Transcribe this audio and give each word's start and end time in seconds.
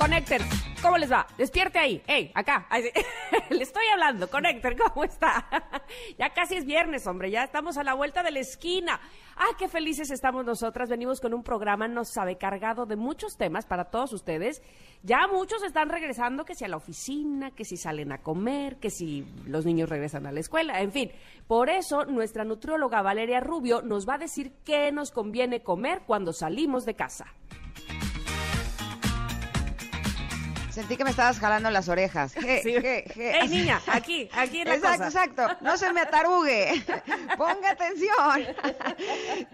Connector, 0.00 0.40
¿cómo 0.80 0.96
les 0.96 1.12
va? 1.12 1.26
Despierte 1.36 1.78
ahí. 1.78 2.02
Hey, 2.06 2.32
acá. 2.34 2.66
Le 3.50 3.62
estoy 3.62 3.84
hablando. 3.92 4.30
Connector, 4.30 4.74
¿cómo 4.74 5.04
está? 5.04 5.46
ya 6.18 6.30
casi 6.30 6.56
es 6.56 6.64
viernes, 6.64 7.06
hombre. 7.06 7.30
Ya 7.30 7.44
estamos 7.44 7.76
a 7.76 7.84
la 7.84 7.92
vuelta 7.92 8.22
de 8.22 8.30
la 8.30 8.40
esquina. 8.40 8.98
Ah, 9.36 9.54
qué 9.58 9.68
felices 9.68 10.10
estamos 10.10 10.46
nosotras. 10.46 10.88
Venimos 10.88 11.20
con 11.20 11.34
un 11.34 11.42
programa, 11.42 11.86
nos 11.86 12.08
sabe, 12.08 12.38
cargado 12.38 12.86
de 12.86 12.96
muchos 12.96 13.36
temas 13.36 13.66
para 13.66 13.90
todos 13.90 14.14
ustedes. 14.14 14.62
Ya 15.02 15.28
muchos 15.30 15.62
están 15.62 15.90
regresando, 15.90 16.46
que 16.46 16.54
si 16.54 16.64
a 16.64 16.68
la 16.68 16.78
oficina, 16.78 17.50
que 17.50 17.66
si 17.66 17.76
salen 17.76 18.10
a 18.10 18.22
comer, 18.22 18.78
que 18.78 18.88
si 18.88 19.26
los 19.44 19.66
niños 19.66 19.90
regresan 19.90 20.26
a 20.26 20.32
la 20.32 20.40
escuela, 20.40 20.80
en 20.80 20.92
fin. 20.92 21.12
Por 21.46 21.68
eso, 21.68 22.06
nuestra 22.06 22.44
nutrióloga 22.44 23.02
Valeria 23.02 23.40
Rubio 23.40 23.82
nos 23.82 24.08
va 24.08 24.14
a 24.14 24.18
decir 24.18 24.54
qué 24.64 24.92
nos 24.92 25.10
conviene 25.10 25.62
comer 25.62 26.04
cuando 26.06 26.32
salimos 26.32 26.86
de 26.86 26.94
casa. 26.94 27.26
Sentí 30.80 30.96
que 30.96 31.04
me 31.04 31.10
estabas 31.10 31.38
jalando 31.38 31.70
las 31.70 31.90
orejas. 31.90 32.34
Ey, 32.36 33.48
niña, 33.50 33.82
aquí, 33.86 34.30
aquí 34.32 34.62
en 34.62 34.68
la 34.68 34.76
Exacto, 34.76 35.04
exacto. 35.04 35.46
No 35.60 35.76
se 35.76 35.92
me 35.92 36.00
atarugue. 36.00 36.82
Ponga 37.36 37.72
atención. 37.72 38.56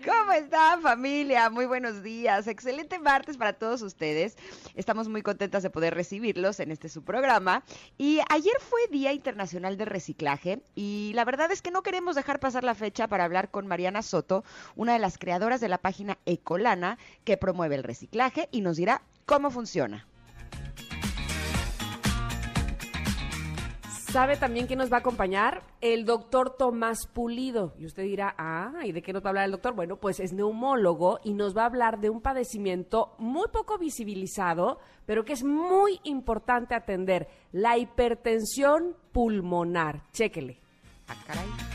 ¿Cómo 0.05 0.31
están, 0.31 0.83
familia? 0.83 1.51
Muy 1.51 1.67
buenos 1.67 2.05
días. 2.05 2.47
Excelente 2.47 3.01
martes 3.01 3.37
para 3.37 3.55
todos 3.55 3.83
ustedes. 3.83 4.37
Estamos 4.77 5.09
muy 5.09 5.23
contentas 5.23 5.65
de 5.65 5.71
poder 5.71 5.95
recibirlos 5.95 6.61
en 6.61 6.71
este 6.71 6.89
su 6.89 7.03
programa. 7.03 7.65
Y 7.99 8.21
ayer 8.31 8.55
fue 8.61 8.87
Día 8.93 9.13
Internacional 9.13 9.77
de 9.77 9.85
Reciclaje 9.85 10.61
y 10.77 11.11
la 11.17 11.25
verdad 11.25 11.51
es 11.51 11.61
que 11.61 11.73
no 11.73 11.83
queremos 11.83 12.15
dejar 12.15 12.39
pasar 12.39 12.63
la 12.63 12.77
fecha 12.77 13.09
para 13.09 13.25
hablar 13.25 13.51
con 13.51 13.67
Mariana 13.67 14.03
Soto, 14.03 14.45
una 14.77 14.93
de 14.93 15.01
las 15.01 15.19
creadoras 15.19 15.61
de 15.61 15.71
la 15.71 15.79
página 15.79 16.19
Ecolana, 16.25 16.99
que 17.25 17.37
promueve 17.37 17.75
el 17.75 17.83
reciclaje 17.83 18.49
y 18.53 18.61
nos 18.61 18.77
dirá 18.77 19.03
cómo 19.25 19.51
funciona. 19.51 20.07
¿Sabe 24.17 24.39
también 24.39 24.67
quién 24.67 24.79
nos 24.79 24.91
va 24.91 24.97
a 24.97 25.01
acompañar? 25.01 25.63
El 25.83 26.07
doctor 26.07 26.57
Tomás 26.57 27.07
Pulido. 27.07 27.75
Y 27.79 27.85
usted 27.85 28.05
dirá, 28.05 28.35
ah, 28.39 28.73
¿y 28.83 28.93
de 28.93 29.03
qué 29.03 29.13
nos 29.13 29.23
va 29.23 29.27
a 29.27 29.29
hablar 29.29 29.45
el 29.45 29.51
doctor? 29.51 29.75
Bueno, 29.75 29.97
pues 29.97 30.21
es 30.21 30.33
neumólogo 30.33 31.21
y 31.23 31.35
nos 31.35 31.55
va 31.55 31.65
a 31.65 31.67
hablar 31.67 32.01
de 32.01 32.09
un 32.09 32.23
padecimiento 32.23 33.15
muy 33.19 33.49
poco 33.53 33.77
visibilizado, 33.77 34.79
pero 35.05 35.27
que 35.27 35.35
es 35.35 35.45
muy 35.45 36.01
importante 36.05 36.75
atender, 36.75 37.29
la 37.53 37.77
hipertensión 37.77 38.97
pulmonar. 39.13 40.01
Chéquele. 40.13 40.63
Ah, 41.09 41.15
caray. 41.27 41.66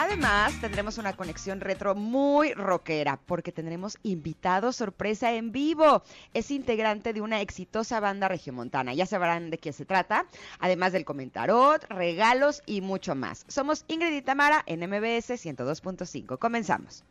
Además, 0.00 0.58
tendremos 0.62 0.96
una 0.96 1.12
conexión 1.12 1.60
retro 1.60 1.94
muy 1.94 2.54
rockera 2.54 3.20
porque 3.26 3.52
tendremos 3.52 3.98
invitado 4.02 4.72
sorpresa 4.72 5.34
en 5.34 5.52
vivo. 5.52 6.02
Es 6.32 6.50
integrante 6.50 7.12
de 7.12 7.20
una 7.20 7.42
exitosa 7.42 8.00
banda 8.00 8.26
regiomontana. 8.26 8.94
Ya 8.94 9.04
sabrán 9.04 9.50
de 9.50 9.58
qué 9.58 9.74
se 9.74 9.84
trata. 9.84 10.24
Además 10.58 10.94
del 10.94 11.04
comentarot, 11.04 11.84
regalos 11.90 12.62
y 12.64 12.80
mucho 12.80 13.14
más. 13.14 13.44
Somos 13.46 13.84
Ingrid 13.88 14.16
y 14.16 14.22
Tamara 14.22 14.62
en 14.64 14.88
MBS 14.88 15.32
102.5. 15.32 16.38
Comenzamos. 16.38 17.04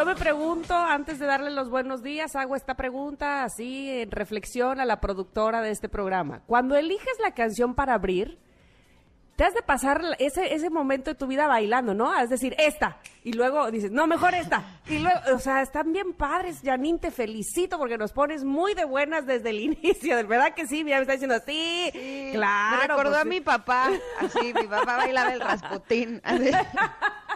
yo 0.00 0.06
me 0.06 0.14
pregunto, 0.14 0.74
antes 0.74 1.18
de 1.18 1.26
darle 1.26 1.50
los 1.50 1.68
buenos 1.68 2.02
días, 2.02 2.34
hago 2.34 2.56
esta 2.56 2.74
pregunta 2.74 3.44
así 3.44 4.00
en 4.00 4.10
reflexión 4.10 4.80
a 4.80 4.86
la 4.86 4.98
productora 4.98 5.60
de 5.60 5.72
este 5.72 5.90
programa. 5.90 6.40
Cuando 6.46 6.74
eliges 6.74 7.18
la 7.22 7.34
canción 7.34 7.74
para 7.74 7.92
abrir, 7.92 8.38
te 9.36 9.44
has 9.44 9.52
de 9.52 9.60
pasar 9.60 10.00
ese, 10.18 10.54
ese 10.54 10.70
momento 10.70 11.10
de 11.10 11.16
tu 11.16 11.26
vida 11.26 11.46
bailando, 11.46 11.92
¿no? 11.92 12.18
Es 12.18 12.30
decir, 12.30 12.56
esta. 12.56 12.96
Y 13.24 13.34
luego 13.34 13.70
dices, 13.70 13.90
no, 13.90 14.06
mejor 14.06 14.34
esta. 14.34 14.80
Y 14.86 15.00
luego, 15.00 15.20
o 15.34 15.38
sea, 15.38 15.60
están 15.60 15.92
bien 15.92 16.14
padres, 16.14 16.62
Janine, 16.64 16.98
te 16.98 17.10
felicito 17.10 17.76
porque 17.76 17.98
nos 17.98 18.12
pones 18.12 18.42
muy 18.42 18.72
de 18.72 18.86
buenas 18.86 19.26
desde 19.26 19.50
el 19.50 19.60
inicio. 19.84 20.16
¿De 20.16 20.22
verdad 20.22 20.54
que 20.54 20.66
sí? 20.66 20.78
Ya 20.78 20.96
me 20.96 21.02
está 21.02 21.12
diciendo, 21.12 21.36
sí, 21.44 21.90
claro. 22.32 22.76
Me 22.76 22.88
recordó 22.88 23.10
pues 23.10 23.20
a 23.20 23.24
mi 23.26 23.42
papá, 23.42 23.90
así, 24.18 24.54
mi 24.54 24.66
papá 24.66 24.96
bailaba 24.96 25.34
el 25.34 25.40
rasputín. 25.40 26.22
Así. 26.24 26.50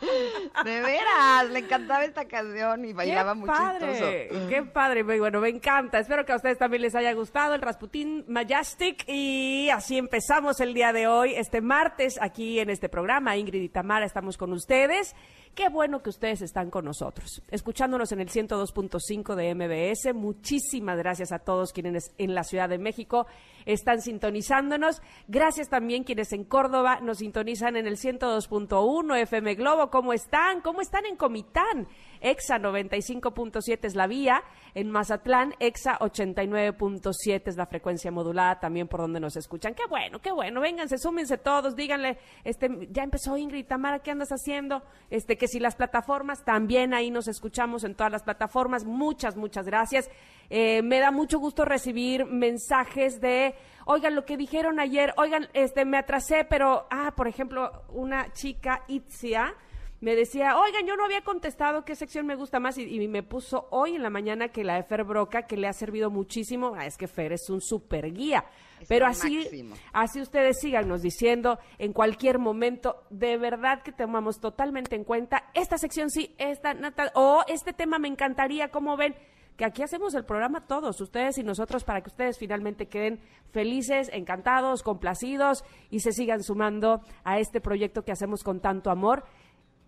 De 0.64 0.80
veras, 0.80 1.50
le 1.50 1.60
encantaba 1.60 2.04
esta 2.04 2.26
canción 2.26 2.84
y 2.84 2.92
bailaba 2.92 3.34
muy 3.34 3.46
padre, 3.46 4.28
Qué 4.48 4.62
padre, 4.62 5.02
bueno, 5.02 5.40
me 5.40 5.48
encanta. 5.48 5.98
Espero 5.98 6.24
que 6.24 6.32
a 6.32 6.36
ustedes 6.36 6.58
también 6.58 6.82
les 6.82 6.94
haya 6.94 7.12
gustado 7.12 7.54
el 7.54 7.62
Rasputin 7.62 8.24
Majestic 8.28 9.04
y 9.06 9.68
así 9.70 9.98
empezamos 9.98 10.60
el 10.60 10.74
día 10.74 10.92
de 10.92 11.06
hoy, 11.06 11.34
este 11.34 11.60
martes, 11.60 12.18
aquí 12.20 12.60
en 12.60 12.70
este 12.70 12.88
programa. 12.88 13.36
Ingrid 13.36 13.62
y 13.62 13.68
Tamara 13.68 14.06
estamos 14.06 14.36
con 14.36 14.52
ustedes. 14.52 15.14
Qué 15.54 15.68
bueno 15.68 16.02
que 16.02 16.10
ustedes 16.10 16.42
están 16.42 16.70
con 16.70 16.84
nosotros, 16.84 17.42
escuchándonos 17.50 18.12
en 18.12 18.20
el 18.20 18.28
102.5 18.28 19.34
de 19.34 19.54
MBS. 19.54 20.14
Muchísimas 20.14 20.96
gracias 20.96 21.32
a 21.32 21.40
todos 21.40 21.72
quienes 21.72 22.14
en 22.18 22.34
la 22.34 22.44
Ciudad 22.44 22.68
de 22.68 22.78
México 22.78 23.26
están 23.66 24.00
sintonizándonos. 24.00 25.02
Gracias 25.28 25.68
también 25.68 26.04
quienes 26.04 26.32
en 26.32 26.44
Córdoba 26.44 27.00
nos 27.00 27.18
sintonizan 27.18 27.76
en 27.76 27.86
el 27.86 27.96
102.1 27.96 29.16
FM 29.22 29.54
Globo. 29.56 29.90
¿Cómo 29.90 30.12
están? 30.12 30.60
¿Cómo 30.60 30.80
están 30.80 31.04
en 31.04 31.16
Comitán? 31.16 31.88
EXA 32.20 32.58
95.7 32.58 33.78
es 33.82 33.94
la 33.94 34.06
vía, 34.06 34.42
en 34.74 34.90
Mazatlán 34.90 35.54
EXA 35.58 35.98
89.7 35.98 37.42
es 37.46 37.56
la 37.56 37.66
frecuencia 37.66 38.10
modulada 38.10 38.60
también 38.60 38.88
por 38.88 39.00
donde 39.00 39.20
nos 39.20 39.36
escuchan. 39.36 39.74
Qué 39.74 39.84
bueno, 39.88 40.20
qué 40.20 40.30
bueno, 40.30 40.60
vénganse, 40.60 40.98
súmense 40.98 41.38
todos, 41.38 41.76
díganle, 41.76 42.18
este, 42.44 42.68
ya 42.90 43.02
empezó 43.02 43.36
Ingrid, 43.36 43.66
Tamara, 43.66 44.00
¿qué 44.00 44.10
andas 44.10 44.28
haciendo? 44.30 44.82
Este, 45.08 45.36
que 45.40 45.48
si 45.48 45.58
las 45.58 45.74
plataformas, 45.74 46.44
también 46.44 46.92
ahí 46.92 47.10
nos 47.10 47.26
escuchamos 47.26 47.82
en 47.82 47.94
todas 47.94 48.12
las 48.12 48.22
plataformas, 48.22 48.84
muchas, 48.84 49.36
muchas 49.36 49.64
gracias. 49.64 50.10
Eh, 50.50 50.82
me 50.82 51.00
da 51.00 51.10
mucho 51.10 51.38
gusto 51.38 51.64
recibir 51.64 52.26
mensajes 52.26 53.22
de, 53.22 53.54
oigan, 53.86 54.14
lo 54.14 54.26
que 54.26 54.36
dijeron 54.36 54.78
ayer, 54.78 55.14
oigan, 55.16 55.48
este, 55.54 55.86
me 55.86 55.96
atrasé, 55.96 56.44
pero, 56.44 56.86
ah, 56.90 57.14
por 57.16 57.26
ejemplo, 57.26 57.84
una 57.88 58.30
chica, 58.34 58.84
Itzia, 58.86 59.54
me 60.00 60.16
decía, 60.16 60.56
oigan, 60.58 60.86
yo 60.86 60.96
no 60.96 61.04
había 61.04 61.20
contestado 61.22 61.84
qué 61.84 61.94
sección 61.94 62.26
me 62.26 62.34
gusta 62.34 62.58
más 62.58 62.78
y, 62.78 62.84
y 62.84 63.06
me 63.08 63.22
puso 63.22 63.68
hoy 63.70 63.96
en 63.96 64.02
la 64.02 64.08
mañana 64.10 64.48
que 64.48 64.64
la 64.64 64.76
de 64.76 64.82
Fer 64.82 65.04
Broca, 65.04 65.42
que 65.42 65.58
le 65.58 65.68
ha 65.68 65.72
servido 65.74 66.10
muchísimo. 66.10 66.72
Ah, 66.74 66.86
es 66.86 66.96
que 66.96 67.06
Fer 67.06 67.32
es 67.32 67.50
un 67.50 67.60
super 67.60 68.10
guía. 68.12 68.44
Es 68.80 68.88
Pero 68.88 69.04
así, 69.06 69.36
máximo. 69.36 69.74
así 69.92 70.22
ustedes 70.22 70.58
síganos 70.58 71.02
diciendo 71.02 71.58
en 71.78 71.92
cualquier 71.92 72.38
momento, 72.38 73.02
de 73.10 73.36
verdad 73.36 73.82
que 73.82 73.92
tomamos 73.92 74.40
totalmente 74.40 74.96
en 74.96 75.04
cuenta 75.04 75.50
esta 75.52 75.76
sección 75.76 76.08
sí, 76.08 76.34
esta, 76.38 76.74
o 77.14 77.44
este 77.46 77.74
tema 77.74 77.98
me 77.98 78.08
encantaría, 78.08 78.70
como 78.70 78.96
ven? 78.96 79.14
Que 79.58 79.66
aquí 79.66 79.82
hacemos 79.82 80.14
el 80.14 80.24
programa 80.24 80.66
todos, 80.66 80.98
ustedes 81.02 81.36
y 81.36 81.42
nosotros, 81.42 81.84
para 81.84 82.00
que 82.00 82.08
ustedes 82.08 82.38
finalmente 82.38 82.86
queden 82.86 83.20
felices, 83.50 84.08
encantados, 84.14 84.82
complacidos 84.82 85.64
y 85.90 86.00
se 86.00 86.12
sigan 86.12 86.42
sumando 86.42 87.02
a 87.24 87.38
este 87.38 87.60
proyecto 87.60 88.02
que 88.02 88.12
hacemos 88.12 88.42
con 88.42 88.60
tanto 88.60 88.90
amor. 88.90 89.24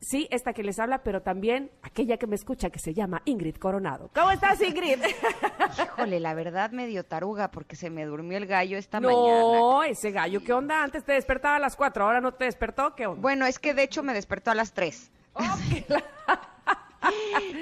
Sí, 0.02 0.26
esta 0.32 0.52
que 0.52 0.64
les 0.64 0.80
habla, 0.80 1.04
pero 1.04 1.22
también 1.22 1.70
aquella 1.80 2.16
que 2.16 2.26
me 2.26 2.34
escucha, 2.34 2.70
que 2.70 2.80
se 2.80 2.92
llama 2.92 3.22
Ingrid 3.24 3.54
Coronado. 3.54 4.10
¿Cómo 4.12 4.32
estás, 4.32 4.60
Ingrid? 4.60 4.98
Híjole, 5.80 6.18
la 6.18 6.34
verdad 6.34 6.72
medio 6.72 7.04
taruga 7.04 7.52
porque 7.52 7.76
se 7.76 7.88
me 7.88 8.04
durmió 8.04 8.36
el 8.36 8.46
gallo 8.46 8.76
esta 8.78 9.00
mañana. 9.00 9.42
No, 9.42 9.84
ese 9.84 10.10
gallo, 10.10 10.42
¿qué 10.42 10.52
onda? 10.52 10.82
Antes 10.82 11.04
te 11.04 11.12
despertaba 11.12 11.54
a 11.54 11.60
las 11.60 11.76
4, 11.76 12.04
ahora 12.04 12.20
no 12.20 12.34
te 12.34 12.46
despertó, 12.46 12.96
¿qué 12.96 13.06
onda? 13.06 13.22
Bueno, 13.22 13.46
es 13.46 13.60
que 13.60 13.74
de 13.74 13.84
hecho 13.84 14.02
me 14.02 14.12
despertó 14.12 14.50
a 14.50 14.56
las 14.56 14.72
3. 14.72 15.12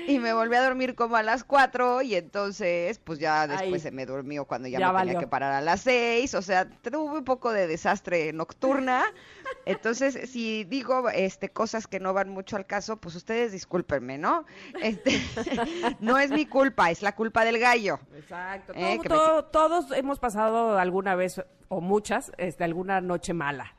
y 0.07 0.19
me 0.19 0.33
volví 0.33 0.55
a 0.57 0.63
dormir 0.65 0.95
como 0.95 1.17
a 1.17 1.23
las 1.23 1.45
4 1.45 2.03
y 2.03 2.15
entonces 2.15 2.99
pues 2.99 3.19
ya 3.19 3.47
después 3.47 3.73
Ay. 3.75 3.81
se 3.81 3.91
me 3.91 4.07
durmió 4.07 4.45
cuando 4.45 4.69
ya, 4.69 4.79
Ya 4.79 4.89
me 4.89 4.93
valió. 4.95 5.13
tenía 5.13 5.21
que 5.21 5.31
parar 5.31 5.53
a 5.53 5.61
las 5.61 5.81
6, 5.83 6.35
o 6.35 6.43
sea, 6.43 6.69
tuve 6.69 6.97
un 7.19 7.25
poco 7.25 7.53
de 7.53 7.67
desastre 7.67 8.33
nocturna. 8.33 9.05
Entonces, 9.67 10.31
si 10.31 10.65
digo 10.65 11.09
este 11.11 11.49
cosas 11.51 11.87
que 11.87 12.01
no 12.01 12.13
van 12.15 12.29
mucho 12.31 12.57
al 12.57 12.67
caso, 12.67 12.97
pues 12.97 13.15
ustedes 13.17 13.53
discúlpenme, 13.53 14.17
¿no? 14.19 14.45
Este, 14.81 15.21
no 16.01 16.19
es 16.19 16.31
mi 16.31 16.47
culpa, 16.47 16.91
es 16.91 17.03
la 17.03 17.15
culpa 17.15 17.45
del 17.45 17.59
gallo. 17.59 17.99
Exacto. 18.15 18.73
Eh, 18.77 18.99
Todo- 18.99 19.03
que 19.03 19.09
me- 19.09 19.15
todo- 19.15 19.45
todos 19.45 19.93
hemos 19.93 20.19
pasado 20.19 20.79
alguna 20.79 21.15
vez, 21.15 21.43
o 21.69 21.81
muchas, 21.81 22.33
este, 22.39 22.65
alguna 22.65 23.01
noche 23.01 23.33
mala. 23.35 23.75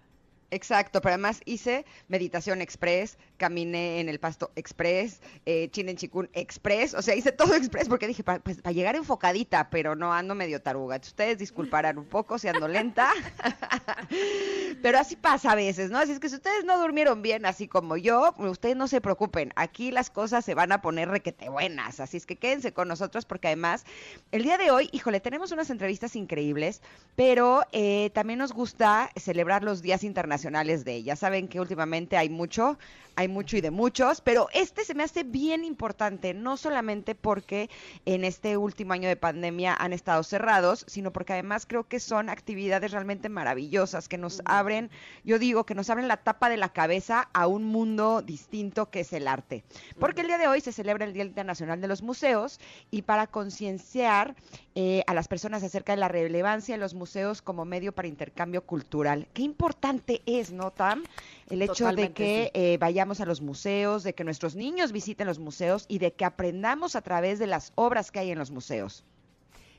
Exacto, 0.54 1.00
pero 1.00 1.14
además 1.14 1.40
hice 1.46 1.86
meditación 2.10 2.62
express, 2.62 3.18
caminé 3.38 4.02
en 4.02 4.10
el 4.10 4.20
pasto 4.20 4.52
express, 4.58 5.22
eh, 5.46 5.70
chin 5.72 5.88
en 5.88 5.96
chikun 5.96 6.30
express, 6.34 6.94
o 6.94 7.02
sea, 7.02 7.16
hice 7.16 7.32
todo 7.32 7.56
express 7.56 7.88
porque 7.88 8.06
dije, 8.06 8.22
para 8.22 8.42
llegar 8.74 8.98
enfocadita, 8.98 9.70
pero 9.70 9.96
no 9.96 10.14
ando 10.14 10.36
medio 10.36 10.62
taruga. 10.62 10.98
Ustedes 10.98 11.38
disculparán 11.38 11.98
un 11.98 12.06
poco 12.06 12.38
si 12.38 12.50
ando 12.50 12.68
lenta, 12.68 13.12
pero 14.82 15.00
así 15.00 15.16
pasa 15.16 15.54
a 15.54 15.56
veces, 15.56 15.90
¿no? 15.90 16.00
Así 16.00 16.12
es 16.12 16.20
que 16.20 16.28
si 16.28 16.36
ustedes 16.36 16.66
no 16.66 16.78
durmieron 16.82 17.22
bien, 17.22 17.46
así 17.46 17.70
como 17.70 17.96
yo, 17.96 18.36
ustedes 18.38 18.76
no 18.76 18.90
se 18.90 19.00
preocupen, 19.00 19.54
aquí 19.56 19.90
las 19.90 20.10
cosas 20.10 20.44
se 20.44 20.54
van 20.54 20.74
a 20.74 20.82
poner 20.82 21.08
requete 21.08 21.48
buenas, 21.48 22.02
así 22.02 22.18
es 22.18 22.26
que 22.26 22.36
quédense 22.36 22.74
con 22.74 22.90
nosotros 22.90 23.24
porque 23.24 23.48
además, 23.48 23.86
el 24.34 24.44
día 24.44 24.58
de 24.58 24.70
hoy, 24.70 24.90
híjole, 24.92 25.22
tenemos 25.22 25.54
unas 25.54 25.70
entrevistas 25.70 26.18
increíbles, 26.18 26.82
pero 27.16 27.62
eh, 27.72 28.10
también 28.14 28.40
nos 28.40 28.52
gusta 28.52 29.12
celebrar 29.16 29.64
los 29.64 29.82
días 29.82 30.04
internacionales 30.04 30.41
de 30.42 30.96
ella. 30.96 31.16
Saben 31.16 31.48
que 31.48 31.60
últimamente 31.60 32.18
hay 32.18 32.30
mucho, 32.30 32.78
hay 33.16 33.28
mucho 33.28 33.58
y 33.58 33.62
de 33.62 33.72
muchos, 33.72 34.22
pero 34.22 34.48
este 34.54 34.84
se 34.84 34.96
me 34.96 35.04
hace 35.04 35.24
bien 35.24 35.64
importante, 35.64 36.34
no 36.34 36.58
solamente 36.58 37.14
porque 37.14 37.70
en 38.06 38.24
este 38.24 38.58
último 38.58 38.94
año 38.94 39.08
de 39.08 39.16
pandemia 39.16 39.76
han 39.76 39.94
estado 39.94 40.24
cerrados, 40.24 40.86
sino 40.88 41.12
porque 41.12 41.34
además 41.34 41.66
creo 41.68 41.88
que 41.88 42.00
son 42.00 42.30
actividades 42.30 42.92
realmente 42.92 43.30
maravillosas 43.30 44.08
que 44.08 44.18
nos 44.18 44.42
abren, 44.46 44.90
yo 45.24 45.40
digo 45.40 45.66
que 45.66 45.76
nos 45.76 45.90
abren 45.90 46.08
la 46.08 46.18
tapa 46.18 46.50
de 46.50 46.58
la 46.58 46.70
cabeza 46.70 47.30
a 47.34 47.48
un 47.48 47.64
mundo 47.64 48.22
distinto 48.22 48.90
que 48.90 49.02
es 49.02 49.14
el 49.14 49.28
arte. 49.28 49.64
Porque 50.00 50.22
el 50.22 50.28
día 50.28 50.38
de 50.38 50.48
hoy 50.48 50.62
se 50.62 50.72
celebra 50.72 51.06
el 51.06 51.14
Día 51.14 51.24
Internacional 51.24 51.82
de 51.82 51.88
los 51.88 52.02
Museos 52.02 52.60
y 52.90 53.04
para 53.04 53.28
concienciar 53.28 54.36
eh, 54.74 55.04
a 55.06 55.14
las 55.14 55.28
personas 55.28 55.64
acerca 55.64 55.94
de 55.94 56.00
la 56.00 56.08
relevancia 56.08 56.76
de 56.76 56.80
los 56.80 56.94
museos 56.94 57.42
como 57.42 57.66
medio 57.66 57.92
para 57.92 58.08
intercambio 58.08 58.66
cultural. 58.66 59.28
Qué 59.34 59.42
importante 59.42 60.22
es, 60.40 60.52
¿no, 60.52 60.72
Tam? 60.72 61.04
El 61.50 61.62
hecho 61.62 61.92
de 61.92 62.12
que 62.12 62.52
sí. 62.54 62.60
eh, 62.60 62.78
vayamos 62.80 63.20
a 63.22 63.26
los 63.26 63.42
museos, 63.42 64.04
de 64.04 64.14
que 64.14 64.24
nuestros 64.24 64.56
niños 64.56 64.92
visiten 64.92 65.28
los 65.28 65.40
museos 65.40 65.86
y 65.88 66.00
de 66.00 66.14
que 66.14 66.26
aprendamos 66.26 66.96
a 66.96 67.02
través 67.02 67.40
de 67.40 67.48
las 67.48 67.74
obras 67.76 68.12
que 68.12 68.20
hay 68.20 68.32
en 68.32 68.40
los 68.40 68.52
museos. 68.52 69.04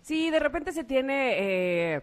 Sí, 0.02 0.30
de 0.30 0.40
repente 0.40 0.72
se 0.72 0.84
tiene, 0.84 1.36
eh, 1.94 2.02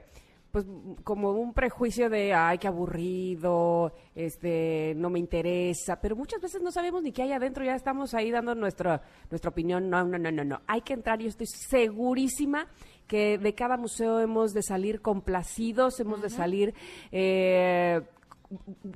pues, 0.52 0.66
como 1.04 1.32
un 1.32 1.54
prejuicio 1.54 2.10
de, 2.10 2.34
ay, 2.34 2.58
qué 2.58 2.68
aburrido, 2.68 3.94
este, 4.16 4.94
no 4.96 5.10
me 5.10 5.20
interesa, 5.20 6.00
pero 6.02 6.16
muchas 6.16 6.42
veces 6.42 6.62
no 6.62 6.72
sabemos 6.72 7.04
ni 7.04 7.12
qué 7.12 7.24
hay 7.24 7.34
adentro, 7.34 7.64
ya 7.64 7.76
estamos 7.76 8.14
ahí 8.14 8.32
dando 8.32 8.56
nuestra, 8.56 9.02
nuestra 9.30 9.50
opinión. 9.50 9.90
No, 9.90 10.04
no, 10.06 10.18
no, 10.18 10.32
no, 10.32 10.44
no. 10.44 10.62
Hay 10.66 10.82
que 10.82 10.94
entrar, 10.94 11.20
yo 11.20 11.28
estoy 11.28 11.48
segurísima 11.48 12.68
que 13.06 13.38
de 13.38 13.54
cada 13.54 13.76
museo 13.76 14.20
hemos 14.20 14.54
de 14.54 14.64
salir 14.64 15.02
complacidos, 15.02 16.00
hemos 16.00 16.22
de 16.22 16.30
salir, 16.30 16.74
eh, 17.12 18.02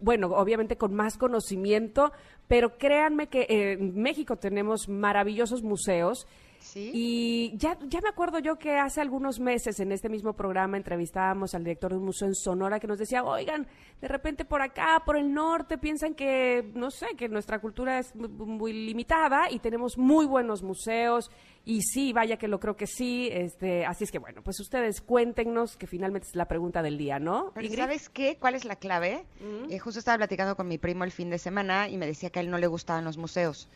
bueno, 0.01 0.27
obviamente 0.27 0.77
con 0.77 0.94
más 0.94 1.17
conocimiento, 1.17 2.11
pero 2.47 2.77
créanme 2.77 3.27
que 3.27 3.45
en 3.50 3.95
México 3.95 4.38
tenemos 4.38 4.89
maravillosos 4.89 5.63
museos. 5.63 6.27
Sí. 6.59 6.91
Y 6.94 7.57
ya, 7.57 7.77
ya 7.88 8.00
me 8.00 8.07
acuerdo 8.07 8.39
yo 8.39 8.57
que 8.57 8.77
hace 8.77 9.01
algunos 9.01 9.38
meses 9.39 9.81
en 9.81 9.91
este 9.91 10.07
mismo 10.07 10.31
programa 10.33 10.77
entrevistábamos 10.77 11.53
al 11.53 11.63
director 11.65 11.91
de 11.91 11.97
un 11.97 12.05
museo 12.05 12.29
en 12.29 12.35
Sonora 12.35 12.79
que 12.79 12.88
nos 12.88 12.97
decía, 12.97 13.21
oigan, 13.23 13.67
de 14.00 14.07
repente 14.07 14.45
por 14.45 14.61
acá, 14.61 15.03
por 15.05 15.17
el 15.17 15.33
norte, 15.33 15.77
piensan 15.77 16.15
que, 16.15 16.71
no 16.73 16.89
sé, 16.89 17.07
que 17.17 17.27
nuestra 17.27 17.59
cultura 17.59 18.00
es 18.00 18.15
muy 18.15 18.71
limitada 18.71 19.51
y 19.51 19.59
tenemos 19.59 19.97
muy 19.97 20.25
buenos 20.25 20.63
museos. 20.63 21.29
Y 21.65 21.81
sí, 21.81 22.12
vaya 22.12 22.38
que 22.38 22.48
lo 22.48 22.60
creo 22.60 22.75
que 22.75 22.88
sí. 22.88 23.30
Este, 23.31 23.86
así 23.86 24.04
es 24.04 24.12
que 24.12 24.19
bueno, 24.19 24.42
pues 24.44 24.60
ustedes 24.60 25.01
cuéntenos, 25.01 25.77
que 25.77 25.88
finalmente 25.88 26.27
es 26.27 26.36
la 26.36 26.48
pregunta 26.48 26.81
del 26.81 26.98
día, 26.98 27.19
¿no? 27.19 27.51
Pero 27.54 27.65
Ingrid? 27.65 27.80
¿sabes 27.80 28.10
qué? 28.10 28.38
¿Cuál 28.38 28.56
es 28.56 28.65
la 28.65 28.75
clave? 28.75 29.25
Eh, 29.69 29.80
justo 29.80 30.00
estaba 30.00 30.18
platicando 30.18 30.56
con 30.56 30.68
mi 30.68 30.77
primo 30.77 31.04
el 31.04 31.12
fin 31.12 31.30
de 31.30 31.38
semana 31.38 31.88
y 31.88 31.98
me 31.98 32.06
decía 32.06 32.30
que 32.30 32.39
a 32.39 32.42
él 32.42 32.51
no 32.51 32.57
le 32.57 32.68
gustaban 32.68 33.06
los 33.06 33.18
museos 33.18 33.69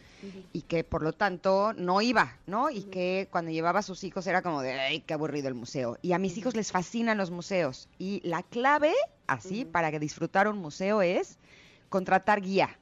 y 0.52 0.64
que 0.64 0.84
por 0.84 1.02
lo 1.02 1.14
tanto 1.14 1.74
no 1.74 2.02
iba, 2.02 2.38
¿no? 2.46 2.70
Y 2.70 2.84
que 2.84 3.30
cuando 3.32 3.52
llevaba 3.52 3.80
a 3.80 3.84
sus 3.84 4.04
hijos 4.04 4.28
era 4.28 4.42
como 4.42 4.62
de, 4.62 4.74
ay, 4.74 5.00
qué 5.02 5.14
aburrido 5.14 5.48
el 5.48 5.56
museo. 5.56 5.98
Y 6.02 6.12
a 6.12 6.20
mis 6.20 6.38
hijos 6.38 6.56
les 6.56 6.72
fascinan 6.72 7.18
los 7.18 7.32
museos. 7.32 7.88
Y 7.98 8.22
la 8.28 8.44
clave, 8.44 8.94
así, 9.28 9.64
para 9.64 9.92
que 9.92 10.00
disfrutar 10.00 10.48
un 10.48 10.58
museo 10.58 11.02
es 11.02 11.38
contratar 11.90 12.42
guía. 12.42 12.78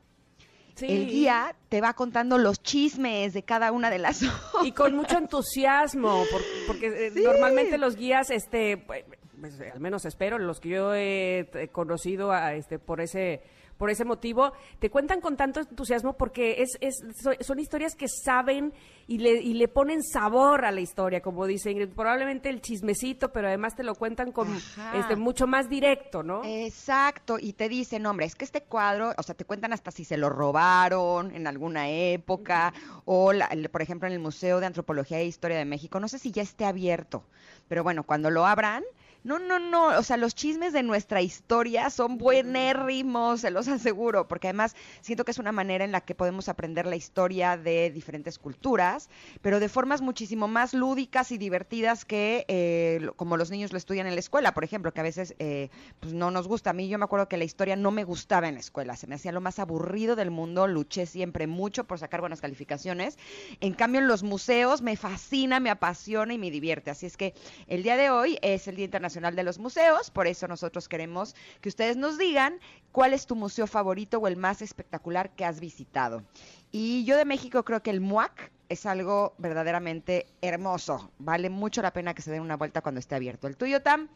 Sí. 0.75 0.87
El 0.89 1.07
guía 1.07 1.55
te 1.69 1.79
va 1.81 1.93
contando 1.93 2.37
los 2.37 2.61
chismes 2.61 3.33
de 3.33 3.43
cada 3.43 3.71
una 3.71 3.89
de 3.89 3.97
las 3.99 4.21
y 4.63 4.71
con 4.73 4.95
mucho 4.95 5.17
entusiasmo, 5.17 6.23
por- 6.31 6.41
porque 6.67 7.07
eh, 7.07 7.11
normalmente 7.15 7.77
los 7.77 7.95
guías, 7.95 8.29
este, 8.29 8.77
pues, 8.77 9.05
pues, 9.39 9.59
al 9.73 9.79
menos 9.79 10.05
espero, 10.05 10.37
los 10.37 10.59
que 10.59 10.69
yo 10.69 10.93
he 10.93 11.69
conocido 11.71 12.31
a, 12.31 12.53
este, 12.55 12.77
por 12.79 12.99
ese 13.01 13.41
por 13.77 13.89
ese 13.89 14.05
motivo, 14.05 14.53
te 14.79 14.89
cuentan 14.89 15.19
con 15.21 15.35
tanto 15.37 15.59
entusiasmo 15.59 16.13
porque 16.13 16.61
es, 16.61 16.77
es, 16.79 16.95
so- 17.21 17.31
son 17.41 17.59
historias 17.59 17.95
que 17.95 18.07
saben 18.07 18.73
y 19.07 19.17
le, 19.19 19.33
y 19.41 19.53
le 19.53 19.67
ponen 19.67 20.01
sabor 20.01 20.65
a 20.65 20.71
la 20.71 20.81
historia, 20.81 21.21
como 21.21 21.45
dice 21.45 21.71
Ingrid. 21.71 21.89
Probablemente 21.89 22.49
el 22.49 22.61
chismecito, 22.61 23.31
pero 23.33 23.47
además 23.47 23.75
te 23.75 23.83
lo 23.83 23.95
cuentan 23.95 24.31
con 24.31 24.47
Ajá. 24.55 24.97
este 24.97 25.15
mucho 25.15 25.45
más 25.45 25.69
directo, 25.69 26.23
¿no? 26.23 26.41
Exacto, 26.45 27.37
y 27.39 27.53
te 27.53 27.69
dicen, 27.69 28.05
hombre, 28.05 28.25
es 28.25 28.35
que 28.35 28.45
este 28.45 28.61
cuadro, 28.63 29.13
o 29.17 29.23
sea, 29.23 29.35
te 29.35 29.45
cuentan 29.45 29.73
hasta 29.73 29.91
si 29.91 30.05
se 30.05 30.17
lo 30.17 30.29
robaron 30.29 31.35
en 31.35 31.47
alguna 31.47 31.89
época, 31.89 32.73
o 33.05 33.33
la- 33.33 33.45
el- 33.47 33.69
por 33.69 33.81
ejemplo 33.81 34.07
en 34.07 34.13
el 34.13 34.19
Museo 34.19 34.59
de 34.59 34.65
Antropología 34.65 35.19
e 35.19 35.25
Historia 35.25 35.57
de 35.57 35.65
México, 35.65 35.99
no 35.99 36.07
sé 36.07 36.17
si 36.19 36.31
ya 36.31 36.41
esté 36.41 36.65
abierto, 36.65 37.23
pero 37.67 37.83
bueno, 37.83 38.03
cuando 38.03 38.29
lo 38.29 38.45
abran, 38.45 38.83
no, 39.25 39.39
no, 39.39 39.57
no, 39.57 39.87
o 39.97 40.03
sea, 40.03 40.17
los 40.17 40.35
chismes 40.35 40.71
de 40.71 40.83
nuestra 40.83 41.19
historia 41.19 41.89
son 41.89 42.19
buenérrimos, 42.19 43.41
se 43.41 43.49
los 43.49 43.67
aseguro, 43.67 44.27
porque 44.27 44.49
además 44.49 44.75
siento 45.01 45.25
que 45.25 45.31
es 45.31 45.39
una 45.39 45.51
manera 45.51 45.83
en 45.83 45.91
la 45.91 46.01
que 46.01 46.13
podemos 46.13 46.47
aprender 46.47 46.85
la 46.85 46.95
historia 46.95 47.57
de 47.57 47.89
diferentes 47.89 48.37
culturas, 48.37 49.09
pero 49.41 49.59
de 49.59 49.67
formas 49.67 50.01
muchísimo 50.01 50.47
más 50.47 50.75
lúdicas 50.75 51.31
y 51.31 51.39
divertidas 51.39 52.05
que 52.05 52.45
eh, 52.47 53.09
como 53.15 53.35
los 53.35 53.49
niños 53.49 53.71
lo 53.71 53.79
estudian 53.79 54.05
en 54.05 54.13
la 54.13 54.19
escuela, 54.19 54.53
por 54.53 54.63
ejemplo, 54.63 54.93
que 54.93 54.99
a 54.99 55.03
veces 55.03 55.33
eh, 55.39 55.69
pues 55.99 56.13
no 56.13 56.29
nos 56.29 56.47
gusta. 56.47 56.69
A 56.69 56.73
mí 56.73 56.87
yo 56.87 56.99
me 56.99 57.05
acuerdo 57.05 57.27
que 57.27 57.37
la 57.37 57.45
historia 57.45 57.75
no 57.75 57.89
me 57.89 58.03
gustaba 58.03 58.47
en 58.47 58.53
la 58.53 58.59
escuela, 58.59 58.95
se 58.95 59.07
me 59.07 59.15
hacía 59.15 59.31
lo 59.31 59.41
más 59.41 59.57
aburrido 59.57 60.15
del 60.15 60.29
mundo, 60.29 60.67
luché 60.67 61.07
siempre 61.07 61.47
mucho 61.47 61.85
por 61.85 61.97
sacar 61.97 62.19
buenas 62.19 62.41
calificaciones. 62.41 63.17
En 63.59 63.73
cambio, 63.73 64.01
en 64.01 64.07
los 64.07 64.21
museos 64.21 64.83
me 64.83 64.95
fascina, 64.95 65.59
me 65.59 65.71
apasiona 65.71 66.31
y 66.31 66.37
me 66.37 66.51
divierte. 66.51 66.91
Así 66.91 67.07
es 67.07 67.17
que 67.17 67.33
el 67.65 67.81
día 67.81 67.97
de 67.97 68.11
hoy 68.11 68.37
es 68.43 68.67
el 68.67 68.75
Día 68.75 68.85
Internacional 68.85 69.14
de 69.15 69.43
los 69.43 69.59
Museos, 69.59 70.11
por 70.11 70.27
eso 70.27 70.47
nosotros 70.47 70.89
queremos 70.89 71.35
que 71.61 71.69
ustedes 71.69 71.95
nos 71.95 72.17
digan 72.17 72.59
cuál 72.91 73.13
es 73.13 73.25
tu 73.25 73.35
museo 73.35 73.65
favorito 73.65 74.19
o 74.19 74.27
el 74.27 74.35
más 74.35 74.61
espectacular 74.61 75.31
que 75.35 75.45
has 75.45 75.59
visitado. 75.59 76.23
Y 76.71 77.05
yo 77.05 77.17
de 77.17 77.25
México 77.25 77.63
creo 77.63 77.81
que 77.81 77.91
el 77.91 78.01
MUAC 78.01 78.51
es 78.67 78.85
algo 78.85 79.33
verdaderamente 79.37 80.27
hermoso. 80.41 81.11
Vale 81.17 81.49
mucho 81.49 81.81
la 81.81 81.93
pena 81.93 82.13
que 82.13 82.21
se 82.21 82.31
den 82.31 82.41
una 82.41 82.57
vuelta 82.57 82.81
cuando 82.81 82.99
esté 82.99 83.15
abierto. 83.15 83.47
¿El 83.47 83.55
tuyo, 83.55 83.81
Tam? 83.81 84.09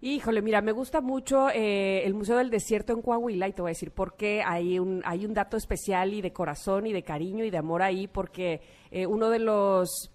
Híjole, 0.00 0.42
mira, 0.42 0.60
me 0.60 0.72
gusta 0.72 1.00
mucho 1.00 1.48
eh, 1.48 2.04
el 2.04 2.12
Museo 2.12 2.36
del 2.36 2.50
Desierto 2.50 2.92
en 2.92 3.00
Coahuila 3.00 3.48
y 3.48 3.52
te 3.54 3.62
voy 3.62 3.70
a 3.70 3.72
decir 3.72 3.90
por 3.90 4.16
qué 4.16 4.42
hay 4.44 4.78
un, 4.78 5.02
hay 5.06 5.24
un 5.24 5.32
dato 5.32 5.56
especial 5.56 6.12
y 6.12 6.20
de 6.20 6.30
corazón 6.30 6.86
y 6.86 6.92
de 6.92 7.02
cariño 7.02 7.42
y 7.42 7.50
de 7.50 7.56
amor 7.56 7.80
ahí, 7.80 8.06
porque 8.06 8.60
eh, 8.90 9.06
uno 9.06 9.30
de 9.30 9.38
los 9.38 10.10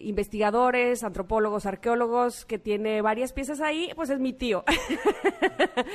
investigadores, 0.00 1.04
antropólogos, 1.04 1.66
arqueólogos, 1.66 2.44
que 2.44 2.58
tiene 2.58 3.02
varias 3.02 3.32
piezas 3.32 3.60
ahí, 3.60 3.90
pues 3.94 4.10
es 4.10 4.20
mi 4.20 4.32
tío. 4.32 4.64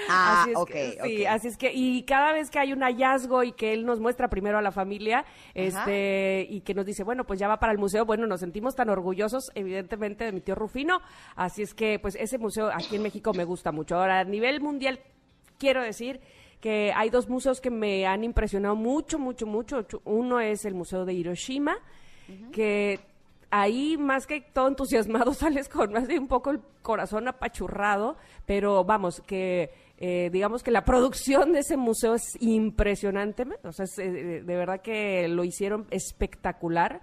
Ah, 0.09 0.41
así 0.41 0.51
es 0.51 0.57
ok, 0.57 0.69
que, 0.69 0.99
sí, 1.03 1.25
así 1.25 1.47
es 1.47 1.57
que, 1.57 1.71
y 1.73 2.03
cada 2.03 2.31
vez 2.31 2.49
que 2.49 2.59
hay 2.59 2.73
un 2.73 2.81
hallazgo 2.81 3.43
y 3.43 3.51
que 3.51 3.73
él 3.73 3.85
nos 3.85 3.99
muestra 3.99 4.29
primero 4.29 4.57
a 4.57 4.61
la 4.61 4.71
familia, 4.71 5.25
este, 5.53 6.47
y 6.49 6.61
que 6.61 6.73
nos 6.73 6.85
dice, 6.85 7.03
bueno, 7.03 7.25
pues 7.25 7.39
ya 7.39 7.47
va 7.47 7.59
para 7.59 7.71
el 7.71 7.77
museo, 7.77 8.05
bueno, 8.05 8.25
nos 8.25 8.39
sentimos 8.39 8.75
tan 8.75 8.89
orgullosos, 8.89 9.51
evidentemente, 9.55 10.23
de 10.23 10.31
mi 10.31 10.41
tío 10.41 10.55
Rufino, 10.55 11.01
así 11.35 11.61
es 11.61 11.73
que, 11.73 11.99
pues 11.99 12.15
ese 12.15 12.37
museo 12.37 12.69
aquí 12.73 12.95
en 12.95 13.03
México 13.03 13.33
me 13.33 13.43
gusta 13.43 13.71
mucho. 13.71 13.95
Ahora, 13.95 14.19
a 14.19 14.23
nivel 14.23 14.61
mundial, 14.61 14.99
quiero 15.57 15.81
decir 15.81 16.21
que 16.61 16.91
hay 16.95 17.09
dos 17.09 17.29
museos 17.29 17.61
que 17.61 17.69
me 17.69 18.05
han 18.07 18.23
impresionado 18.23 18.75
mucho, 18.75 19.19
mucho, 19.19 19.45
mucho. 19.45 19.85
Uno 20.03 20.39
es 20.39 20.65
el 20.65 20.73
Museo 20.73 21.05
de 21.05 21.13
Hiroshima, 21.13 21.77
que 22.51 22.99
ahí 23.61 23.97
más 23.97 24.27
que 24.27 24.41
todo 24.41 24.67
entusiasmado 24.67 25.33
sales 25.33 25.69
con 25.69 25.91
más 25.93 26.07
de 26.07 26.19
un 26.19 26.27
poco 26.27 26.51
el 26.51 26.59
corazón 26.81 27.27
apachurrado, 27.27 28.17
pero 28.45 28.83
vamos, 28.83 29.21
que 29.25 29.71
eh, 29.97 30.29
digamos 30.31 30.61
que 30.63 30.71
la 30.71 30.83
producción 30.83 31.53
de 31.53 31.59
ese 31.59 31.77
museo 31.77 32.15
es 32.15 32.35
impresionante, 32.41 33.45
o 33.63 33.71
sea, 33.71 33.85
es, 33.85 33.97
eh, 33.97 34.11
de 34.43 34.55
verdad 34.55 34.81
que 34.81 35.27
lo 35.27 35.43
hicieron 35.43 35.87
espectacular. 35.91 37.01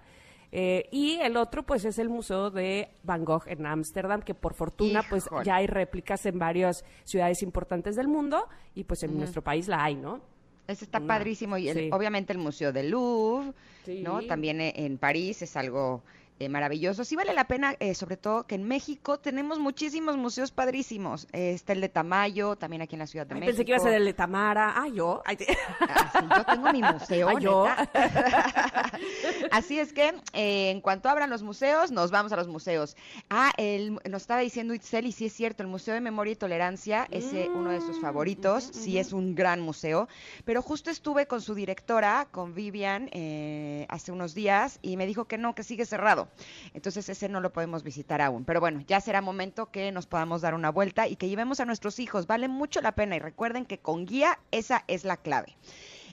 Eh, 0.55 0.87
y 0.91 1.15
el 1.15 1.35
otro, 1.37 1.63
pues, 1.63 1.83
es 1.83 1.97
el 1.97 2.09
Museo 2.09 2.51
de 2.51 2.89
Van 3.01 3.25
Gogh 3.25 3.47
en 3.47 3.65
Ámsterdam, 3.65 4.21
que 4.21 4.35
por 4.35 4.53
fortuna, 4.53 5.01
pues, 5.09 5.27
ya 5.43 5.55
hay 5.55 5.65
réplicas 5.65 6.27
en 6.27 6.37
varias 6.37 6.85
ciudades 7.05 7.41
importantes 7.41 7.95
del 7.95 8.07
mundo 8.07 8.47
y, 8.75 8.83
pues, 8.83 9.01
en 9.01 9.17
nuestro 9.17 9.41
país 9.41 9.67
la 9.67 9.83
hay, 9.83 9.95
¿no? 9.95 10.21
Ese 10.67 10.85
está 10.85 10.99
padrísimo. 10.99 11.57
Y 11.57 11.69
el- 11.69 11.77
sí. 11.77 11.89
obviamente 11.91 12.33
el 12.33 12.37
Museo 12.39 12.71
del 12.71 12.91
Louvre, 12.91 13.51
Sí. 13.83 14.01
¿no? 14.03 14.21
También 14.27 14.61
en 14.61 14.99
París 14.99 15.41
es 15.41 15.57
algo 15.57 16.03
eh, 16.43 16.49
maravilloso. 16.49 17.03
Sí 17.03 17.15
vale 17.15 17.33
la 17.33 17.45
pena, 17.47 17.75
eh, 17.79 17.95
sobre 17.95 18.17
todo 18.17 18.43
que 18.45 18.55
en 18.55 18.63
México 18.67 19.19
tenemos 19.19 19.59
muchísimos 19.59 20.17
museos 20.17 20.51
padrísimos. 20.51 21.27
Eh, 21.31 21.51
está 21.53 21.73
el 21.73 21.81
de 21.81 21.89
Tamayo, 21.89 22.55
también 22.55 22.81
aquí 22.81 22.95
en 22.95 22.99
la 22.99 23.07
Ciudad 23.07 23.25
de 23.25 23.35
Ay, 23.35 23.39
México. 23.41 23.51
pensé 23.57 23.65
que 23.65 23.71
iba 23.71 23.77
a 23.77 23.81
ser 23.81 23.93
el 23.93 24.05
de 24.05 24.13
Tamara. 24.13 24.73
Ah, 24.75 24.87
yo. 24.87 25.21
Ay. 25.25 25.37
Ah, 25.79 26.11
sí, 26.19 26.25
yo 26.37 26.45
tengo 26.45 26.71
mi 26.71 26.81
museo, 26.81 27.29
Ah, 27.35 27.39
yo. 27.39 27.65
Así 29.51 29.79
es 29.79 29.93
que 29.93 30.13
eh, 30.33 30.71
en 30.71 30.81
cuanto 30.81 31.09
abran 31.09 31.29
los 31.29 31.43
museos, 31.43 31.91
nos 31.91 32.11
vamos 32.11 32.31
a 32.31 32.35
los 32.35 32.47
museos. 32.47 32.95
Ah, 33.29 33.51
el, 33.57 33.99
nos 34.09 34.23
estaba 34.23 34.41
diciendo 34.41 34.73
Itzel, 34.73 35.05
y 35.05 35.11
sí 35.11 35.25
es 35.25 35.33
cierto, 35.33 35.63
el 35.63 35.69
Museo 35.69 35.93
de 35.93 36.01
Memoria 36.01 36.33
y 36.33 36.35
Tolerancia 36.35 37.07
es 37.11 37.33
eh, 37.33 37.49
uno 37.53 37.69
de 37.71 37.79
sus 37.79 37.93
Mm, 37.97 38.01
favoritos, 38.01 38.63
sí 38.73 38.97
es 38.97 39.13
un 39.13 39.35
gran 39.35 39.61
museo, 39.61 40.07
pero 40.45 40.61
justo 40.61 40.89
estuve 40.89 41.25
con 41.27 41.41
su 41.41 41.53
directora, 41.55 42.27
con 42.31 42.53
Vivian, 42.53 43.09
eh, 43.13 43.85
hace 43.89 44.11
unos 44.11 44.33
días, 44.33 44.79
y 44.81 44.97
me 44.97 45.05
dijo 45.05 45.25
que 45.25 45.37
no, 45.37 45.55
que 45.55 45.63
sigue 45.63 45.85
cerrado. 45.85 46.27
Entonces 46.73 47.07
ese 47.09 47.29
no 47.29 47.41
lo 47.41 47.51
podemos 47.53 47.83
visitar 47.83 48.21
aún. 48.21 48.45
Pero 48.45 48.59
bueno, 48.59 48.81
ya 48.87 48.99
será 49.01 49.21
momento 49.21 49.71
que 49.71 49.91
nos 49.91 50.07
podamos 50.07 50.41
dar 50.41 50.53
una 50.53 50.69
vuelta 50.71 51.07
y 51.07 51.15
que 51.15 51.29
llevemos 51.29 51.59
a 51.59 51.65
nuestros 51.65 51.99
hijos. 51.99 52.27
Vale 52.27 52.47
mucho 52.47 52.81
la 52.81 52.93
pena 52.93 53.15
y 53.15 53.19
recuerden 53.19 53.65
que 53.65 53.79
con 53.79 54.05
guía 54.05 54.39
esa 54.51 54.83
es 54.87 55.03
la 55.03 55.17
clave. 55.17 55.55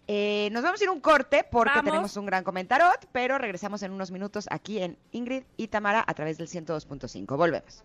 Eh, 0.06 0.48
nos 0.50 0.64
vamos 0.64 0.80
a 0.80 0.84
ir 0.84 0.88
a 0.88 0.92
un 0.92 1.00
corte 1.00 1.44
porque 1.48 1.70
Vamos. 1.70 1.84
tenemos 1.84 2.16
un 2.16 2.26
gran 2.26 2.42
comentarot, 2.42 3.06
pero 3.12 3.38
regresamos 3.38 3.82
en 3.82 3.92
unos 3.92 4.10
minutos 4.10 4.46
aquí 4.50 4.80
en 4.82 4.98
Ingrid 5.12 5.44
y 5.56 5.68
Tamara 5.68 6.02
a 6.04 6.14
través 6.14 6.36
del 6.38 6.48
102.5. 6.48 7.36
Volvemos. 7.36 7.84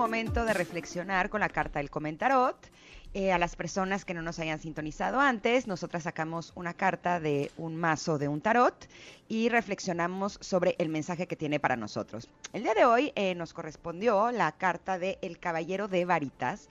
Momento 0.00 0.46
de 0.46 0.54
reflexionar 0.54 1.28
con 1.28 1.40
la 1.40 1.50
carta 1.50 1.78
del 1.78 1.90
comentarot. 1.90 2.56
Eh, 3.12 3.32
a 3.32 3.38
las 3.38 3.54
personas 3.54 4.06
que 4.06 4.14
no 4.14 4.22
nos 4.22 4.38
hayan 4.38 4.58
sintonizado 4.58 5.20
antes, 5.20 5.66
nosotras 5.66 6.04
sacamos 6.04 6.52
una 6.54 6.72
carta 6.72 7.20
de 7.20 7.50
un 7.58 7.76
mazo 7.76 8.16
de 8.16 8.26
un 8.26 8.40
tarot 8.40 8.88
y 9.28 9.50
reflexionamos 9.50 10.38
sobre 10.40 10.74
el 10.78 10.88
mensaje 10.88 11.26
que 11.26 11.36
tiene 11.36 11.60
para 11.60 11.76
nosotros. 11.76 12.28
El 12.54 12.62
día 12.62 12.72
de 12.72 12.86
hoy 12.86 13.12
eh, 13.14 13.34
nos 13.34 13.52
correspondió 13.52 14.30
la 14.30 14.52
carta 14.52 14.98
de 14.98 15.18
El 15.20 15.38
Caballero 15.38 15.86
de 15.86 16.06
Varitas 16.06 16.70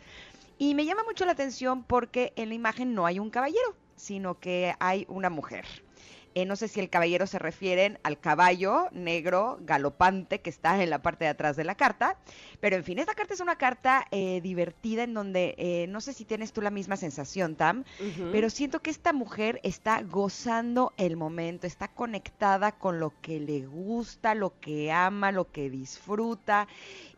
y 0.57 0.73
me 0.73 0.85
llama 0.85 1.03
mucho 1.03 1.25
la 1.25 1.33
atención 1.33 1.83
porque 1.83 2.33
en 2.35 2.49
la 2.49 2.55
imagen 2.55 2.95
no 2.95 3.05
hay 3.05 3.19
un 3.19 3.29
caballero, 3.29 3.75
sino 3.95 4.39
que 4.39 4.73
hay 4.79 5.05
una 5.07 5.29
mujer. 5.29 5.65
Eh, 6.35 6.45
no 6.45 6.55
sé 6.55 6.67
si 6.67 6.79
el 6.79 6.89
caballero 6.89 7.27
se 7.27 7.39
refieren 7.39 7.99
al 8.03 8.19
caballo 8.19 8.87
negro 8.91 9.59
galopante 9.61 10.41
que 10.41 10.49
está 10.49 10.81
en 10.81 10.89
la 10.89 11.01
parte 11.01 11.25
de 11.25 11.31
atrás 11.31 11.55
de 11.55 11.63
la 11.63 11.75
carta. 11.75 12.17
Pero 12.59 12.75
en 12.75 12.83
fin, 12.83 12.99
esta 12.99 13.15
carta 13.15 13.33
es 13.33 13.39
una 13.39 13.57
carta 13.57 14.05
eh, 14.11 14.41
divertida 14.41 15.03
en 15.03 15.13
donde 15.13 15.55
eh, 15.57 15.87
no 15.89 16.01
sé 16.01 16.13
si 16.13 16.25
tienes 16.25 16.53
tú 16.53 16.61
la 16.61 16.71
misma 16.71 16.97
sensación, 16.97 17.55
Tam, 17.55 17.83
pero 18.31 18.49
siento 18.49 18.81
que 18.81 18.89
esta 18.89 19.13
mujer 19.13 19.59
está 19.63 20.01
gozando 20.01 20.93
el 20.97 21.17
momento, 21.17 21.67
está 21.67 21.87
conectada 21.87 22.71
con 22.73 22.99
lo 22.99 23.13
que 23.21 23.39
le 23.39 23.65
gusta, 23.65 24.35
lo 24.35 24.59
que 24.59 24.91
ama, 24.91 25.31
lo 25.31 25.51
que 25.51 25.69
disfruta. 25.69 26.67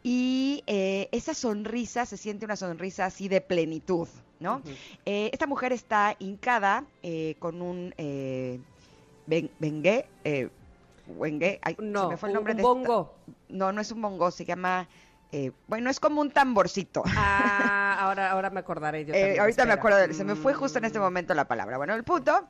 Y 0.03 0.63
esa 0.65 1.33
sonrisa, 1.33 2.05
se 2.05 2.17
siente 2.17 2.45
una 2.45 2.55
sonrisa 2.55 3.05
así 3.05 3.27
de 3.27 3.41
plenitud, 3.41 4.07
¿no? 4.41 4.61
Eh, 5.05 5.29
esta 5.31 5.47
mujer 5.47 5.71
está 5.71 6.15
hincada 6.19 6.85
eh, 7.03 7.35
con 7.39 7.61
un 7.61 7.93
eh, 7.97 8.59
ben- 9.31 9.51
bengue, 9.59 10.05
eh, 10.25 10.49
wengue, 11.07 11.59
ay, 11.63 11.75
se 11.75 11.81
No, 11.83 12.09
me 12.09 12.17
fue 12.17 12.29
el 12.29 12.33
un- 12.33 12.35
nombre 12.35 12.53
un 12.53 12.57
de 12.57 12.61
esta- 12.61 12.73
bongo. 12.73 13.15
No, 13.49 13.71
no 13.71 13.81
es 13.81 13.91
un 13.91 14.01
bongo, 14.01 14.29
se 14.31 14.45
llama, 14.45 14.87
eh, 15.31 15.51
bueno, 15.67 15.89
es 15.89 15.99
como 15.99 16.21
un 16.21 16.29
tamborcito. 16.31 17.03
Ah, 17.05 17.97
ahora, 18.01 18.31
ahora 18.31 18.49
me 18.49 18.59
acordaré 18.59 19.05
yo. 19.05 19.13
Eh, 19.13 19.39
ahorita 19.39 19.65
me 19.65 19.73
acuerdo, 19.73 19.97
de- 19.99 20.13
se 20.13 20.23
me 20.23 20.35
fue 20.35 20.53
justo 20.53 20.77
en 20.79 20.85
este 20.85 20.99
Mm. 20.99 21.03
momento 21.03 21.33
la 21.33 21.45
palabra. 21.47 21.77
Bueno, 21.77 21.93
el 21.95 22.03
punto 22.03 22.45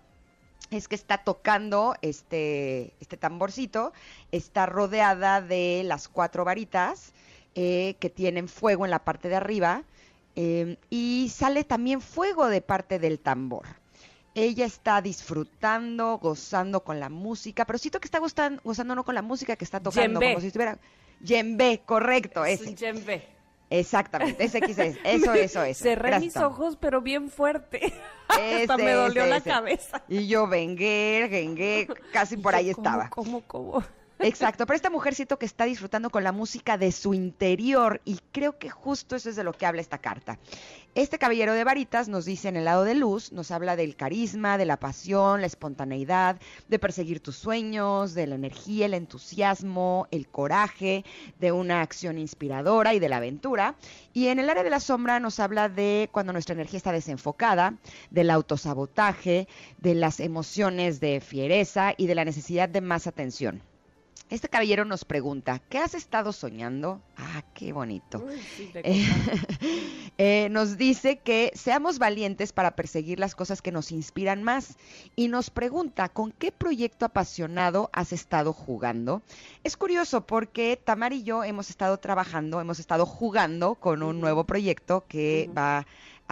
es 0.71 0.88
que 0.88 0.95
está 0.95 1.19
tocando 1.19 1.95
este, 2.01 2.93
este 3.00 3.17
tamborcito, 3.17 3.93
está 4.31 4.65
rodeada 4.65 5.41
de 5.41 5.83
las 5.85 6.07
cuatro 6.07 6.43
varitas 6.45 7.13
eh, 7.55 7.95
que 8.00 8.09
tienen 8.09 8.47
fuego 8.47 8.85
en 8.85 8.91
la 8.91 9.00
parte 9.00 9.27
de 9.29 9.35
arriba 9.35 9.83
y 10.89 11.29
sale 11.29 11.65
también 11.65 12.00
fuego 12.00 12.47
de 12.47 12.61
parte 12.61 12.97
del 13.00 13.19
tambor. 13.19 13.65
Ella 14.33 14.65
está 14.65 15.01
disfrutando, 15.01 16.17
gozando 16.17 16.83
con 16.83 17.00
la 17.00 17.09
música, 17.09 17.65
pero 17.65 17.77
siento 17.77 18.00
que 18.00 18.07
está 18.07 18.19
gustan- 18.19 18.61
gozando 18.63 18.95
no 18.95 19.03
con 19.03 19.15
la 19.15 19.21
música 19.21 19.55
que 19.55 19.65
está 19.65 19.79
tocando, 19.79 20.19
como 20.19 20.39
si 20.39 20.47
estuviera... 20.47 20.77
Yembe, 21.23 21.81
correcto, 21.85 22.45
Es 22.45 22.61
djembe. 22.75 23.27
Exactamente, 23.69 24.43
ese 24.43 24.59
quise, 24.59 25.00
eso, 25.03 25.33
eso, 25.33 25.63
eso. 25.63 25.83
Cerré 25.83 26.09
Gracias, 26.09 26.35
mis 26.35 26.43
ojos, 26.43 26.77
pero 26.77 27.01
bien 27.01 27.29
fuerte. 27.29 27.93
Hasta 28.27 28.75
me 28.77 28.91
dolió 28.91 29.21
ese, 29.21 29.29
la 29.29 29.38
ese. 29.38 29.50
cabeza. 29.50 30.03
Y 30.09 30.27
yo 30.27 30.47
vengué, 30.47 31.27
vengué, 31.29 31.88
casi 32.11 32.35
por 32.38 32.53
ahí 32.55 32.67
Yo, 32.67 32.75
¿cómo, 32.75 32.88
estaba. 32.88 33.09
¿Cómo, 33.09 33.41
cómo? 33.47 33.83
Exacto, 34.23 34.65
pero 34.65 34.75
esta 34.75 34.89
mujer 34.89 35.15
siento 35.15 35.39
que 35.39 35.45
está 35.45 35.65
disfrutando 35.65 36.09
con 36.09 36.23
la 36.23 36.31
música 36.31 36.77
de 36.77 36.91
su 36.91 37.13
interior 37.13 38.01
y 38.05 38.19
creo 38.31 38.57
que 38.57 38.69
justo 38.69 39.15
eso 39.15 39.29
es 39.29 39.35
de 39.35 39.43
lo 39.43 39.53
que 39.53 39.65
habla 39.65 39.81
esta 39.81 39.97
carta. 39.97 40.37
Este 40.93 41.17
caballero 41.17 41.53
de 41.53 41.63
varitas 41.63 42.09
nos 42.09 42.25
dice 42.25 42.49
en 42.49 42.57
el 42.57 42.65
lado 42.65 42.83
de 42.83 42.95
luz, 42.95 43.31
nos 43.31 43.51
habla 43.51 43.75
del 43.75 43.95
carisma, 43.95 44.57
de 44.57 44.65
la 44.65 44.77
pasión, 44.77 45.39
la 45.39 45.47
espontaneidad, 45.47 46.39
de 46.67 46.79
perseguir 46.79 47.21
tus 47.21 47.37
sueños, 47.37 48.13
de 48.13 48.27
la 48.27 48.35
energía, 48.35 48.87
el 48.87 48.93
entusiasmo, 48.93 50.07
el 50.11 50.27
coraje, 50.27 51.05
de 51.39 51.53
una 51.53 51.81
acción 51.81 52.17
inspiradora 52.17 52.93
y 52.93 52.99
de 52.99 53.09
la 53.09 53.17
aventura. 53.17 53.75
Y 54.13 54.27
en 54.27 54.39
el 54.39 54.49
área 54.49 54.63
de 54.63 54.69
la 54.69 54.81
sombra 54.81 55.19
nos 55.19 55.39
habla 55.39 55.69
de 55.69 56.09
cuando 56.11 56.33
nuestra 56.33 56.53
energía 56.53 56.77
está 56.77 56.91
desenfocada, 56.91 57.75
del 58.09 58.29
autosabotaje, 58.29 59.47
de 59.77 59.95
las 59.95 60.19
emociones 60.19 60.99
de 60.99 61.21
fiereza 61.21 61.93
y 61.95 62.07
de 62.07 62.15
la 62.15 62.25
necesidad 62.25 62.67
de 62.67 62.81
más 62.81 63.07
atención. 63.07 63.70
Este 64.32 64.48
caballero 64.48 64.86
nos 64.86 65.03
pregunta, 65.03 65.60
¿qué 65.68 65.77
has 65.77 65.94
estado 65.94 66.32
soñando? 66.32 67.01
Ah, 67.18 67.44
qué 67.53 67.74
bonito. 67.74 68.24
Uy, 68.25 68.39
sí, 68.56 68.70
te 68.72 68.80
Eh, 68.89 69.06
eh, 70.18 70.48
nos 70.50 70.77
dice 70.77 71.18
que 71.18 71.51
seamos 71.53 72.00
valientes 72.00 72.53
para 72.53 72.77
perseguir 72.77 73.20
las 73.20 73.36
cosas 73.36 73.62
que 73.62 73.74
nos 73.74 73.91
inspiran 73.91 74.41
más 74.41 74.77
y 75.18 75.27
nos 75.27 75.50
pregunta 75.50 76.08
con 76.08 76.32
qué 76.32 76.53
proyecto 76.53 77.06
apasionado 77.06 77.89
has 77.91 78.13
estado 78.13 78.53
jugando. 78.53 79.22
Es 79.65 79.75
curioso 79.75 80.25
porque 80.25 80.80
Tamar 80.82 81.12
y 81.12 81.24
yo 81.24 81.44
hemos 81.44 81.70
estado 81.70 81.98
trabajando, 81.98 82.62
hemos 82.62 82.80
estado 82.80 83.06
jugando 83.06 83.75
con 83.75 84.01
un 84.01 84.22
nuevo 84.22 84.46
proyecto 84.46 85.03
que 85.10 85.50
va 85.58 85.80
a 85.80 85.86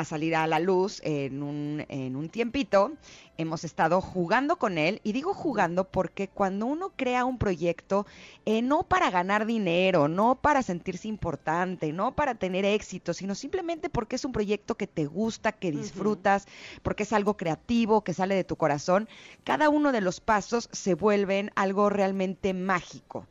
salir 0.06 0.36
a 0.36 0.48
la 0.48 0.60
luz 0.60 1.02
en 1.04 1.44
un, 1.44 1.86
en 1.90 2.16
un 2.16 2.30
tiempito. 2.30 2.94
Hemos 3.38 3.64
estado 3.64 4.02
jugando 4.02 4.58
con 4.58 4.78
él 4.78 5.00
y 5.04 5.14
digo 5.14 5.34
jugando 5.34 5.86
porque 5.86 6.28
cuando 6.28 6.66
uno 6.66 6.92
crea 6.96 7.26
un 7.26 7.38
proyecto, 7.38 8.06
eh, 8.46 8.62
no 8.62 8.84
para 8.84 9.10
ganar 9.12 9.46
dinero, 9.46 10.08
no 10.08 10.36
para 10.36 10.62
sentirse 10.62 11.08
importante, 11.08 11.94
no 11.94 12.16
para 12.16 12.36
tener 12.36 12.66
éxito, 12.66 13.14
sino 13.14 13.36
simplemente 13.36 13.90
porque 13.90 14.18
es 14.18 14.26
un 14.26 14.34
proyecto 14.34 14.76
que 14.76 14.88
te 14.88 15.06
gusta, 15.06 15.54
que 15.54 15.72
disfrutas, 15.72 16.48
porque 16.84 17.04
es 17.04 17.14
algo 17.14 17.38
creativo, 17.38 18.04
que 18.04 18.14
sale 18.14 18.36
de 18.36 18.44
tu 18.44 18.58
corazón, 18.58 19.08
cada 19.44 19.70
uno 19.70 19.92
de 19.92 20.02
los 20.02 20.20
pasos 20.20 20.70
se 20.72 20.94
vuelven 20.94 21.52
algo 21.56 21.90
realmente 21.90 22.54
mágico. 22.54 23.26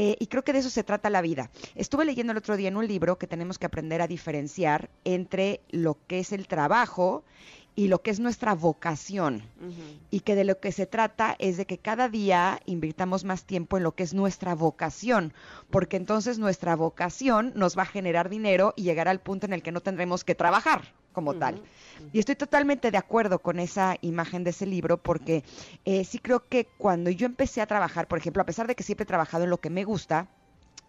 Eh, 0.00 0.16
y 0.20 0.28
creo 0.28 0.44
que 0.44 0.52
de 0.52 0.60
eso 0.60 0.70
se 0.70 0.84
trata 0.84 1.10
la 1.10 1.22
vida. 1.22 1.50
Estuve 1.74 2.04
leyendo 2.04 2.30
el 2.30 2.38
otro 2.38 2.56
día 2.56 2.68
en 2.68 2.76
un 2.76 2.86
libro 2.86 3.18
que 3.18 3.26
tenemos 3.26 3.58
que 3.58 3.66
aprender 3.66 4.00
a 4.00 4.06
diferenciar 4.06 4.90
entre 5.02 5.60
lo 5.70 5.98
que 6.06 6.20
es 6.20 6.30
el 6.30 6.46
trabajo 6.46 7.24
y 7.74 7.88
lo 7.88 8.00
que 8.00 8.12
es 8.12 8.20
nuestra 8.20 8.54
vocación. 8.54 9.42
Y 10.12 10.20
que 10.20 10.36
de 10.36 10.44
lo 10.44 10.60
que 10.60 10.70
se 10.70 10.86
trata 10.86 11.34
es 11.40 11.56
de 11.56 11.66
que 11.66 11.78
cada 11.78 12.08
día 12.08 12.60
invirtamos 12.64 13.24
más 13.24 13.42
tiempo 13.42 13.76
en 13.76 13.82
lo 13.82 13.96
que 13.96 14.04
es 14.04 14.14
nuestra 14.14 14.54
vocación, 14.54 15.32
porque 15.68 15.96
entonces 15.96 16.38
nuestra 16.38 16.76
vocación 16.76 17.50
nos 17.56 17.76
va 17.76 17.82
a 17.82 17.86
generar 17.86 18.28
dinero 18.28 18.74
y 18.76 18.84
llegará 18.84 19.10
al 19.10 19.20
punto 19.20 19.46
en 19.46 19.52
el 19.52 19.64
que 19.64 19.72
no 19.72 19.80
tendremos 19.80 20.22
que 20.22 20.36
trabajar 20.36 20.94
como 21.18 21.34
tal. 21.34 21.60
Y 22.12 22.20
estoy 22.20 22.36
totalmente 22.36 22.92
de 22.92 22.96
acuerdo 22.96 23.40
con 23.40 23.58
esa 23.58 23.96
imagen 24.02 24.44
de 24.44 24.50
ese 24.50 24.66
libro 24.66 24.98
porque 24.98 25.42
eh, 25.84 26.04
sí 26.04 26.20
creo 26.20 26.48
que 26.48 26.68
cuando 26.78 27.10
yo 27.10 27.26
empecé 27.26 27.60
a 27.60 27.66
trabajar, 27.66 28.06
por 28.06 28.18
ejemplo, 28.18 28.40
a 28.40 28.46
pesar 28.46 28.68
de 28.68 28.76
que 28.76 28.84
siempre 28.84 29.02
he 29.02 29.06
trabajado 29.06 29.42
en 29.42 29.50
lo 29.50 29.58
que 29.58 29.68
me 29.68 29.82
gusta, 29.82 30.28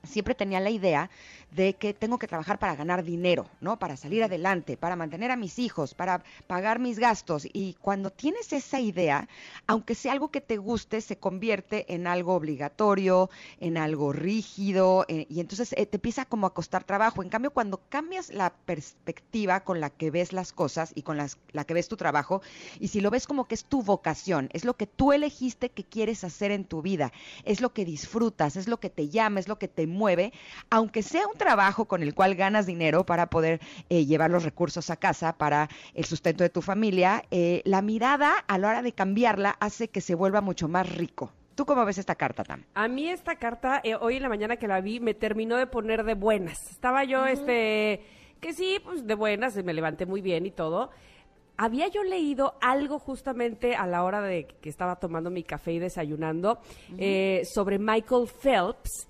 siempre 0.03 0.35
tenía 0.35 0.59
la 0.59 0.69
idea 0.69 1.09
de 1.51 1.73
que 1.73 1.93
tengo 1.93 2.19
que 2.19 2.27
trabajar 2.27 2.59
para 2.59 2.75
ganar 2.75 3.03
dinero, 3.03 3.47
¿no? 3.59 3.79
Para 3.79 3.97
salir 3.97 4.23
adelante, 4.23 4.77
para 4.77 4.95
mantener 4.95 5.31
a 5.31 5.35
mis 5.35 5.57
hijos, 5.59 5.93
para 5.95 6.23
pagar 6.47 6.79
mis 6.79 6.99
gastos. 6.99 7.47
Y 7.51 7.73
cuando 7.81 8.11
tienes 8.11 8.53
esa 8.53 8.79
idea, 8.79 9.27
aunque 9.67 9.95
sea 9.95 10.11
algo 10.11 10.29
que 10.29 10.41
te 10.41 10.57
guste, 10.57 11.01
se 11.01 11.17
convierte 11.17 11.91
en 11.93 12.05
algo 12.07 12.35
obligatorio, 12.35 13.29
en 13.59 13.77
algo 13.77 14.13
rígido, 14.13 15.05
eh, 15.07 15.25
y 15.29 15.39
entonces 15.39 15.73
eh, 15.75 15.85
te 15.85 15.97
empieza 15.97 16.25
como 16.25 16.45
a 16.47 16.53
costar 16.53 16.83
trabajo. 16.83 17.23
En 17.23 17.29
cambio, 17.29 17.51
cuando 17.51 17.81
cambias 17.89 18.29
la 18.31 18.51
perspectiva 18.53 19.61
con 19.63 19.79
la 19.79 19.89
que 19.89 20.11
ves 20.11 20.33
las 20.33 20.53
cosas 20.53 20.91
y 20.95 21.01
con 21.01 21.17
las- 21.17 21.37
la 21.51 21.63
que 21.65 21.73
ves 21.73 21.87
tu 21.87 21.97
trabajo, 21.97 22.41
y 22.79 22.89
si 22.89 23.01
lo 23.01 23.09
ves 23.09 23.27
como 23.27 23.47
que 23.47 23.55
es 23.55 23.65
tu 23.65 23.81
vocación, 23.83 24.49
es 24.53 24.65
lo 24.65 24.75
que 24.75 24.87
tú 24.87 25.13
elegiste 25.13 25.69
que 25.69 25.83
quieres 25.83 26.23
hacer 26.23 26.51
en 26.51 26.65
tu 26.65 26.81
vida, 26.81 27.11
es 27.43 27.61
lo 27.61 27.73
que 27.73 27.85
disfrutas, 27.85 28.55
es 28.55 28.67
lo 28.67 28.79
que 28.79 28.89
te 28.89 29.09
llama, 29.09 29.39
es 29.39 29.47
lo 29.47 29.57
que 29.59 29.67
te 29.67 29.87
mueve, 29.89 30.31
aunque 30.69 31.03
sea 31.03 31.27
un 31.27 31.37
trabajo 31.37 31.85
con 31.85 32.03
el 32.03 32.13
cual 32.13 32.35
ganas 32.35 32.65
dinero 32.65 33.05
para 33.05 33.27
poder 33.27 33.59
eh, 33.89 34.05
llevar 34.05 34.31
los 34.31 34.43
recursos 34.43 34.89
a 34.89 34.95
casa, 34.95 35.37
para 35.37 35.69
el 35.93 36.05
sustento 36.05 36.43
de 36.43 36.49
tu 36.49 36.61
familia, 36.61 37.23
eh, 37.31 37.61
la 37.65 37.81
mirada 37.81 38.33
a 38.47 38.57
la 38.57 38.69
hora 38.69 38.81
de 38.81 38.93
cambiarla 38.93 39.57
hace 39.59 39.89
que 39.89 40.01
se 40.01 40.15
vuelva 40.15 40.41
mucho 40.41 40.67
más 40.67 40.89
rico. 40.95 41.31
¿Tú 41.59 41.65
cómo 41.65 41.83
ves 41.83 41.97
esta 41.97 42.15
carta, 42.15 42.45
Tam? 42.45 42.63
A 42.73 42.87
mí 42.87 43.09
esta 43.09 43.35
carta, 43.35 43.81
eh, 43.83 43.93
hoy 43.93 44.15
en 44.15 44.23
la 44.23 44.29
mañana 44.29 44.55
que 44.55 44.65
la 44.65 44.79
vi, 44.79 45.01
me 45.01 45.13
terminó 45.13 45.57
de 45.57 45.67
poner 45.67 46.05
de 46.05 46.13
buenas. 46.13 46.57
Estaba 46.71 47.03
yo, 47.03 47.25
este, 47.25 48.01
que 48.39 48.53
sí, 48.53 48.79
pues 48.81 49.05
de 49.05 49.13
buenas, 49.13 49.61
me 49.61 49.73
levanté 49.73 50.05
muy 50.05 50.21
bien 50.21 50.45
y 50.45 50.51
todo. 50.51 50.89
Había 51.57 51.89
yo 51.89 52.01
leído 52.03 52.55
algo 52.61 52.97
justamente 52.97 53.75
a 53.75 53.85
la 53.87 54.05
hora 54.05 54.21
de 54.21 54.47
que 54.61 54.69
estaba 54.69 54.95
tomando 54.95 55.29
mi 55.29 55.43
café 55.43 55.73
y 55.73 55.79
desayunando 55.79 56.59
eh, 56.97 57.41
sobre 57.53 57.77
Michael 57.77 58.29
Phelps, 58.41 59.09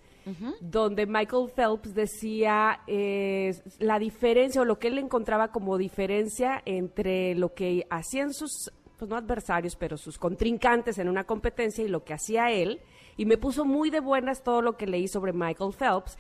donde 0.62 1.06
Michael 1.06 1.50
Phelps 1.56 1.94
decía 1.94 2.82
eh, 2.88 3.54
la 3.80 4.00
diferencia 4.00 4.62
o 4.62 4.66
lo 4.66 4.80
que 4.80 4.88
él 4.88 4.98
encontraba 4.98 5.52
como 5.52 5.78
diferencia 5.78 6.62
entre 6.66 7.36
lo 7.36 7.54
que 7.54 7.86
hacían 7.90 8.34
sus, 8.34 8.72
pues 8.98 9.10
no 9.10 9.16
adversarios, 9.16 9.76
pero 9.76 9.98
sus 9.98 10.18
contrincantes 10.18 10.98
en 10.98 11.10
una 11.10 11.24
competencia 11.26 11.84
y 11.84 11.88
lo 11.88 12.04
que 12.04 12.14
hacía 12.14 12.52
él. 12.52 12.82
Y 13.18 13.26
me 13.26 13.38
puso 13.38 13.66
muy 13.66 13.90
de 13.90 14.00
buenas 14.00 14.44
todo 14.44 14.62
lo 14.62 14.78
que 14.78 14.88
leí 14.88 15.08
sobre 15.08 15.34
Michael 15.34 15.74
Phelps. 15.74 16.18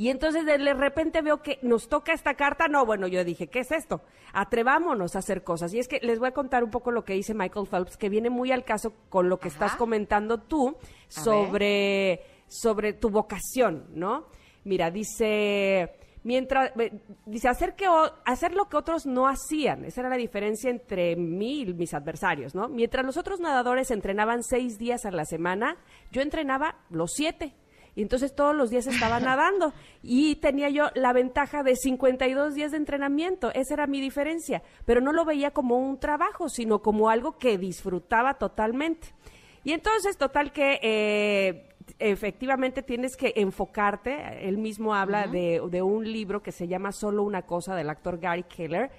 Y 0.00 0.08
entonces 0.08 0.46
de 0.46 0.56
repente 0.72 1.20
veo 1.20 1.42
que 1.42 1.58
nos 1.60 1.90
toca 1.90 2.14
esta 2.14 2.32
carta. 2.32 2.68
No, 2.68 2.86
bueno, 2.86 3.06
yo 3.06 3.22
dije, 3.22 3.48
¿qué 3.48 3.58
es 3.58 3.70
esto? 3.70 4.00
Atrevámonos 4.32 5.14
a 5.14 5.18
hacer 5.18 5.44
cosas. 5.44 5.74
Y 5.74 5.78
es 5.78 5.88
que 5.88 6.00
les 6.00 6.18
voy 6.18 6.28
a 6.28 6.32
contar 6.32 6.64
un 6.64 6.70
poco 6.70 6.90
lo 6.90 7.04
que 7.04 7.12
dice 7.12 7.34
Michael 7.34 7.66
Phelps, 7.66 7.98
que 7.98 8.08
viene 8.08 8.30
muy 8.30 8.50
al 8.50 8.64
caso 8.64 8.94
con 9.10 9.28
lo 9.28 9.38
que 9.38 9.48
Ajá. 9.48 9.66
estás 9.66 9.76
comentando 9.76 10.38
tú 10.38 10.74
A 10.78 11.20
sobre, 11.20 12.22
sobre 12.50 12.92
tu 12.92 13.10
vocación, 13.10 13.86
¿no? 13.94 14.26
Mira, 14.64 14.90
dice, 14.90 15.94
mientras, 16.24 16.72
eh, 16.78 17.00
dice, 17.24 17.48
hacer, 17.48 17.74
que, 17.74 17.86
hacer 18.24 18.52
lo 18.54 18.68
que 18.68 18.76
otros 18.76 19.06
no 19.06 19.28
hacían. 19.28 19.84
Esa 19.84 20.00
era 20.00 20.10
la 20.10 20.16
diferencia 20.16 20.68
entre 20.68 21.16
mí 21.16 21.62
y 21.62 21.72
mis 21.72 21.94
adversarios, 21.94 22.54
¿no? 22.54 22.68
Mientras 22.68 23.06
los 23.06 23.16
otros 23.16 23.40
nadadores 23.40 23.90
entrenaban 23.90 24.42
seis 24.42 24.78
días 24.78 25.06
a 25.06 25.12
la 25.12 25.24
semana, 25.24 25.76
yo 26.10 26.22
entrenaba 26.22 26.76
los 26.90 27.12
siete. 27.12 27.54
Y 27.96 28.02
entonces 28.02 28.34
todos 28.34 28.54
los 28.54 28.70
días 28.70 28.86
estaba 28.86 29.20
nadando 29.20 29.72
y 30.02 30.36
tenía 30.36 30.68
yo 30.70 30.90
la 30.94 31.12
ventaja 31.12 31.62
de 31.62 31.76
52 31.76 32.54
días 32.54 32.72
de 32.72 32.78
entrenamiento. 32.78 33.52
Esa 33.54 33.74
era 33.74 33.86
mi 33.86 34.00
diferencia. 34.00 34.62
Pero 34.84 35.00
no 35.00 35.12
lo 35.12 35.24
veía 35.24 35.52
como 35.52 35.78
un 35.78 35.98
trabajo, 35.98 36.48
sino 36.48 36.82
como 36.82 37.10
algo 37.10 37.38
que 37.38 37.58
disfrutaba 37.58 38.34
totalmente. 38.34 39.14
Y 39.62 39.72
entonces, 39.72 40.16
total 40.16 40.52
que 40.52 40.80
eh, 40.82 41.69
efectivamente 41.98 42.82
tienes 42.82 43.16
que 43.16 43.32
enfocarte. 43.36 44.46
Él 44.48 44.58
mismo 44.58 44.94
habla 44.94 45.26
de, 45.26 45.60
de 45.70 45.82
un 45.82 46.10
libro 46.10 46.42
que 46.42 46.52
se 46.52 46.68
llama 46.68 46.92
Solo 46.92 47.22
una 47.22 47.42
cosa 47.42 47.74
del 47.74 47.90
actor 47.90 48.18
Gary 48.18 48.44
Keller, 48.44 48.90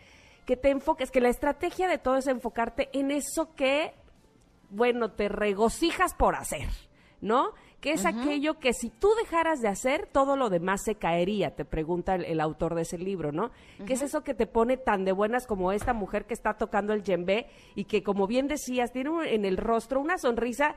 que 0.45 0.57
te 0.57 0.69
enfoques, 0.69 1.11
que 1.11 1.21
la 1.21 1.29
estrategia 1.29 1.87
de 1.87 1.97
todo 1.97 2.17
es 2.17 2.27
enfocarte 2.27 2.89
en 2.93 3.11
eso 3.11 3.53
que 3.55 3.93
bueno, 4.69 5.11
te 5.11 5.27
regocijas 5.27 6.13
por 6.13 6.35
hacer, 6.35 6.67
¿no? 7.19 7.49
Que 7.81 7.91
es 7.93 8.05
aquello 8.05 8.59
que 8.59 8.73
si 8.73 8.89
tú 8.89 9.09
dejaras 9.21 9.59
de 9.59 9.67
hacer, 9.67 10.07
todo 10.11 10.37
lo 10.37 10.49
demás 10.49 10.81
se 10.85 10.95
caería, 10.95 11.55
te 11.55 11.65
pregunta 11.65 12.15
el, 12.15 12.25
el 12.25 12.39
autor 12.39 12.75
de 12.75 12.83
ese 12.83 12.97
libro, 12.97 13.31
¿no? 13.31 13.49
¿Qué 13.85 13.93
es 13.93 14.01
eso 14.03 14.23
que 14.23 14.33
te 14.35 14.45
pone 14.47 14.77
tan 14.77 15.03
de 15.03 15.11
buenas 15.11 15.47
como 15.47 15.71
esta 15.71 15.93
mujer 15.93 16.25
que 16.25 16.33
está 16.35 16.53
tocando 16.53 16.93
el 16.93 17.01
djembe 17.03 17.47
y 17.75 17.85
que, 17.85 18.01
como 18.03 18.27
bien 18.27 18.47
decías, 18.47 18.91
tiene 18.93 19.09
un- 19.09 19.25
en 19.25 19.45
el 19.45 19.57
rostro 19.57 19.99
una 19.99 20.17
sonrisa 20.19 20.75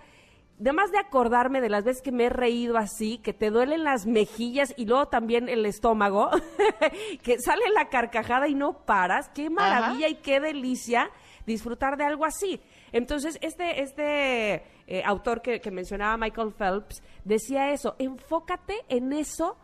Además 0.61 0.93
de 0.93 0.99
acordarme 0.99 1.61
de 1.61 1.69
las 1.69 1.85
veces 1.85 2.03
que 2.03 2.13
me 2.13 2.27
he 2.27 2.31
reído 2.31 2.79
así, 2.79 3.19
que 3.19 3.33
te 3.33 3.51
duelen 3.51 3.83
las 3.83 4.07
mejillas 4.07 4.73
y 4.77 4.87
luego 4.87 5.09
también 5.09 5.49
el 5.49 5.67
estómago, 5.67 6.31
que 7.23 7.41
sale 7.41 7.65
la 7.75 7.89
carcajada 7.89 8.47
y 8.47 8.55
no 8.55 8.85
paras, 8.85 9.29
qué 9.35 9.51
maravilla 9.51 10.09
y 10.09 10.17
qué 10.17 10.39
delicia 10.39 11.11
disfrutar 11.45 11.97
de 11.97 12.05
algo 12.05 12.25
así. 12.25 12.61
Entonces, 12.93 13.39
este, 13.43 13.83
este 13.83 14.63
eh, 14.87 15.03
autor 15.05 15.43
que, 15.43 15.61
que 15.61 15.71
mencionaba, 15.71 16.17
Michael 16.17 16.53
Phelps, 16.53 17.03
decía 17.25 17.73
eso, 17.73 17.97
enfócate 17.99 18.77
en 18.89 19.13
eso, 19.13 19.57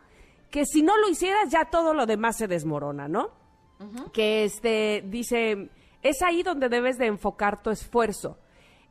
que 0.49 0.65
si 0.65 0.83
no 0.83 0.97
lo 0.97 1.09
hicieras 1.09 1.49
ya 1.49 1.65
todo 1.65 1.93
lo 1.93 2.05
demás 2.05 2.37
se 2.37 2.47
desmorona, 2.47 3.07
¿no? 3.07 3.39
Que 4.13 4.43
este, 4.43 5.03
dice, 5.07 5.69
es 6.03 6.21
ahí 6.21 6.43
donde 6.43 6.69
debes 6.69 6.99
de 6.99 7.07
enfocar 7.07 7.63
tu 7.63 7.71
esfuerzo. 7.71 8.37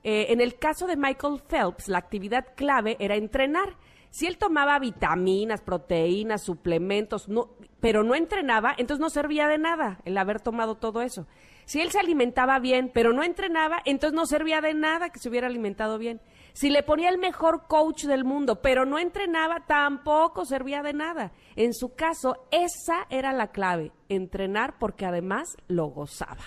Eh, 0.03 0.27
en 0.31 0.41
el 0.41 0.59
caso 0.59 0.87
de 0.87 0.97
Michael 0.97 1.43
Phelps, 1.47 1.89
la 1.89 1.99
actividad 1.99 2.47
clave 2.57 2.97
era 3.01 3.17
entrenar. 3.17 3.77
Si 4.11 4.27
él 4.27 4.39
tomaba 4.39 4.79
vitaminas, 4.79 5.61
proteínas, 5.61 6.43
suplementos, 6.43 7.29
no, 7.29 7.51
pero 7.81 8.03
no 8.03 8.15
entrenaba, 8.15 8.75
entonces 8.77 9.01
no 9.01 9.11
servía 9.11 9.47
de 9.47 9.59
nada 9.59 10.01
el 10.05 10.19
haber 10.19 10.41
tomado 10.41 10.77
todo 10.77 11.03
eso. 11.03 11.27
Si 11.65 11.81
él 11.81 11.93
se 11.93 12.01
alimentaba 12.01 12.59
bien, 12.59 12.91
pero 12.93 13.13
no 13.13 13.23
entrenaba, 13.23 13.81
entonces 13.85 14.15
no 14.15 14.27
servía 14.27 14.61
de 14.61 14.75
nada 14.75 15.11
que 15.11 15.21
se 15.21 15.29
hubiera 15.29 15.47
alimentado 15.47 15.99
bien. 15.99 16.21
Si 16.53 16.69
le 16.69 16.83
ponía 16.83 17.09
el 17.11 17.19
mejor 17.19 17.69
coach 17.69 18.07
del 18.07 18.25
mundo, 18.25 18.61
pero 18.61 18.85
no 18.85 18.99
entrenaba, 18.99 19.67
tampoco 19.67 20.45
servía 20.45 20.83
de 20.83 20.93
nada. 20.93 21.31
En 21.55 21.73
su 21.73 21.95
caso, 21.95 22.49
esa 22.51 23.07
era 23.09 23.33
la 23.33 23.53
clave, 23.53 23.93
entrenar 24.09 24.79
porque 24.81 25.07
además 25.07 25.57
lo 25.69 25.87
gozaba. 25.87 26.43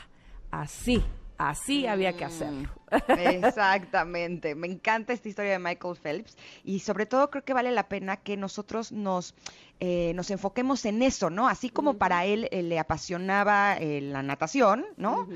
Así, 0.51 1.01
así 1.37 1.87
había 1.87 2.13
que 2.17 2.25
hacerlo. 2.25 2.69
Exactamente. 3.07 4.55
Me 4.55 4.67
encanta 4.67 5.13
esta 5.13 5.29
historia 5.29 5.51
de 5.51 5.59
Michael 5.59 5.95
Phelps 5.95 6.37
y 6.63 6.79
sobre 6.79 7.05
todo 7.05 7.29
creo 7.29 7.43
que 7.43 7.53
vale 7.53 7.71
la 7.71 7.87
pena 7.87 8.17
que 8.17 8.37
nosotros 8.37 8.91
nos, 8.91 9.35
eh, 9.79 10.13
nos 10.15 10.31
enfoquemos 10.31 10.85
en 10.85 11.01
eso, 11.01 11.29
¿no? 11.29 11.47
Así 11.47 11.69
como 11.69 11.95
para 11.95 12.25
él 12.25 12.47
eh, 12.51 12.63
le 12.63 12.79
apasionaba 12.79 13.75
eh, 13.77 14.01
la 14.01 14.23
natación, 14.23 14.85
¿no? 14.97 15.27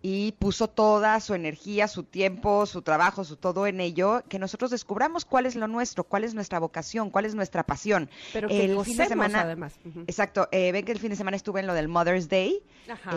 Y 0.00 0.32
puso 0.32 0.68
toda 0.68 1.20
su 1.20 1.34
energía, 1.34 1.86
su 1.86 2.02
tiempo, 2.02 2.66
su 2.66 2.82
trabajo, 2.82 3.24
su 3.24 3.36
todo 3.36 3.66
en 3.66 3.80
ello, 3.80 4.22
que 4.28 4.38
nosotros 4.38 4.70
descubramos 4.70 5.24
cuál 5.24 5.46
es 5.46 5.54
lo 5.54 5.68
nuestro, 5.68 6.04
cuál 6.04 6.24
es 6.24 6.34
nuestra 6.34 6.58
vocación, 6.58 7.10
cuál 7.10 7.26
es 7.26 7.34
nuestra 7.34 7.62
pasión. 7.64 8.10
Pero 8.32 8.48
que 8.48 8.64
el 8.64 8.80
fin 8.84 8.96
de 8.96 9.06
semana, 9.06 9.42
además. 9.42 9.74
Exacto. 10.06 10.48
eh, 10.50 10.72
ven 10.72 10.84
que 10.84 10.92
el 10.92 10.98
fin 10.98 11.10
de 11.10 11.16
semana 11.16 11.36
estuve 11.36 11.60
en 11.60 11.66
lo 11.66 11.74
del 11.74 11.88
Mother's 11.88 12.28
Day. 12.28 12.62
Ajá. 12.88 13.12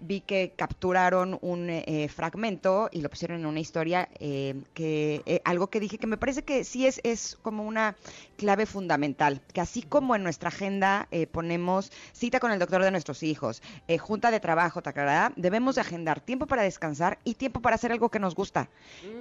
Vi 0.00 0.22
que 0.22 0.54
capturaron 0.56 1.38
un 1.42 1.68
eh, 1.68 2.08
fragmento 2.08 2.88
y 2.92 3.00
lo 3.00 3.10
pusieron 3.10 3.39
en 3.40 3.46
una 3.46 3.60
historia 3.60 4.08
eh, 4.20 4.54
que 4.74 5.22
eh, 5.26 5.40
algo 5.44 5.68
que 5.68 5.80
dije 5.80 5.98
que 5.98 6.06
me 6.06 6.16
parece 6.16 6.42
que 6.42 6.64
sí 6.64 6.86
es, 6.86 7.00
es 7.02 7.38
como 7.42 7.64
una 7.64 7.96
clave 8.36 8.66
fundamental, 8.66 9.40
que 9.52 9.60
así 9.60 9.82
como 9.82 10.14
en 10.14 10.22
nuestra 10.22 10.48
agenda 10.48 11.08
eh, 11.10 11.26
ponemos 11.26 11.92
cita 12.12 12.40
con 12.40 12.52
el 12.52 12.58
doctor 12.58 12.82
de 12.82 12.90
nuestros 12.90 13.22
hijos, 13.22 13.62
eh, 13.88 13.98
junta 13.98 14.30
de 14.30 14.40
trabajo, 14.40 14.82
taclará, 14.82 15.32
debemos 15.36 15.74
de 15.74 15.80
agendar 15.82 16.20
tiempo 16.20 16.46
para 16.46 16.62
descansar 16.62 17.18
y 17.24 17.34
tiempo 17.34 17.60
para 17.60 17.76
hacer 17.76 17.92
algo 17.92 18.10
que 18.10 18.18
nos 18.18 18.34
gusta, 18.34 18.68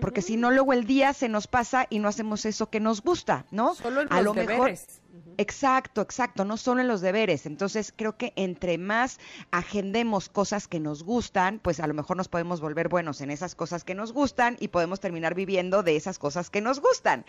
porque 0.02 0.22
si 0.22 0.38
no 0.38 0.52
luego 0.52 0.74
el 0.74 0.86
día 0.86 1.14
se 1.14 1.30
nos 1.30 1.48
pasa 1.48 1.88
y 1.90 2.00
no 2.00 2.08
hacemos 2.08 2.46
eso 2.46 2.70
que 2.70 2.80
nos 2.80 3.02
gusta, 3.02 3.46
¿no? 3.52 3.76
Solo 3.76 4.02
A 4.10 4.22
lo 4.22 4.34
mejor 4.34 4.56
deberes. 4.56 5.02
Exacto, 5.38 6.02
exacto, 6.02 6.44
no 6.44 6.58
solo 6.58 6.82
en 6.82 6.90
los 6.90 7.00
deberes. 7.00 7.46
Entonces 7.46 7.94
creo 7.96 8.18
que 8.18 8.34
entre 8.36 8.78
más 8.78 9.20
agendemos 9.52 10.28
cosas 10.28 10.68
que 10.68 10.82
nos 10.82 11.04
gustan, 11.04 11.60
pues 11.60 11.80
a 11.80 11.88
lo 11.88 11.94
mejor 11.94 12.18
nos 12.18 12.28
podemos 12.28 12.60
volver 12.60 12.90
buenos 12.90 13.22
en 13.22 13.32
esas 13.32 13.56
cosas 13.56 13.86
que 13.86 13.96
nos 13.96 14.12
gustan 14.12 14.58
y 14.60 14.68
podemos 14.68 15.00
terminar 15.00 15.36
viviendo 15.36 15.82
de 15.82 15.96
esas 15.96 16.20
cosas 16.20 16.50
que 16.50 16.60
nos 16.60 16.82
gustan. 16.82 17.24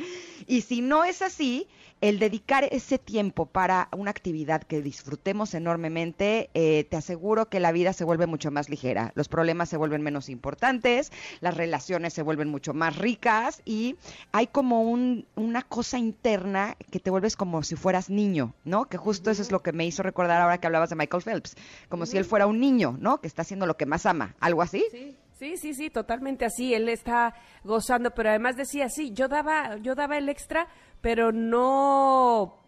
Y 0.48 0.62
si 0.62 0.80
no 0.80 1.04
es 1.04 1.22
así, 1.22 1.68
el 2.00 2.18
dedicar 2.18 2.64
ese 2.72 2.98
tiempo 2.98 3.46
para 3.46 3.88
una 3.92 4.10
actividad 4.10 4.62
que 4.62 4.82
disfrutemos 4.82 5.54
enormemente, 5.54 6.50
eh, 6.54 6.84
te 6.90 6.96
aseguro 6.96 7.48
que 7.48 7.60
la 7.60 7.72
vida 7.72 7.92
se 7.92 8.04
vuelve 8.04 8.26
mucho 8.26 8.50
más 8.50 8.68
ligera, 8.68 9.12
los 9.14 9.28
problemas 9.28 9.68
se 9.68 9.76
vuelven 9.76 10.02
menos 10.02 10.28
importantes, 10.28 11.12
las 11.40 11.56
relaciones 11.56 12.12
se 12.14 12.22
vuelven 12.22 12.48
mucho 12.48 12.74
más 12.74 12.96
ricas 12.96 13.62
y 13.64 13.96
hay 14.32 14.46
como 14.46 14.82
un, 14.82 15.26
una 15.36 15.62
cosa 15.62 15.98
interna 15.98 16.76
que 16.90 17.00
te 17.00 17.10
vuelves 17.10 17.36
como 17.36 17.62
si 17.70 17.76
fueras 17.76 18.10
niño, 18.10 18.52
¿no? 18.64 18.86
Que 18.86 18.96
justo 18.96 19.30
eso 19.30 19.42
es 19.42 19.52
lo 19.52 19.62
que 19.62 19.70
me 19.70 19.86
hizo 19.86 20.02
recordar 20.02 20.40
ahora 20.40 20.58
que 20.58 20.66
hablabas 20.66 20.90
de 20.90 20.96
Michael 20.96 21.22
Phelps, 21.22 21.56
como 21.88 22.04
si 22.04 22.18
él 22.18 22.24
fuera 22.24 22.48
un 22.48 22.58
niño, 22.58 22.96
¿no? 22.98 23.20
Que 23.20 23.28
está 23.28 23.42
haciendo 23.42 23.64
lo 23.64 23.76
que 23.76 23.86
más 23.86 24.06
ama, 24.06 24.34
algo 24.40 24.60
así. 24.60 24.84
Sí, 24.90 25.16
sí, 25.38 25.56
sí, 25.56 25.74
sí, 25.74 25.88
totalmente 25.88 26.44
así. 26.44 26.74
Él 26.74 26.88
está 26.88 27.32
gozando, 27.62 28.10
pero 28.10 28.30
además 28.30 28.56
decía, 28.56 28.88
sí, 28.88 29.12
yo 29.12 29.28
daba, 29.28 29.76
yo 29.76 29.94
daba 29.94 30.18
el 30.18 30.28
extra, 30.28 30.66
pero 31.00 31.30
no, 31.30 32.58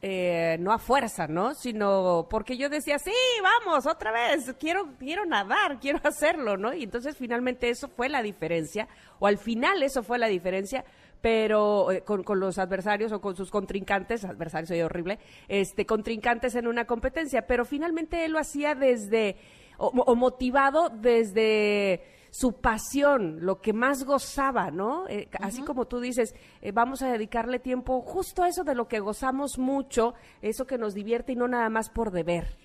eh, 0.00 0.56
no 0.58 0.72
a 0.72 0.78
fuerza, 0.80 1.28
¿no? 1.28 1.54
Sino 1.54 2.26
porque 2.28 2.56
yo 2.56 2.68
decía, 2.68 2.98
sí, 2.98 3.14
vamos, 3.44 3.86
otra 3.86 4.10
vez, 4.10 4.52
quiero, 4.58 4.88
quiero 4.98 5.24
nadar, 5.24 5.78
quiero 5.78 6.00
hacerlo, 6.02 6.56
¿no? 6.56 6.74
Y 6.74 6.82
entonces 6.82 7.16
finalmente 7.16 7.70
eso 7.70 7.86
fue 7.86 8.08
la 8.08 8.22
diferencia, 8.22 8.88
o 9.20 9.28
al 9.28 9.38
final 9.38 9.84
eso 9.84 10.02
fue 10.02 10.18
la 10.18 10.26
diferencia, 10.26 10.84
pero 11.22 11.90
eh, 11.90 12.02
con, 12.02 12.22
con 12.24 12.40
los 12.40 12.58
adversarios 12.58 13.12
o 13.12 13.20
con 13.20 13.34
sus 13.34 13.50
contrincantes, 13.50 14.24
adversarios 14.24 14.68
soy 14.68 14.82
horrible, 14.82 15.18
este, 15.48 15.86
contrincantes 15.86 16.54
en 16.56 16.66
una 16.66 16.84
competencia, 16.84 17.46
pero 17.46 17.64
finalmente 17.64 18.24
él 18.24 18.32
lo 18.32 18.38
hacía 18.38 18.74
desde, 18.74 19.36
o, 19.78 19.86
o 19.86 20.14
motivado 20.16 20.90
desde 20.90 22.02
su 22.32 22.54
pasión, 22.54 23.44
lo 23.44 23.60
que 23.60 23.74
más 23.74 24.04
gozaba, 24.04 24.70
¿no? 24.70 25.06
Eh, 25.08 25.28
Así 25.38 25.62
como 25.62 25.86
tú 25.86 26.00
dices, 26.00 26.34
eh, 26.62 26.72
vamos 26.72 27.02
a 27.02 27.12
dedicarle 27.12 27.58
tiempo 27.58 28.00
justo 28.00 28.42
a 28.42 28.48
eso 28.48 28.64
de 28.64 28.74
lo 28.74 28.88
que 28.88 29.00
gozamos 29.00 29.58
mucho, 29.58 30.14
eso 30.40 30.66
que 30.66 30.78
nos 30.78 30.94
divierte 30.94 31.32
y 31.32 31.36
no 31.36 31.46
nada 31.46 31.68
más 31.68 31.90
por 31.90 32.10
deber. 32.10 32.56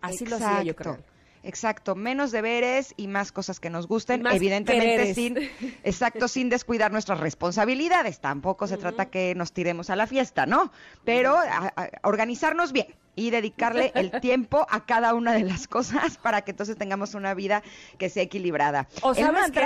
Así 0.00 0.24
lo 0.26 0.36
hacía 0.36 0.62
yo 0.62 0.76
creo. 0.76 0.98
Exacto, 1.46 1.94
menos 1.94 2.32
deberes 2.32 2.92
y 2.96 3.06
más 3.08 3.30
cosas 3.32 3.60
que 3.60 3.70
nos 3.70 3.86
gusten, 3.86 4.22
más 4.22 4.34
evidentemente 4.34 4.86
quereres. 5.14 5.14
sin, 5.14 5.36
exacto, 5.84 6.28
sin 6.28 6.48
descuidar 6.48 6.90
nuestras 6.92 7.20
responsabilidades. 7.20 8.20
Tampoco 8.20 8.66
se 8.66 8.76
trata 8.76 9.06
que 9.06 9.34
nos 9.36 9.52
tiremos 9.52 9.88
a 9.90 9.96
la 9.96 10.06
fiesta, 10.06 10.44
¿no? 10.46 10.72
Pero 11.04 11.36
a- 11.36 11.72
a- 11.76 11.90
organizarnos 12.02 12.72
bien 12.72 12.88
y 13.14 13.30
dedicarle 13.30 13.92
el 13.94 14.10
tiempo 14.20 14.66
a 14.68 14.84
cada 14.86 15.14
una 15.14 15.32
de 15.32 15.44
las 15.44 15.68
cosas 15.68 16.18
para 16.22 16.42
que 16.42 16.50
entonces 16.50 16.76
tengamos 16.76 17.14
una 17.14 17.32
vida 17.34 17.62
que 17.98 18.08
sea 18.10 18.24
equilibrada. 18.24 18.88
O? 19.02 19.14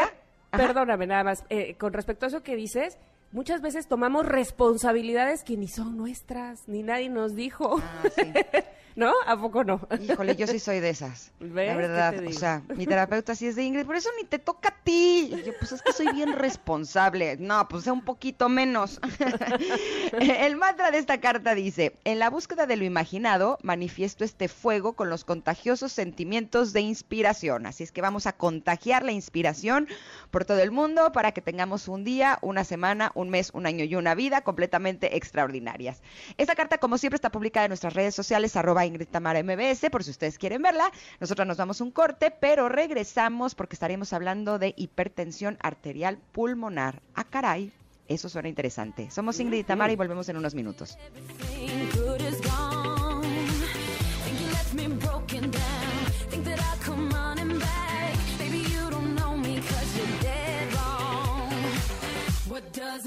Ajá. 0.03 0.11
Perdóname 0.53 1.07
nada 1.07 1.23
más, 1.25 1.45
eh, 1.49 1.77
con 1.79 1.93
respecto 1.93 2.27
a 2.27 2.29
eso 2.29 2.43
que 2.43 2.57
dices, 2.57 2.99
muchas 3.33 3.61
veces 3.61 3.87
tomamos 3.87 4.27
responsabilidades 4.27 5.45
que 5.45 5.57
ni 5.57 5.69
son 5.69 5.97
nuestras, 5.97 6.69
ni 6.69 6.83
nadie 6.83 7.09
nos 7.09 7.35
dijo. 7.35 7.81
Ah, 7.83 8.09
sí. 8.15 8.23
¿No? 8.97 9.13
¿A 9.27 9.41
poco 9.41 9.65
no? 9.65 9.81
Híjole, 10.03 10.37
yo 10.37 10.47
sí 10.47 10.59
soy 10.59 10.81
de 10.81 10.91
esas. 10.91 11.33
¿Ves? 11.41 11.69
La 11.69 11.73
¿Qué 11.73 11.79
verdad, 11.79 12.15
o 12.27 12.33
sea, 12.33 12.63
mi 12.77 12.87
terapeuta 12.87 13.35
sí 13.35 13.47
es 13.47 13.57
de 13.57 13.63
Ingrid, 13.63 13.87
por 13.87 13.97
eso 13.97 14.11
ni 14.19 14.27
te 14.27 14.39
toca 14.39 14.71
a 14.71 14.85
ti. 14.85 15.31
Y 15.33 15.43
yo, 15.43 15.53
pues 15.59 15.73
es 15.73 15.83
que 15.83 15.93
soy 15.93 16.13
bien 16.13 16.33
responsable. 16.35 17.37
No, 17.39 17.67
pues 17.69 17.85
sea 17.85 17.93
un 17.93 18.03
poquito 18.05 18.49
menos. 18.49 19.01
El 20.21 20.57
mantra 20.57 20.91
de 20.91 20.99
esta 20.99 21.21
carta 21.21 21.55
dice: 21.55 21.97
En 22.05 22.19
la 22.19 22.31
búsqueda 22.31 22.67
de 22.67 22.77
lo 22.77 22.85
imaginado, 22.85 23.59
manifiesto 23.63 24.25
este 24.25 24.49
fuego 24.49 24.95
con 24.95 25.09
los 25.09 25.25
contagiosos 25.25 25.93
sentimientos 25.93 26.73
de 26.73 26.81
inspiración. 26.81 27.67
Así 27.67 27.85
es 27.85 27.93
que 27.93 28.03
vamos 28.03 28.27
a 28.27 28.33
contagiar 28.33 29.05
la 29.05 29.13
inspiración 29.13 29.89
por 30.31 30.45
todo 30.45 30.59
el 30.59 30.73
mundo 30.73 31.13
para 31.13 31.33
que 31.33 31.41
tengamos 31.41 31.89
un 31.89 32.05
día, 32.05 32.39
una 32.43 32.65
semana, 32.65 33.13
un 33.21 33.31
mes, 33.31 33.51
un 33.55 33.67
año 33.67 33.85
y 33.85 33.95
una 33.95 34.15
vida 34.15 34.43
completamente 34.43 35.17
extraordinarias. 35.17 36.03
Esta 36.37 36.55
carta, 36.55 36.79
como 36.79 36.99
siempre, 36.99 37.17
está 37.17 37.31
publicada 37.31 37.67
en 37.67 37.71
nuestras 37.71 37.95
redes 37.95 38.15
sociales, 38.15 38.57
arroba 38.57 38.87
Ingrid 38.87 39.09
Tamara 39.09 39.43
MBS, 39.43 39.91
por 39.91 40.05
si 40.05 40.11
ustedes 40.11 40.39
quieren 40.39 40.63
verla. 40.63 40.91
Nosotros 41.21 41.47
nos 41.47 41.57
damos 41.57 41.81
un 41.81 41.91
corte, 41.91 42.31
pero 42.31 42.69
regresamos 42.69 43.55
porque 43.55 43.75
estaremos 43.75 44.13
hablando 44.13 44.59
de 44.59 44.75
hipertensión 44.77 45.59
arterial 45.63 46.19
pulmonar. 46.33 47.03
Ah, 47.15 47.25
caray, 47.25 47.73
eso 48.09 48.29
suena 48.29 48.49
interesante. 48.49 49.11
Somos 49.11 49.39
Ingrid 49.39 49.67
Tamara 49.67 49.93
y 49.93 49.97
volvemos 49.97 50.29
en 50.29 50.37
unos 50.37 50.55
minutos. 50.55 50.99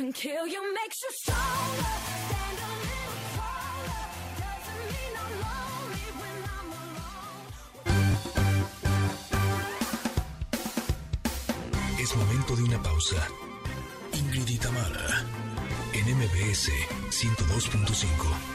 Doesn't 0.04 0.16
kill 0.16 0.48
you 0.48 0.74
makes 0.74 1.02
you 1.02 1.10
stronger. 1.12 1.84
Stand 2.28 2.60
a 2.60 2.68
little 2.84 3.16
taller. 3.38 4.02
Es 12.02 12.16
momento 12.16 12.56
de 12.56 12.64
una 12.64 12.82
pausa. 12.84 13.28
Ingrid 14.14 14.50
y 14.50 14.58
en 15.94 16.18
MBS 16.18 16.70
102.5. 17.10 18.54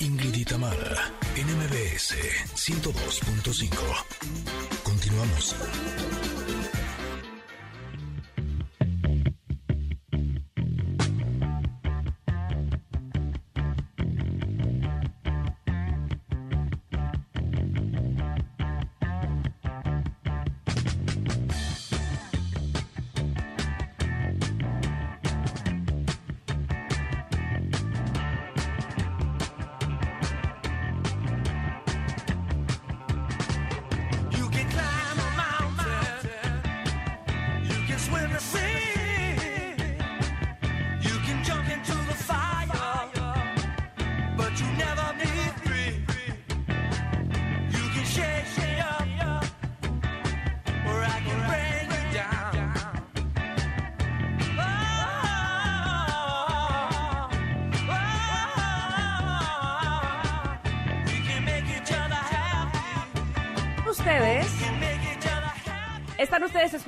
Ingrid 0.00 0.34
y 0.34 0.44
Tamara, 0.44 1.12
en 1.36 1.46
MBS 1.46 2.14
102.5. 2.54 3.70
Continuamos. 4.82 5.54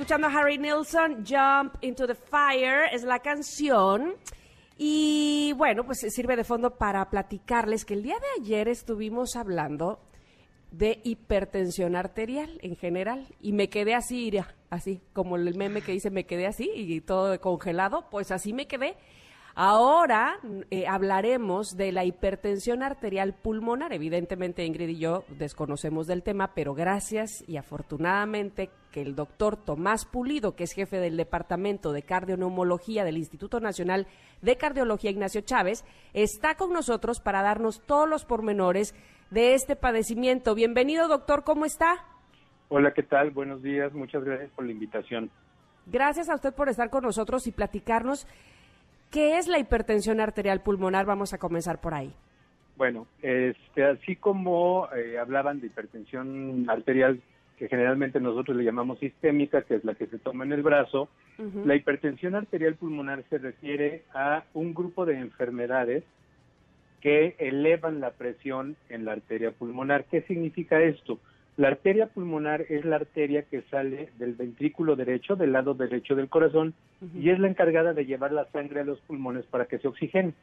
Escuchando 0.09 0.35
a 0.35 0.41
Harry 0.41 0.57
Nilsson, 0.57 1.23
Jump 1.23 1.75
into 1.81 2.07
the 2.07 2.15
Fire, 2.15 2.91
es 2.91 3.03
la 3.03 3.19
canción. 3.19 4.15
Y 4.75 5.53
bueno, 5.55 5.85
pues 5.85 5.99
sirve 5.99 6.35
de 6.35 6.43
fondo 6.43 6.79
para 6.79 7.07
platicarles 7.11 7.85
que 7.85 7.93
el 7.93 8.01
día 8.01 8.15
de 8.15 8.41
ayer 8.41 8.67
estuvimos 8.69 9.35
hablando 9.35 9.99
de 10.71 10.99
hipertensión 11.03 11.95
arterial 11.95 12.57
en 12.63 12.75
general 12.75 13.27
y 13.39 13.53
me 13.53 13.69
quedé 13.69 13.93
así, 13.93 14.31
así 14.71 14.99
como 15.13 15.35
el 15.35 15.53
meme 15.55 15.83
que 15.83 15.91
dice 15.91 16.09
me 16.09 16.25
quedé 16.25 16.47
así 16.47 16.71
y 16.73 17.01
todo 17.01 17.39
congelado, 17.39 18.09
pues 18.09 18.31
así 18.31 18.51
me 18.51 18.65
quedé. 18.65 18.97
Ahora 19.53 20.39
eh, 20.71 20.87
hablaremos 20.87 21.77
de 21.77 21.91
la 21.91 22.03
hipertensión 22.03 22.81
arterial 22.81 23.35
pulmonar. 23.35 23.93
Evidentemente 23.93 24.65
Ingrid 24.65 24.89
y 24.89 24.97
yo 24.97 25.23
desconocemos 25.37 26.07
del 26.07 26.23
tema, 26.23 26.55
pero 26.55 26.73
gracias 26.73 27.43
y 27.47 27.57
afortunadamente 27.57 28.71
que 28.91 29.01
el 29.01 29.15
doctor 29.15 29.57
Tomás 29.57 30.05
Pulido, 30.05 30.55
que 30.55 30.63
es 30.63 30.73
jefe 30.73 30.97
del 30.97 31.17
Departamento 31.17 31.91
de 31.91 32.03
Cardioneumología 32.03 33.03
del 33.03 33.17
Instituto 33.17 33.59
Nacional 33.59 34.07
de 34.41 34.57
Cardiología 34.57 35.11
Ignacio 35.11 35.41
Chávez, 35.41 35.85
está 36.13 36.55
con 36.55 36.73
nosotros 36.73 37.19
para 37.19 37.41
darnos 37.41 37.81
todos 37.85 38.09
los 38.09 38.25
pormenores 38.25 38.95
de 39.31 39.53
este 39.53 39.75
padecimiento. 39.75 40.55
Bienvenido, 40.55 41.07
doctor, 41.07 41.43
¿cómo 41.43 41.65
está? 41.65 42.05
Hola, 42.69 42.93
¿qué 42.93 43.03
tal? 43.03 43.31
Buenos 43.31 43.61
días, 43.61 43.93
muchas 43.93 44.23
gracias 44.23 44.49
por 44.51 44.65
la 44.65 44.71
invitación. 44.71 45.29
Gracias 45.85 46.29
a 46.29 46.35
usted 46.35 46.53
por 46.53 46.69
estar 46.69 46.89
con 46.89 47.03
nosotros 47.03 47.47
y 47.47 47.51
platicarnos 47.51 48.27
qué 49.09 49.37
es 49.37 49.47
la 49.47 49.59
hipertensión 49.59 50.19
arterial 50.19 50.61
pulmonar. 50.61 51.05
Vamos 51.05 51.33
a 51.33 51.39
comenzar 51.39 51.81
por 51.81 51.93
ahí. 51.93 52.13
Bueno, 52.77 53.07
este, 53.21 53.83
así 53.83 54.15
como 54.15 54.87
eh, 54.95 55.17
hablaban 55.19 55.59
de 55.59 55.67
hipertensión 55.67 56.69
arterial, 56.69 57.21
que 57.59 57.67
generalmente 57.67 58.21
nosotros 58.21 58.55
le 58.55 58.63
llamamos 58.63 58.99
sistémica, 58.99 59.63
que 59.63 59.75
es 59.75 59.83
la 59.83 59.93
que 59.93 60.07
se 60.07 60.17
toma 60.17 60.45
en 60.45 60.53
el 60.53 60.63
brazo, 60.63 61.09
la 61.65 61.75
hipertensión 61.75 62.35
arterial 62.35 62.75
pulmonar 62.75 63.23
se 63.29 63.37
refiere 63.37 64.03
a 64.13 64.45
un 64.53 64.73
grupo 64.73 65.05
de 65.05 65.19
enfermedades 65.19 66.05
que 67.01 67.35
elevan 67.37 67.99
la 67.99 68.11
presión 68.11 68.77
en 68.87 69.03
la 69.03 69.11
arteria 69.11 69.51
pulmonar. 69.51 70.05
¿Qué 70.05 70.21
significa 70.21 70.81
esto? 70.81 71.19
La 71.57 71.67
arteria 71.67 72.07
pulmonar 72.07 72.61
es 72.69 72.85
la 72.85 72.95
arteria 72.95 73.43
que 73.43 73.61
sale 73.63 74.09
del 74.17 74.35
ventrículo 74.35 74.95
derecho, 74.95 75.35
del 75.35 75.51
lado 75.51 75.73
derecho 75.73 76.15
del 76.15 76.29
corazón, 76.29 76.73
y 77.13 77.29
es 77.29 77.39
la 77.39 77.49
encargada 77.49 77.93
de 77.93 78.05
llevar 78.05 78.31
la 78.31 78.45
sangre 78.51 78.79
a 78.79 78.85
los 78.85 78.99
pulmones 79.01 79.45
para 79.45 79.65
que 79.65 79.79
se 79.79 79.87
oxigene. 79.89 80.33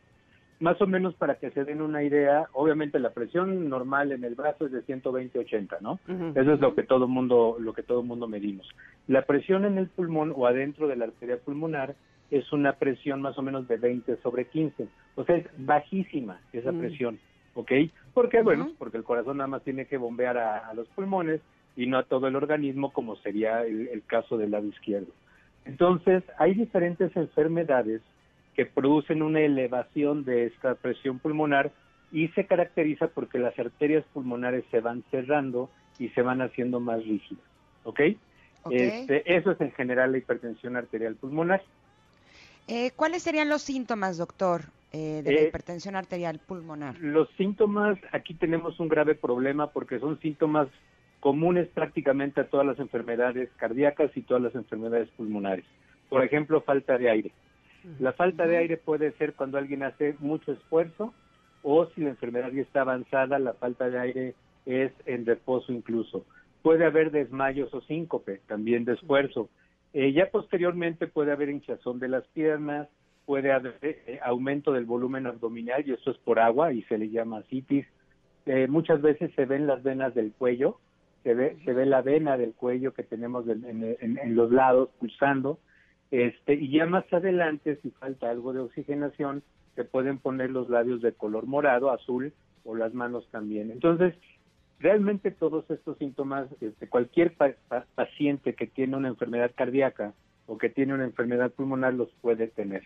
Más 0.59 0.81
o 0.81 0.87
menos 0.87 1.15
para 1.15 1.35
que 1.35 1.51
se 1.51 1.65
den 1.65 1.83
una 1.83 2.03
idea, 2.03 2.47
obviamente 2.53 2.99
la 2.99 3.11
presión 3.11 3.69
normal 3.69 4.13
en 4.13 4.25
el 4.25 4.35
brazo 4.35 4.67
es 4.67 4.73
de 4.73 4.85
120-80, 4.85 5.81
¿no? 5.81 6.01
Eso 6.35 6.53
es 6.55 6.61
lo 6.61 6.75
que 6.75 6.83
todo 6.83 7.07
mundo 7.07 7.57
lo 7.61 7.75
que 7.75 7.83
todo 7.83 8.03
mundo 8.03 8.27
medimos. 8.27 8.67
La 9.07 9.23
presión 9.23 9.67
en 9.67 9.77
el 9.77 9.89
pulmón 9.89 10.33
o 10.35 10.47
adentro 10.47 10.89
de 10.89 10.97
la 10.97 11.05
arteria 11.07 11.39
pulmonar 11.39 11.95
es 12.31 12.51
una 12.53 12.73
presión 12.73 13.21
más 13.21 13.37
o 13.39 13.43
menos 13.43 13.69
de 13.69 13.77
20 13.77 14.17
sobre 14.23 14.47
15. 14.47 14.89
O 15.15 15.25
sea, 15.25 15.37
es 15.37 15.47
bajísima 15.59 16.41
esa 16.53 16.73
presión, 16.73 17.19
¿ok? 17.55 17.73
¿Por 18.15 18.29
qué? 18.31 18.43
Bueno, 18.43 18.73
porque 18.79 18.97
el 18.97 19.05
corazón 19.05 19.37
nada 19.37 19.49
más 19.49 19.63
tiene 19.63 19.85
que 19.85 19.99
bombear 19.99 20.39
a, 20.39 20.69
a 20.69 20.75
los 20.75 20.89
pulmones 20.89 21.41
y 21.77 21.87
no 21.87 21.99
a 21.99 22.05
todo 22.05 22.27
el 22.29 22.37
organismo 22.37 22.93
como 22.93 23.17
sería 23.17 23.63
el, 23.65 23.89
el 23.89 24.03
caso 24.05 24.39
del 24.39 24.53
lado 24.53 24.67
izquierdo. 24.67 25.13
Entonces, 25.67 26.25
hay 26.39 26.55
diferentes 26.55 27.15
enfermedades 27.17 28.01
que 28.57 28.65
producen 28.67 29.23
una 29.23 29.41
elevación 29.41 30.25
de 30.25 30.47
esta 30.47 30.75
presión 30.75 31.19
pulmonar 31.19 31.71
y 32.11 32.29
se 32.29 32.47
caracteriza 32.47 33.09
porque 33.09 33.39
las 33.39 33.57
arterias 33.59 34.05
pulmonares 34.15 34.65
se 34.71 34.81
van 34.81 35.05
cerrando 35.11 35.69
y 35.99 36.09
se 36.11 36.23
van 36.23 36.41
haciendo 36.41 36.81
más 36.81 37.05
rígidas, 37.05 37.45
¿ok? 37.85 38.01
Este, 38.71 39.37
eso 39.37 39.53
es 39.53 39.61
en 39.61 39.73
general 39.73 40.13
la 40.13 40.19
hipertensión 40.19 40.77
arterial 40.77 41.15
pulmonar. 41.15 41.63
Eh, 42.67 42.91
¿Cuáles 42.97 43.23
serían 43.23 43.49
los 43.49 43.63
síntomas, 43.63 44.17
doctor, 44.17 44.63
eh, 44.93 45.23
de 45.23 45.33
la 45.33 45.41
Eh, 45.41 45.49
hipertensión 45.49 45.95
arterial 45.95 46.41
pulmonar? 46.41 46.99
Los 46.99 47.29
síntomas, 47.37 47.99
aquí 48.11 48.35
tenemos 48.35 48.81
un 48.81 48.89
grave 48.89 49.15
problema 49.15 49.71
porque 49.71 50.01
son 50.01 50.19
síntomas 50.21 50.69
comunes 51.21 51.69
prácticamente 51.69 52.41
a 52.41 52.49
todas 52.49 52.67
las 52.67 52.79
enfermedades 52.79 53.51
cardíacas 53.57 54.11
y 54.17 54.23
todas 54.23 54.43
las 54.43 54.55
enfermedades 54.55 55.09
pulmonares. 55.11 55.65
Por 56.09 56.25
ejemplo, 56.25 56.61
falta 56.63 56.99
de 56.99 57.11
aire. 57.11 57.31
La 58.01 58.13
falta 58.13 58.47
de 58.47 58.57
aire 58.57 58.77
puede 58.77 59.13
ser 59.13 59.35
cuando 59.35 59.59
alguien 59.59 59.83
hace 59.83 60.17
mucho 60.21 60.53
esfuerzo 60.53 61.15
o 61.63 61.87
si 61.87 62.01
la 62.03 62.11
enfermedad 62.11 62.51
ya 62.53 62.63
está 62.63 62.83
avanzada, 62.83 63.39
la 63.39 63.55
falta 63.55 63.89
de 63.91 63.99
aire 63.99 64.35
es 64.67 64.93
en 65.07 65.25
reposo 65.27 65.73
incluso. 65.73 66.25
Puede 66.63 66.85
haber 66.85 67.11
desmayos 67.11 67.73
o 67.75 67.81
síncope 67.83 68.41
también 68.47 68.85
de 68.85 68.95
esfuerzo. 68.95 69.49
Eh, 69.93 70.13
ya 70.13 70.31
posteriormente 70.31 71.07
puede 71.07 71.33
haber 71.33 71.49
hinchazón 71.49 71.99
de 72.01 72.09
las 72.09 72.25
piernas, 72.29 72.89
puede 73.25 73.53
haber 73.53 73.77
eh, 73.83 74.19
aumento 74.23 74.73
del 74.73 74.85
volumen 74.85 75.27
abdominal 75.27 75.85
y 75.87 75.93
eso 75.93 76.11
es 76.11 76.19
por 76.19 76.39
agua 76.39 76.73
y 76.73 76.83
se 76.83 76.99
le 76.99 77.09
llama 77.11 77.43
citis. 77.45 77.87
Eh, 78.47 78.67
muchas 78.69 79.01
veces 79.03 79.31
se 79.35 79.45
ven 79.47 79.67
las 79.67 79.83
venas 79.83 80.15
del 80.15 80.33
cuello, 80.33 80.79
se 81.25 81.35
ve, 81.35 81.57
se 81.65 81.73
ve 81.73 81.87
la 81.87 82.03
vena 82.03 82.37
del 82.37 82.53
cuello 82.53 82.95
que 82.95 83.03
tenemos 83.03 83.49
en, 83.49 83.65
en- 83.65 83.97
en- 84.01 84.19
en 84.19 84.35
los 84.37 84.51
lados 84.53 84.91
pulsando. 85.01 85.59
Este, 86.11 86.55
y 86.55 86.71
ya 86.71 86.87
más 86.87 87.05
adelante, 87.13 87.79
si 87.83 87.91
falta 87.91 88.31
algo 88.31 88.53
de 88.53 88.61
oxigenación, 88.61 89.43
se 89.75 89.85
pueden 89.85 90.19
poner 90.19 90.51
los 90.51 90.69
labios 90.71 91.03
de 91.03 91.13
color 91.13 91.47
morado, 91.47 91.91
azul 91.91 92.33
o 92.65 92.75
las 92.75 92.95
manos 92.95 93.29
también. 93.31 93.71
Entonces, 93.71 94.15
realmente 94.79 95.31
todos 95.31 95.69
estos 95.71 95.99
síntomas, 95.99 96.49
este, 96.61 96.89
cualquier 96.89 97.35
pa- 97.35 97.55
pa- 97.69 97.87
paciente 97.95 98.55
que 98.55 98.67
tiene 98.67 98.97
una 98.97 99.09
enfermedad 99.09 99.51
cardíaca 99.55 100.13
o 100.47 100.59
que 100.59 100.69
tiene 100.69 100.95
una 100.95 101.05
enfermedad 101.05 101.51
pulmonar 101.51 101.95
los 101.95 102.11
puede 102.21 102.47
tener. 102.49 102.85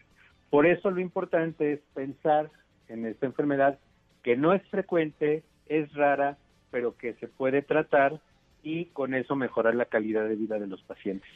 Por 0.50 0.66
eso 0.66 0.90
lo 0.90 1.00
importante 1.00 1.74
es 1.74 1.80
pensar 1.94 2.50
en 2.88 3.06
esta 3.06 3.26
enfermedad 3.26 3.78
que 4.22 4.36
no 4.36 4.52
es 4.52 4.62
frecuente, 4.68 5.42
es 5.68 5.92
rara, 5.94 6.38
pero 6.70 6.96
que 6.96 7.14
se 7.14 7.28
puede 7.28 7.62
tratar 7.62 8.20
y 8.62 8.86
con 8.86 9.14
eso 9.14 9.36
mejorar 9.36 9.74
la 9.74 9.84
calidad 9.86 10.28
de 10.28 10.36
vida 10.36 10.58
de 10.58 10.66
los 10.66 10.82
pacientes. 10.82 11.30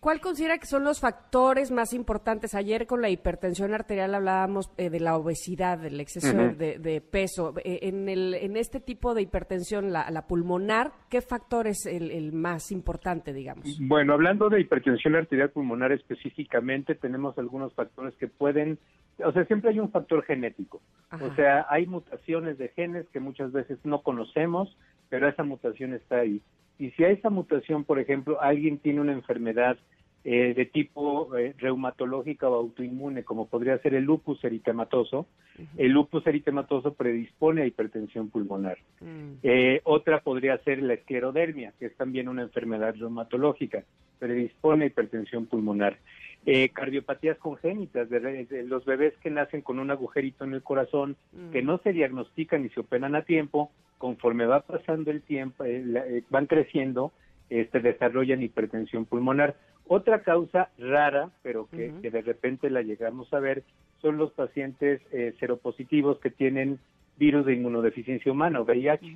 ¿Cuál 0.00 0.20
considera 0.20 0.58
que 0.58 0.66
son 0.66 0.84
los 0.84 1.00
factores 1.00 1.72
más 1.72 1.92
importantes? 1.92 2.54
Ayer 2.54 2.86
con 2.86 3.02
la 3.02 3.10
hipertensión 3.10 3.74
arterial 3.74 4.14
hablábamos 4.14 4.70
eh, 4.76 4.90
de 4.90 5.00
la 5.00 5.16
obesidad, 5.16 5.76
del 5.78 6.00
exceso 6.00 6.36
de, 6.36 6.78
de 6.78 7.00
peso. 7.00 7.52
Eh, 7.64 7.80
en, 7.82 8.08
el, 8.08 8.34
en 8.34 8.56
este 8.56 8.78
tipo 8.78 9.12
de 9.12 9.22
hipertensión, 9.22 9.92
la, 9.92 10.08
la 10.12 10.28
pulmonar, 10.28 10.92
¿qué 11.10 11.20
factor 11.20 11.66
es 11.66 11.84
el, 11.86 12.12
el 12.12 12.32
más 12.32 12.70
importante, 12.70 13.32
digamos? 13.32 13.76
Bueno, 13.80 14.12
hablando 14.12 14.48
de 14.48 14.60
hipertensión 14.60 15.16
arterial 15.16 15.50
pulmonar 15.50 15.90
específicamente, 15.90 16.94
tenemos 16.94 17.36
algunos 17.36 17.74
factores 17.74 18.14
que 18.14 18.28
pueden, 18.28 18.78
o 19.24 19.32
sea, 19.32 19.44
siempre 19.46 19.70
hay 19.70 19.80
un 19.80 19.90
factor 19.90 20.22
genético. 20.22 20.80
Ajá. 21.10 21.24
O 21.24 21.34
sea, 21.34 21.66
hay 21.68 21.86
mutaciones 21.86 22.56
de 22.56 22.68
genes 22.68 23.08
que 23.08 23.18
muchas 23.18 23.50
veces 23.50 23.78
no 23.82 24.02
conocemos, 24.02 24.76
pero 25.08 25.28
esa 25.28 25.42
mutación 25.42 25.92
está 25.92 26.18
ahí. 26.18 26.40
Y 26.78 26.90
si 26.92 27.04
a 27.04 27.10
esa 27.10 27.30
mutación, 27.30 27.84
por 27.84 27.98
ejemplo, 27.98 28.40
alguien 28.40 28.78
tiene 28.78 29.00
una 29.00 29.12
enfermedad 29.12 29.78
eh, 30.24 30.52
de 30.54 30.66
tipo 30.66 31.36
eh, 31.36 31.54
reumatológica 31.58 32.48
o 32.48 32.54
autoinmune, 32.54 33.24
como 33.24 33.46
podría 33.46 33.78
ser 33.78 33.94
el 33.94 34.04
lupus 34.04 34.42
eritematoso, 34.44 35.26
el 35.76 35.92
lupus 35.92 36.26
eritematoso 36.26 36.94
predispone 36.94 37.62
a 37.62 37.66
hipertensión 37.66 38.28
pulmonar. 38.28 38.78
Mm. 39.00 39.38
Eh, 39.42 39.80
otra 39.84 40.20
podría 40.20 40.58
ser 40.58 40.82
la 40.82 40.94
esclerodermia, 40.94 41.72
que 41.78 41.86
es 41.86 41.96
también 41.96 42.28
una 42.28 42.42
enfermedad 42.42 42.94
reumatológica, 42.96 43.84
predispone 44.18 44.84
a 44.84 44.88
hipertensión 44.88 45.46
pulmonar. 45.46 45.96
Eh, 46.50 46.70
cardiopatías 46.70 47.36
congénitas, 47.36 48.08
de, 48.08 48.18
re- 48.20 48.46
de 48.46 48.62
los 48.62 48.84
bebés 48.86 49.12
que 49.18 49.28
nacen 49.28 49.60
con 49.60 49.78
un 49.78 49.90
agujerito 49.90 50.44
en 50.44 50.54
el 50.54 50.62
corazón, 50.62 51.14
que 51.52 51.60
no 51.62 51.76
se 51.78 51.92
diagnostican 51.92 52.62
ni 52.62 52.70
se 52.70 52.80
operan 52.80 53.14
a 53.14 53.22
tiempo, 53.22 53.70
conforme 53.98 54.46
va 54.46 54.60
pasando 54.60 55.10
el 55.10 55.20
tiempo, 55.20 55.64
eh, 55.64 55.82
la- 55.84 56.06
eh, 56.06 56.22
van 56.30 56.46
creciendo, 56.46 57.12
este, 57.50 57.80
desarrollan 57.80 58.42
hipertensión 58.42 59.04
pulmonar. 59.04 59.56
Otra 59.86 60.22
causa 60.22 60.70
rara, 60.78 61.30
pero 61.42 61.68
que, 61.70 61.92
de 62.10 62.22
repente 62.22 62.70
la 62.70 62.80
llegamos 62.80 63.32
a 63.34 63.40
ver, 63.40 63.62
son 64.00 64.16
los 64.16 64.32
pacientes 64.32 65.02
eh, 65.12 65.34
seropositivos 65.40 66.18
que 66.20 66.30
tienen 66.30 66.78
virus 67.18 67.44
de 67.44 67.54
inmunodeficiencia 67.54 68.30
humana 68.32 68.60
o 68.60 68.64
VIH. 68.64 69.06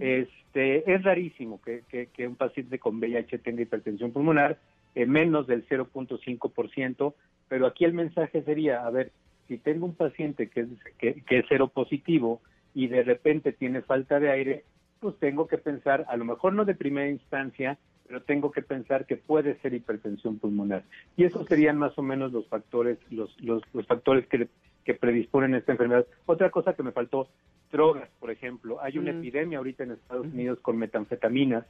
Este, 0.00 0.92
es 0.92 1.02
rarísimo 1.04 1.60
que, 1.62 1.82
que- 1.88 2.08
que 2.08 2.26
un 2.28 2.34
paciente 2.36 2.78
con 2.78 2.98
VIH 2.98 3.38
tenga 3.38 3.62
hipertensión 3.62 4.12
pulmonar, 4.12 4.58
eh, 4.96 5.06
menos 5.06 5.46
del 5.46 5.64
0.5%, 5.68 7.14
pero 7.48 7.66
aquí 7.66 7.84
el 7.84 7.92
mensaje 7.92 8.42
sería, 8.42 8.84
a 8.84 8.90
ver, 8.90 9.12
si 9.46 9.58
tengo 9.58 9.86
un 9.86 9.94
paciente 9.94 10.48
que 10.48 10.60
es, 10.62 10.68
que, 10.98 11.22
que 11.22 11.38
es 11.38 11.46
seropositivo 11.46 12.40
y 12.74 12.88
de 12.88 13.04
repente 13.04 13.52
tiene 13.52 13.82
falta 13.82 14.18
de 14.18 14.30
aire, 14.30 14.64
pues 14.98 15.14
tengo 15.18 15.46
que 15.46 15.58
pensar, 15.58 16.06
a 16.08 16.16
lo 16.16 16.24
mejor 16.24 16.54
no 16.54 16.64
de 16.64 16.74
primera 16.74 17.08
instancia, 17.08 17.78
pero 18.08 18.22
tengo 18.22 18.50
que 18.50 18.62
pensar 18.62 19.04
que 19.06 19.16
puede 19.16 19.58
ser 19.60 19.74
hipertensión 19.74 20.38
pulmonar. 20.38 20.82
Y 21.16 21.24
esos 21.24 21.46
serían 21.46 21.76
más 21.76 21.96
o 21.98 22.02
menos 22.02 22.32
los 22.32 22.48
factores, 22.48 22.98
los, 23.10 23.38
los, 23.40 23.62
los 23.74 23.86
factores 23.86 24.26
que, 24.28 24.48
que 24.84 24.94
predisponen 24.94 25.54
a 25.54 25.58
esta 25.58 25.72
enfermedad. 25.72 26.06
Otra 26.24 26.50
cosa 26.50 26.74
que 26.74 26.82
me 26.82 26.92
faltó, 26.92 27.28
drogas, 27.70 28.08
por 28.18 28.30
ejemplo. 28.30 28.80
Hay 28.80 28.96
una 28.96 29.12
Mm. 29.12 29.18
epidemia 29.18 29.58
ahorita 29.58 29.84
en 29.84 29.90
Estados 29.92 30.26
Unidos 30.26 30.58
con 30.60 30.78
metanfetaminas 30.78 31.66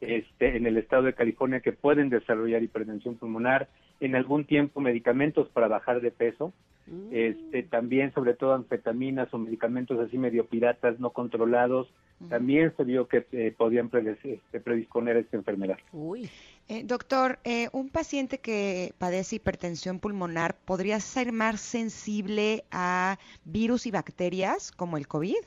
Este, 0.00 0.56
en 0.56 0.66
el 0.66 0.76
estado 0.76 1.04
de 1.04 1.14
California 1.14 1.60
que 1.60 1.72
pueden 1.72 2.10
desarrollar 2.10 2.62
hipertensión 2.62 3.16
pulmonar, 3.16 3.68
en 4.00 4.14
algún 4.14 4.44
tiempo 4.44 4.80
medicamentos 4.80 5.48
para 5.48 5.68
bajar 5.68 6.00
de 6.00 6.10
peso, 6.10 6.52
Mm. 6.90 7.08
este, 7.12 7.62
también 7.62 8.12
sobre 8.12 8.34
todo 8.34 8.54
anfetaminas 8.54 9.32
o 9.32 9.38
medicamentos 9.38 9.98
así 10.00 10.18
medio 10.18 10.46
piratas 10.46 10.98
no 10.98 11.10
controlados, 11.10 11.88
también 12.28 12.74
se 12.76 12.84
vio 12.84 13.08
que 13.08 13.24
eh, 13.32 13.54
podían 13.56 13.90
este, 14.24 14.60
predisponer 14.60 15.16
a 15.16 15.20
esta 15.20 15.38
enfermedad. 15.38 15.78
Uy. 15.90 16.28
Eh, 16.68 16.82
doctor, 16.84 17.38
eh, 17.44 17.68
un 17.72 17.88
paciente 17.88 18.38
que 18.38 18.92
padece 18.98 19.36
hipertensión 19.36 20.00
pulmonar 20.00 20.54
podría 20.66 21.00
ser 21.00 21.32
más 21.32 21.62
sensible 21.62 22.64
a 22.70 23.18
virus 23.46 23.86
y 23.86 23.90
bacterias 23.90 24.70
como 24.70 24.98
el 24.98 25.08
COVID. 25.08 25.38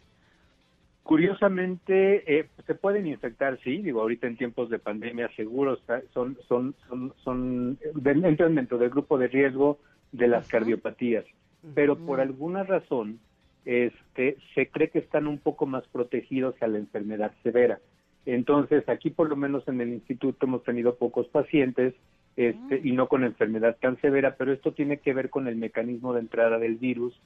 Curiosamente, 1.04 2.40
eh, 2.40 2.48
se 2.66 2.76
pueden 2.76 3.08
infectar, 3.08 3.60
sí, 3.62 3.82
digo, 3.82 4.02
ahorita 4.02 4.26
en 4.26 4.38
tiempos 4.38 4.70
de 4.70 4.80
pandemia 4.80 5.30
seguro 5.36 5.78
son, 6.14 6.38
son, 6.48 6.76
son, 7.18 7.78
entran 8.06 8.56
dentro 8.56 8.78
del 8.78 8.90
grupo 8.90 9.18
de 9.18 9.28
riesgo 9.28 9.80
de 10.14 10.30
las 10.30 10.48
cardiopatías, 10.48 11.26
pero 11.76 11.98
por 11.98 12.22
alguna 12.22 12.64
razón 12.64 13.20
este, 13.66 14.38
se 14.56 14.68
cree 14.70 14.90
que 14.90 15.00
están 15.00 15.28
un 15.28 15.40
poco 15.40 15.66
más 15.66 15.86
protegidos 15.90 16.56
a 16.62 16.68
la 16.68 16.78
enfermedad 16.78 17.34
severa. 17.44 17.80
Entonces, 18.26 18.88
aquí 18.88 19.10
por 19.10 19.28
lo 19.28 19.36
menos 19.36 19.68
en 19.68 19.82
el 19.82 19.90
instituto 19.90 20.46
hemos 20.46 20.64
tenido 20.64 20.96
pocos 20.96 21.28
pacientes 21.28 21.94
este, 22.38 22.80
y 22.82 22.94
no 22.94 23.10
con 23.10 23.26
enfermedad 23.26 23.76
tan 23.82 24.00
severa, 24.00 24.36
pero 24.38 24.54
esto 24.54 24.72
tiene 24.72 24.98
que 25.00 25.14
ver 25.14 25.30
con 25.30 25.48
el 25.48 25.58
mecanismo 25.58 26.14
de 26.14 26.22
entrada 26.22 26.58
del 26.60 26.76
virus 26.76 27.20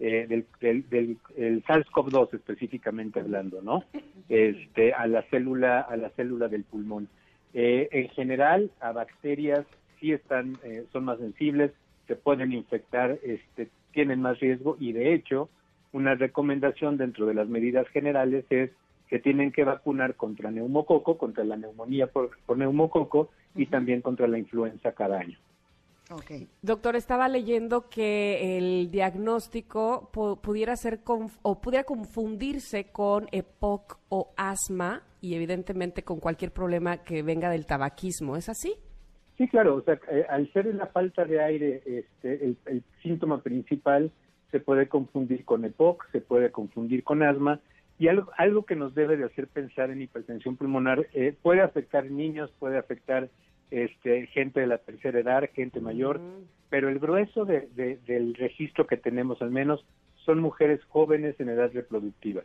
eh, 0.00 0.26
del, 0.28 0.46
del, 0.60 0.88
del- 0.90 1.18
el 1.36 1.62
SARS-CoV-2 1.64 2.34
específicamente 2.34 3.20
hablando, 3.20 3.62
¿no? 3.62 3.84
Este, 4.28 4.92
a 4.94 5.06
la 5.06 5.22
célula, 5.30 5.80
a 5.80 5.96
la 5.96 6.10
célula 6.10 6.48
del 6.48 6.64
pulmón. 6.64 7.08
Eh, 7.54 7.88
en 7.92 8.08
general, 8.10 8.70
a 8.80 8.92
bacterias 8.92 9.66
sí 9.98 10.12
están, 10.12 10.56
eh, 10.64 10.84
son 10.92 11.04
más 11.04 11.18
sensibles, 11.18 11.72
se 12.06 12.16
pueden 12.16 12.52
infectar, 12.52 13.18
este, 13.22 13.68
tienen 13.92 14.20
más 14.22 14.40
riesgo 14.40 14.76
y 14.80 14.92
de 14.92 15.14
hecho, 15.14 15.48
una 15.92 16.14
recomendación 16.14 16.96
dentro 16.96 17.26
de 17.26 17.34
las 17.34 17.48
medidas 17.48 17.86
generales 17.88 18.44
es 18.50 18.70
que 19.08 19.18
tienen 19.18 19.50
que 19.50 19.64
vacunar 19.64 20.14
contra 20.14 20.50
neumococo, 20.52 21.18
contra 21.18 21.42
la 21.44 21.56
neumonía 21.56 22.06
por, 22.06 22.30
por 22.46 22.56
neumococo 22.56 23.30
y 23.56 23.66
también 23.66 24.00
contra 24.00 24.28
la 24.28 24.38
influenza 24.38 24.92
cada 24.92 25.18
año. 25.18 25.36
Doctor, 26.62 26.96
estaba 26.96 27.28
leyendo 27.28 27.88
que 27.88 28.58
el 28.58 28.90
diagnóstico 28.90 30.10
pu- 30.12 30.40
pudiera 30.40 30.74
ser 30.76 31.00
o 31.42 31.60
pudiera 31.60 31.84
confundirse 31.84 32.90
con 32.90 33.26
EPOC 33.32 33.98
o 34.08 34.32
asma 34.36 35.02
y 35.20 35.34
evidentemente 35.34 36.02
con 36.02 36.18
cualquier 36.18 36.52
problema 36.52 37.04
que 37.04 37.22
venga 37.22 37.48
del 37.50 37.66
tabaquismo. 37.66 38.36
¿Es 38.36 38.48
así? 38.48 38.74
Sí, 39.38 39.48
claro, 39.48 39.76
o 39.76 39.82
sea, 39.82 39.98
eh, 40.10 40.26
al 40.28 40.52
ser 40.52 40.66
la 40.74 40.86
falta 40.86 41.24
de 41.24 41.40
aire 41.42 41.82
este, 41.86 42.44
el, 42.44 42.56
el 42.66 42.82
síntoma 43.02 43.40
principal, 43.42 44.10
se 44.50 44.60
puede 44.60 44.88
confundir 44.88 45.44
con 45.44 45.64
EPOC, 45.64 46.10
se 46.12 46.20
puede 46.20 46.50
confundir 46.50 47.04
con 47.04 47.22
asma, 47.22 47.60
y 47.98 48.08
algo, 48.08 48.30
algo 48.36 48.64
que 48.64 48.76
nos 48.76 48.94
debe 48.94 49.16
de 49.16 49.24
hacer 49.24 49.46
pensar 49.46 49.90
en 49.90 50.02
hipertensión 50.02 50.56
pulmonar 50.56 51.06
eh, 51.12 51.36
puede 51.40 51.60
afectar 51.60 52.10
niños, 52.10 52.52
puede 52.58 52.78
afectar 52.78 53.28
este, 53.70 54.26
gente 54.28 54.60
de 54.60 54.66
la 54.66 54.78
tercera 54.78 55.18
edad, 55.20 55.48
gente 55.54 55.80
mayor, 55.80 56.20
pero 56.70 56.88
el 56.88 56.98
grueso 56.98 57.44
de- 57.44 57.68
de- 57.74 57.98
del 58.06 58.34
registro 58.34 58.86
que 58.86 58.96
tenemos 58.96 59.40
al 59.42 59.50
menos 59.50 59.84
son 60.24 60.40
mujeres 60.40 60.82
jóvenes 60.88 61.38
en 61.40 61.48
edad 61.48 61.70
reproductiva. 61.72 62.42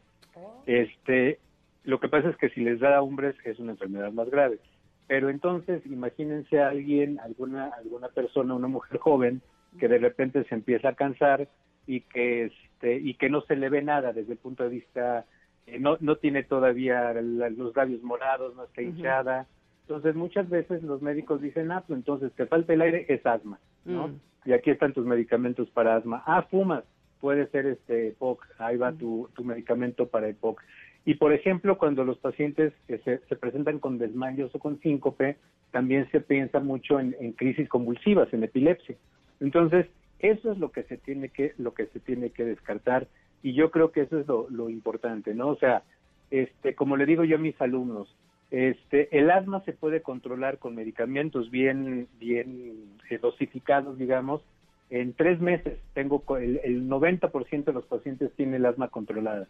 Este, 0.66 1.40
lo 1.84 2.00
que 2.00 2.10
pasa 2.10 2.30
es 2.30 2.38
que 2.38 2.50
si 2.50 2.62
les 2.62 2.80
da 2.80 2.96
a 2.98 3.02
hombres 3.02 3.36
es 3.44 3.60
una 3.60 3.72
enfermedad 3.74 4.12
más 4.12 4.30
grave. 4.30 4.60
Pero 5.08 5.30
entonces, 5.30 5.86
imagínense 5.86 6.60
a 6.60 6.70
alguien, 6.70 7.20
alguna, 7.20 7.66
alguna 7.78 8.08
persona, 8.10 8.56
una 8.56 8.68
mujer 8.68 8.98
joven, 9.00 9.42
que 9.80 9.88
de 9.88 9.98
repente 10.00 10.44
se 10.46 10.56
empieza 10.56 10.90
a 10.90 10.96
cansar 10.96 11.48
y 11.86 12.02
que, 12.02 12.46
este, 12.46 12.96
y 12.96 13.14
que 13.16 13.30
no 13.30 13.42
se 13.42 13.56
le 13.56 13.70
ve 13.70 13.84
nada 13.84 14.14
desde 14.14 14.32
el 14.34 14.40
punto 14.40 14.64
de 14.64 14.70
vista, 14.70 15.26
eh, 15.68 15.78
no, 15.80 15.98
no 16.00 16.16
tiene 16.16 16.42
todavía 16.44 17.14
la- 17.14 17.50
los 17.50 17.76
labios 17.76 18.02
morados, 18.02 18.56
no 18.56 18.64
está 18.64 18.82
hinchada. 18.82 19.48
Entonces, 19.88 20.16
muchas 20.16 20.50
veces 20.50 20.82
los 20.82 21.02
médicos 21.02 21.42
dicen, 21.42 21.72
ah, 21.72 21.84
pues 21.86 21.98
entonces 21.98 22.32
te 22.34 22.48
falta 22.48 22.74
el 22.74 22.82
aire, 22.82 23.06
es 23.08 23.24
asma, 23.26 23.60
¿no? 23.86 24.08
Mm. 24.08 24.20
Y 24.46 24.54
aquí 24.54 24.72
están 24.72 24.94
tus 24.94 25.06
medicamentos 25.06 25.70
para 25.70 25.96
asma. 25.96 26.24
Ah, 26.26 26.42
fumas, 26.50 26.84
puede 27.20 27.48
ser 27.48 27.68
este 27.68 28.08
EPOC, 28.08 28.44
ahí 28.58 28.78
va 28.78 28.94
tu, 28.94 29.30
tu 29.36 29.44
medicamento 29.44 30.08
para 30.08 30.28
EPOC. 30.28 30.62
Y 31.06 31.16
por 31.16 31.34
ejemplo, 31.34 31.78
cuando 31.78 32.04
los 32.04 32.18
pacientes 32.18 32.74
eh, 32.88 33.00
se, 33.06 33.20
se 33.20 33.36
presentan 33.36 33.80
con 33.80 34.00
desmayos 34.00 34.54
o 34.56 34.60
con 34.60 34.80
síncope, 34.80 35.38
también 35.70 36.10
se 36.12 36.20
piensa 36.20 36.60
mucho 36.60 37.00
en, 37.00 37.16
en 37.20 37.34
crisis 37.34 37.70
convulsivas, 37.70 38.34
en 38.34 38.44
epilepsia. 38.44 38.96
Entonces, 39.40 39.86
eso 40.20 40.52
es 40.52 40.58
lo 40.58 40.72
que 40.72 40.84
se 40.84 40.98
tiene 40.98 41.30
que, 41.30 41.54
lo 41.58 41.74
que 41.76 41.86
se 41.88 42.00
tiene 42.00 42.32
que 42.32 42.46
descartar, 42.46 43.08
y 43.44 43.54
yo 43.54 43.70
creo 43.70 43.92
que 43.92 44.02
eso 44.02 44.20
es 44.20 44.28
lo, 44.28 44.50
lo 44.50 44.70
importante, 44.70 45.36
¿no? 45.36 45.50
O 45.50 45.58
sea, 45.58 45.84
este, 46.32 46.74
como 46.74 46.98
le 46.98 47.06
digo 47.06 47.24
yo 47.24 47.36
a 47.36 47.40
mis 47.40 47.60
alumnos, 47.62 48.16
este, 48.56 49.10
el 49.18 49.30
asma 49.32 49.62
se 49.66 49.74
puede 49.74 50.02
controlar 50.02 50.60
con 50.60 50.76
medicamentos 50.76 51.52
bien, 51.52 52.08
bien 52.20 52.98
eh, 53.10 53.18
dosificados, 53.18 53.98
digamos, 53.98 54.42
en 54.90 55.14
tres 55.14 55.42
meses. 55.42 55.78
Tengo 55.94 56.22
co- 56.22 56.38
el, 56.38 56.62
el 56.64 56.88
90% 56.88 57.66
de 57.66 57.74
los 57.74 57.86
pacientes 57.86 58.32
tiene 58.38 58.56
el 58.56 58.66
asma 58.66 58.88
controlada. 58.88 59.46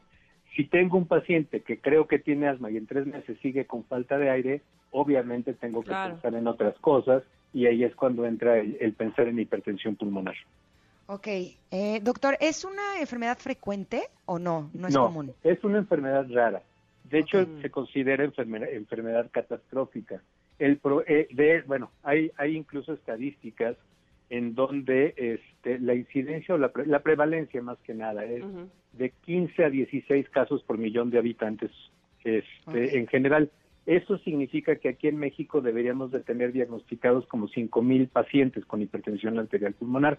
Si 0.56 0.66
tengo 0.66 0.98
un 0.98 1.06
paciente 1.08 1.62
que 1.62 1.80
creo 1.80 2.08
que 2.08 2.18
tiene 2.18 2.48
asma 2.48 2.72
y 2.72 2.78
en 2.78 2.88
tres 2.88 3.06
meses 3.06 3.38
sigue 3.44 3.66
con 3.68 3.84
falta 3.86 4.18
de 4.18 4.32
aire, 4.32 4.62
obviamente 4.90 5.54
tengo 5.54 5.82
que 5.82 5.90
Claro. 5.90 6.14
pensar 6.14 6.34
en 6.34 6.48
otras 6.48 6.76
cosas 6.80 7.22
y 7.54 7.68
ahí 7.68 7.84
es 7.84 7.96
cuando 7.96 8.26
entra 8.26 8.58
el, 8.58 8.76
el 8.80 8.94
pensar 8.94 9.28
en 9.28 9.38
hipertensión 9.38 9.96
pulmonar. 9.98 10.36
Ok. 11.08 11.28
Eh, 11.28 12.00
doctor, 12.02 12.38
¿es 12.40 12.66
una 12.66 13.00
enfermedad 13.00 13.38
frecuente 13.38 14.02
o 14.26 14.40
no? 14.40 14.72
No 14.74 14.88
es 14.88 14.98
común. 14.98 15.32
es 15.44 15.64
una 15.64 15.78
enfermedad 15.78 16.26
rara. 16.32 16.64
De 17.10 17.20
hecho, 17.20 17.46
se 17.62 17.70
considera 17.70 18.24
enfermedad, 18.24 18.70
enfermedad 18.72 19.30
catastrófica. 19.32 20.22
El 20.60 20.78
pro- 20.78 21.04
eh, 21.08 21.28
de, 21.32 21.62
bueno, 21.68 21.92
hay, 22.04 22.32
hay 22.38 22.56
incluso 22.56 22.94
estadísticas 22.94 23.76
en 24.30 24.56
donde 24.56 25.14
este, 25.18 25.80
la 25.80 25.94
incidencia 25.94 26.56
o 26.56 26.58
la, 26.58 26.70
pre- 26.70 26.88
la 26.88 27.00
prevalencia 27.00 27.62
más 27.62 27.78
que 27.80 27.94
nada 27.94 28.26
es 28.26 28.44
de 28.94 29.12
15 29.26 29.66
a 29.66 29.70
16 29.70 30.30
casos 30.30 30.64
por 30.64 30.78
millón 30.78 31.10
de 31.12 31.18
habitantes 31.20 31.72
este, 32.24 32.98
en 32.98 33.08
general. 33.08 33.52
Eso 33.86 34.18
significa 34.20 34.78
que 34.78 34.90
aquí 34.90 35.08
en 35.08 35.18
México 35.18 35.62
deberíamos 35.62 36.12
de 36.12 36.22
tener 36.22 36.54
diagnosticados 36.54 37.28
como 37.28 37.48
5 37.48 37.82
mil 37.84 38.08
pacientes 38.08 38.66
con 38.66 38.82
hipertensión 38.82 39.38
arterial 39.38 39.74
pulmonar. 39.74 40.18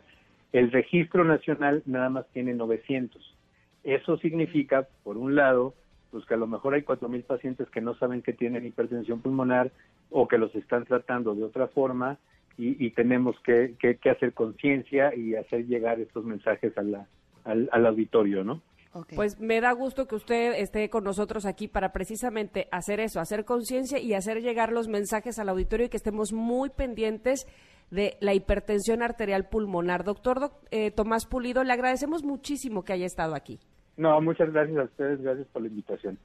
El 0.52 0.70
registro 0.70 1.24
nacional 1.24 1.82
nada 1.86 2.08
más 2.10 2.28
tiene 2.32 2.54
900. 2.54 3.34
Eso 3.82 4.18
significa, 4.18 4.86
por 5.02 5.16
un 5.16 5.34
lado, 5.34 5.74
pues 6.16 6.24
que 6.26 6.32
a 6.32 6.38
lo 6.38 6.46
mejor 6.46 6.72
hay 6.72 6.80
4 6.82 7.10
mil 7.10 7.22
pacientes 7.24 7.68
que 7.68 7.82
no 7.82 7.94
saben 7.96 8.22
que 8.22 8.32
tienen 8.32 8.64
hipertensión 8.64 9.20
pulmonar 9.20 9.70
o 10.10 10.26
que 10.26 10.38
los 10.38 10.54
están 10.54 10.86
tratando 10.86 11.34
de 11.34 11.44
otra 11.44 11.66
forma 11.68 12.16
y, 12.56 12.82
y 12.86 12.90
tenemos 12.92 13.36
que, 13.44 13.74
que- 13.78 13.96
que 13.98 14.08
hacer 14.08 14.32
conciencia 14.32 15.14
y 15.14 15.34
hacer 15.34 15.66
llegar 15.66 16.00
estos 16.00 16.24
mensajes 16.24 16.76
a 16.78 16.82
la- 16.82 17.06
al, 17.44 17.68
al 17.70 17.84
auditorio, 17.84 18.42
¿no? 18.44 18.62
Ok. 18.94 19.12
Pues 19.14 19.38
me 19.38 19.60
da 19.60 19.72
gusto 19.72 20.06
que 20.06 20.14
usted 20.14 20.54
esté 20.58 20.88
con 20.88 21.04
nosotros 21.04 21.44
aquí 21.44 21.68
para 21.68 21.92
precisamente 21.92 22.66
hacer 22.72 22.98
eso, 23.00 23.20
hacer 23.20 23.44
conciencia 23.44 23.98
y 23.98 24.14
hacer 24.14 24.40
llegar 24.40 24.72
los 24.72 24.88
mensajes 24.88 25.38
al 25.38 25.50
auditorio 25.50 25.84
y 25.84 25.88
que 25.90 25.98
estemos 25.98 26.32
muy 26.32 26.70
pendientes 26.70 27.46
de 27.90 28.16
la 28.20 28.32
hipertensión 28.32 29.02
arterial 29.02 29.50
pulmonar. 29.50 30.02
Doctor 30.02 30.40
doc- 30.40 30.66
eh, 30.70 30.90
Tomás 30.92 31.26
Pulido, 31.26 31.62
le 31.62 31.74
agradecemos 31.74 32.24
muchísimo 32.24 32.84
que 32.84 32.94
haya 32.94 33.04
estado 33.04 33.34
aquí. 33.34 33.60
No, 33.96 34.20
muchas 34.20 34.52
gracias 34.52 34.78
a 34.78 34.84
ustedes, 34.84 35.22
gracias 35.22 35.46
por 35.48 35.62
la 35.62 35.68
invitación. 35.68 36.18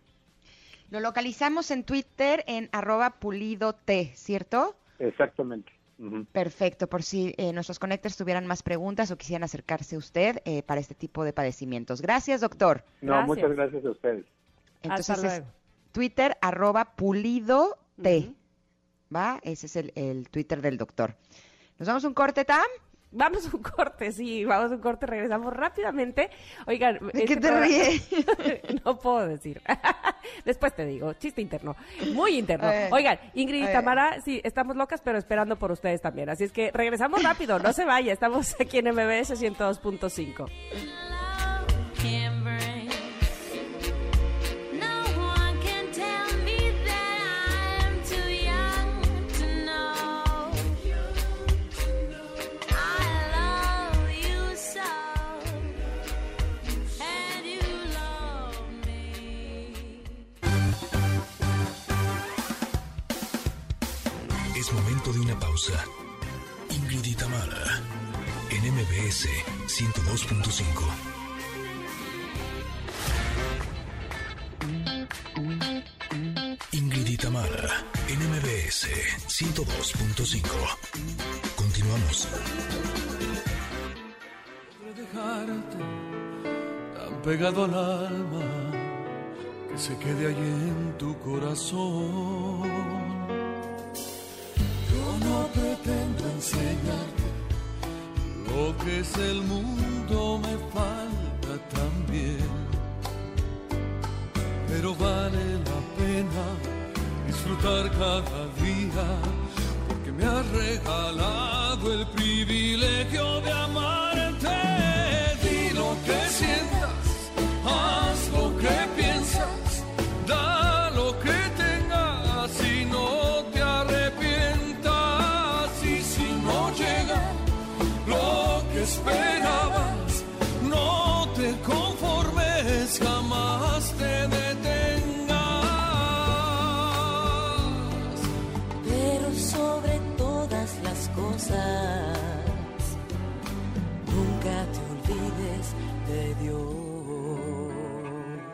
Lo 0.90 1.00
localizamos 1.00 1.72
en 1.72 1.84
Twitter 1.84 2.44
en 2.48 2.70
arroba 2.74 3.12
pulido 3.20 3.74
T, 3.74 4.12
¿cierto? 4.16 4.76
Exactamente. 5.00 5.72
Perfecto, 6.32 6.88
por 6.88 7.04
si 7.04 7.36
eh, 7.38 7.54
nuestros 7.54 7.78
conectores 7.78 8.18
tuvieran 8.18 8.48
más 8.48 8.64
preguntas 8.64 9.12
o 9.12 9.18
quisieran 9.18 9.44
acercarse 9.44 9.96
a 9.96 10.00
usted 10.00 10.42
eh, 10.46 10.64
para 10.64 10.82
este 10.82 10.96
tipo 10.96 11.24
de 11.24 11.32
padecimientos. 11.32 12.02
Gracias, 12.02 12.42
doctor. 12.42 12.84
No, 13.02 13.14
Gracias. 13.14 13.28
muchas 13.28 13.52
gracias 13.52 13.86
a 13.86 13.90
ustedes. 13.92 14.26
Entonces 14.82 15.10
Hasta 15.12 15.28
es 15.28 15.34
luego. 15.42 15.54
Twitter 15.92 16.38
arroba 16.42 16.96
pulido 16.96 17.78
T. 18.02 18.34
¿Va? 19.16 19.40
Ese 19.44 19.68
es 19.68 19.76
el, 19.76 19.92
el 19.96 20.30
Twitter 20.30 20.62
del 20.62 20.78
doctor. 20.78 21.16
¿Nos 21.78 21.88
damos 21.88 22.04
un 22.04 22.14
corte, 22.16 22.46
Tam? 22.46 22.66
Vamos 23.14 23.46
a 23.46 23.56
un 23.58 23.62
corte, 23.62 24.12
sí, 24.14 24.46
vamos 24.46 24.72
a 24.72 24.76
un 24.76 24.82
corte, 24.82 25.06
regresamos 25.06 25.54
rápidamente. 25.54 26.30
Oigan, 26.66 26.98
¿De 27.00 27.08
este 27.08 27.26
qué 27.26 27.36
te 27.36 27.42
programa- 27.50 27.66
ríes? 27.66 28.10
no 28.86 28.98
puedo 28.98 29.28
decir. 29.28 29.62
Después 30.46 30.74
te 30.76 30.86
digo, 30.86 31.14
chiste 31.14 31.42
interno, 31.42 31.76
muy 32.14 32.38
interno. 32.38 32.70
Oigan, 32.92 33.20
Ingrid 33.34 33.68
y. 33.70 33.72
Tamara, 33.74 34.22
sí, 34.22 34.40
estamos 34.44 34.76
locas, 34.78 35.02
pero 35.02 35.18
esperando 35.18 35.58
por 35.58 35.72
ustedes 35.72 36.02
también. 36.02 36.30
Así 36.30 36.46
es 36.46 36.52
que 36.54 36.72
regresamos 36.72 37.22
rápido, 37.22 37.60
no 37.60 37.74
se 37.74 37.84
vaya. 37.86 38.14
Estamos 38.14 38.56
aquí 38.60 38.78
en 38.78 38.86
MBS 38.92 39.32
102.5. 39.42 41.11
una 65.32 65.40
pausa. 65.40 65.86
Ingrid 66.70 67.16
Tamara, 67.18 67.82
en 68.50 68.74
MBS 68.74 69.28
102.5. 69.68 70.84
Ingrid 76.72 77.20
Tamara, 77.20 77.86
en 78.08 78.20
MBS 78.30 78.88
102.5. 79.28 80.42
Continuamos. 81.56 82.28
dejarte 84.96 85.78
tan 86.96 87.22
pegado 87.22 87.66
al 87.66 87.74
alma 87.74 88.46
que 89.70 89.78
se 89.78 89.98
quede 89.98 90.28
allí 90.28 90.52
en 90.74 90.98
tu 90.98 91.18
corazón. 91.20 92.91
No 95.32 95.48
pretendo 95.48 96.24
enseñarte 96.38 97.28
lo 98.48 98.78
que 98.84 99.00
es 99.00 99.16
el 99.18 99.42
mundo, 99.44 100.42
me 100.46 100.56
falta 100.76 101.54
también. 101.78 102.52
Pero 104.68 104.94
vale 104.96 105.44
la 105.70 105.80
pena 105.98 106.46
disfrutar 107.28 107.90
cada 107.92 108.42
día 108.66 109.08
porque 109.88 110.12
me 110.12 110.26
has 110.26 110.46
regalado 110.50 111.94
el 111.94 112.06
privilegio 112.08 113.42
de 113.42 113.52
amarte. 113.52 114.11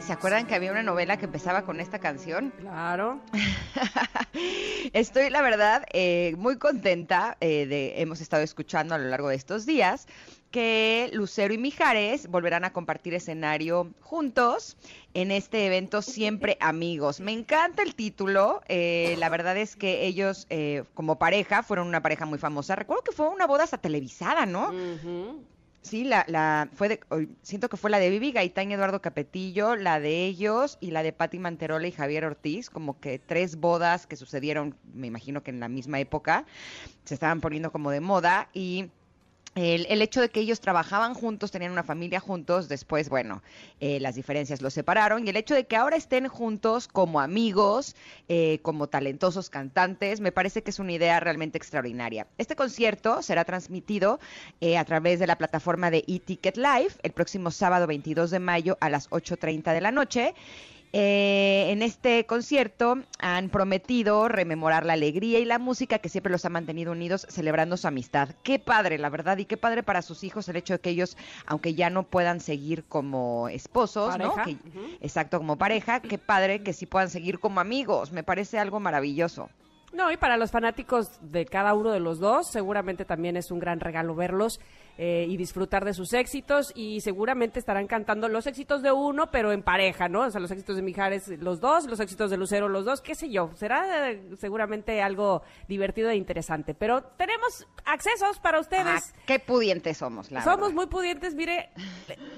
¿Se 0.08 0.14
acuerdan 0.14 0.48
que 0.48 0.56
había 0.56 0.72
una 0.72 0.84
novela 0.84 1.18
que 1.18 1.26
empezaba 1.26 1.64
con 1.64 1.82
esta 1.82 2.00
canción? 2.00 2.54
Claro. 2.62 3.20
Estoy, 4.94 5.30
la 5.30 5.42
verdad, 5.42 5.84
eh, 5.92 6.34
muy 6.38 6.58
contenta 6.58 7.36
eh, 7.42 7.66
de 7.66 8.02
hemos 8.02 8.22
estado 8.22 8.42
escuchando 8.42 8.96
a 8.96 9.00
lo 9.00 9.10
largo 9.10 9.28
de 9.28 9.36
estos 9.36 9.66
días 9.66 10.08
que 10.50 11.10
Lucero 11.12 11.54
y 11.54 11.58
Mijares 11.58 12.28
volverán 12.28 12.64
a 12.64 12.72
compartir 12.72 13.16
escenario 13.16 13.92
juntos 14.00 14.78
en 15.14 15.32
este 15.32 15.66
evento 15.66 16.02
Siempre 16.02 16.56
Amigos. 16.62 17.20
Me 17.20 17.34
encanta 17.34 17.84
el 17.84 17.94
título. 17.94 18.62
eh, 18.70 19.16
la 19.20 19.28
verdad 19.28 19.58
es 19.58 19.76
que 19.76 20.06
ellos, 20.06 20.48
eh, 20.50 20.86
como 20.94 21.20
pareja, 21.20 21.64
fueron 21.64 21.86
una 21.86 22.02
pareja 22.02 22.26
muy 22.26 22.40
famosa. 22.40 22.78
Recuerdo 22.78 23.04
que 23.04 23.12
fue 23.12 23.28
una 23.28 23.46
boda 23.46 23.66
hasta 23.66 23.78
televisada, 23.78 24.46
¿no? 24.46 24.70
Ujú. 24.70 25.44
Sí, 25.88 26.04
la, 26.04 26.26
la 26.28 26.70
fue 26.74 26.90
de, 26.90 27.00
siento 27.44 27.70
que 27.70 27.78
fue 27.78 27.90
la 27.90 28.00
de 28.00 28.10
Vivi 28.10 28.34
Gaitán 28.34 28.70
y 28.70 28.74
Eduardo 28.74 29.02
Capetillo, 29.02 29.78
la 29.78 30.02
de 30.02 30.26
ellos 30.26 30.78
y 30.82 30.92
la 30.92 31.02
de 31.02 31.14
Patti 31.14 31.40
Manterola 31.40 31.88
y 31.88 31.94
Javier 31.94 32.26
Ortiz, 32.26 32.70
como 32.70 33.00
que 33.00 33.20
tres 33.20 33.56
bodas 33.56 34.06
que 34.06 34.18
sucedieron, 34.18 34.76
me 34.94 35.08
imagino 35.08 35.44
que 35.44 35.52
en 35.52 35.62
la 35.62 35.70
misma 35.70 36.02
época, 36.02 36.46
se 37.06 37.14
estaban 37.14 37.40
poniendo 37.40 37.72
como 37.72 37.90
de 37.90 38.02
moda 38.02 38.50
y 38.54 38.92
el, 39.58 39.88
el 39.90 40.02
hecho 40.02 40.22
de 40.22 40.30
que 40.30 40.40
ellos 40.40 40.60
trabajaban 40.60 41.16
juntos, 41.16 41.50
tenían 41.50 41.72
una 41.72 41.84
familia 41.84 42.20
juntos, 42.20 42.70
después, 42.70 43.10
bueno, 43.10 43.42
eh, 43.80 44.00
las 44.00 44.16
diferencias 44.16 44.62
los 44.62 44.74
separaron 44.74 45.26
y 45.26 45.30
el 45.30 45.36
hecho 45.36 45.56
de 45.56 45.66
que 45.66 45.76
ahora 45.76 45.96
estén 45.96 46.28
juntos 46.28 46.88
como 46.88 47.20
amigos, 47.20 47.96
eh, 48.28 48.60
como 48.62 48.88
talentosos 48.88 49.50
cantantes, 49.50 50.22
me 50.22 50.32
parece 50.32 50.62
que 50.62 50.70
es 50.70 50.80
una 50.80 50.92
idea 50.92 51.20
realmente 51.20 51.58
extraordinaria. 51.58 52.28
Este 52.38 52.56
concierto 52.56 53.24
será 53.24 53.46
transmitido 53.46 54.20
eh, 54.62 54.78
a 54.78 54.86
través 54.86 55.20
de 55.20 55.28
la 55.28 55.38
plataforma 55.38 55.90
de 55.90 56.04
eTicket 56.08 56.58
Live 56.58 56.94
el 57.02 57.12
próximo 57.12 57.50
sábado 57.50 57.88
22 57.88 58.30
de 58.30 58.40
mayo 58.40 58.78
a 58.80 58.90
las 58.90 59.10
8.30 59.10 59.74
de 59.74 59.82
la 59.82 59.92
noche. 59.92 60.36
Eh, 60.94 61.66
en 61.70 61.82
este 61.82 62.26
concierto 62.26 62.98
han 63.20 63.50
prometido 63.50 64.30
rememorar 64.30 64.86
la 64.86 64.94
alegría 64.94 65.40
y 65.40 65.46
la 65.46 65.60
música 65.60 66.00
que 66.00 66.08
siempre 66.08 66.32
los 66.32 66.46
ha 66.46 66.50
mantenido 66.50 66.94
unidos 66.94 67.28
celebrando 67.30 67.76
su 67.76 67.88
amistad. 67.88 68.30
Qué 68.44 68.58
padre, 68.58 68.98
la 68.98 69.10
verdad, 69.10 69.38
y 69.38 69.46
qué 69.46 69.58
padre 69.58 69.84
para 69.84 70.02
sus 70.02 70.24
hijos 70.24 70.48
el 70.48 70.56
hecho 70.56 70.74
de 70.74 70.80
que 70.80 70.90
ellos, 70.90 71.18
aunque 71.46 71.74
ya 71.74 71.90
no 71.90 72.04
puedan 72.04 72.40
seguir 72.40 72.86
como 72.86 73.50
esposos, 73.50 74.18
¿no? 74.18 74.34
Exacto, 75.02 75.40
como 75.40 75.58
pareja, 75.58 76.00
qué 76.00 76.18
padre 76.18 76.64
que 76.64 76.74
sí 76.74 76.86
puedan 76.86 77.10
seguir 77.10 77.40
como 77.40 77.60
amigos. 77.60 78.12
Me 78.12 78.24
parece 78.24 78.58
algo 78.58 78.80
maravilloso. 78.80 79.50
No, 79.94 80.12
y 80.12 80.18
para 80.18 80.38
los 80.38 80.52
fanáticos 80.52 81.12
de 81.22 81.46
cada 81.46 81.74
uno 81.74 81.92
de 81.92 82.00
los 82.00 82.20
dos, 82.20 82.48
seguramente 82.48 83.06
también 83.06 83.38
es 83.38 83.52
un 83.52 83.60
gran 83.60 83.80
regalo 83.80 84.16
verlos 84.16 84.60
eh, 84.98 85.26
y 85.30 85.38
disfrutar 85.38 85.86
de 85.86 85.94
sus 85.94 86.14
éxitos 86.14 86.72
y 86.76 87.02
seguramente 87.02 87.60
estarán 87.60 87.88
cantando 87.88 88.28
los 88.30 88.48
éxitos 88.48 88.82
de 88.82 88.92
uno, 88.92 89.30
pero 89.32 89.52
en 89.52 89.62
pareja, 89.64 90.10
¿no? 90.10 90.22
O 90.22 90.32
sea, 90.32 90.42
los 90.42 90.52
éxitos 90.52 90.76
de 90.76 90.82
Mijares 90.82 91.28
los 91.40 91.60
dos, 91.60 91.86
los 91.86 92.00
éxitos 92.00 92.32
de 92.32 92.38
Lucero 92.38 92.68
los 92.70 92.86
dos, 92.86 93.02
qué 93.02 93.14
sé 93.16 93.30
yo. 93.30 93.52
Será 93.56 94.10
eh, 94.12 94.22
seguramente 94.40 95.02
algo 95.02 95.44
divertido 95.68 96.10
e 96.10 96.16
interesante. 96.16 96.74
Pero 96.74 97.04
tenemos 97.04 97.68
accesos 97.86 98.40
para 98.40 98.58
Ah, 98.58 98.62
ustedes. 98.62 99.14
qué 99.26 99.40
pudientes 99.40 99.98
somos, 99.98 100.32
la 100.32 100.44
Somos 100.44 100.60
verdad. 100.62 100.74
muy 100.76 100.86
pudientes, 100.88 101.36
mire, 101.36 101.70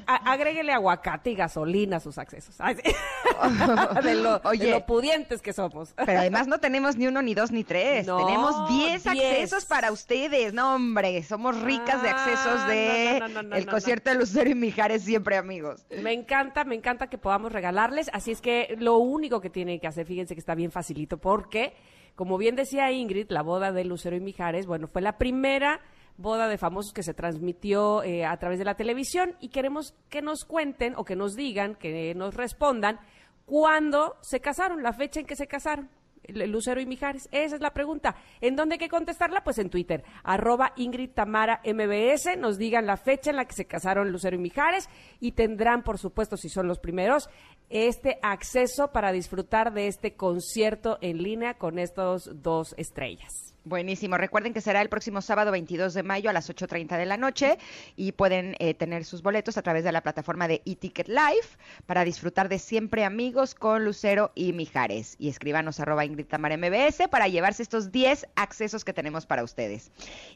a- 0.06 0.32
agréguele 0.32 0.74
aguacate 0.74 1.32
y 1.32 1.36
gasolina 1.36 1.98
a 1.98 2.00
sus 2.00 2.18
accesos. 2.18 2.56
Ay, 2.60 2.76
sí. 2.84 2.92
de, 4.04 4.16
lo, 4.16 4.40
de 4.40 4.48
Oye. 4.48 4.72
lo 4.72 4.86
pudientes 4.86 5.42
que 5.42 5.54
somos. 5.54 5.94
Pero 6.06 6.20
además 6.20 6.48
no 6.48 6.60
tenemos 6.60 6.98
ni 6.98 7.08
uno, 7.08 7.22
ni 7.22 7.34
dos, 7.36 7.52
ni 7.52 7.64
tres. 7.64 8.06
No, 8.08 8.26
tenemos 8.26 8.68
10 8.70 9.04
diez. 9.04 9.08
accesos 9.08 9.66
para 9.66 9.92
ustedes. 9.92 10.54
No, 10.54 10.76
hombre, 10.76 11.24
somos 11.24 11.60
ricas 11.62 12.02
de 12.02 12.10
accesos 12.10 12.49
Ah, 12.58 12.68
de 12.68 13.20
no, 13.20 13.28
no, 13.28 13.44
no, 13.44 13.50
no, 13.50 13.56
el 13.56 13.66
concierto 13.66 14.10
de 14.10 14.18
Lucero 14.18 14.50
y 14.50 14.56
Mijares, 14.56 15.04
siempre 15.04 15.38
amigos. 15.38 15.86
Me 16.02 16.14
encanta, 16.14 16.64
me 16.64 16.76
encanta 16.76 17.08
que 17.08 17.18
podamos 17.18 17.52
regalarles. 17.52 18.10
Así 18.14 18.32
es 18.32 18.42
que 18.42 18.76
lo 18.80 18.98
único 18.98 19.42
que 19.42 19.50
tienen 19.50 19.80
que 19.80 19.88
hacer, 19.88 20.06
fíjense 20.06 20.36
que 20.36 20.40
está 20.40 20.56
bien 20.56 20.72
facilito, 20.72 21.18
porque, 21.18 21.74
como 22.16 22.38
bien 22.38 22.56
decía 22.56 22.92
Ingrid, 22.92 23.30
la 23.30 23.42
boda 23.42 23.72
de 23.72 23.86
Lucero 23.86 24.16
y 24.16 24.20
Mijares, 24.20 24.66
bueno, 24.66 24.88
fue 24.88 25.02
la 25.02 25.18
primera 25.18 25.82
boda 26.18 26.48
de 26.50 26.58
famosos 26.58 26.92
que 26.92 27.04
se 27.04 27.14
transmitió 27.14 28.04
eh, 28.04 28.26
a 28.26 28.38
través 28.38 28.60
de 28.60 28.66
la 28.66 28.76
televisión 28.76 29.38
y 29.40 29.50
queremos 29.50 29.96
que 30.10 30.22
nos 30.22 30.44
cuenten 30.44 30.94
o 30.98 31.06
que 31.06 31.16
nos 31.16 31.36
digan, 31.36 31.76
que 31.76 32.14
nos 32.14 32.36
respondan 32.36 33.00
cuándo 33.46 34.18
se 34.22 34.42
casaron, 34.42 34.84
la 34.84 34.94
fecha 34.94 35.22
en 35.22 35.26
que 35.26 35.36
se 35.36 35.48
casaron. 35.48 35.90
Lucero 36.34 36.82
y 36.82 36.86
Mijares, 36.86 37.30
esa 37.32 37.56
es 37.56 37.62
la 37.62 37.74
pregunta. 37.74 38.16
¿En 38.42 38.56
dónde 38.56 38.76
hay 38.76 38.80
que 38.80 38.90
contestarla? 38.90 39.44
Pues 39.44 39.58
en 39.58 39.70
Twitter, 39.70 40.04
arroba 40.24 40.74
Ingrid 40.76 41.12
Tamara 41.12 41.62
MBS, 41.66 42.38
nos 42.38 42.58
digan 42.58 42.86
la 42.86 42.98
fecha 42.98 43.30
en 43.30 43.36
la 43.36 43.46
que 43.46 43.56
se 43.56 43.66
casaron 43.66 44.12
Lucero 44.12 44.36
y 44.36 44.40
Mijares 44.40 44.90
y 45.20 45.34
tendrán, 45.34 45.84
por 45.84 45.98
supuesto, 45.98 46.38
si 46.38 46.50
son 46.50 46.68
los 46.68 46.80
primeros, 46.80 47.30
este 47.70 48.20
acceso 48.22 48.92
para 48.92 49.12
disfrutar 49.12 49.74
de 49.74 49.88
este 49.88 50.16
concierto 50.16 50.98
en 51.02 51.22
línea 51.22 51.56
con 51.56 51.80
estos 51.80 52.42
dos 52.42 52.74
estrellas. 52.78 53.56
Buenísimo. 53.70 54.18
Recuerden 54.18 54.52
que 54.52 54.62
será 54.62 54.82
el 54.82 54.90
próximo 54.90 55.22
sábado 55.22 55.52
22 55.52 55.94
de 55.94 56.02
mayo 56.02 56.32
a 56.32 56.34
las 56.34 56.50
8.30 56.50 56.98
de 56.98 57.06
la 57.06 57.18
noche 57.18 57.60
y 57.96 58.14
pueden 58.14 58.56
eh, 58.58 58.74
tener 58.74 59.06
sus 59.06 59.22
boletos 59.22 59.58
a 59.58 59.62
través 59.62 59.84
de 59.84 59.92
la 59.92 60.02
plataforma 60.02 60.48
de 60.48 60.64
eTicket 60.66 61.08
Live 61.08 61.48
para 61.86 62.04
disfrutar 62.04 62.50
de 62.50 62.58
Siempre 62.58 63.06
Amigos 63.06 63.54
con 63.54 63.86
Lucero 63.86 64.32
y 64.34 64.54
Mijares. 64.54 65.16
Y 65.20 65.30
escríbanos 65.30 65.80
arroba 65.80 66.04
Ingrid 66.04 66.26
Tamara 66.26 66.58
MBS 66.58 67.10
para 67.12 67.28
llevarse 67.28 67.62
estos 67.62 67.92
10 67.92 68.26
accesos 68.36 68.84
que 68.84 68.92
tenemos 68.92 69.28
para 69.28 69.44
ustedes. 69.44 69.92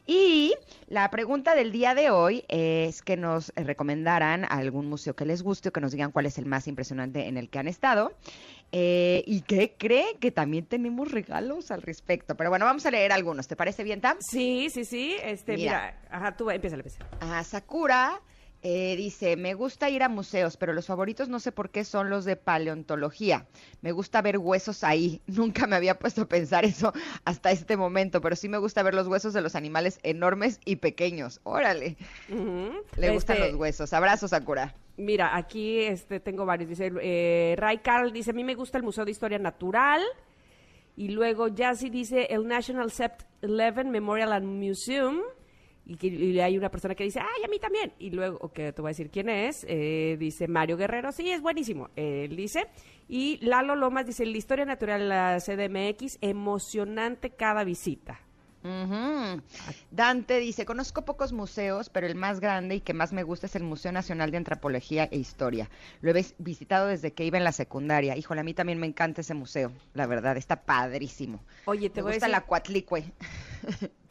Y 0.06 0.54
la 0.86 1.10
pregunta 1.10 1.56
del 1.56 1.72
día 1.72 1.96
de 1.96 2.10
hoy 2.10 2.44
es 2.46 3.02
que 3.02 3.16
nos 3.16 3.52
recomendaran 3.56 4.46
algún 4.48 4.86
museo 4.86 5.16
que 5.16 5.26
les 5.26 5.42
guste 5.42 5.70
o 5.70 5.72
que 5.72 5.80
nos 5.80 5.90
digan 5.90 6.12
cuál 6.12 6.26
es 6.26 6.38
el 6.38 6.46
más 6.46 6.68
impresionante 6.68 7.26
en 7.26 7.36
el 7.36 7.50
que 7.50 7.58
han 7.58 7.66
estado. 7.66 8.12
Eh, 8.76 9.22
¿Y 9.28 9.42
qué 9.42 9.76
creen? 9.78 10.18
Que 10.18 10.32
también 10.32 10.66
tenemos 10.66 11.12
regalos 11.12 11.70
al 11.70 11.80
respecto. 11.80 12.34
Pero 12.36 12.50
bueno, 12.50 12.64
vamos 12.64 12.84
a 12.86 12.90
leer 12.90 13.12
algunos. 13.12 13.46
¿Te 13.46 13.54
parece 13.54 13.84
bien, 13.84 14.00
Tam? 14.00 14.16
Sí, 14.18 14.68
sí, 14.68 14.84
sí. 14.84 15.14
Este, 15.22 15.56
Mira. 15.56 15.96
mira, 16.00 16.00
ajá, 16.10 16.36
tú 16.36 16.50
empieza, 16.50 16.74
empieza. 16.74 17.06
Ah, 17.20 17.44
Sakura 17.44 18.20
eh, 18.62 18.96
dice, 18.96 19.36
me 19.36 19.54
gusta 19.54 19.90
ir 19.90 20.02
a 20.02 20.08
museos, 20.08 20.56
pero 20.56 20.72
los 20.72 20.86
favoritos 20.86 21.28
no 21.28 21.38
sé 21.38 21.52
por 21.52 21.70
qué 21.70 21.84
son 21.84 22.10
los 22.10 22.24
de 22.24 22.34
paleontología. 22.34 23.46
Me 23.80 23.92
gusta 23.92 24.22
ver 24.22 24.38
huesos 24.38 24.82
ahí. 24.82 25.22
Nunca 25.28 25.68
me 25.68 25.76
había 25.76 25.96
puesto 26.00 26.22
a 26.22 26.26
pensar 26.28 26.64
eso 26.64 26.92
hasta 27.24 27.52
este 27.52 27.76
momento, 27.76 28.20
pero 28.20 28.34
sí 28.34 28.48
me 28.48 28.58
gusta 28.58 28.82
ver 28.82 28.94
los 28.94 29.06
huesos 29.06 29.32
de 29.34 29.40
los 29.40 29.54
animales 29.54 30.00
enormes 30.02 30.58
y 30.64 30.76
pequeños. 30.76 31.40
Órale, 31.44 31.96
le 32.96 33.10
gustan 33.12 33.36
Este, 33.36 33.50
los 33.52 33.60
huesos. 33.60 33.92
Abrazos, 33.92 34.30
Sakura. 34.30 34.74
Mira, 34.96 35.36
aquí 35.36 35.80
este, 35.80 36.20
tengo 36.20 36.46
varios. 36.46 36.70
Dice, 36.70 36.92
eh, 37.02 37.54
Ray 37.58 37.78
Carl 37.78 38.12
dice, 38.12 38.30
a 38.30 38.34
mí 38.34 38.44
me 38.44 38.54
gusta 38.54 38.78
el 38.78 38.84
Museo 38.84 39.04
de 39.04 39.10
Historia 39.10 39.38
Natural. 39.38 40.02
Y 40.96 41.08
luego 41.08 41.48
Jazzy 41.48 41.90
dice 41.90 42.28
el 42.30 42.46
National 42.46 42.90
Sept 42.90 43.22
11 43.42 43.84
Memorial 43.84 44.32
and 44.32 44.46
Museum. 44.46 45.20
Y, 45.86 45.96
que, 45.96 46.06
y 46.06 46.40
hay 46.40 46.56
una 46.56 46.70
persona 46.70 46.94
que 46.94 47.04
dice, 47.04 47.20
¡ay, 47.20 47.44
a 47.44 47.48
mí 47.48 47.58
también! 47.58 47.92
Y 47.98 48.10
luego, 48.10 48.50
que 48.52 48.72
te 48.72 48.80
voy 48.80 48.88
a 48.88 48.92
decir 48.92 49.10
quién 49.10 49.28
es, 49.28 49.66
eh, 49.68 50.16
dice 50.18 50.48
Mario 50.48 50.78
Guerrero, 50.78 51.12
sí, 51.12 51.30
es 51.30 51.42
buenísimo, 51.42 51.90
él 51.94 52.34
dice. 52.36 52.68
Y 53.06 53.36
Lalo 53.44 53.76
Lomas 53.76 54.06
dice, 54.06 54.24
la 54.24 54.38
historia 54.38 54.64
natural 54.64 55.00
de 55.00 55.06
la 55.08 55.38
CDMX, 55.40 56.16
emocionante 56.22 57.30
cada 57.30 57.64
visita. 57.64 58.18
Dante 59.90 60.38
dice, 60.40 60.64
conozco 60.64 61.04
pocos 61.04 61.32
museos, 61.32 61.90
pero 61.90 62.06
el 62.06 62.14
más 62.14 62.40
grande 62.40 62.76
y 62.76 62.80
que 62.80 62.94
más 62.94 63.12
me 63.12 63.22
gusta 63.22 63.46
es 63.46 63.56
el 63.56 63.62
Museo 63.62 63.92
Nacional 63.92 64.30
de 64.30 64.38
Antropología 64.38 65.04
e 65.10 65.18
Historia. 65.18 65.68
Lo 66.00 66.10
he 66.10 66.14
vis- 66.14 66.34
visitado 66.38 66.86
desde 66.86 67.12
que 67.12 67.24
iba 67.24 67.36
en 67.38 67.44
la 67.44 67.52
secundaria. 67.52 68.16
Híjole, 68.16 68.40
a 68.40 68.44
mí 68.44 68.54
también 68.54 68.78
me 68.78 68.86
encanta 68.86 69.20
ese 69.20 69.34
museo, 69.34 69.70
la 69.92 70.06
verdad, 70.06 70.36
está 70.36 70.62
padrísimo. 70.62 71.40
Oye, 71.66 71.90
te 71.90 71.96
me 72.00 72.02
voy 72.04 72.12
a 72.12 72.14
gusta 72.14 72.26
decir... 72.26 72.32
la 72.32 72.46
cuatlicue. 72.46 73.04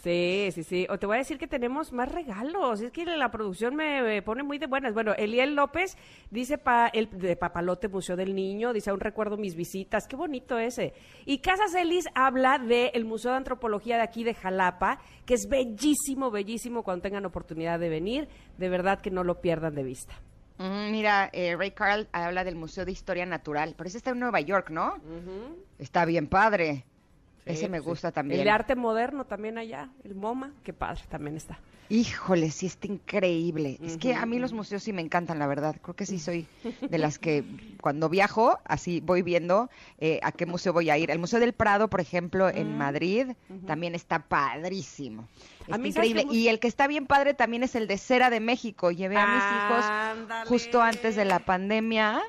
Sí, 0.04 0.50
sí, 0.52 0.64
sí. 0.64 0.86
O 0.90 1.00
te 1.00 1.06
voy 1.06 1.16
a 1.16 1.20
decir 1.20 1.38
que 1.38 1.48
tenemos 1.48 1.94
más 1.94 2.12
regalos. 2.12 2.82
Es 2.82 2.92
que 2.92 3.06
la 3.06 3.32
producción 3.32 3.74
me, 3.74 4.22
pone 4.22 4.44
muy 4.44 4.58
de 4.58 4.68
buenas. 4.68 4.94
Bueno, 4.94 5.14
Eliel 5.14 5.56
López 5.56 5.98
dice 6.30 6.58
pa, 6.58 6.88
el 6.88 7.10
de 7.10 7.38
Papalote 7.38 7.88
Museo 7.88 8.18
del 8.18 8.36
Niño, 8.36 8.74
dice 8.74 8.90
aún 8.90 9.00
recuerdo 9.00 9.38
mis 9.38 9.56
visitas. 9.56 10.06
Qué 10.06 10.18
bonito 10.18 10.60
ese. 10.60 10.94
Y 11.26 11.38
Casas 11.38 11.74
Elis 11.74 12.04
habla 12.16 12.60
del 12.60 13.06
Museo 13.06 13.32
de 13.32 13.38
Antropología 13.38 13.96
de 13.96 14.04
aquí 14.04 14.26
de 14.26 14.34
Jalapa, 14.34 15.00
que 15.26 15.36
es 15.36 15.48
bellísimo, 15.48 16.32
bellísimo 16.32 16.84
cuando 16.84 17.04
tengan 17.04 17.26
oportunidad 17.26 17.80
de 17.80 17.88
venir. 17.88 18.28
De 18.58 18.68
verdad 18.68 19.00
que 19.00 19.10
no 19.10 19.24
lo 19.24 19.40
pierdan 19.40 19.74
de 19.74 19.84
vista. 19.84 20.16
Mm, 20.58 20.92
mira, 20.92 21.30
eh, 21.32 21.56
Ray 21.56 21.72
Carl 21.72 22.10
habla 22.12 22.44
del 22.44 22.58
Museo 22.58 22.84
de 22.84 22.92
Historia 22.92 23.26
Natural, 23.26 23.74
pero 23.78 23.88
ese 23.88 24.00
está 24.00 24.10
en 24.10 24.20
Nueva 24.20 24.42
York, 24.42 24.70
¿no? 24.70 24.96
Está 25.80 26.04
bien 26.04 26.28
padre. 26.28 26.84
Ese 27.46 27.70
me 27.70 27.80
gusta 27.80 28.12
también. 28.12 28.42
El 28.42 28.50
arte 28.50 28.76
moderno 28.76 29.26
también 29.26 29.58
allá, 29.58 29.90
el 30.04 30.16
MoMA, 30.16 30.54
qué 30.64 30.74
padre, 30.74 31.02
también 31.10 31.36
está. 31.38 31.60
Híjole, 31.90 32.50
sí 32.50 32.66
está 32.66 32.88
increíble. 32.88 33.78
Es 33.84 33.98
que 33.98 34.16
a 34.16 34.26
mí 34.26 34.40
los 34.40 34.54
museos 34.54 34.82
sí 34.84 34.94
me 34.94 35.02
encantan, 35.02 35.38
la 35.38 35.48
verdad. 35.48 35.76
Creo 35.82 35.96
que 35.96 36.06
sí 36.06 36.18
soy 36.18 36.48
de 36.90 36.98
las 36.98 37.20
que 37.20 37.44
cuando 37.82 38.10
viajo, 38.10 38.58
así 38.66 39.02
voy 39.02 39.22
viendo 39.22 39.70
eh, 40.00 40.20
a 40.24 40.32
qué 40.32 40.46
museo 40.46 40.74
voy 40.74 40.90
a 40.90 40.98
ir. 40.98 41.12
El 41.12 41.20
Museo 41.20 41.40
del 41.40 41.54
Prado, 41.54 41.90
por 41.90 42.00
ejemplo, 42.00 42.50
en 42.50 42.78
Madrid, 42.78 43.34
también 43.68 43.96
está 43.96 44.20
padrísimo. 44.20 45.28
Está 45.62 45.78
mí, 45.78 45.92
¿sabes 45.92 46.14
qué 46.14 46.22
increíble. 46.22 46.36
Y 46.36 46.48
el 46.48 46.60
que 46.60 46.68
está 46.68 46.88
bien 46.88 47.06
padre 47.06 47.34
también 47.34 47.64
es 47.64 47.76
el 47.76 47.88
de 47.88 47.98
Cera 47.98 48.30
de 48.30 48.40
México. 48.40 48.90
Llevé 48.90 49.18
a 49.18 49.28
mis 49.28 49.44
hijos 49.44 49.86
Ándale. 49.86 50.50
justo 50.50 50.82
antes 50.82 51.16
de 51.16 51.26
la 51.26 51.40
pandemia. 51.40 52.22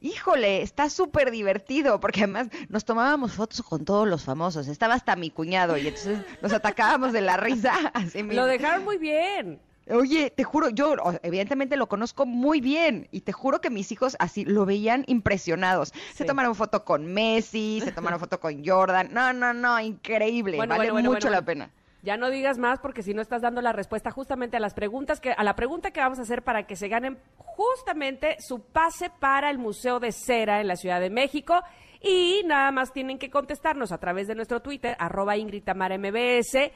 Híjole, 0.00 0.62
está 0.62 0.90
súper 0.90 1.30
divertido, 1.30 1.98
porque 1.98 2.20
además 2.20 2.48
nos 2.68 2.84
tomábamos 2.84 3.32
fotos 3.32 3.62
con 3.62 3.84
todos 3.84 4.06
los 4.06 4.24
famosos. 4.24 4.68
Estaba 4.68 4.94
hasta 4.94 5.16
mi 5.16 5.30
cuñado 5.30 5.76
y 5.76 5.88
entonces 5.88 6.20
nos 6.40 6.52
atacábamos 6.52 7.12
de 7.12 7.20
la 7.20 7.36
risa. 7.36 7.72
Así 7.94 8.22
Lo 8.22 8.46
dejaron 8.46 8.84
muy 8.84 8.98
bien. 8.98 9.60
Oye, 9.90 10.30
te 10.30 10.44
juro, 10.44 10.68
yo 10.68 10.94
evidentemente 11.22 11.76
lo 11.76 11.88
conozco 11.88 12.26
muy 12.26 12.60
bien 12.60 13.08
y 13.10 13.22
te 13.22 13.32
juro 13.32 13.60
que 13.60 13.70
mis 13.70 13.90
hijos 13.90 14.16
así 14.18 14.44
lo 14.44 14.66
veían 14.66 15.04
impresionados. 15.06 15.94
Se 16.14 16.26
tomaron 16.26 16.54
foto 16.54 16.84
con 16.84 17.06
Messi, 17.06 17.80
se 17.82 17.92
tomaron 17.92 18.20
foto 18.20 18.38
con 18.38 18.62
Jordan. 18.64 19.08
No, 19.12 19.32
no, 19.32 19.54
no, 19.54 19.80
increíble. 19.80 20.56
Bueno, 20.58 20.76
vale 20.76 20.90
bueno, 20.90 21.08
bueno, 21.08 21.10
mucho 21.12 21.30
la 21.30 21.42
pena. 21.42 21.70
Ya 22.02 22.16
no 22.16 22.30
digas 22.30 22.58
más 22.58 22.78
porque 22.78 23.02
si 23.02 23.12
no 23.12 23.22
estás 23.22 23.42
dando 23.42 23.60
la 23.60 23.72
respuesta 23.72 24.10
justamente 24.10 24.56
a 24.56 24.60
las 24.60 24.74
preguntas 24.74 25.20
que 25.20 25.32
a 25.32 25.42
la 25.42 25.56
pregunta 25.56 25.90
que 25.90 26.00
vamos 26.00 26.18
a 26.18 26.22
hacer 26.22 26.42
para 26.42 26.66
que 26.66 26.76
se 26.76 26.88
ganen 26.88 27.18
justamente 27.36 28.36
su 28.40 28.60
pase 28.60 29.10
para 29.10 29.50
el 29.50 29.58
Museo 29.58 29.98
de 29.98 30.12
Cera 30.12 30.60
en 30.60 30.68
la 30.68 30.76
Ciudad 30.76 31.00
de 31.00 31.10
México 31.10 31.60
y 32.00 32.42
nada 32.46 32.70
más 32.70 32.92
tienen 32.92 33.18
que 33.18 33.30
contestarnos 33.30 33.90
a 33.90 33.98
través 33.98 34.28
de 34.28 34.36
nuestro 34.36 34.60
Twitter 34.60 34.96
arroba 35.00 35.36
Ingrid 35.36 35.64
Tamara 35.64 35.98
MBS 35.98 36.70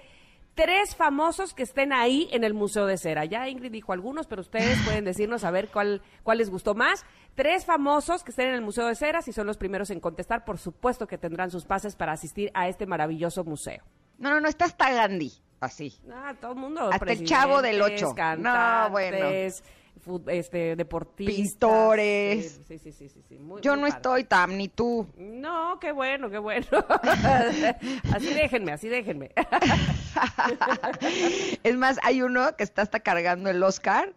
tres 0.55 0.95
famosos 0.95 1.55
que 1.55 1.63
estén 1.63 1.93
ahí 1.93 2.29
en 2.33 2.45
el 2.45 2.55
Museo 2.55 2.87
de 2.87 2.99
Cera. 2.99 3.25
Ya 3.25 3.49
Ingrid 3.49 3.73
dijo 3.73 3.93
algunos, 3.93 4.27
pero 4.27 4.43
ustedes 4.43 4.79
pueden 4.85 5.05
decirnos 5.05 5.45
a 5.45 5.51
ver 5.51 5.69
cuál, 5.69 6.03
cuál 6.23 6.39
les 6.39 6.51
gustó 6.51 6.75
más. 6.75 7.05
Tres 7.35 7.65
famosos 7.65 8.23
que 8.23 8.31
estén 8.31 8.49
en 8.49 8.55
el 8.55 8.63
Museo 8.63 8.87
de 8.87 8.95
Cera, 8.95 9.23
si 9.23 9.33
son 9.33 9.47
los 9.47 9.57
primeros 9.57 9.91
en 9.91 10.01
contestar, 10.01 10.45
por 10.45 10.59
supuesto 10.59 11.07
que 11.07 11.19
tendrán 11.19 11.51
sus 11.51 11.65
pases 11.65 11.97
para 11.97 12.13
asistir 12.13 12.51
a 12.55 12.69
este 12.69 12.87
maravilloso 12.87 13.45
museo. 13.45 13.83
No, 14.19 14.31
no, 14.31 14.41
no, 14.41 14.49
está 14.49 14.67
hasta 14.67 14.93
Gandhi, 14.93 15.33
así. 15.61 15.99
Ah, 16.13 16.35
todo 16.41 16.53
el 16.53 16.59
mundo. 16.59 16.91
Hasta 16.93 17.13
el 17.13 17.25
chavo 17.25 17.63
del 17.63 17.77
presidentes, 17.79 18.03
Ocho. 18.03 18.09
No, 18.11 18.15
Cantantes, 18.15 19.65
bueno. 20.07 20.25
este, 20.29 20.77
deportistas. 20.77 21.35
Pintores. 21.37 22.61
Sí, 22.69 22.79
sí, 22.79 22.93
sí, 22.93 23.09
sí, 23.09 23.23
sí, 23.29 23.39
muy- 23.39 23.61
Yo 23.63 23.73
muy 23.73 23.81
no 23.83 23.87
padre. 23.89 23.97
estoy 23.97 24.25
tam, 24.25 24.57
ni 24.57 24.69
tú. 24.69 25.07
No, 25.17 25.79
qué 25.81 25.93
bueno, 25.93 26.31
qué 26.31 26.39
bueno. 26.39 26.67
así 28.15 28.27
déjenme, 28.35 28.73
así 28.73 28.89
déjenme. 28.89 29.31
es 31.63 31.77
más, 31.77 31.99
hay 32.03 32.23
uno 32.23 32.57
que 32.57 32.65
está 32.65 32.83
hasta 32.83 33.01
cargando 33.01 33.51
el 33.51 33.63
Oscar 33.63 34.13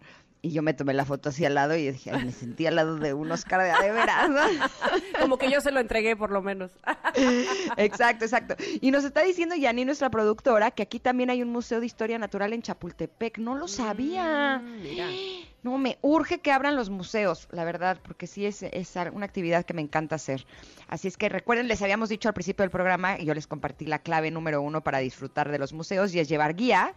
y 0.46 0.52
yo 0.52 0.62
me 0.62 0.76
tomé 0.76 0.94
la 0.94 1.06
foto 1.06 1.30
así 1.30 1.44
al 1.44 1.56
lado 1.56 1.76
y 1.76 1.92
dije, 1.92 2.12
"Ay, 2.12 2.26
me 2.26 2.32
sentí 2.32 2.68
al 2.68 2.76
lado 2.76 2.98
de 2.98 3.16
un 3.16 3.32
Oscar 3.32 3.64
de, 3.64 3.72
a 3.72 3.82
de 3.82 3.92
veras. 3.92 4.30
Como 5.20 5.40
que 5.40 5.50
yo 5.50 5.60
se 5.60 5.72
lo 5.72 5.80
entregué, 5.80 6.16
por 6.16 6.30
lo 6.30 6.44
menos. 6.44 6.72
exacto, 7.78 8.26
exacto. 8.26 8.56
Y 8.80 8.92
nos 8.92 9.04
está 9.04 9.24
diciendo 9.24 9.56
Yani, 9.56 9.86
nuestra 9.86 10.12
productora, 10.12 10.70
que 10.70 10.84
aquí 10.84 11.00
también 11.00 11.32
hay 11.32 11.42
un 11.42 11.50
museo 11.50 11.80
de 11.80 11.88
historia 11.88 12.20
natural 12.20 12.54
en 12.54 12.62
Chapultepec. 12.62 13.40
No 13.40 13.56
lo 13.56 13.68
sabía. 13.68 14.62
Mm, 14.64 14.82
mira. 14.84 15.08
No, 15.64 15.80
me 15.80 15.98
urge 16.04 16.38
que 16.42 16.52
abran 16.52 16.76
los 16.76 16.92
museos, 16.92 17.48
la 17.50 17.66
verdad, 17.66 17.98
porque 18.04 18.28
sí 18.28 18.46
es, 18.46 18.62
es 18.62 18.94
una 19.12 19.26
actividad 19.26 19.66
que 19.66 19.74
me 19.74 19.82
encanta 19.82 20.14
hacer. 20.14 20.46
Así 20.88 21.08
es 21.08 21.18
que 21.18 21.28
recuerden, 21.28 21.68
les 21.68 21.82
habíamos 21.82 22.10
dicho 22.10 22.28
al 22.30 22.36
principio 22.36 22.62
del 22.62 22.70
programa, 22.70 23.20
y 23.20 23.26
yo 23.26 23.34
les 23.34 23.48
compartí 23.48 23.88
la 23.88 23.98
clave 23.98 24.30
número 24.30 24.62
uno 24.62 24.84
para 24.84 25.00
disfrutar 25.00 25.50
de 25.50 25.58
los 25.58 25.74
museos, 25.74 26.14
y 26.14 26.20
es 26.20 26.30
llevar 26.30 26.56
guía. 26.56 26.94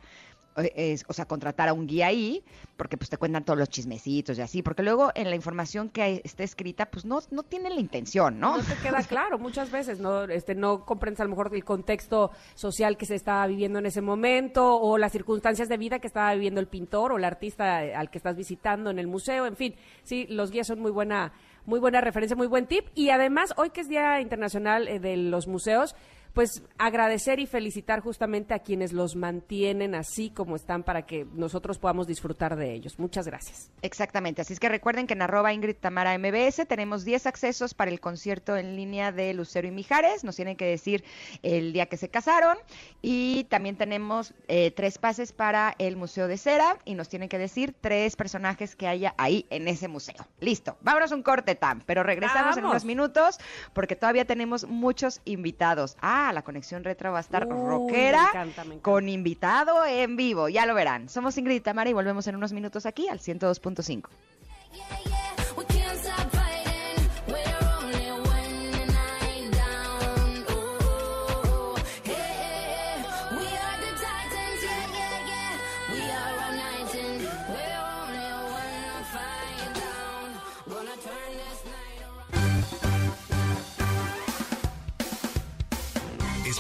Eh, 0.59 0.73
es- 0.93 1.05
o 1.09 1.13
sea, 1.13 1.25
contratar 1.27 1.69
a 1.69 1.73
un 1.73 1.87
guía 1.87 2.09
ahí, 2.09 2.43
porque 2.77 2.97
pues 2.97 3.11
te 3.11 3.17
cuentan 3.17 3.45
todos 3.45 3.59
los 3.59 3.69
chismecitos 3.69 4.39
y 4.39 4.43
así, 4.43 4.63
porque 4.63 4.83
luego 4.83 5.11
en 5.15 5.31
la 5.31 5.37
información 5.37 5.89
que 5.89 6.21
esté 6.25 6.45
escrita, 6.45 6.87
pues 6.91 7.05
no, 7.05 7.21
no 7.31 7.43
tiene 7.43 7.71
la 7.71 7.81
intención, 7.81 8.39
¿no? 8.39 8.57
No 8.59 8.63
te 8.63 8.75
queda 8.83 9.03
claro 9.09 9.39
muchas 9.39 9.71
veces, 9.71 10.01
no 10.01 10.25
este 10.25 10.55
no 10.55 10.85
comprendes 10.85 11.21
a 11.21 11.25
lo 11.25 11.31
mejor 11.31 11.55
el 11.55 11.65
contexto 11.65 12.31
social 12.55 12.97
que 12.97 13.07
se 13.07 13.15
estaba 13.15 13.47
viviendo 13.47 13.79
en 13.79 13.87
ese 13.87 14.01
momento 14.03 14.77
o 14.77 14.99
las 14.99 15.13
circunstancias 15.13 15.69
de 15.69 15.77
vida 15.77 15.99
que 15.99 16.07
estaba 16.07 16.33
viviendo 16.35 16.61
el 16.61 16.67
pintor 16.69 17.13
o 17.13 17.17
el 17.19 17.25
artista 17.25 17.85
eh, 17.85 17.95
al 17.95 18.11
que 18.11 18.19
estás 18.19 18.37
visitando 18.37 18.91
en 18.91 18.99
el 18.99 19.07
museo, 19.07 19.47
en 19.47 19.57
fin, 19.57 19.75
sí, 20.03 20.27
los 20.29 20.51
guías 20.51 20.67
son 20.67 20.81
muy 20.81 20.91
buena 20.91 21.33
muy 21.67 21.81
buena 21.81 22.01
referencia, 22.01 22.35
muy 22.35 22.47
buen 22.47 22.67
tip 22.67 22.87
y 22.95 23.11
además 23.11 23.53
hoy 23.59 23.69
que 23.71 23.83
es 23.83 23.89
Día 23.91 24.21
Internacional 24.23 24.89
eh, 24.89 25.01
de 25.01 25.19
los 25.19 25.47
Museos, 25.49 25.95
pues 26.39 26.63
agradecer 26.79 27.41
y 27.41 27.47
felicitar 27.47 27.99
justamente 27.99 28.55
a 28.55 28.61
quienes 28.61 28.93
los 28.93 29.17
mantienen 29.17 29.97
así 29.97 30.31
como 30.31 30.55
están 30.55 30.85
para 30.85 31.03
que 31.03 31.27
nosotros 31.35 31.79
podamos 31.79 32.07
disfrutar 32.07 32.55
de 32.55 32.75
ellos. 32.75 33.01
Muchas 33.01 33.27
gracias. 33.27 33.73
Exactamente, 33.83 34.43
así 34.43 34.53
es 34.53 34.61
que 34.61 34.69
recuerden 34.69 35.09
que 35.09 35.15
en 35.15 35.23
arroba 35.23 35.53
Ingrid 35.53 35.75
Tamara 35.75 36.17
MBS 36.17 36.65
tenemos 36.69 37.05
10 37.05 37.27
accesos 37.27 37.75
para 37.75 37.91
el 37.91 37.99
concierto 37.99 38.57
en 38.57 38.77
línea 38.77 39.11
de 39.11 39.35
Lucero 39.35 39.67
y 39.67 39.73
Mijares, 39.73 40.23
nos 40.23 40.37
tienen 40.37 40.57
que 40.57 40.67
decir 40.67 41.03
el 41.43 41.73
día 41.73 41.87
que 41.87 41.97
se 41.97 42.09
casaron 42.09 42.57
y 43.03 43.43
también 43.51 43.75
tenemos 43.75 44.33
eh, 44.47 44.71
tres 44.71 44.99
pases 44.99 45.33
para 45.33 45.75
el 45.79 45.97
Museo 45.97 46.29
de 46.29 46.39
Cera 46.39 46.79
y 46.85 46.95
nos 46.95 47.09
tienen 47.09 47.29
que 47.29 47.39
decir 47.39 47.75
tres 47.81 48.15
personajes 48.15 48.77
que 48.77 48.87
haya 48.87 49.13
ahí 49.19 49.45
en 49.51 49.67
ese 49.67 49.89
museo. 49.89 50.25
Listo, 50.39 50.77
vámonos 50.83 51.11
un 51.11 51.25
corte, 51.25 51.57
Tam, 51.57 51.83
pero 51.85 52.05
regresamos 52.05 52.57
en 52.57 52.65
unos 52.65 52.85
minutos 52.85 53.41
porque 53.73 53.97
todavía 53.97 54.25
tenemos 54.25 54.69
muchos 54.69 55.21
invitados. 55.25 55.97
Ah, 56.01 56.28
la 56.33 56.43
conexión 56.43 56.85
retro 56.85 57.13
va 57.13 57.19
a 57.19 57.21
estar 57.21 57.47
me 57.47 57.55
rockera 57.55 58.29
encanta, 58.29 58.65
me 58.65 58.75
encanta. 58.75 58.83
con 58.83 59.09
invitado 59.09 59.85
en 59.85 60.17
vivo, 60.17 60.49
ya 60.49 60.67
lo 60.67 60.75
verán. 60.75 61.09
Somos 61.09 61.37
Ingrid 61.39 61.57
y 61.57 61.61
Tamara 61.61 61.91
y 61.91 61.93
volvemos 61.93 62.27
en 62.27 62.37
unos 62.37 62.53
minutos 62.53 62.87
aquí 62.87 63.09
al 63.09 63.19
102.5. 63.21 64.09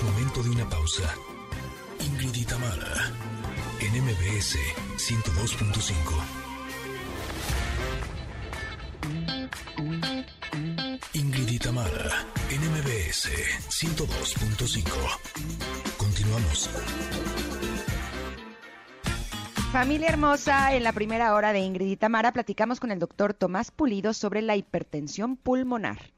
Momento 0.03 0.42
de 0.44 0.51
una 0.51 0.68
pausa. 0.68 1.12
Ingrid 1.99 2.34
y 2.34 2.44
Tamara, 2.44 3.11
en 3.80 4.05
MBS 4.05 4.57
102.5. 4.96 6.38
Ingrid 11.14 11.49
y 11.49 11.59
Tamara, 11.59 12.26
en 12.51 12.61
MBS 12.70 13.28
102.5. 13.68 14.84
Continuamos. 15.96 16.70
Familia 19.72 20.09
hermosa, 20.11 20.74
en 20.74 20.84
la 20.84 20.92
primera 20.92 21.34
hora 21.34 21.53
de 21.53 21.59
Ingrid 21.61 21.88
y 21.88 21.96
Tamara 21.96 22.32
platicamos 22.32 22.78
con 22.78 22.92
el 22.92 23.01
doctor 23.01 23.34
Tomás 23.34 23.72
Pulido 23.72 24.14
sobre 24.14 24.42
la 24.42 24.55
hipertensión 24.55 25.36
pulmonar. 25.36 26.18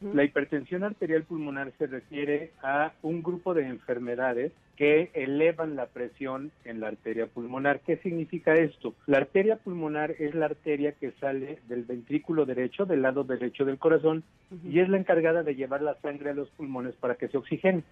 La 0.00 0.22
hipertensión 0.22 0.84
arterial 0.84 1.24
pulmonar 1.24 1.72
se 1.76 1.88
refiere 1.88 2.52
a 2.62 2.92
un 3.02 3.20
grupo 3.20 3.52
de 3.52 3.66
enfermedades 3.66 4.52
que 4.76 5.10
elevan 5.12 5.74
la 5.74 5.86
presión 5.86 6.52
en 6.64 6.78
la 6.78 6.86
arteria 6.86 7.26
pulmonar. 7.26 7.80
¿Qué 7.80 7.96
significa 7.96 8.54
esto? 8.54 8.94
La 9.06 9.18
arteria 9.18 9.56
pulmonar 9.56 10.12
es 10.20 10.36
la 10.36 10.46
arteria 10.46 10.92
que 10.92 11.10
sale 11.20 11.58
del 11.66 11.82
ventrículo 11.82 12.46
derecho, 12.46 12.86
del 12.86 13.02
lado 13.02 13.24
derecho 13.24 13.64
del 13.64 13.78
corazón, 13.78 14.22
y 14.64 14.78
es 14.78 14.88
la 14.88 14.98
encargada 14.98 15.42
de 15.42 15.56
llevar 15.56 15.82
la 15.82 15.96
sangre 16.00 16.30
a 16.30 16.34
los 16.34 16.48
pulmones 16.50 16.94
para 16.94 17.16
que 17.16 17.26
se 17.26 17.36
oxigene. 17.36 17.82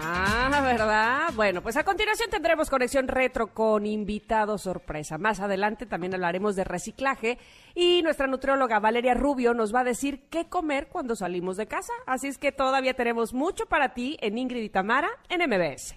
Ah, 0.00 0.60
¿verdad? 0.62 1.32
Bueno, 1.34 1.62
pues 1.62 1.76
a 1.76 1.84
continuación 1.84 2.30
tendremos 2.30 2.70
conexión 2.70 3.08
retro 3.08 3.48
con 3.48 3.84
invitado 3.84 4.56
sorpresa. 4.58 5.18
Más 5.18 5.40
adelante 5.40 5.86
también 5.86 6.14
hablaremos 6.14 6.56
de 6.56 6.64
reciclaje 6.64 7.38
y 7.74 8.02
nuestra 8.02 8.26
nutrióloga 8.26 8.80
Valeria 8.80 9.14
Rubio 9.14 9.54
nos 9.54 9.74
va 9.74 9.80
a 9.80 9.84
decir 9.84 10.28
qué 10.30 10.48
comer 10.48 10.88
cuando 10.88 11.16
salimos 11.16 11.56
de 11.56 11.66
casa. 11.66 11.92
Así 12.06 12.28
es 12.28 12.38
que 12.38 12.52
todavía 12.52 12.94
tenemos 12.94 13.34
mucho 13.34 13.66
para 13.66 13.92
ti 13.94 14.16
en 14.20 14.38
Ingrid 14.38 14.62
y 14.62 14.68
Tamara 14.70 15.10
en 15.28 15.40
MBS. 15.48 15.94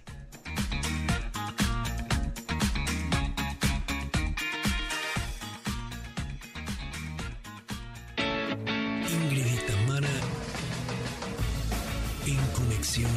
Ingrid 9.08 9.46
y 9.46 9.60
Tamara 9.68 10.10
en 12.26 12.38
Conexión 12.54 13.12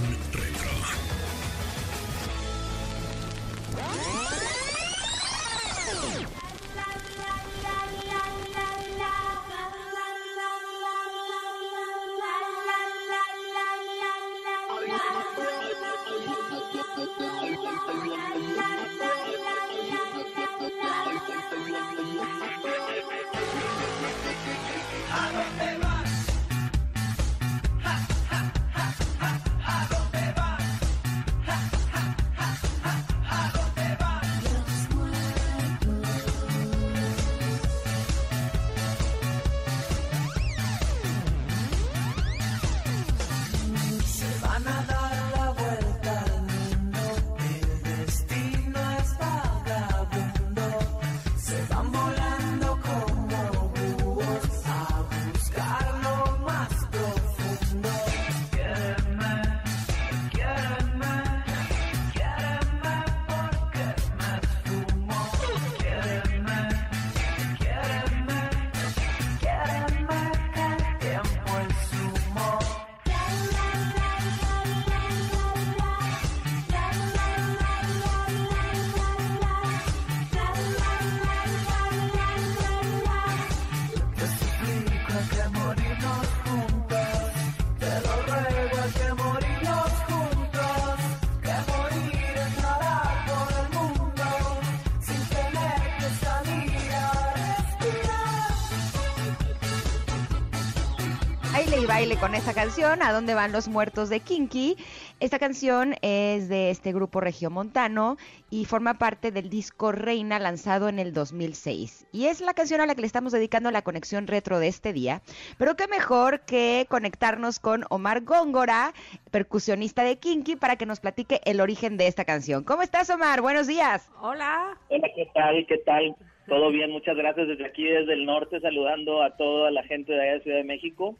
Y 101.81 101.87
baile 101.87 102.16
con 102.16 102.35
esta 102.35 102.55
canción, 102.55 103.03
¿A 103.03 103.12
dónde 103.12 103.35
van 103.35 103.53
los 103.53 103.68
muertos 103.68 104.09
de 104.09 104.18
Kinky? 104.18 104.76
Esta 105.20 105.39
canción 105.39 105.95
es 106.03 106.49
de 106.49 106.70
este 106.70 106.93
grupo 106.93 107.20
regiomontano 107.20 108.16
y 108.51 108.64
forma 108.64 108.95
parte 108.99 109.31
del 109.31 109.49
disco 109.49 109.93
Reina 109.93 110.41
lanzado 110.41 110.89
en 110.89 110.99
el 110.99 111.12
2006. 111.12 112.09
Y 112.11 112.26
es 112.26 112.41
la 112.41 112.55
canción 112.55 112.81
a 112.81 112.87
la 112.87 112.97
que 112.97 113.03
le 113.03 113.07
estamos 113.07 113.33
dedicando 113.33 113.70
la 113.70 113.83
conexión 113.83 114.26
retro 114.26 114.59
de 114.59 114.66
este 114.66 114.93
día. 114.93 115.22
Pero 115.57 115.76
qué 115.76 115.87
mejor 115.87 116.41
que 116.41 116.87
conectarnos 116.89 117.61
con 117.61 117.85
Omar 117.91 118.22
Góngora, 118.22 118.93
percusionista 119.31 120.03
de 120.03 120.16
Kinky, 120.16 120.57
para 120.57 120.76
que 120.76 120.87
nos 120.87 120.99
platique 120.99 121.41
el 121.45 121.61
origen 121.61 121.97
de 121.97 122.09
esta 122.09 122.24
canción. 122.24 122.64
¿Cómo 122.64 122.83
estás, 122.83 123.09
Omar? 123.11 123.41
Buenos 123.41 123.68
días. 123.68 124.11
Hola. 124.20 124.76
Hola, 124.89 125.09
¿qué 125.14 125.29
tal? 125.33 125.66
¿Qué 125.66 125.79
tal? 125.79 126.16
Todo 126.49 126.70
bien, 126.70 126.91
muchas 126.91 127.16
gracias 127.16 127.47
desde 127.47 127.66
aquí, 127.66 127.85
desde 127.85 128.14
el 128.14 128.24
norte, 128.24 128.59
saludando 128.61 129.22
a 129.22 129.37
toda 129.37 129.70
la 129.70 129.85
gente 129.85 130.12
de 130.12 130.22
allá 130.22 130.33
de 130.33 130.41
Ciudad 130.41 130.57
de 130.57 130.64
México. 130.64 131.16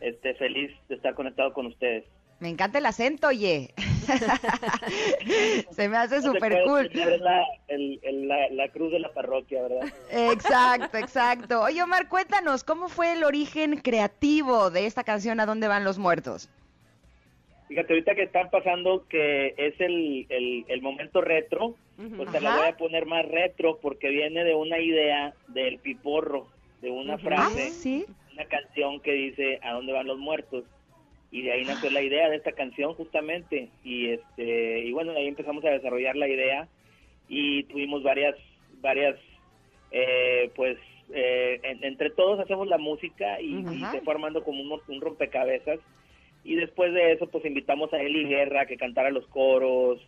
Este, 0.00 0.34
feliz 0.34 0.70
de 0.88 0.96
estar 0.96 1.14
conectado 1.14 1.52
con 1.52 1.66
ustedes. 1.66 2.04
Me 2.40 2.48
encanta 2.48 2.78
el 2.78 2.86
acento, 2.86 3.28
oye. 3.28 3.70
Se 5.70 5.88
me 5.88 5.96
hace 5.96 6.16
No 6.20 6.32
súper 6.32 6.62
cool. 6.64 6.86
Es 6.92 7.20
la, 7.20 7.44
el- 7.68 8.00
el- 8.02 8.28
la, 8.28 8.48
la 8.50 8.68
cruz 8.68 8.92
de 8.92 8.98
la 8.98 9.12
parroquia, 9.12 9.62
¿verdad? 9.62 9.92
Exacto, 10.10 10.98
exacto. 10.98 11.62
Oye, 11.62 11.82
Omar, 11.82 12.08
cuéntanos, 12.08 12.64
¿cómo 12.64 12.88
fue 12.88 13.12
el 13.12 13.24
origen 13.24 13.76
creativo 13.76 14.70
de 14.70 14.86
esta 14.86 15.04
canción 15.04 15.40
¿A 15.40 15.46
dónde 15.46 15.68
van 15.68 15.84
los 15.84 15.98
muertos? 15.98 16.48
Fíjate, 17.68 17.92
ahorita 17.94 18.14
que 18.14 18.22
están 18.24 18.50
pasando 18.50 19.06
que 19.08 19.54
es 19.56 19.80
el, 19.80 20.26
el, 20.28 20.64
el 20.68 20.82
momento 20.82 21.20
retro, 21.22 21.76
pues 22.16 22.30
te 22.30 22.40
la 22.40 22.56
voy 22.56 22.66
a 22.68 22.76
poner 22.76 23.06
más 23.06 23.24
retro 23.26 23.78
porque 23.80 24.08
viene 24.10 24.44
de 24.44 24.54
una 24.54 24.78
idea 24.78 25.32
del 25.48 25.78
piporro, 25.78 26.48
de 26.82 26.90
una 26.90 27.14
Ah, 27.14 27.18
frase, 27.18 27.70
sí. 27.70 28.06
Una 28.34 28.44
canción 28.46 29.00
que 29.00 29.12
dice 29.12 29.58
¿A 29.62 29.72
dónde 29.72 29.92
van 29.92 30.06
los 30.06 30.18
muertos? 30.18 30.64
Y 31.30 31.42
de 31.42 31.52
ahí 31.52 31.64
nació 31.64 31.90
la 31.90 32.02
idea 32.02 32.28
de 32.30 32.36
esta 32.36 32.52
canción 32.52 32.94
justamente. 32.94 33.68
Y 33.82 34.10
este 34.10 34.80
y 34.80 34.92
bueno, 34.92 35.12
ahí 35.12 35.26
empezamos 35.26 35.64
a 35.64 35.70
desarrollar 35.70 36.14
la 36.16 36.28
idea 36.28 36.68
y 37.28 37.64
tuvimos 37.64 38.02
varias, 38.02 38.36
varias, 38.80 39.16
eh, 39.90 40.50
pues 40.54 40.76
eh, 41.12 41.58
en- 41.64 41.82
entre 41.84 42.10
todos 42.10 42.38
hacemos 42.40 42.68
la 42.68 42.78
música 42.78 43.40
y, 43.40 43.62
se 43.92 44.00
fue 44.02 44.14
armando 44.14 44.44
como 44.44 44.62
un, 44.62 44.80
un 44.88 45.00
rompecabezas. 45.00 45.80
Y 46.44 46.56
después 46.56 46.92
de 46.92 47.12
eso, 47.12 47.26
pues 47.28 47.44
invitamos 47.46 47.92
a 47.92 48.00
Eli 48.00 48.24
Guerra 48.28 48.66
que 48.66 48.76
cantara 48.76 49.10
los 49.10 49.26
coros. 49.28 50.00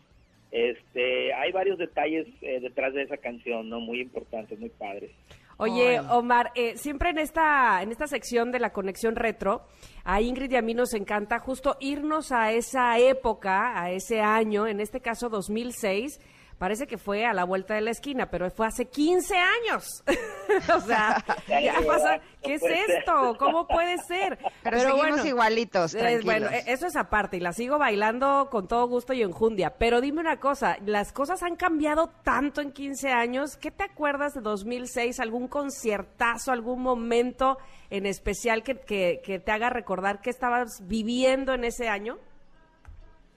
Este, 0.53 1.33
hay 1.35 1.51
varios 1.51 1.77
detalles 1.79 2.27
eh, 2.43 2.61
detrás 2.61 2.95
de 2.95 3.03
esa 3.03 3.17
canción, 3.17 3.69
¿no? 3.69 3.81
Muy 3.81 4.01
importantes, 4.01 4.59
muy 4.61 4.69
padres. 4.71 5.11
Oye, 5.59 5.99
Ay. 5.99 6.07
Omar, 6.11 6.53
eh, 6.55 6.77
siempre 6.77 7.11
en 7.11 7.19
esta, 7.19 7.83
en 7.83 7.91
esta 7.91 8.07
sección 8.07 8.53
de 8.53 8.59
la 8.59 8.73
conexión 8.73 9.17
retro, 9.17 9.63
a 10.05 10.21
Ingrid 10.21 10.51
y 10.51 10.57
a 10.57 10.63
mí 10.63 10.75
nos 10.75 10.93
encanta 10.93 11.39
justo 11.39 11.77
irnos 11.81 12.31
a 12.31 12.53
esa 12.53 12.99
época, 12.99 13.81
a 13.81 13.91
ese 13.91 14.21
año, 14.21 14.67
en 14.67 14.81
este 14.81 15.01
caso 15.01 15.29
2006. 15.31 16.21
Parece 16.59 16.87
que 16.87 16.97
fue 16.97 17.27
a 17.27 17.35
la 17.35 17.45
vuelta 17.45 17.75
de 17.75 17.83
la 17.83 17.91
esquina, 17.91 18.31
pero 18.31 18.51
fue 18.51 18.67
hace 18.67 18.87
15 18.87 19.37
años. 19.37 20.03
o 20.75 20.81
sea, 20.81 21.23
ya 21.49 21.75
pasa, 21.87 22.19
¿qué 22.43 22.55
es 22.55 22.63
esto? 22.63 23.37
¿Cómo 23.39 23.67
puede 23.67 23.99
ser? 23.99 24.39
Pero, 24.63 24.81
seguimos 24.81 25.27
igualitos, 25.27 25.95
Eh, 25.95 25.99
tranquilos. 25.99 26.25
bueno, 26.25 26.47
eh, 26.49 26.63
eso 26.67 26.87
es 26.87 26.97
aparte 26.97 27.37
y 27.37 27.41
la 27.41 27.53
sigo 27.53 27.79
bailando 27.79 28.49
con 28.51 28.69
todo 28.69 28.89
gusto 28.89 29.13
y 29.13 29.21
enjundia. 29.21 29.75
Pero 29.77 30.01
dime 30.01 30.21
una 30.21 30.41
cosa, 30.41 30.79
las 30.87 31.13
cosas 31.13 31.43
han 31.43 31.57
cambiado 31.57 32.09
tanto 32.25 32.63
en 32.63 32.73
15 32.73 33.11
años. 33.11 33.59
¿Qué 33.59 33.71
te 33.71 33.85
acuerdas 33.85 34.33
de 34.33 34.41
2006? 34.41 35.21
¿Algún 35.21 35.49
conciertazo, 35.49 36.53
algún 36.53 36.81
momento 36.81 37.59
en 37.91 38.07
especial 38.07 38.63
que, 38.63 38.77
que, 38.77 39.21
que 39.23 39.39
te 39.41 39.53
haga 39.53 39.69
recordar 39.69 40.23
qué 40.23 40.31
estabas 40.31 40.81
viviendo 40.89 41.53
en 41.53 41.65
ese 41.65 41.89
año? 41.89 42.17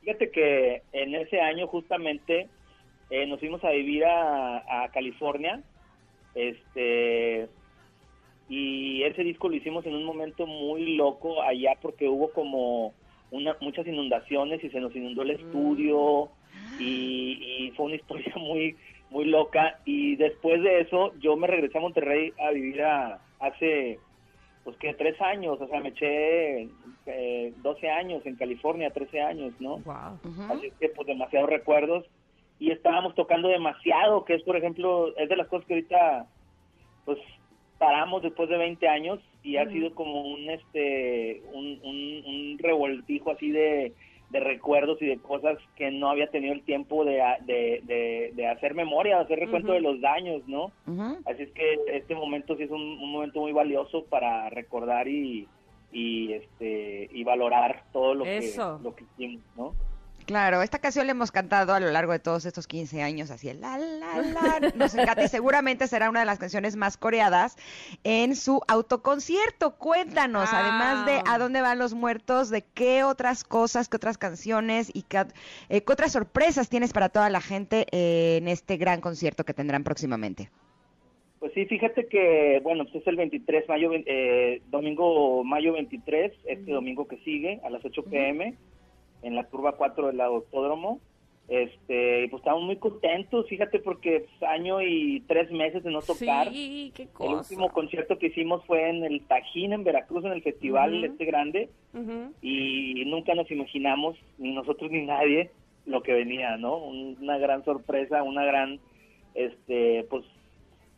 Fíjate 0.02 0.32
que 0.32 0.84
en 0.94 1.16
ese 1.16 1.42
año 1.42 1.68
justamente 1.68 2.48
eh, 3.10 3.26
nos 3.28 3.40
fuimos 3.40 3.64
a 3.64 3.72
vivir 3.72 4.06
a, 4.06 4.84
a 4.84 4.90
California, 4.92 5.62
este, 6.36 7.48
y 8.48 9.04
ese 9.04 9.24
disco 9.24 9.50
lo 9.50 9.56
hicimos 9.56 9.86
en 9.86 9.96
un 9.96 10.06
momento 10.06 10.46
muy 10.46 10.96
loco 10.96 11.42
allá 11.42 11.74
porque 11.82 12.08
hubo 12.08 12.32
como 12.32 12.94
una, 13.32 13.56
muchas 13.62 13.86
inundaciones 13.88 14.64
y 14.64 14.70
se 14.70 14.80
nos 14.80 14.96
inundó 14.96 15.22
el 15.22 15.32
estudio 15.32 16.30
y, 16.80 17.66
y 17.68 17.72
fue 17.76 17.88
una 17.88 17.96
historia 17.96 18.34
muy 18.38 18.76
muy 19.10 19.26
loca. 19.26 19.80
Y 19.86 20.16
después 20.16 20.62
de 20.62 20.82
eso 20.82 21.14
yo 21.20 21.36
me 21.36 21.48
regresé 21.48 21.78
a 21.78 21.82
Monterrey 21.82 22.34
a 22.40 22.52
vivir 22.52 22.82
a, 22.84 23.20
hace 23.40 24.00
pues 24.64 24.78
que 24.78 24.94
tres 24.94 25.20
años, 25.22 25.60
o 25.60 25.68
sea, 25.68 25.80
me 25.80 25.90
eché 25.90 26.70
eh, 27.06 27.54
12 27.58 27.90
años 27.90 28.26
en 28.26 28.36
California, 28.36 28.92
13 28.92 29.22
años, 29.22 29.54
¿no? 29.60 29.78
Wow. 29.78 30.20
Así 30.50 30.68
es 30.68 30.74
que 30.80 30.90
pues 30.90 31.08
demasiados 31.08 31.50
recuerdos 31.50 32.06
y 32.60 32.72
estábamos 32.72 33.16
tocando 33.16 33.48
demasiado, 33.48 34.26
que 34.26 34.36
es 34.36 34.44
por 34.44 34.58
ejemplo, 34.58 35.16
es 35.18 35.30
de 35.30 35.36
las 35.36 35.48
cosas 35.48 35.66
que 35.68 35.76
ahorita 35.76 36.28
pues 37.06 37.18
paramos 37.78 38.22
después 38.22 38.50
de 38.50 38.58
20 38.58 38.88
años 38.88 39.20
y 39.42 39.56
ha 39.56 39.66
sido 39.70 39.96
como 39.96 40.22
un 40.22 40.50
este 40.50 41.42
un, 41.54 41.80
un, 41.84 42.24
un 42.26 42.58
revoltijo 42.60 43.32
así 43.32 43.52
de, 43.52 43.94
de 44.32 44.40
recuerdos 44.42 45.02
y 45.02 45.06
de 45.06 45.18
cosas 45.18 45.58
que 45.78 45.90
no 45.90 46.10
había 46.10 46.30
tenido 46.30 46.54
el 46.54 46.62
tiempo 46.64 47.06
de, 47.06 47.24
de, 47.46 47.80
de, 47.84 48.32
de 48.36 48.48
hacer 48.48 48.74
memoria, 48.76 49.16
de 49.18 49.24
hacer 49.24 49.40
recuento 49.40 49.72
de 49.72 49.80
los 49.82 50.02
daños, 50.02 50.46
¿no? 50.46 50.72
Así 51.26 51.44
es 51.44 51.52
que 51.52 51.78
este 51.94 52.14
momento 52.16 52.58
sí 52.58 52.64
es 52.64 52.72
un, 52.72 52.82
un 52.82 53.12
momento 53.12 53.40
muy 53.40 53.54
valioso 53.54 54.04
para 54.06 54.50
recordar 54.50 55.08
y, 55.08 55.48
y 55.94 56.34
este 56.34 57.10
y 57.14 57.24
valorar 57.24 57.86
todo 57.94 58.14
lo 58.14 58.26
Eso. 58.26 58.78
que 58.78 58.84
lo 58.84 58.96
que 58.96 59.06
hicimos, 59.06 59.42
¿no? 59.56 59.74
Claro, 60.30 60.62
esta 60.62 60.78
canción 60.78 61.08
la 61.08 61.14
hemos 61.14 61.32
cantado 61.32 61.74
a 61.74 61.80
lo 61.80 61.90
largo 61.90 62.12
de 62.12 62.20
todos 62.20 62.46
estos 62.46 62.68
15 62.68 63.02
años, 63.02 63.32
así 63.32 63.50
el 63.50 63.62
la 63.62 63.80
la 63.80 64.18
la, 64.62 64.72
nos 64.76 64.94
encanta 64.94 65.24
y 65.24 65.28
seguramente 65.28 65.88
será 65.88 66.08
una 66.08 66.20
de 66.20 66.28
las 66.28 66.38
canciones 66.38 66.76
más 66.76 66.98
coreadas 66.98 67.58
en 68.04 68.36
su 68.36 68.62
autoconcierto. 68.68 69.72
Cuéntanos, 69.78 70.48
Ah. 70.52 70.60
además 70.62 71.06
de 71.08 71.24
a 71.28 71.40
dónde 71.40 71.62
van 71.62 71.80
los 71.80 71.96
muertos, 71.96 72.52
de 72.52 72.62
qué 72.62 73.04
otras 73.04 73.44
cosas, 73.44 73.90
qué 73.90 73.98
otras 73.98 74.20
canciones 74.20 74.92
y 74.94 75.02
qué, 75.02 75.26
eh, 75.70 75.82
qué 75.82 75.94
otras 75.94 76.12
sorpresas 76.12 76.70
tienes 76.70 76.94
para 76.94 77.10
toda 77.10 77.32
la 77.32 77.42
gente 77.42 77.88
eh, 77.92 78.38
en 78.38 78.48
este 78.50 78.78
gran 78.78 79.02
concierto 79.02 79.44
que 79.46 79.56
tendrán 79.56 79.84
próximamente. 79.84 80.52
Pues 81.40 81.54
sí, 81.56 81.66
fíjate 81.66 82.06
que, 82.08 82.60
bueno, 82.62 82.84
pues 82.84 82.98
es 83.02 83.08
el 83.08 83.16
23, 83.16 83.68
mayo, 83.68 83.90
ve- 83.90 84.04
eh, 84.06 84.62
domingo, 84.70 85.44
mayo 85.44 85.74
23, 85.74 86.34
este 86.46 86.72
domingo 86.72 87.08
que 87.08 87.18
sigue, 87.24 87.60
a 87.64 87.72
las 87.72 87.84
8 87.84 88.04
pm, 88.04 88.54
en 89.22 89.36
la 89.36 89.44
curva 89.46 89.74
4 89.74 90.08
del 90.08 90.22
autódromo. 90.22 91.00
Este, 91.48 92.26
y 92.26 92.28
pues 92.28 92.42
estamos 92.42 92.62
muy 92.62 92.76
contentos, 92.78 93.48
fíjate, 93.48 93.80
porque 93.80 94.28
pues, 94.40 94.50
año 94.52 94.82
y 94.84 95.22
tres 95.28 95.50
meses 95.52 95.84
de 95.84 95.90
no 95.90 96.02
tocar. 96.04 96.50
Sí, 96.52 96.92
qué 96.96 97.04
El 97.04 97.10
cosa. 97.10 97.38
último 97.40 97.70
concierto 97.72 98.20
que 98.20 98.28
hicimos 98.28 98.64
fue 98.66 98.88
en 98.88 99.04
el 99.04 99.22
Tajín, 99.26 99.74
en 99.74 99.84
Veracruz, 99.84 100.24
en 100.26 100.32
el 100.34 100.44
festival 100.44 101.04
este 101.04 101.26
grande, 101.26 101.70
y 102.42 103.04
nunca 103.08 103.34
nos 103.34 103.50
imaginamos, 103.50 104.16
ni 104.38 104.54
nosotros 104.54 104.92
ni 104.92 105.02
nadie, 105.06 105.50
lo 105.88 106.04
que 106.04 106.14
venía, 106.14 106.56
¿no? 106.58 106.78
Un- 106.78 107.18
Una 107.20 107.40
gran 107.40 107.66
sorpresa, 107.66 108.22
una 108.22 108.46
gran, 108.46 108.80
este, 109.34 110.06
pues, 110.10 110.26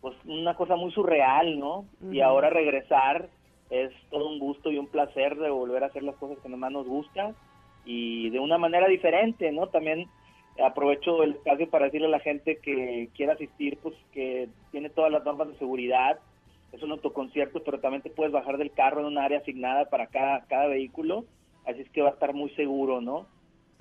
pues 0.02 0.16
una 0.26 0.56
cosa 0.56 0.76
muy 0.76 0.92
surreal, 0.92 1.60
¿no? 1.60 1.86
Y 2.12 2.20
ahora 2.20 2.50
regresar 2.50 3.30
es 3.70 3.92
todo 4.10 4.28
un 4.28 4.40
gusto 4.40 4.70
y 4.70 4.78
un 4.78 4.88
placer 4.88 5.38
de 5.38 5.50
volver 5.50 5.84
a 5.84 5.88
hacer 5.88 6.04
las 6.04 6.16
cosas 6.18 6.38
que 6.40 6.50
más 6.50 6.72
nos 6.74 6.86
gusta 6.88 7.34
y 7.86 8.30
de 8.30 8.40
una 8.40 8.58
manera 8.58 8.88
diferente, 8.88 9.52
¿no? 9.52 9.68
También 9.68 10.08
aprovecho 10.64 11.24
el 11.24 11.32
espacio 11.32 11.70
para 11.70 11.86
decirle 11.86 12.08
a 12.08 12.12
la 12.12 12.20
gente 12.20 12.58
que 12.58 13.10
quiera 13.16 13.34
asistir, 13.34 13.78
pues 13.82 13.96
que 14.14 14.50
tiene 14.72 14.90
todas 14.90 15.12
las 15.12 15.24
normas 15.24 15.48
de 15.48 15.58
seguridad, 15.58 16.20
es 16.72 16.82
un 16.84 16.92
autoconcierto, 16.92 17.64
pero 17.64 17.80
también 17.80 18.02
te 18.02 18.10
puedes 18.10 18.32
bajar 18.32 18.58
del 18.58 18.72
carro 18.72 19.02
en 19.02 19.08
un 19.08 19.18
área 19.18 19.40
asignada 19.40 19.90
para 19.90 20.08
cada, 20.08 20.46
cada 20.46 20.68
vehículo, 20.68 21.26
así 21.66 21.82
es 21.82 21.90
que 21.90 22.02
va 22.02 22.10
a 22.10 22.14
estar 22.14 22.34
muy 22.34 22.50
seguro, 22.52 23.02
¿no? 23.02 23.28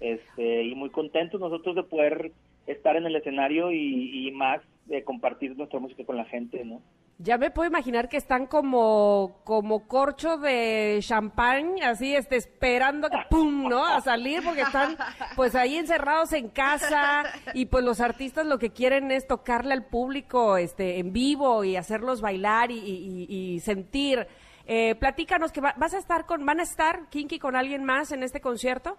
Este, 0.01 0.64
y 0.64 0.74
muy 0.74 0.90
contentos 0.90 1.40
nosotros 1.40 1.76
de 1.76 1.82
poder 1.82 2.32
estar 2.66 2.96
en 2.96 3.07
el 3.07 3.16
escenario 3.16 3.70
y, 3.70 4.28
y 4.28 4.30
más 4.32 4.61
de 4.86 5.05
compartir 5.05 5.57
nuestra 5.57 5.78
música 5.78 6.05
con 6.05 6.16
la 6.16 6.24
gente, 6.24 6.64
¿no? 6.64 6.80
Ya 7.23 7.37
me 7.37 7.51
puedo 7.51 7.68
imaginar 7.68 8.09
que 8.09 8.16
están 8.16 8.47
como, 8.47 9.41
como 9.45 9.87
corcho 9.87 10.39
de 10.39 10.99
champán, 11.03 11.75
así, 11.83 12.16
este, 12.16 12.37
esperando 12.37 13.11
que 13.11 13.18
pum, 13.29 13.68
¿no? 13.68 13.85
A 13.85 14.01
salir, 14.01 14.43
porque 14.43 14.62
están, 14.62 14.97
pues, 15.37 15.55
ahí 15.55 15.77
encerrados 15.77 16.33
en 16.33 16.49
casa, 16.49 17.25
y 17.53 17.66
pues 17.66 17.85
los 17.85 18.01
artistas 18.01 18.47
lo 18.47 18.59
que 18.59 18.71
quieren 18.71 19.11
es 19.11 19.27
tocarle 19.27 19.75
al 19.75 19.85
público, 19.85 20.57
este, 20.57 20.99
en 20.99 21.12
vivo, 21.12 21.62
y 21.62 21.77
hacerlos 21.77 22.23
bailar 22.23 22.71
y, 22.71 23.61
sentir. 23.61 24.27
Eh, 24.66 24.95
platícanos 24.95 25.53
que 25.53 25.61
va- 25.61 25.75
vas 25.77 25.93
a 25.93 25.99
estar 25.99 26.25
con, 26.25 26.47
van 26.47 26.61
a 26.61 26.62
estar 26.62 27.11
Kinky 27.11 27.39
con 27.39 27.55
alguien 27.55 27.85
más 27.85 28.12
en 28.12 28.23
este 28.23 28.41
concierto. 28.41 28.97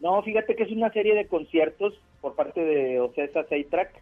No, 0.00 0.20
fíjate 0.22 0.56
que 0.56 0.64
es 0.64 0.72
una 0.72 0.90
serie 0.90 1.14
de 1.14 1.28
conciertos 1.28 1.94
por 2.24 2.34
parte 2.36 2.64
de 2.64 3.00
Ocesa 3.00 3.44
Seitrack 3.50 3.92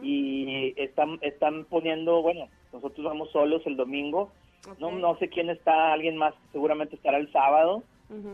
y 0.00 0.80
están 0.80 1.18
están 1.22 1.64
poniendo, 1.64 2.22
bueno, 2.22 2.46
nosotros 2.72 3.04
vamos 3.04 3.32
solos 3.32 3.62
el 3.66 3.76
domingo. 3.76 4.30
No 4.78 4.92
no 4.92 5.18
sé 5.18 5.28
quién 5.28 5.50
está, 5.50 5.92
alguien 5.92 6.16
más 6.16 6.34
seguramente 6.52 6.94
estará 6.94 7.18
el 7.18 7.32
sábado. 7.32 7.82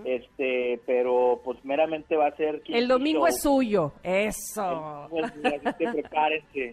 Este, 0.05 0.79
pero 0.85 1.41
pues 1.43 1.65
meramente 1.65 2.17
va 2.17 2.27
a 2.27 2.37
ser 2.37 2.61
El 2.69 2.87
domingo 2.87 3.21
Show. 3.21 3.29
es 3.29 3.41
suyo, 3.41 3.93
eso. 4.03 5.07
Pues, 5.09 5.33
prepárense. 5.33 6.73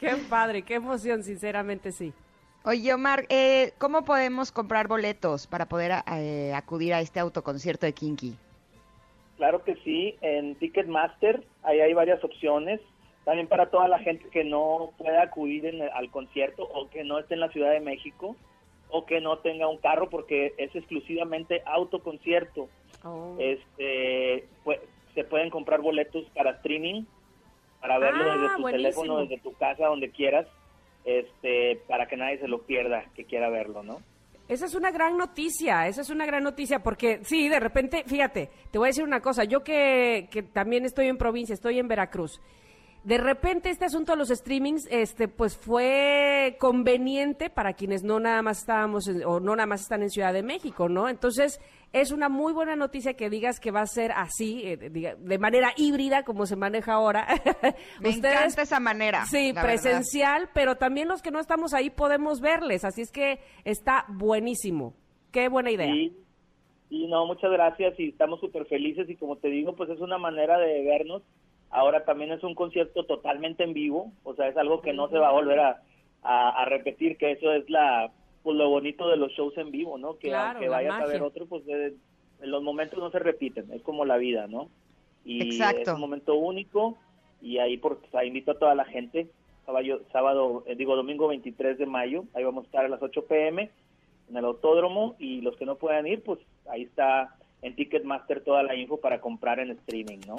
Qué 0.00 0.16
padre, 0.30 0.62
qué 0.62 0.76
emoción, 0.76 1.22
sinceramente 1.22 1.92
sí. 1.92 2.14
Oye, 2.64 2.94
Omar, 2.94 3.26
eh, 3.28 3.74
¿cómo 3.76 4.04
podemos 4.04 4.52
comprar 4.52 4.88
boletos 4.88 5.46
para 5.46 5.66
poder 5.66 5.92
eh, 6.16 6.54
acudir 6.54 6.94
a 6.94 7.00
este 7.00 7.20
autoconcierto 7.20 7.84
de 7.84 7.92
Kinky? 7.92 8.38
Claro 9.38 9.62
que 9.64 9.76
sí, 9.76 10.16
en 10.20 10.56
Ticketmaster 10.56 11.42
ahí 11.62 11.80
hay 11.80 11.94
varias 11.94 12.22
opciones. 12.22 12.80
También 13.24 13.46
para 13.46 13.70
toda 13.70 13.88
la 13.88 13.98
gente 14.00 14.28
que 14.30 14.44
no 14.44 14.90
pueda 14.98 15.22
acudir 15.22 15.64
en 15.66 15.80
el- 15.82 15.90
al 15.90 16.10
concierto 16.10 16.64
o 16.64 16.88
que 16.90 17.04
no 17.04 17.18
esté 17.18 17.34
en 17.34 17.40
la 17.40 17.48
Ciudad 17.50 17.70
de 17.72 17.80
México 17.80 18.36
o 18.90 19.06
que 19.06 19.20
no 19.20 19.38
tenga 19.38 19.68
un 19.68 19.76
carro 19.78 20.08
porque 20.10 20.54
es 20.58 20.74
exclusivamente 20.74 21.62
autoconcierto. 21.66 22.68
Oh. 23.04 23.36
Este, 23.38 24.44
pues, 24.64 24.80
se 25.14 25.24
pueden 25.24 25.50
comprar 25.50 25.80
boletos 25.82 26.24
para 26.34 26.50
streaming, 26.52 27.04
para 27.80 27.98
verlo 27.98 28.24
Ah, 28.24 28.34
desde 28.34 28.56
tu 28.56 28.62
buenísimo. 28.62 28.70
teléfono, 28.70 29.18
desde 29.20 29.38
tu 29.38 29.52
casa, 29.54 29.86
donde 29.86 30.10
quieras, 30.10 30.46
este, 31.04 31.76
para 31.86 32.06
que 32.08 32.16
nadie 32.16 32.38
se 32.38 32.48
lo 32.48 32.62
pierda 32.62 33.04
que 33.14 33.24
quiera 33.24 33.48
verlo, 33.50 33.82
¿no? 33.82 33.98
Esa 34.48 34.64
es 34.64 34.74
una 34.74 34.90
gran 34.90 35.18
noticia, 35.18 35.86
esa 35.88 36.00
es 36.00 36.08
una 36.08 36.24
gran 36.24 36.42
noticia, 36.42 36.82
porque 36.82 37.20
sí, 37.22 37.50
de 37.50 37.60
repente, 37.60 38.04
fíjate, 38.06 38.50
te 38.70 38.78
voy 38.78 38.86
a 38.86 38.90
decir 38.90 39.04
una 39.04 39.20
cosa, 39.20 39.44
yo 39.44 39.62
que, 39.62 40.28
que 40.30 40.42
también 40.42 40.86
estoy 40.86 41.06
en 41.08 41.18
provincia, 41.18 41.52
estoy 41.52 41.78
en 41.78 41.86
Veracruz, 41.86 42.40
de 43.04 43.18
repente 43.18 43.70
este 43.70 43.84
asunto 43.86 44.12
de 44.12 44.18
los 44.18 44.28
streamings, 44.28 44.86
este, 44.90 45.28
pues 45.28 45.56
fue 45.56 46.56
conveniente 46.60 47.48
para 47.50 47.72
quienes 47.72 48.02
no 48.02 48.20
nada 48.20 48.42
más 48.42 48.58
estábamos, 48.58 49.08
en- 49.08 49.24
o 49.24 49.40
no 49.40 49.56
nada 49.56 49.66
más 49.66 49.80
están 49.82 50.02
en 50.02 50.10
Ciudad 50.10 50.32
de 50.32 50.42
México, 50.42 50.88
¿no? 50.88 51.08
Entonces, 51.08 51.60
es 51.92 52.12
una 52.12 52.28
muy 52.28 52.52
buena 52.52 52.76
noticia 52.76 53.14
que 53.14 53.30
digas 53.30 53.60
que 53.60 53.70
va 53.70 53.80
a 53.80 53.86
ser 53.86 54.12
así, 54.12 54.62
eh, 54.64 54.76
diga- 54.90 55.16
de 55.16 55.38
manera 55.38 55.72
híbrida, 55.76 56.22
como 56.24 56.44
se 56.44 56.56
maneja 56.56 56.92
ahora. 56.94 57.26
Me 58.00 58.10
encanta 58.10 58.62
esa 58.62 58.78
manera. 58.80 59.24
Sí, 59.24 59.52
verdad. 59.52 59.62
presencial, 59.62 60.50
pero 60.52 60.76
también 60.76 61.08
los 61.08 61.22
que 61.22 61.30
no 61.30 61.40
estamos 61.40 61.72
ahí 61.72 61.88
podemos 61.90 62.40
verles, 62.40 62.84
así 62.84 63.00
es 63.00 63.10
que 63.10 63.38
está 63.64 64.04
buenísimo. 64.08 64.94
Qué 65.32 65.48
buena 65.48 65.70
idea. 65.70 65.92
Sí, 65.92 66.14
y 66.90 67.06
no, 67.06 67.24
muchas 67.26 67.50
gracias 67.50 67.98
y 67.98 68.08
estamos 68.10 68.40
súper 68.40 68.66
felices 68.66 69.08
y 69.08 69.16
como 69.16 69.36
te 69.36 69.48
digo, 69.48 69.74
pues 69.76 69.88
es 69.90 70.00
una 70.00 70.18
manera 70.18 70.58
de 70.58 70.82
vernos. 70.84 71.22
Ahora 71.70 72.04
también 72.04 72.32
es 72.32 72.42
un 72.42 72.54
concierto 72.54 73.04
totalmente 73.04 73.62
en 73.64 73.74
vivo, 73.74 74.12
o 74.24 74.34
sea, 74.34 74.48
es 74.48 74.56
algo 74.56 74.80
que 74.80 74.92
no 74.92 75.08
se 75.08 75.18
va 75.18 75.28
a 75.28 75.32
volver 75.32 75.60
a, 75.60 75.82
a- 76.22 76.62
a 76.62 76.64
repetir, 76.64 77.16
que 77.18 77.32
eso 77.32 77.52
es 77.52 77.68
la 77.70 78.10
pues 78.42 78.56
lo 78.56 78.70
bonito 78.70 79.08
de 79.10 79.16
los 79.18 79.32
shows 79.32 79.56
en 79.58 79.70
vivo, 79.70 79.98
¿no? 79.98 80.16
Que 80.18 80.28
Claro, 80.28 80.50
aunque 80.58 80.68
vayas 80.70 80.94
a 80.94 81.06
ver 81.06 81.22
otro, 81.22 81.46
pues 81.46 81.62
eh, 81.68 81.92
los 82.40 82.62
momentos 82.62 82.98
no 82.98 83.10
se 83.10 83.18
repiten, 83.18 83.70
es 83.72 83.82
como 83.82 84.04
la 84.06 84.16
vida, 84.16 84.46
¿no? 84.46 84.70
Y 85.24 85.42
Exacto. 85.42 85.80
es 85.82 85.88
un 85.88 86.00
momento 86.00 86.34
único 86.36 86.96
y 87.42 87.58
ahí 87.58 87.76
por, 87.76 87.94
o 87.94 88.10
sea, 88.10 88.24
invito 88.24 88.52
a 88.52 88.58
toda 88.58 88.74
la 88.74 88.84
gente, 88.86 89.28
sábado, 89.66 90.00
sábado 90.12 90.64
eh, 90.66 90.76
digo 90.76 90.96
domingo 90.96 91.28
23 91.28 91.76
de 91.76 91.84
mayo, 91.86 92.24
ahí 92.32 92.44
vamos 92.44 92.64
a 92.64 92.66
estar 92.66 92.84
a 92.84 92.88
las 92.88 93.02
8 93.02 93.26
pm 93.26 93.70
en 94.30 94.36
el 94.36 94.44
autódromo 94.44 95.16
y 95.18 95.42
los 95.42 95.56
que 95.56 95.66
no 95.66 95.76
puedan 95.76 96.06
ir, 96.06 96.22
pues 96.22 96.38
ahí 96.70 96.82
está 96.84 97.36
en 97.60 97.74
Ticketmaster 97.74 98.42
toda 98.44 98.62
la 98.62 98.74
info 98.76 98.98
para 98.98 99.20
comprar 99.20 99.58
en 99.58 99.70
streaming, 99.72 100.20
¿no? 100.26 100.36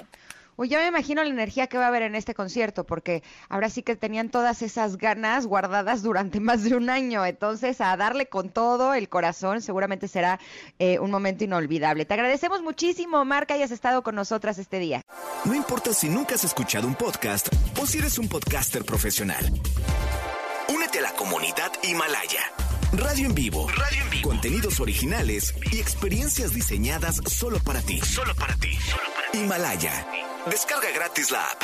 Uy, 0.60 0.68
ya 0.68 0.80
me 0.80 0.88
imagino 0.88 1.24
la 1.24 1.30
energía 1.30 1.68
que 1.68 1.78
va 1.78 1.86
a 1.86 1.88
haber 1.88 2.02
en 2.02 2.16
este 2.16 2.34
concierto, 2.34 2.84
porque 2.84 3.24
ahora 3.48 3.70
sí 3.70 3.82
que 3.82 3.96
tenían 3.96 4.28
todas 4.28 4.62
esas 4.62 4.98
ganas 4.98 5.48
guardadas 5.48 6.04
durante 6.04 6.40
más 6.42 6.66
de 6.66 6.76
un 6.76 6.90
año. 6.90 7.26
Entonces, 7.26 7.80
a 7.80 7.96
darle 7.96 8.26
con 8.26 8.50
todo 8.50 8.94
el 8.94 9.08
corazón, 9.08 9.62
seguramente 9.62 10.10
será 10.10 10.38
eh, 10.78 11.00
un 11.00 11.12
momento 11.12 11.46
inolvidable. 11.46 12.04
Te 12.04 12.14
agradecemos 12.14 12.62
muchísimo, 12.62 13.22
Omar, 13.22 13.48
que 13.48 13.54
hayas 13.54 13.72
estado 13.72 14.04
con 14.04 14.16
nosotras 14.16 14.60
este 14.60 14.80
día. 14.80 15.02
No 15.46 15.56
importa 15.56 15.94
si 15.94 16.10
nunca 16.10 16.36
has 16.36 16.44
escuchado 16.44 16.90
un 16.90 16.96
podcast 16.96 17.48
o 17.82 17.86
si 17.86 18.00
eres 18.00 18.20
un 18.20 18.28
podcaster 18.28 18.84
profesional. 18.84 19.46
Únete 20.68 21.00
a 21.00 21.04
la 21.04 21.12
comunidad 21.14 21.72
Himalaya. 21.84 22.42
Radio 22.92 23.28
en 23.28 23.36
vivo. 23.36 23.70
Radio 23.70 24.02
en 24.04 24.10
vivo. 24.10 24.30
Contenidos 24.30 24.82
originales 24.82 25.54
y 25.72 25.80
experiencias 25.80 26.54
diseñadas 26.54 27.22
solo 27.28 27.60
para 27.60 27.82
ti. 27.82 28.02
Solo 28.02 28.36
para 28.36 28.56
ti. 28.56 28.78
Himalaya. 29.34 30.06
Descarga 30.50 30.88
gratis 30.96 31.32
la 31.32 31.40
app. 31.44 31.62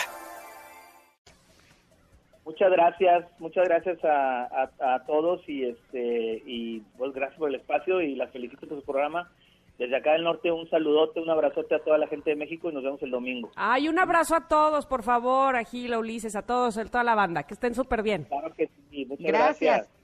Muchas 2.46 2.72
gracias, 2.72 3.26
muchas 3.40 3.66
gracias 3.68 3.98
a, 4.06 4.44
a- 4.44 4.96
a 4.96 5.06
todos 5.06 5.42
y 5.50 5.66
este 5.66 6.44
y 6.46 6.80
pues 6.98 7.12
gracias 7.14 7.40
por 7.40 7.50
el 7.50 7.56
espacio 7.56 8.02
y 8.02 8.16
las 8.16 8.32
felicito 8.32 8.68
por 8.68 8.80
su 8.80 8.86
programa. 8.86 9.32
Desde 9.80 9.98
acá 9.98 10.14
del 10.14 10.24
norte 10.24 10.52
un 10.52 10.70
saludote, 10.70 11.20
un 11.20 11.30
abrazote 11.30 11.76
a 11.76 11.80
toda 11.84 11.98
la 11.98 12.08
gente 12.08 12.30
de 12.30 12.36
México 12.38 12.70
y 12.70 12.74
nos 12.74 12.84
vemos 12.84 13.02
el 13.02 13.12
domingo. 13.12 13.52
Ay, 13.56 13.90
un 13.90 14.00
abrazo 14.00 14.36
a 14.36 14.48
todos, 14.48 14.86
por 14.86 15.04
favor, 15.04 15.56
a 15.58 15.64
Gila, 15.64 15.98
Ulises, 16.00 16.36
a 16.36 16.44
todos, 16.44 16.78
a 16.78 16.86
toda 16.86 17.04
la 17.04 17.16
banda, 17.16 17.44
que 17.44 17.56
estén 17.56 17.74
súper 17.76 18.02
bien. 18.04 18.24
Claro 18.26 18.54
que 18.56 18.70
sí, 18.90 19.06
muchas 19.06 19.26
Gracias. 19.26 19.76
gracias. 19.78 19.95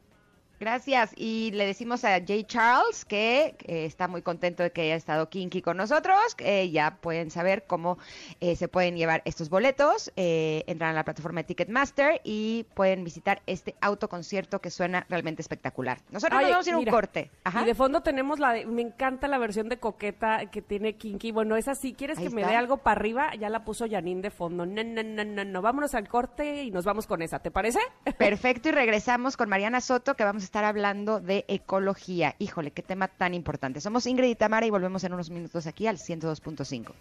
Gracias. 0.62 1.12
Y 1.16 1.49
le 1.55 1.66
decimos 1.66 2.05
a 2.05 2.22
Jay 2.24 2.43
Charles 2.43 3.03
que 3.03 3.55
eh, 3.66 3.86
está 3.86 4.07
muy 4.07 4.22
contento 4.22 4.62
de 4.62 4.72
que 4.72 4.84
haya 4.84 4.95
estado 4.95 5.28
Kinky 5.28 5.64
con 5.64 5.76
nosotros. 5.76 6.36
que 6.36 6.70
ya 6.70 6.97
pueden 7.01 7.32
saber 7.32 7.64
cómo 7.66 7.97
eh, 8.41 8.55
se 8.55 8.68
pueden 8.68 8.95
llevar 8.95 9.24
estos 9.26 9.49
boletos. 9.49 10.12
Eh, 10.18 10.64
entran 10.68 10.91
a 10.91 10.93
la 10.93 11.03
plataforma 11.03 11.39
de 11.39 11.45
Ticketmaster 11.45 12.22
y 12.24 12.68
pueden 12.76 13.03
visitar 13.03 13.41
este 13.47 13.74
autoconcierto 13.82 14.62
que 14.62 14.70
suena 14.70 15.03
realmente 15.09 15.41
espectacular. 15.41 15.97
Nosotros 16.12 16.38
Oye, 16.38 16.49
nos 16.49 16.57
vamos 16.57 16.68
a 16.68 16.70
ir 16.70 16.76
a 16.76 16.78
un 16.78 16.86
corte. 16.86 17.32
Ajá. 17.43 17.64
Y 17.64 17.66
de 17.66 17.74
fondo 17.74 18.01
tenemos 18.01 18.38
la 18.38 18.53
de, 18.53 18.68
me 18.68 18.84
encanta 18.84 19.28
la 19.28 19.39
versión 19.39 19.68
de 19.68 19.80
Coqueta 19.80 20.45
que 20.51 20.62
tiene 20.62 20.93
Kinky. 20.93 21.32
Bueno, 21.32 21.55
esa 21.55 21.74
sí, 21.74 21.93
¿quieres 21.93 22.20
Ahí 22.20 22.28
que 22.28 22.36
me 22.36 22.45
dé 22.45 22.55
algo 22.55 22.78
para 22.78 22.99
arriba? 22.99 23.34
Ya 23.34 23.49
la 23.49 23.66
puso 23.66 23.89
Janine 23.89 24.22
de 24.22 24.30
fondo. 24.30 24.68
No, 24.68 24.84
no, 24.84 25.01
no, 25.01 25.26
no, 25.26 25.43
no. 25.43 25.62
Vámonos 25.64 25.95
al 25.95 26.07
corte 26.07 26.62
y 26.62 26.70
nos 26.70 26.86
vamos 26.86 27.07
con 27.07 27.24
esa, 27.24 27.39
¿te 27.39 27.49
parece? 27.49 27.80
Perfecto, 28.20 28.70
y 28.70 28.74
regresamos 28.74 29.36
con 29.38 29.49
Mariana 29.49 29.82
Soto, 29.82 30.14
que 30.14 30.24
vamos 30.24 30.43
a 30.43 30.51
estar 30.52 30.66
hablando 30.66 31.22
de 31.22 31.45
ecología. 31.47 32.36
Híjole, 32.38 32.72
qué 32.72 32.82
tema 32.82 33.08
tan 33.08 33.34
importante. 33.34 33.80
Somos 33.80 34.06
Ingrid 34.06 34.32
y 34.32 34.36
Tamara 34.36 34.66
y 34.66 34.70
volvemos 34.70 35.02
en 35.06 35.14
unos 35.14 35.30
minutos 35.30 35.66
aquí 35.66 35.88
al 35.88 35.97
102.5. 35.97 36.91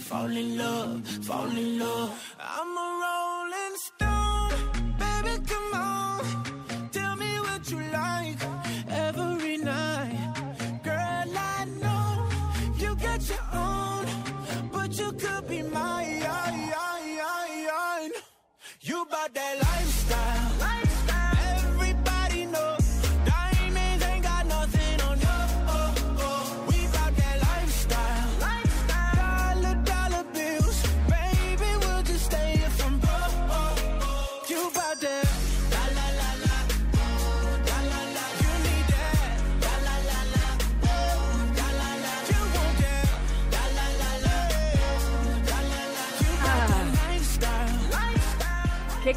fall 0.00 0.30
in 0.30 0.56
love, 0.56 1.06
fall 1.24 1.50
in 1.50 1.78
love. 1.78 2.36
I'm 2.38 2.76
a 2.76 2.87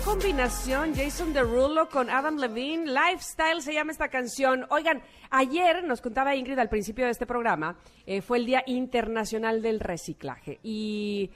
combinación, 0.03 0.93
Jason 0.95 1.33
Derulo 1.33 1.87
con 1.89 2.09
Adam 2.09 2.37
Levine. 2.37 2.85
Lifestyle 2.85 3.61
se 3.61 3.73
llama 3.73 3.91
esta 3.91 4.09
canción. 4.09 4.65
Oigan, 4.69 5.01
ayer 5.29 5.83
nos 5.83 6.01
contaba 6.01 6.35
Ingrid 6.35 6.57
al 6.59 6.69
principio 6.69 7.05
de 7.05 7.11
este 7.11 7.25
programa, 7.25 7.77
eh, 8.05 8.21
fue 8.21 8.39
el 8.39 8.45
Día 8.45 8.63
Internacional 8.65 9.61
del 9.61 9.79
Reciclaje. 9.79 10.59
Y 10.63 11.29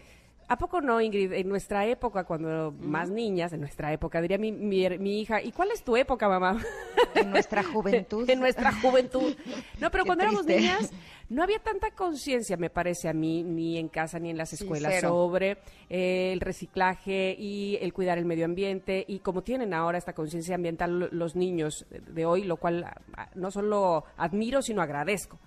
¿a 0.48 0.58
poco 0.58 0.82
no, 0.82 1.02
Ingrid? 1.02 1.34
En 1.34 1.50
nuestra 1.50 1.86
época, 1.86 2.24
cuando 2.24 2.74
más 2.80 3.10
niñas, 3.10 3.54
en 3.54 3.62
nuestra 3.62 3.92
época, 3.94 4.22
diría 4.22 4.38
mi, 4.38 4.52
mi, 4.52 4.88
mi 4.98 5.22
hija, 5.22 5.42
¿y 5.42 5.52
cuál 5.52 5.72
es 5.72 5.84
tu 5.84 5.96
época, 5.98 6.28
mamá? 6.30 6.62
En 7.16 7.30
nuestra 7.32 7.64
juventud. 7.64 8.30
en 8.30 8.40
nuestra 8.40 8.72
juventud. 8.74 9.36
No, 9.80 9.92
pero 9.92 10.04
Qué 10.04 10.08
cuando 10.08 10.24
éramos 10.24 10.46
niñas, 10.46 10.92
no 11.30 11.42
había 11.44 11.60
tanta 11.60 11.92
conciencia, 11.92 12.58
me 12.58 12.70
parece 12.70 13.10
a 13.10 13.14
mí, 13.14 13.44
ni 13.44 13.78
en 13.78 13.88
casa 13.90 14.20
ni 14.20 14.30
en 14.30 14.38
las 14.38 14.54
escuelas, 14.54 14.94
sobre 15.02 15.58
eh, 15.90 16.32
el 16.34 16.40
reciclaje 16.40 17.36
y 17.38 17.78
el 17.82 17.94
cuidar 17.94 18.18
el 18.18 18.26
medio 18.26 18.46
ambiente. 18.46 19.04
Y 19.08 19.20
como 19.20 19.42
tienen 19.42 19.74
ahora 19.74 19.98
esta 19.98 20.14
conciencia 20.14 20.56
ambiental 20.56 21.00
lo- 21.00 21.10
los 21.12 21.36
niños 21.36 21.86
de 21.90 22.26
hoy, 22.26 22.44
lo 22.44 22.58
cual 22.58 22.86
no 23.36 23.50
solo 23.52 24.04
admiro, 24.18 24.62
sino 24.62 24.82
agradezco. 24.82 25.40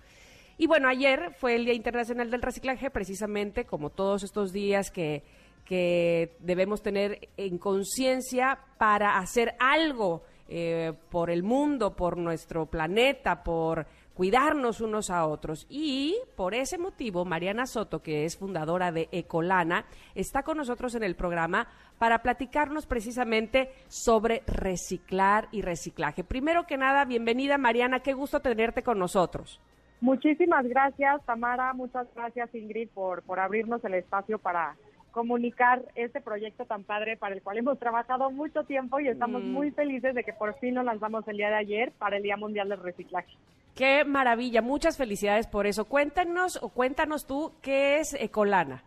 Y 0.61 0.67
bueno, 0.67 0.89
ayer 0.89 1.33
fue 1.39 1.55
el 1.55 1.65
Día 1.65 1.75
Internacional 1.75 2.33
del 2.33 2.43
Reciclaje, 2.43 2.91
precisamente 2.91 3.65
como 3.65 3.91
todos 3.91 4.25
estos 4.25 4.53
días 4.53 4.91
que, 4.91 5.23
que 5.65 6.35
debemos 6.41 6.83
tener 6.83 7.29
en 7.37 7.59
conciencia 7.59 8.59
para 8.77 9.19
hacer 9.19 9.55
algo 9.61 10.25
eh, 10.49 10.95
por 11.11 11.31
el 11.31 11.45
mundo, 11.45 11.95
por 11.95 12.17
nuestro 12.17 12.67
planeta, 12.67 13.45
por 13.45 13.87
cuidarnos 14.15 14.81
unos 14.81 15.11
a 15.11 15.27
otros. 15.27 15.65
Y 15.69 16.17
por 16.35 16.55
ese 16.55 16.77
motivo, 16.77 17.25
Mariana 17.25 17.65
Soto, 17.65 18.03
que 18.03 18.25
es 18.25 18.37
fundadora 18.37 18.91
de 18.91 19.09
Ecolana, 19.13 19.87
está 20.17 20.43
con 20.43 20.57
nosotros 20.57 20.97
en 20.97 21.05
el 21.05 21.15
programa 21.15 21.69
para 21.99 22.21
platicarnos 22.21 22.87
precisamente 22.87 23.71
sobre 23.87 24.43
reciclar 24.47 25.47
y 25.53 25.63
reciclaje. 25.63 26.25
Primero 26.25 26.67
que 26.67 26.77
nada, 26.77 27.05
bienvenida 27.05 27.59
Mariana, 27.59 28.01
qué 28.01 28.13
gusto 28.13 28.41
tenerte 28.41 28.83
con 28.83 28.99
nosotros. 28.99 29.61
Muchísimas 30.01 30.67
gracias, 30.67 31.25
Tamara. 31.27 31.73
Muchas 31.73 32.07
gracias, 32.15 32.55
Ingrid, 32.55 32.89
por, 32.91 33.23
por 33.23 33.41
abrirnos 33.41 33.85
el 33.85 33.95
espacio 33.95 34.39
para 34.39 34.77
comunicar 35.11 35.83
este 35.97 36.21
proyecto 36.21 36.65
tan 36.67 36.85
padre 36.85 37.17
para 37.17 37.35
el 37.35 37.43
cual 37.43 37.59
hemos 37.59 37.79
trabajado 37.79 38.31
mucho 38.31 38.63
tiempo 38.65 39.01
y 39.01 39.09
estamos 39.09 39.43
Mm. 39.43 39.51
muy 39.53 39.71
felices 39.73 40.15
de 40.15 40.23
que 40.23 40.33
por 40.33 40.55
fin 40.61 40.75
lo 40.75 40.83
lanzamos 40.85 41.27
el 41.27 41.37
día 41.39 41.49
de 41.49 41.57
ayer 41.57 41.93
para 41.99 42.17
el 42.19 42.23
Día 42.23 42.37
Mundial 42.37 42.69
del 42.69 42.81
Reciclaje. 42.83 43.33
Qué 43.75 44.05
maravilla, 44.05 44.61
muchas 44.63 44.97
felicidades 44.97 45.47
por 45.47 45.67
eso. 45.67 45.87
Cuéntanos 45.87 46.59
o 46.63 46.69
cuéntanos 46.69 47.27
tú 47.27 47.53
qué 47.63 47.99
es 47.99 48.15
Ecolana. 48.15 48.83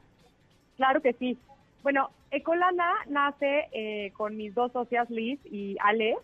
Claro 0.77 1.01
que 1.01 1.13
sí. 1.13 1.37
Bueno, 1.83 2.09
Ecolana 2.29 2.93
nace 3.07 3.67
eh, 3.73 4.11
con 4.15 4.37
mis 4.37 4.53
dos 4.53 4.71
socias, 4.71 5.09
Liz 5.09 5.39
y 5.45 5.75
Ale, 5.81 6.15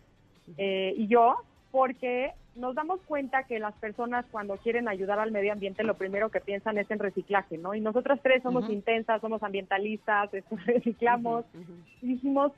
eh, 0.57 0.93
y 0.95 1.07
yo, 1.07 1.35
porque 1.71 2.31
nos 2.57 2.75
damos 2.75 2.99
cuenta 3.01 3.43
que 3.43 3.59
las 3.59 3.73
personas 3.75 4.25
cuando 4.31 4.57
quieren 4.57 4.87
ayudar 4.87 5.19
al 5.19 5.31
medio 5.31 5.53
ambiente 5.53 5.83
lo 5.83 5.95
primero 5.95 6.29
que 6.29 6.41
piensan 6.41 6.77
es 6.77 6.89
en 6.89 6.99
reciclaje, 6.99 7.57
¿no? 7.57 7.75
Y 7.75 7.81
nosotras 7.81 8.19
tres 8.21 8.43
somos 8.43 8.69
intensas, 8.69 9.21
somos 9.21 9.43
ambientalistas, 9.43 10.33
esto, 10.33 10.57
reciclamos, 10.65 11.45
y 12.01 12.07
dijimos, 12.07 12.51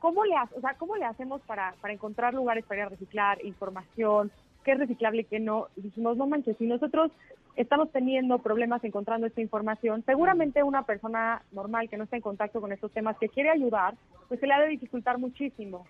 ¿cómo 0.00 0.24
le, 0.24 0.34
o 0.56 0.60
sea, 0.60 0.74
¿cómo 0.76 0.96
le 0.96 1.04
hacemos 1.04 1.40
para, 1.42 1.74
para 1.80 1.94
encontrar 1.94 2.34
lugares 2.34 2.64
para 2.64 2.80
ir 2.80 2.86
a 2.86 2.90
reciclar, 2.90 3.44
información, 3.44 4.30
qué 4.64 4.72
es 4.72 4.78
reciclable 4.78 5.22
y 5.22 5.24
qué 5.24 5.38
no? 5.38 5.68
Y 5.76 5.82
dijimos, 5.82 6.16
no 6.16 6.26
manches, 6.26 6.56
si 6.58 6.66
nosotros 6.66 7.12
estamos 7.54 7.92
teniendo 7.92 8.40
problemas 8.40 8.82
encontrando 8.82 9.26
esta 9.26 9.40
información, 9.40 10.02
seguramente 10.04 10.64
una 10.64 10.82
persona 10.82 11.42
normal 11.52 11.88
que 11.88 11.96
no 11.96 12.04
está 12.04 12.16
en 12.16 12.22
contacto 12.22 12.60
con 12.60 12.72
estos 12.72 12.90
temas, 12.90 13.16
que 13.18 13.28
quiere 13.28 13.50
ayudar, 13.50 13.94
pues 14.28 14.40
se 14.40 14.48
le 14.48 14.54
ha 14.54 14.60
de 14.60 14.68
dificultar 14.68 15.18
muchísimo. 15.18 15.86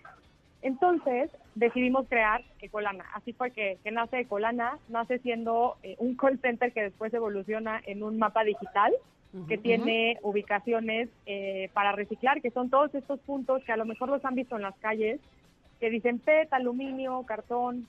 Entonces 0.65 1.29
decidimos 1.53 2.07
crear 2.09 2.43
Ecolana. 2.59 3.05
Así 3.13 3.33
fue 3.33 3.51
que, 3.51 3.77
que 3.83 3.91
nace 3.91 4.21
Ecolana, 4.21 4.79
nace 4.89 5.19
siendo 5.19 5.77
eh, 5.83 5.95
un 5.99 6.15
call 6.15 6.39
center 6.39 6.73
que 6.73 6.81
después 6.81 7.13
evoluciona 7.13 7.79
en 7.85 8.01
un 8.01 8.17
mapa 8.17 8.43
digital 8.43 8.91
que 9.47 9.57
tiene 9.57 10.17
ubicaciones 10.23 11.09
eh, 11.25 11.69
para 11.73 11.91
reciclar, 11.91 12.41
que 12.41 12.51
son 12.51 12.69
todos 12.69 12.95
estos 12.95 13.19
puntos 13.19 13.61
que 13.65 13.73
a 13.73 13.77
lo 13.77 13.85
mejor 13.85 14.07
los 14.09 14.23
han 14.23 14.33
visto 14.33 14.55
en 14.55 14.61
las 14.61 14.75
calles, 14.77 15.19
que 15.81 15.89
dicen 15.89 16.19
PET, 16.19 16.51
aluminio, 16.53 17.21
cartón. 17.27 17.85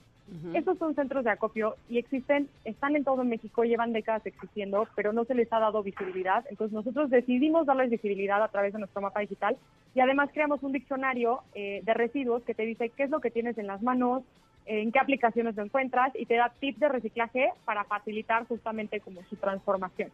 Esos 0.53 0.77
son 0.77 0.93
centros 0.93 1.23
de 1.23 1.31
acopio 1.31 1.77
y 1.89 1.97
existen, 1.99 2.49
están 2.65 2.95
en 2.95 3.05
todo 3.05 3.23
México, 3.23 3.63
llevan 3.63 3.93
décadas 3.93 4.25
existiendo, 4.25 4.87
pero 4.95 5.13
no 5.13 5.23
se 5.23 5.33
les 5.35 5.51
ha 5.53 5.59
dado 5.59 5.83
visibilidad. 5.83 6.45
Entonces 6.49 6.73
nosotros 6.73 7.09
decidimos 7.09 7.65
darles 7.65 7.89
visibilidad 7.89 8.43
a 8.43 8.49
través 8.49 8.73
de 8.73 8.79
nuestro 8.79 9.01
mapa 9.01 9.21
digital 9.21 9.57
y 9.95 10.01
además 10.01 10.29
creamos 10.33 10.61
un 10.63 10.73
diccionario 10.73 11.41
eh, 11.55 11.81
de 11.83 11.93
residuos 11.93 12.43
que 12.43 12.53
te 12.53 12.63
dice 12.63 12.89
qué 12.89 13.03
es 13.03 13.09
lo 13.09 13.21
que 13.21 13.31
tienes 13.31 13.57
en 13.57 13.67
las 13.67 13.81
manos, 13.81 14.23
en 14.65 14.91
qué 14.91 14.99
aplicaciones 14.99 15.55
lo 15.55 15.63
encuentras 15.63 16.11
y 16.15 16.25
te 16.25 16.35
da 16.35 16.51
tips 16.59 16.79
de 16.79 16.89
reciclaje 16.89 17.49
para 17.63 17.85
facilitar 17.85 18.45
justamente 18.47 18.99
como 18.99 19.23
su 19.29 19.37
transformación. 19.37 20.11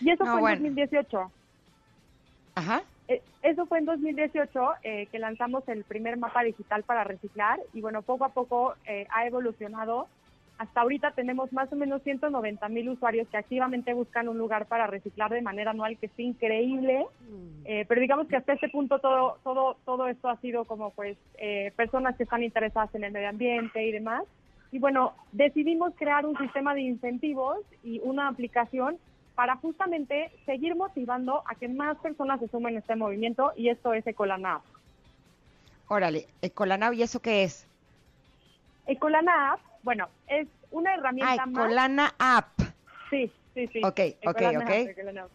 Y 0.00 0.10
eso 0.10 0.24
No, 0.24 0.32
fue 0.32 0.40
bueno. 0.40 0.56
en 0.58 0.74
2018. 0.74 1.32
Ajá. 2.54 2.82
Eh, 3.08 3.22
Eso 3.42 3.66
fue 3.66 3.78
en 3.78 3.86
2018 3.86 4.70
eh, 4.82 5.06
que 5.10 5.18
lanzamos 5.18 5.66
el 5.68 5.84
primer 5.84 6.18
mapa 6.18 6.42
digital 6.42 6.82
para 6.82 7.04
reciclar 7.04 7.58
y 7.72 7.80
bueno, 7.80 8.02
poco 8.02 8.24
a 8.24 8.30
poco 8.30 8.74
eh, 8.86 9.06
ha 9.10 9.26
evolucionado. 9.26 10.06
Hasta 10.58 10.80
ahorita 10.80 11.12
tenemos 11.12 11.52
más 11.52 11.72
o 11.72 11.76
menos 11.76 12.02
190 12.02 12.68
mil 12.68 12.88
usuarios 12.88 13.28
que 13.28 13.36
activamente 13.36 13.94
buscan 13.94 14.28
un 14.28 14.38
lugar 14.38 14.66
para 14.66 14.88
reciclar 14.88 15.30
de 15.30 15.40
manera 15.40 15.70
anual, 15.70 15.96
que 15.96 16.06
es 16.06 16.18
increíble. 16.18 17.06
Eh, 17.64 17.84
pero 17.88 18.00
digamos 18.00 18.26
que 18.26 18.36
hasta 18.36 18.54
este 18.54 18.68
punto 18.68 18.98
todo, 18.98 19.38
todo, 19.44 19.76
todo 19.84 20.08
esto 20.08 20.28
ha 20.28 20.36
sido 20.38 20.64
como 20.64 20.90
pues 20.90 21.16
eh, 21.38 21.72
personas 21.76 22.16
que 22.16 22.24
están 22.24 22.42
interesadas 22.42 22.92
en 22.96 23.04
el 23.04 23.12
medio 23.12 23.28
ambiente 23.28 23.86
y 23.86 23.92
demás. 23.92 24.24
Y 24.72 24.80
bueno, 24.80 25.14
decidimos 25.30 25.94
crear 25.94 26.26
un 26.26 26.36
sistema 26.36 26.74
de 26.74 26.80
incentivos 26.80 27.58
y 27.84 28.00
una 28.02 28.26
aplicación 28.26 28.98
para 29.38 29.54
justamente 29.54 30.32
seguir 30.46 30.74
motivando 30.74 31.44
a 31.46 31.54
que 31.54 31.68
más 31.68 31.96
personas 31.98 32.40
se 32.40 32.48
sumen 32.48 32.74
a 32.74 32.80
este 32.80 32.96
movimiento 32.96 33.52
y 33.54 33.68
esto 33.68 33.94
es 33.94 34.04
Ecolana 34.04 34.56
App. 34.56 34.64
Órale, 35.86 36.26
Ecolanao, 36.42 36.92
¿y 36.92 37.02
eso 37.04 37.20
qué 37.20 37.44
es? 37.44 37.64
Ecolana 38.88 39.52
App, 39.52 39.60
bueno, 39.84 40.08
es 40.26 40.48
una 40.72 40.90
Ah, 40.90 40.94
herramienta 40.94 41.46
más. 41.46 41.64
Ecolana 41.66 42.14
App. 42.18 42.48
Sí, 43.10 43.30
sí, 43.54 43.68
sí. 43.68 43.78
Ok, 43.84 44.00
ok, 44.00 44.16
Ecolana 44.22 44.58
ok. 44.58 44.70
App, 44.70 44.88
Ecolana 44.88 45.22
App. 45.22 45.30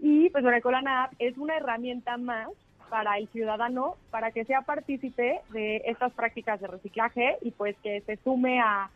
Y 0.00 0.28
pues 0.28 0.42
bueno, 0.44 0.58
Ecolana 0.58 1.04
App 1.04 1.12
es 1.18 1.38
una 1.38 1.56
herramienta 1.56 2.18
más 2.18 2.50
para 2.90 3.16
el 3.16 3.26
ciudadano 3.28 3.96
para 4.10 4.32
que 4.32 4.44
sea 4.44 4.60
partícipe 4.60 5.40
de 5.48 5.76
estas 5.86 6.12
prácticas 6.12 6.60
de 6.60 6.66
reciclaje 6.66 7.38
y 7.40 7.52
pues 7.52 7.74
que 7.82 8.02
se 8.02 8.18
sume 8.18 8.60
a, 8.60 8.90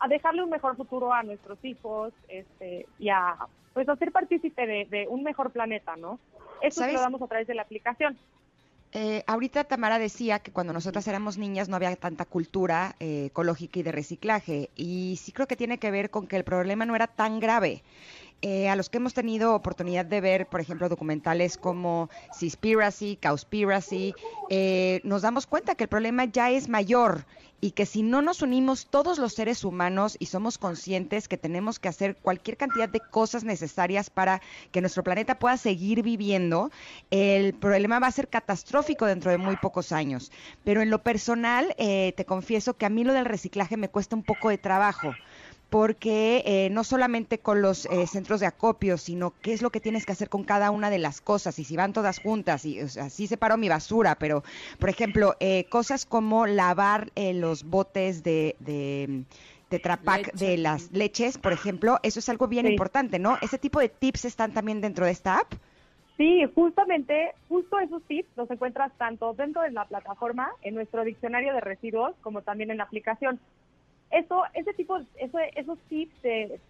a 0.00 0.08
dejarle 0.08 0.42
un 0.42 0.50
mejor 0.50 0.76
futuro 0.76 1.12
a 1.12 1.22
nuestros 1.22 1.62
hijos 1.64 2.12
este, 2.28 2.86
y 2.98 3.10
a 3.10 3.36
pues 3.74 3.88
a 3.88 3.96
ser 3.96 4.10
partícipe 4.10 4.66
de, 4.66 4.86
de 4.86 5.06
un 5.08 5.22
mejor 5.22 5.50
planeta, 5.50 5.94
¿no? 5.96 6.18
Eso 6.60 6.84
lo 6.86 7.00
damos 7.00 7.22
a 7.22 7.26
través 7.28 7.46
de 7.46 7.54
la 7.54 7.62
aplicación. 7.62 8.18
Eh, 8.92 9.22
ahorita 9.28 9.62
Tamara 9.64 10.00
decía 10.00 10.40
que 10.40 10.50
cuando 10.50 10.72
nosotras 10.72 11.06
éramos 11.06 11.38
niñas 11.38 11.68
no 11.68 11.76
había 11.76 11.94
tanta 11.94 12.24
cultura 12.24 12.96
eh, 12.98 13.26
ecológica 13.26 13.78
y 13.78 13.82
de 13.84 13.92
reciclaje. 13.92 14.70
Y 14.74 15.18
sí 15.22 15.30
creo 15.30 15.46
que 15.46 15.54
tiene 15.54 15.78
que 15.78 15.92
ver 15.92 16.10
con 16.10 16.26
que 16.26 16.36
el 16.36 16.44
problema 16.44 16.84
no 16.84 16.96
era 16.96 17.06
tan 17.06 17.38
grave. 17.38 17.82
Eh, 18.42 18.70
a 18.70 18.76
los 18.76 18.88
que 18.88 18.96
hemos 18.96 19.12
tenido 19.12 19.54
oportunidad 19.54 20.06
de 20.06 20.20
ver, 20.22 20.46
por 20.46 20.60
ejemplo, 20.60 20.88
documentales 20.88 21.58
como 21.58 22.08
Seaspiracy, 22.32 23.18
Cowspiracy, 23.22 24.14
eh, 24.48 25.00
nos 25.04 25.22
damos 25.22 25.46
cuenta 25.46 25.74
que 25.74 25.84
el 25.84 25.88
problema 25.88 26.24
ya 26.24 26.50
es 26.50 26.68
mayor 26.68 27.26
y 27.60 27.72
que 27.72 27.86
si 27.86 28.02
no 28.02 28.22
nos 28.22 28.42
unimos 28.42 28.86
todos 28.86 29.18
los 29.18 29.34
seres 29.34 29.64
humanos 29.64 30.16
y 30.18 30.26
somos 30.26 30.58
conscientes 30.58 31.28
que 31.28 31.36
tenemos 31.36 31.78
que 31.78 31.88
hacer 31.88 32.16
cualquier 32.16 32.56
cantidad 32.56 32.88
de 32.88 33.00
cosas 33.00 33.44
necesarias 33.44 34.10
para 34.10 34.40
que 34.72 34.80
nuestro 34.80 35.02
planeta 35.02 35.38
pueda 35.38 35.56
seguir 35.56 36.02
viviendo, 36.02 36.70
el 37.10 37.54
problema 37.54 37.98
va 37.98 38.06
a 38.06 38.12
ser 38.12 38.28
catastrófico 38.28 39.06
dentro 39.06 39.30
de 39.30 39.38
muy 39.38 39.56
pocos 39.56 39.92
años. 39.92 40.32
Pero 40.64 40.80
en 40.80 40.90
lo 40.90 41.02
personal, 41.02 41.74
eh, 41.78 42.14
te 42.16 42.24
confieso 42.24 42.74
que 42.74 42.86
a 42.86 42.90
mí 42.90 43.04
lo 43.04 43.12
del 43.12 43.24
reciclaje 43.24 43.76
me 43.76 43.88
cuesta 43.88 44.16
un 44.16 44.22
poco 44.22 44.48
de 44.48 44.58
trabajo 44.58 45.14
porque 45.70 46.42
eh, 46.44 46.68
no 46.70 46.82
solamente 46.84 47.38
con 47.38 47.62
los 47.62 47.86
eh, 47.86 48.06
centros 48.08 48.40
de 48.40 48.46
acopio, 48.46 48.98
sino 48.98 49.32
qué 49.40 49.52
es 49.52 49.62
lo 49.62 49.70
que 49.70 49.80
tienes 49.80 50.04
que 50.04 50.12
hacer 50.12 50.28
con 50.28 50.42
cada 50.44 50.70
una 50.72 50.90
de 50.90 50.98
las 50.98 51.20
cosas 51.20 51.58
y 51.60 51.64
si 51.64 51.76
van 51.76 51.92
todas 51.92 52.18
juntas 52.18 52.64
y 52.64 52.82
o 52.82 52.88
sea, 52.88 53.08
sí 53.08 53.28
separo 53.28 53.56
mi 53.56 53.68
basura, 53.68 54.16
pero 54.16 54.42
por 54.80 54.90
ejemplo, 54.90 55.36
eh, 55.38 55.66
cosas 55.70 56.04
como 56.06 56.46
lavar 56.46 57.12
eh, 57.14 57.32
los 57.32 57.62
botes 57.64 58.24
de, 58.24 58.56
de 58.58 59.24
Tetra 59.68 59.96
Pak 59.96 60.26
Leche. 60.32 60.44
de 60.46 60.56
las 60.58 60.90
leches, 60.90 61.38
por 61.38 61.52
ejemplo, 61.52 62.00
eso 62.02 62.18
es 62.18 62.28
algo 62.28 62.48
bien 62.48 62.66
Sí. 62.66 62.72
importante, 62.72 63.20
¿no? 63.20 63.38
Ese 63.40 63.56
tipo 63.56 63.78
de 63.78 63.88
tips 63.88 64.24
están 64.24 64.52
también 64.52 64.80
dentro 64.80 65.06
de 65.06 65.12
esta 65.12 65.38
app. 65.38 65.52
Sí, 66.16 66.42
justamente, 66.54 67.30
justo 67.48 67.78
esos 67.78 68.02
tips 68.08 68.28
los 68.36 68.50
encuentras 68.50 68.92
tanto 68.98 69.32
dentro 69.34 69.62
de 69.62 69.70
la 69.70 69.86
plataforma, 69.86 70.50
en 70.62 70.74
nuestro 70.74 71.04
diccionario 71.04 71.54
de 71.54 71.60
residuos, 71.60 72.14
como 72.20 72.42
también 72.42 72.70
en 72.72 72.78
la 72.78 72.84
aplicación. 72.84 73.38
Eso, 74.10 74.42
ese 74.54 74.74
tipo, 74.74 74.98
eso, 75.16 75.38
esos 75.54 75.78
tips 75.88 76.20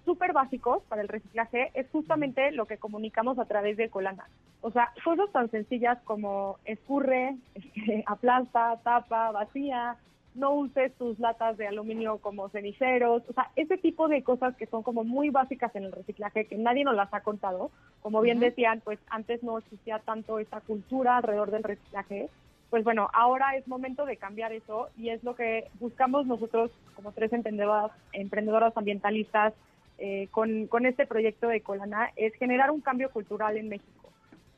súper 0.04 0.32
básicos 0.32 0.82
para 0.88 1.00
el 1.00 1.08
reciclaje 1.08 1.70
es 1.74 1.88
justamente 1.90 2.52
lo 2.52 2.66
que 2.66 2.76
comunicamos 2.76 3.38
a 3.38 3.46
través 3.46 3.76
de 3.78 3.88
Colana. 3.88 4.28
O 4.60 4.70
sea, 4.70 4.92
cosas 5.02 5.30
tan 5.32 5.50
sencillas 5.50 5.98
como 6.04 6.58
escurre, 6.66 7.36
este, 7.54 8.04
aplasta, 8.06 8.78
tapa, 8.82 9.30
vacía, 9.30 9.96
no 10.34 10.52
uses 10.52 10.92
tus 10.94 11.18
latas 11.18 11.56
de 11.56 11.66
aluminio 11.66 12.18
como 12.18 12.48
ceniceros, 12.50 13.22
o 13.28 13.32
sea, 13.32 13.50
ese 13.56 13.78
tipo 13.78 14.08
de 14.08 14.22
cosas 14.22 14.56
que 14.56 14.66
son 14.66 14.82
como 14.82 15.02
muy 15.02 15.30
básicas 15.30 15.74
en 15.74 15.84
el 15.84 15.92
reciclaje, 15.92 16.46
que 16.46 16.56
nadie 16.56 16.84
nos 16.84 16.94
las 16.94 17.12
ha 17.12 17.22
contado. 17.22 17.70
Como 18.00 18.20
bien 18.20 18.38
decían, 18.38 18.80
pues 18.84 18.98
antes 19.08 19.42
no 19.42 19.58
existía 19.58 19.98
tanto 19.98 20.38
esta 20.38 20.60
cultura 20.60 21.16
alrededor 21.16 21.50
del 21.50 21.64
reciclaje. 21.64 22.28
Pues 22.70 22.84
bueno, 22.84 23.10
ahora 23.12 23.56
es 23.56 23.66
momento 23.66 24.06
de 24.06 24.16
cambiar 24.16 24.52
eso 24.52 24.88
y 24.96 25.10
es 25.10 25.22
lo 25.24 25.34
que 25.34 25.68
buscamos 25.80 26.26
nosotros 26.26 26.70
como 26.94 27.12
tres 27.12 27.32
emprendedoras, 27.32 27.90
emprendedoras 28.12 28.76
ambientalistas 28.76 29.52
eh, 29.98 30.28
con, 30.30 30.68
con 30.68 30.86
este 30.86 31.06
proyecto 31.06 31.48
de 31.48 31.60
Colana, 31.60 32.10
es 32.16 32.32
generar 32.34 32.70
un 32.70 32.80
cambio 32.80 33.10
cultural 33.10 33.56
en 33.56 33.68
México 33.68 34.00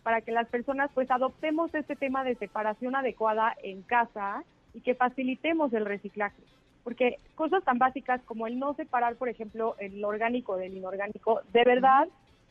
para 0.02 0.20
que 0.20 0.32
las 0.32 0.48
personas 0.48 0.90
pues 0.94 1.10
adoptemos 1.10 1.74
este 1.74 1.96
tema 1.96 2.24
de 2.24 2.34
separación 2.34 2.96
adecuada 2.96 3.54
en 3.62 3.82
casa 3.82 4.44
y 4.74 4.80
que 4.80 4.94
facilitemos 4.94 5.72
el 5.72 5.86
reciclaje. 5.86 6.42
Porque 6.84 7.18
cosas 7.36 7.62
tan 7.64 7.78
básicas 7.78 8.20
como 8.24 8.46
el 8.46 8.58
no 8.58 8.74
separar, 8.74 9.14
por 9.16 9.28
ejemplo, 9.28 9.76
el 9.78 10.04
orgánico 10.04 10.56
del 10.56 10.76
inorgánico, 10.76 11.40
de 11.52 11.64
verdad, 11.64 12.08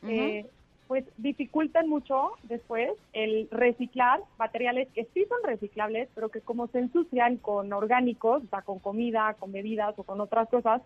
eh, 0.08 0.46
pues 0.92 1.06
dificultan 1.16 1.88
mucho 1.88 2.32
después 2.42 2.90
el 3.14 3.48
reciclar 3.50 4.20
materiales 4.38 4.88
que 4.94 5.08
sí 5.14 5.24
son 5.26 5.38
reciclables, 5.42 6.10
pero 6.14 6.28
que 6.28 6.42
como 6.42 6.66
se 6.66 6.80
ensucian 6.80 7.38
con 7.38 7.72
orgánicos, 7.72 8.42
o 8.44 8.46
sea, 8.48 8.60
con 8.60 8.78
comida, 8.78 9.34
con 9.38 9.52
bebidas 9.52 9.98
o 9.98 10.02
con 10.02 10.20
otras 10.20 10.50
cosas, 10.50 10.82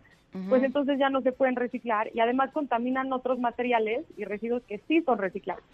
pues 0.48 0.62
entonces 0.62 0.96
ya 1.00 1.10
no 1.10 1.22
se 1.22 1.32
pueden 1.32 1.56
reciclar 1.56 2.08
y 2.14 2.20
además 2.20 2.52
contaminan 2.52 3.12
otros 3.12 3.40
materiales 3.40 4.04
y 4.16 4.22
residuos 4.22 4.62
que 4.62 4.78
sí 4.86 5.02
son 5.02 5.18
reciclables. 5.18 5.66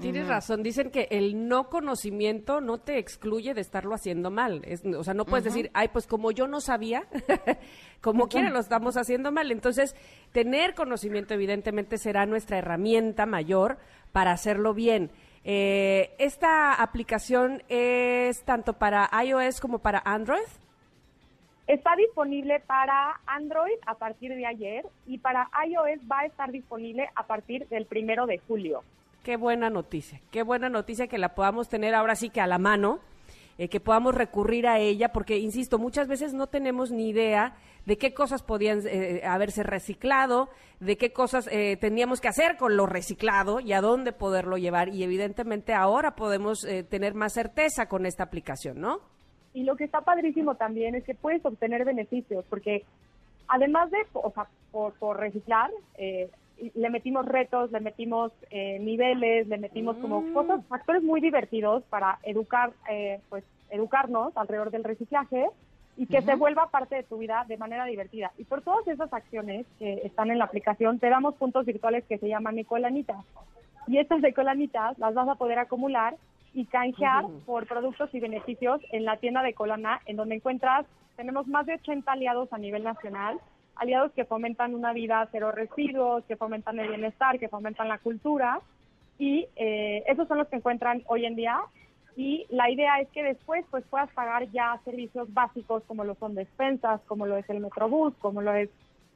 Tienes 0.00 0.28
razón, 0.28 0.62
dicen 0.62 0.90
que 0.90 1.08
el 1.10 1.48
no 1.48 1.70
conocimiento 1.70 2.60
no 2.60 2.76
te 2.76 2.98
excluye 2.98 3.54
de 3.54 3.62
estarlo 3.62 3.94
haciendo 3.94 4.30
mal. 4.30 4.60
Es- 4.66 4.84
o 4.84 5.02
sea, 5.02 5.14
no 5.14 5.24
puedes 5.24 5.44
decir, 5.44 5.70
ay, 5.72 5.88
pues 5.88 6.06
como 6.06 6.32
yo 6.32 6.46
no 6.46 6.60
sabía, 6.60 7.04
como 8.02 8.28
quiera 8.28 8.50
lo 8.50 8.58
estamos 8.58 8.98
haciendo 8.98 9.32
mal. 9.32 9.50
Entonces, 9.50 9.96
tener 10.32 10.74
conocimiento 10.74 11.32
evidentemente 11.32 11.96
será 11.96 12.26
nuestra 12.26 12.58
herramienta 12.58 13.24
mayor 13.24 13.78
para 14.12 14.32
hacerlo 14.32 14.74
bien. 14.74 15.10
Eh, 15.44 16.14
¿Esta 16.18 16.74
aplicación 16.74 17.62
es 17.68 18.42
tanto 18.44 18.74
para 18.74 19.08
iOS 19.24 19.60
como 19.60 19.78
para 19.78 20.02
Android? 20.04 20.42
Está 21.66 21.96
disponible 21.96 22.60
para 22.66 23.20
Android 23.26 23.78
a 23.86 23.94
partir 23.94 24.34
de 24.34 24.44
ayer 24.44 24.84
y 25.06 25.18
para 25.18 25.48
iOS 25.66 26.00
va 26.10 26.20
a 26.20 26.26
estar 26.26 26.52
disponible 26.52 27.08
a 27.16 27.26
partir 27.26 27.66
del 27.68 27.86
primero 27.86 28.26
de 28.26 28.38
julio. 28.46 28.82
Qué 29.26 29.36
buena 29.36 29.70
noticia, 29.70 30.20
qué 30.30 30.44
buena 30.44 30.68
noticia 30.68 31.08
que 31.08 31.18
la 31.18 31.34
podamos 31.34 31.68
tener 31.68 31.96
ahora 31.96 32.14
sí 32.14 32.30
que 32.30 32.40
a 32.40 32.46
la 32.46 32.58
mano, 32.58 33.00
eh, 33.58 33.68
que 33.68 33.80
podamos 33.80 34.14
recurrir 34.14 34.68
a 34.68 34.78
ella, 34.78 35.08
porque, 35.08 35.38
insisto, 35.38 35.80
muchas 35.80 36.06
veces 36.06 36.32
no 36.32 36.46
tenemos 36.46 36.92
ni 36.92 37.08
idea 37.08 37.56
de 37.86 37.98
qué 37.98 38.14
cosas 38.14 38.44
podían 38.44 38.82
eh, 38.86 39.22
haberse 39.26 39.64
reciclado, 39.64 40.48
de 40.78 40.96
qué 40.96 41.12
cosas 41.12 41.48
eh, 41.50 41.76
teníamos 41.76 42.20
que 42.20 42.28
hacer 42.28 42.56
con 42.56 42.76
lo 42.76 42.86
reciclado 42.86 43.58
y 43.58 43.72
a 43.72 43.80
dónde 43.80 44.12
poderlo 44.12 44.58
llevar. 44.58 44.90
Y 44.90 45.02
evidentemente 45.02 45.74
ahora 45.74 46.14
podemos 46.14 46.64
eh, 46.64 46.84
tener 46.84 47.14
más 47.14 47.32
certeza 47.32 47.88
con 47.88 48.06
esta 48.06 48.22
aplicación, 48.22 48.80
¿no? 48.80 49.00
Y 49.54 49.64
lo 49.64 49.74
que 49.74 49.82
está 49.82 50.02
padrísimo 50.02 50.54
también 50.54 50.94
es 50.94 51.02
que 51.02 51.16
puedes 51.16 51.44
obtener 51.44 51.84
beneficios, 51.84 52.44
porque 52.48 52.84
además 53.48 53.90
de, 53.90 53.98
o 54.12 54.30
sea, 54.30 54.46
por, 54.70 54.92
por 54.92 55.18
reciclar, 55.18 55.72
eh, 55.98 56.30
le 56.56 56.90
metimos 56.90 57.26
retos, 57.26 57.70
le 57.70 57.80
metimos 57.80 58.32
eh, 58.50 58.78
niveles, 58.78 59.46
le 59.46 59.58
metimos 59.58 59.96
como 59.98 60.22
Mm. 60.22 60.32
cosas, 60.32 60.66
factores 60.68 61.02
muy 61.02 61.20
divertidos 61.20 61.84
para 61.84 62.18
educar, 62.22 62.72
eh, 62.88 63.20
pues, 63.28 63.44
educarnos 63.70 64.36
alrededor 64.36 64.70
del 64.70 64.84
reciclaje 64.84 65.48
y 65.96 66.06
que 66.06 66.22
se 66.22 66.34
vuelva 66.34 66.70
parte 66.70 66.94
de 66.94 67.02
tu 67.04 67.18
vida 67.18 67.44
de 67.48 67.56
manera 67.56 67.84
divertida. 67.86 68.32
Y 68.36 68.44
por 68.44 68.62
todas 68.62 68.86
esas 68.86 69.12
acciones 69.12 69.66
que 69.78 69.94
están 70.04 70.30
en 70.30 70.38
la 70.38 70.44
aplicación, 70.44 70.98
te 70.98 71.08
damos 71.08 71.34
puntos 71.34 71.64
virtuales 71.64 72.04
que 72.06 72.18
se 72.18 72.28
llaman 72.28 72.58
ecolanitas. 72.58 73.24
Y 73.86 73.98
estas 73.98 74.22
ecolanitas 74.24 74.98
las 74.98 75.14
vas 75.14 75.28
a 75.28 75.36
poder 75.36 75.58
acumular 75.58 76.16
y 76.52 76.66
canjear 76.66 77.24
Ujú. 77.24 77.40
por 77.44 77.66
productos 77.66 78.14
y 78.14 78.20
beneficios 78.20 78.80
en 78.92 79.04
la 79.04 79.16
tienda 79.18 79.42
de 79.42 79.54
Colana, 79.54 80.00
en 80.06 80.16
donde 80.16 80.36
encuentras, 80.36 80.86
tenemos 81.16 81.46
más 81.46 81.66
de 81.66 81.74
80 81.74 82.12
aliados 82.12 82.52
a 82.52 82.58
nivel 82.58 82.82
nacional, 82.82 83.40
aliados 83.76 84.12
que 84.12 84.24
fomentan 84.24 84.74
una 84.74 84.92
vida 84.92 85.28
cero 85.30 85.52
residuos, 85.52 86.24
que 86.24 86.36
fomentan 86.36 86.78
el 86.78 86.88
bienestar, 86.88 87.38
que 87.38 87.48
fomentan 87.48 87.88
la 87.88 87.98
cultura, 87.98 88.60
y 89.18 89.46
eh, 89.56 90.04
esos 90.06 90.28
son 90.28 90.38
los 90.38 90.48
que 90.48 90.56
encuentran 90.56 91.02
hoy 91.06 91.26
en 91.26 91.36
día. 91.36 91.60
Y 92.16 92.46
la 92.48 92.70
idea 92.70 93.00
es 93.00 93.08
que 93.10 93.22
después 93.22 93.64
pues 93.70 93.84
puedas 93.90 94.10
pagar 94.12 94.50
ya 94.50 94.80
servicios 94.84 95.32
básicos 95.32 95.82
como 95.86 96.04
lo 96.04 96.14
son 96.14 96.34
despensas, 96.34 97.00
como 97.06 97.26
lo 97.26 97.36
es 97.36 97.48
el 97.50 97.60
Metrobús, 97.60 98.14
como 98.18 98.40
lo 98.40 98.54
es 98.54 98.70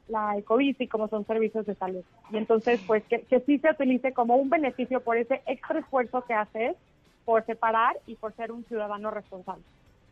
la 0.07 0.37
Ecobici, 0.37 0.87
como 0.87 1.07
son 1.07 1.25
servicios 1.25 1.65
de 1.65 1.75
salud. 1.75 2.03
Y 2.31 2.37
entonces 2.37 2.81
pues 2.85 3.03
que, 3.05 3.21
que 3.21 3.39
sí 3.41 3.57
se 3.59 3.71
utilice 3.71 4.13
como 4.13 4.35
un 4.35 4.49
beneficio 4.49 5.01
por 5.01 5.17
ese 5.17 5.41
extra 5.47 5.79
esfuerzo 5.79 6.23
que 6.25 6.33
haces 6.33 6.75
por 7.25 7.43
separar 7.45 7.97
y 8.05 8.15
por 8.15 8.35
ser 8.35 8.51
un 8.51 8.65
ciudadano 8.65 9.09
responsable. 9.09 9.63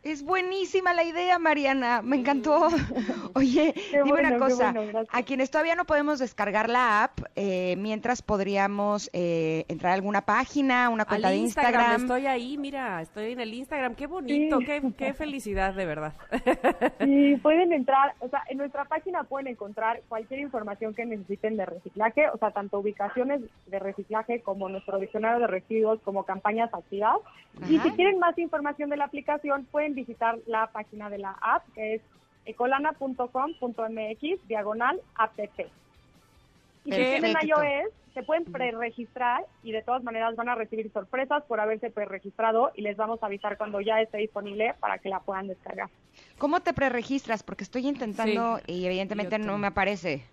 Es 0.02 0.22
buenísima 0.22 0.94
la 0.94 1.04
idea, 1.04 1.38
Mariana. 1.38 2.00
Me 2.02 2.16
encantó. 2.16 2.68
Oye, 3.34 3.74
Qué 3.74 3.98
dime 3.98 4.10
bueno, 4.10 4.28
una 4.28 4.38
cosa. 4.38 4.72
bueno, 4.72 5.00
a 5.10 5.22
quienes 5.22 5.50
todavía 5.50 5.74
no 5.74 5.84
podemos 5.84 6.18
descargar 6.18 6.70
la 6.70 7.04
app, 7.04 7.18
eh, 7.36 7.74
mientras 7.76 8.22
podríamos 8.22 9.10
eh, 9.12 9.66
entrar 9.68 9.92
a 9.92 9.94
alguna 9.96 10.22
página, 10.22 10.88
una 10.88 11.04
cuenta 11.04 11.28
Al 11.28 11.34
de 11.34 11.40
Instagram, 11.40 11.72
Instagram. 11.74 12.00
estoy 12.02 12.26
ahí, 12.26 12.56
mira, 12.56 13.02
estoy 13.02 13.32
en 13.32 13.40
el 13.40 13.52
Instagram. 13.52 13.94
Qué 13.94 14.06
bonito, 14.06 14.58
Sí. 14.60 14.64
qué, 14.64 14.82
qué 14.96 15.12
felicidad, 15.12 15.74
de 15.74 15.84
verdad. 15.84 16.14
Y 17.00 17.36
pueden 17.42 17.72
entrar, 17.74 18.14
o 18.20 18.28
sea, 18.30 18.42
en 18.48 18.56
nuestra 18.56 18.86
página 18.86 19.24
pueden 19.24 19.48
encontrar 19.48 20.00
cualquier 20.08 20.40
información 20.40 20.94
que 20.94 21.04
necesiten 21.04 21.58
de 21.58 21.66
reciclaje, 21.66 22.28
o 22.30 22.38
sea, 22.38 22.52
tanto 22.52 22.78
ubicaciones 22.78 23.42
de 23.66 23.78
reciclaje 23.78 24.40
como 24.40 24.68
nuestro 24.70 24.98
diccionario 24.98 25.40
de 25.40 25.46
residuos, 25.46 26.00
como 26.04 26.24
campañas 26.24 26.72
activas. 26.72 27.18
Y 27.68 27.78
si 27.80 27.90
quieren 27.90 28.18
más 28.18 28.38
información 28.38 28.88
de 28.90 28.96
la 28.96 29.04
aplicación, 29.04 29.66
pueden 29.70 29.89
visitar 29.94 30.38
la 30.46 30.68
página 30.68 31.10
de 31.10 31.18
la 31.18 31.36
app, 31.40 31.64
que 31.74 31.94
es 31.94 32.02
ecolana.com.mx, 32.46 34.48
diagonal 34.48 35.00
app. 35.14 35.38
Y 36.84 36.92
si 36.92 36.96
tienen 36.96 37.36
iOS, 37.42 37.92
se 38.14 38.22
pueden 38.22 38.44
preregistrar 38.44 39.44
y 39.62 39.72
de 39.72 39.82
todas 39.82 40.02
maneras 40.02 40.34
van 40.34 40.48
a 40.48 40.54
recibir 40.54 40.90
sorpresas 40.92 41.44
por 41.44 41.60
haberse 41.60 41.90
preregistrado 41.90 42.72
y 42.74 42.82
les 42.82 42.96
vamos 42.96 43.22
a 43.22 43.26
avisar 43.26 43.56
cuando 43.56 43.80
ya 43.80 44.00
esté 44.00 44.18
disponible 44.18 44.74
para 44.80 44.98
que 44.98 45.08
la 45.08 45.20
puedan 45.20 45.48
descargar. 45.48 45.88
¿Cómo 46.38 46.60
te 46.60 46.72
preregistras? 46.72 47.42
Porque 47.42 47.64
estoy 47.64 47.86
intentando 47.86 48.60
y 48.66 48.86
evidentemente 48.86 49.38
no 49.38 49.58
me 49.58 49.68
aparece. 49.68 50.24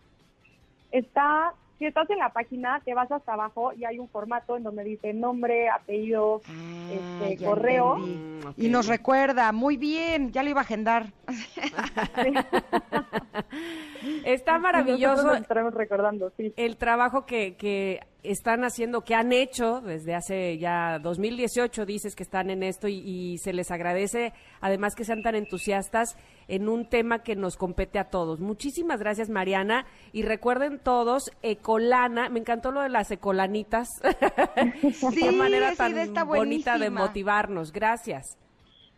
Está, 0.91 1.53
si 1.77 1.85
estás 1.85 2.09
en 2.09 2.19
la 2.19 2.29
página, 2.29 2.81
te 2.83 2.93
vas 2.93 3.11
hasta 3.11 3.33
abajo 3.33 3.71
y 3.73 3.85
hay 3.85 3.99
un 3.99 4.09
formato 4.09 4.57
en 4.57 4.63
donde 4.63 4.83
dice 4.83 5.13
nombre, 5.13 5.69
apellido, 5.69 6.41
Ah, 6.47 6.89
este, 7.23 7.45
correo. 7.45 7.97
Mm. 7.97 8.53
Y 8.57 8.69
nos 8.69 8.87
recuerda, 8.87 9.51
muy 9.51 9.77
bien, 9.77 10.31
ya 10.31 10.43
lo 10.43 10.49
iba 10.49 10.61
a 10.61 10.63
agendar. 10.63 11.07
Está 14.25 14.59
maravilloso 14.59 15.33
estaremos 15.33 15.73
recordando, 15.73 16.31
sí. 16.37 16.53
el 16.55 16.77
trabajo 16.77 17.25
que, 17.25 17.55
que 17.55 18.01
están 18.23 18.63
haciendo, 18.63 19.01
que 19.01 19.15
han 19.15 19.31
hecho 19.31 19.81
desde 19.81 20.15
hace 20.15 20.57
ya 20.57 20.99
2018, 20.99 21.85
dices 21.85 22.15
que 22.15 22.23
están 22.23 22.49
en 22.49 22.63
esto 22.63 22.87
y, 22.87 22.95
y 22.95 23.37
se 23.37 23.53
les 23.53 23.71
agradece, 23.71 24.33
además 24.59 24.95
que 24.95 25.05
sean 25.05 25.21
tan 25.21 25.35
entusiastas 25.35 26.17
en 26.47 26.69
un 26.69 26.85
tema 26.85 27.23
que 27.23 27.35
nos 27.35 27.57
compete 27.57 27.99
a 27.99 28.09
todos. 28.09 28.39
Muchísimas 28.39 28.99
gracias, 28.99 29.29
Mariana. 29.29 29.85
Y 30.13 30.23
recuerden 30.23 30.79
todos, 30.79 31.31
Ecolana, 31.41 32.29
me 32.29 32.39
encantó 32.39 32.71
lo 32.71 32.81
de 32.81 32.89
las 32.89 33.11
ecolanitas. 33.11 33.89
Qué 34.81 34.91
Sí, 34.91 35.35
manera 35.35 35.71
esa 35.71 35.89
tan 36.13 36.27
bonita 36.27 36.77
de 36.77 36.89
motivarnos. 36.89 37.71
Gracias. 37.71 38.37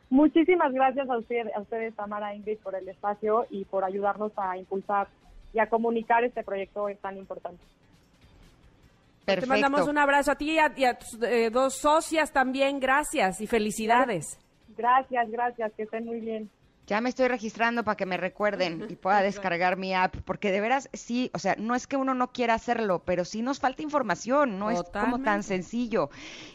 Muchísimas 0.09 0.73
gracias 0.73 1.07
a, 1.09 1.17
usted, 1.17 1.47
a 1.55 1.61
ustedes, 1.61 1.95
Tamara 1.95 2.33
Ingrid, 2.33 2.57
por 2.59 2.75
el 2.75 2.87
espacio 2.89 3.45
y 3.51 3.65
por 3.65 3.83
ayudarnos 3.83 4.31
a 4.37 4.57
impulsar 4.57 5.07
y 5.53 5.59
a 5.59 5.69
comunicar 5.69 6.23
este 6.23 6.43
proyecto 6.43 6.87
tan 7.01 7.17
importante. 7.17 7.63
Te 9.35 9.45
mandamos 9.45 9.87
un 9.87 9.97
abrazo 9.97 10.31
a 10.31 10.35
ti 10.35 10.51
y 10.51 10.59
a, 10.59 10.73
y 10.75 10.85
a 10.85 10.97
tus 10.97 11.21
eh, 11.21 11.49
dos 11.49 11.75
socias 11.75 12.31
también. 12.31 12.79
Gracias 12.79 13.41
y 13.41 13.47
felicidades. 13.47 14.39
Gracias, 14.77 15.29
gracias, 15.29 15.73
que 15.73 15.83
estén 15.83 16.05
muy 16.05 16.19
bien. 16.19 16.49
Ya 16.89 17.01
me 17.01 17.09
estoy 17.09 17.27
registrando 17.27 17.83
para 17.83 17.95
que 17.95 18.07
me 18.07 18.17
recuerden 18.17 18.87
y 18.89 18.95
pueda 18.95 19.21
descargar 19.21 19.77
mi 19.77 19.93
app, 19.93 20.15
porque 20.25 20.51
de 20.51 20.59
veras 20.59 20.89
sí, 20.91 21.29
o 21.35 21.37
sea, 21.37 21.55
no 21.59 21.75
es 21.75 21.85
que 21.85 21.97
uno 21.97 22.15
no 22.15 22.31
quiera 22.31 22.55
hacerlo, 22.55 23.03
pero 23.05 23.25
sí 23.25 23.43
nos 23.43 23.59
falta 23.59 23.83
información, 23.83 24.57
no 24.57 24.71
es 24.71 24.81
como 24.91 25.21
tan 25.21 25.43
sencillo. 25.43 26.09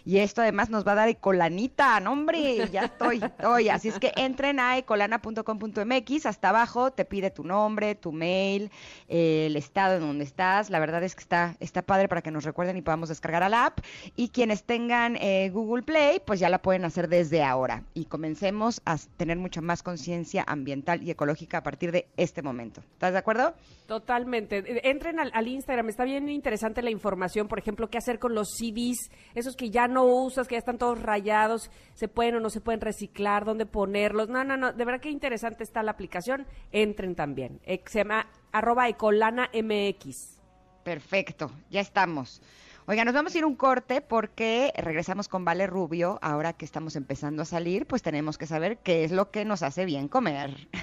Y 0.04 0.18
esto 0.18 0.42
además 0.42 0.70
nos 0.70 0.84
va 0.84 0.90
a 0.90 0.96
dar 0.96 1.08
ecolanita, 1.08 2.00
no 2.00 2.14
hombre, 2.14 2.68
ya 2.72 2.86
estoy, 2.86 3.22
estoy. 3.22 3.68
Así 3.68 3.86
es 3.86 4.00
que 4.00 4.10
entren 4.16 4.58
a 4.58 4.76
ecolana.com.mx, 4.76 6.26
hasta 6.26 6.48
abajo 6.48 6.90
te 6.90 7.04
pide 7.04 7.30
tu 7.30 7.44
nombre, 7.44 7.94
tu 7.94 8.10
mail, 8.10 8.72
eh, 9.06 9.46
el 9.46 9.54
estado 9.54 9.94
en 9.94 10.00
donde 10.00 10.24
estás. 10.24 10.68
La 10.68 10.80
verdad 10.80 11.04
es 11.04 11.14
que 11.14 11.20
está, 11.20 11.54
está 11.60 11.82
padre 11.82 12.08
para 12.08 12.22
que 12.22 12.32
nos 12.32 12.42
recuerden 12.42 12.76
y 12.76 12.82
podamos 12.82 13.08
descargar 13.08 13.44
a 13.44 13.48
la 13.48 13.66
app. 13.66 13.78
Y 14.16 14.30
quienes 14.30 14.64
tengan 14.64 15.14
eh, 15.14 15.50
Google 15.50 15.84
Play, 15.84 16.20
pues 16.26 16.40
ya 16.40 16.48
la 16.48 16.60
pueden 16.60 16.84
hacer 16.84 17.08
desde 17.08 17.44
ahora. 17.44 17.84
Y 17.94 18.06
comencemos 18.06 18.82
a 18.84 18.96
tener 19.16 19.36
mucha 19.36 19.60
más 19.60 19.84
conciencia 19.84 20.23
ambiental 20.46 21.02
y 21.02 21.10
ecológica 21.10 21.58
a 21.58 21.62
partir 21.62 21.92
de 21.92 22.08
este 22.16 22.42
momento. 22.42 22.80
¿Estás 22.92 23.12
de 23.12 23.18
acuerdo? 23.18 23.54
Totalmente. 23.86 24.58
Eh, 24.58 24.80
Entren 24.84 25.20
al, 25.20 25.30
al 25.34 25.48
Instagram, 25.48 25.88
está 25.88 26.04
bien 26.04 26.28
interesante 26.28 26.82
la 26.82 26.90
información, 26.90 27.48
por 27.48 27.58
ejemplo, 27.58 27.88
qué 27.88 27.98
hacer 27.98 28.18
con 28.18 28.34
los 28.34 28.48
CDs, 28.56 29.10
esos 29.34 29.56
que 29.56 29.70
ya 29.70 29.86
no 29.88 30.04
usas, 30.04 30.48
que 30.48 30.54
ya 30.54 30.58
están 30.58 30.78
todos 30.78 31.00
rayados, 31.00 31.70
se 31.94 32.08
pueden 32.08 32.36
o 32.36 32.40
no 32.40 32.50
se 32.50 32.60
pueden 32.60 32.80
reciclar, 32.80 33.44
dónde 33.44 33.66
ponerlos. 33.66 34.28
No, 34.28 34.44
no, 34.44 34.56
no, 34.56 34.72
de 34.72 34.84
verdad 34.84 35.00
que 35.00 35.10
interesante 35.10 35.64
está 35.64 35.82
la 35.82 35.92
aplicación. 35.92 36.46
Entren 36.72 37.14
también. 37.14 37.60
Eh, 37.64 37.82
se 37.86 37.98
llama 37.98 38.26
arroba 38.52 38.88
ecolana 38.88 39.50
MX. 39.52 40.40
Perfecto, 40.84 41.50
ya 41.70 41.80
estamos. 41.80 42.40
Oiga, 42.86 43.02
nos 43.06 43.14
vamos 43.14 43.34
a 43.34 43.38
ir 43.38 43.46
un 43.46 43.56
corte 43.56 44.02
porque 44.02 44.70
regresamos 44.76 45.28
con 45.28 45.42
Vale 45.42 45.66
Rubio. 45.66 46.18
Ahora 46.20 46.52
que 46.52 46.66
estamos 46.66 46.96
empezando 46.96 47.40
a 47.40 47.46
salir, 47.46 47.86
pues 47.86 48.02
tenemos 48.02 48.36
que 48.36 48.46
saber 48.46 48.76
qué 48.78 49.04
es 49.04 49.10
lo 49.10 49.30
que 49.30 49.46
nos 49.46 49.62
hace 49.62 49.84
bien 49.86 50.08
comer. 50.08 50.68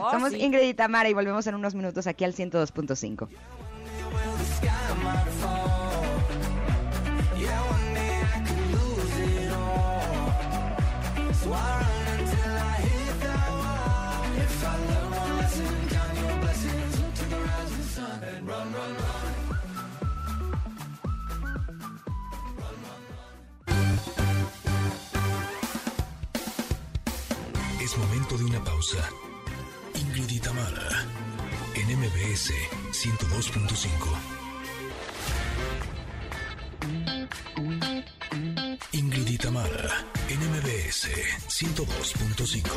Oh, 0.00 0.10
Somos 0.12 0.30
sí. 0.30 0.40
Ingrid 0.40 0.62
y 0.62 0.74
Tamara 0.74 1.08
y 1.08 1.14
volvemos 1.14 1.46
en 1.48 1.56
unos 1.56 1.74
minutos 1.74 2.06
aquí 2.06 2.24
al 2.24 2.32
102.5. 2.32 3.28
Es 18.88 18.97
de 28.36 28.44
una 28.44 28.62
pausa. 28.62 29.08
Ingrid 29.94 30.30
y 30.30 30.38
en 31.74 31.98
MBS 31.98 32.52
102.5. 32.92 33.88
Ingrid 38.92 39.28
y 39.28 39.38
en 40.28 40.40
MBS 40.50 41.08
102.5. 41.48 42.68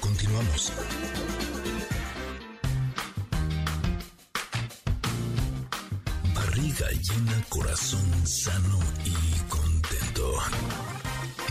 Continuamos. 0.00 0.72
Barriga 6.34 6.90
llena, 6.90 7.44
corazón 7.48 8.26
sano 8.26 8.80
y 9.04 9.14
contento. 9.48 10.34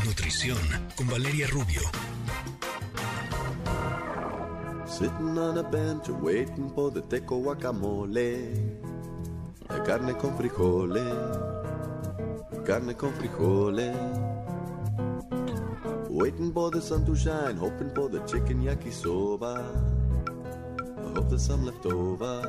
Nutrición 0.06 0.60
con 0.96 1.08
Valeria 1.08 1.48
Rubio. 1.48 1.82
Sitting 5.02 5.36
on 5.40 5.58
a 5.58 5.64
bench 5.64 6.10
waiting 6.10 6.70
for 6.76 6.92
the 6.92 7.02
teco 7.02 7.42
guacamole. 7.42 8.54
La 9.68 9.80
carne 9.84 10.14
con 10.14 10.38
frijoles. 10.38 11.02
Carne 12.64 12.94
con 12.94 13.12
frijoles. 13.14 13.96
Waiting 16.08 16.54
for 16.54 16.70
the 16.70 16.80
sun 16.80 17.04
to 17.04 17.16
shine, 17.16 17.58
hoping 17.58 17.90
for 17.96 18.10
the 18.10 18.20
chicken 18.28 18.62
yakisoba. 18.62 19.66
I 20.78 21.14
hope 21.16 21.30
there's 21.30 21.48
some 21.48 21.66
left 21.66 21.84
over. 21.88 22.44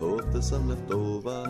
Hope 0.00 0.24
there's 0.32 0.48
some 0.48 0.70
left 0.70 0.90
over. 0.90 1.44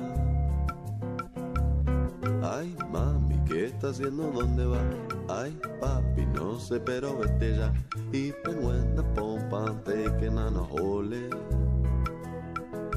Ay, 2.43 2.75
mami, 2.91 3.39
¿qué 3.47 3.67
estás 3.67 4.01
haciendo? 4.01 4.33
¿Dónde 4.33 4.67
va? 4.67 5.10
Ay, 5.31 5.57
papi, 5.79 6.27
no 6.35 6.59
sé, 6.59 6.81
pero 6.81 7.17
vete 7.17 7.57
ya. 7.57 7.73
Even 8.13 8.65
when 8.65 8.97
the 8.97 9.03
pompa 9.15 9.79
taken 9.85 10.39
on 10.39 10.57
a. 10.57 10.67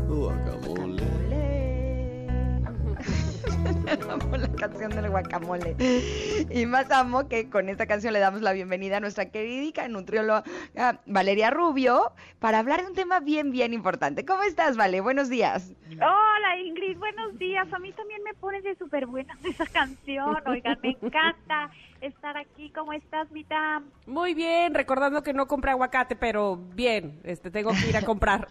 Guacamole. 0.08 1.04
Amo 4.10 4.38
la 4.38 4.48
canción 4.58 4.92
del 4.92 5.10
guacamole. 5.10 5.76
Y 6.50 6.66
más 6.66 6.90
amo 6.92 7.28
que 7.28 7.50
con 7.50 7.70
esta 7.70 7.86
canción 7.86 8.14
le 8.14 8.20
damos 8.20 8.42
la 8.42 8.54
bienvenida 8.54 8.98
a 8.98 9.00
nuestra 9.00 9.26
querida 9.30 9.88
nutrióloga 9.88 10.44
Valeria 11.06 11.50
Rubio 11.50 12.12
para 12.40 12.60
hablar 12.60 12.82
de 12.82 12.88
un 12.88 12.94
tema 12.96 13.20
bien, 13.20 13.52
bien 13.52 13.74
importante. 13.74 14.26
¿Cómo 14.26 14.44
estás, 14.44 14.78
Vale? 14.78 15.02
Buenos 15.02 15.30
días. 15.30 15.74
Hola 15.92 16.58
Ingrid, 16.64 16.98
buenos 16.98 17.38
días. 17.38 17.72
A 17.72 17.80
mí 17.80 17.92
también 17.92 18.22
me 18.24 18.34
pones 18.36 18.64
de 18.64 18.76
súper 18.76 19.06
buena 19.06 19.36
esa 19.44 19.66
canción. 19.66 20.38
Oigan, 20.48 20.78
me 20.82 20.90
encanta 21.02 21.70
estar 22.02 22.36
aquí. 22.38 22.70
¿Cómo 22.72 22.92
estás, 22.94 23.32
Mitam? 23.32 23.86
Muy 24.08 24.34
bien, 24.34 24.74
recordando 24.74 25.24
que 25.24 25.34
no 25.34 25.48
compré 25.48 25.72
aguacate, 25.72 26.16
pero 26.16 26.58
bien, 26.58 27.20
este 27.24 27.50
tengo 27.52 27.72
que 27.72 27.90
ir 27.90 27.98
a 27.98 28.02
comprar. 28.02 28.48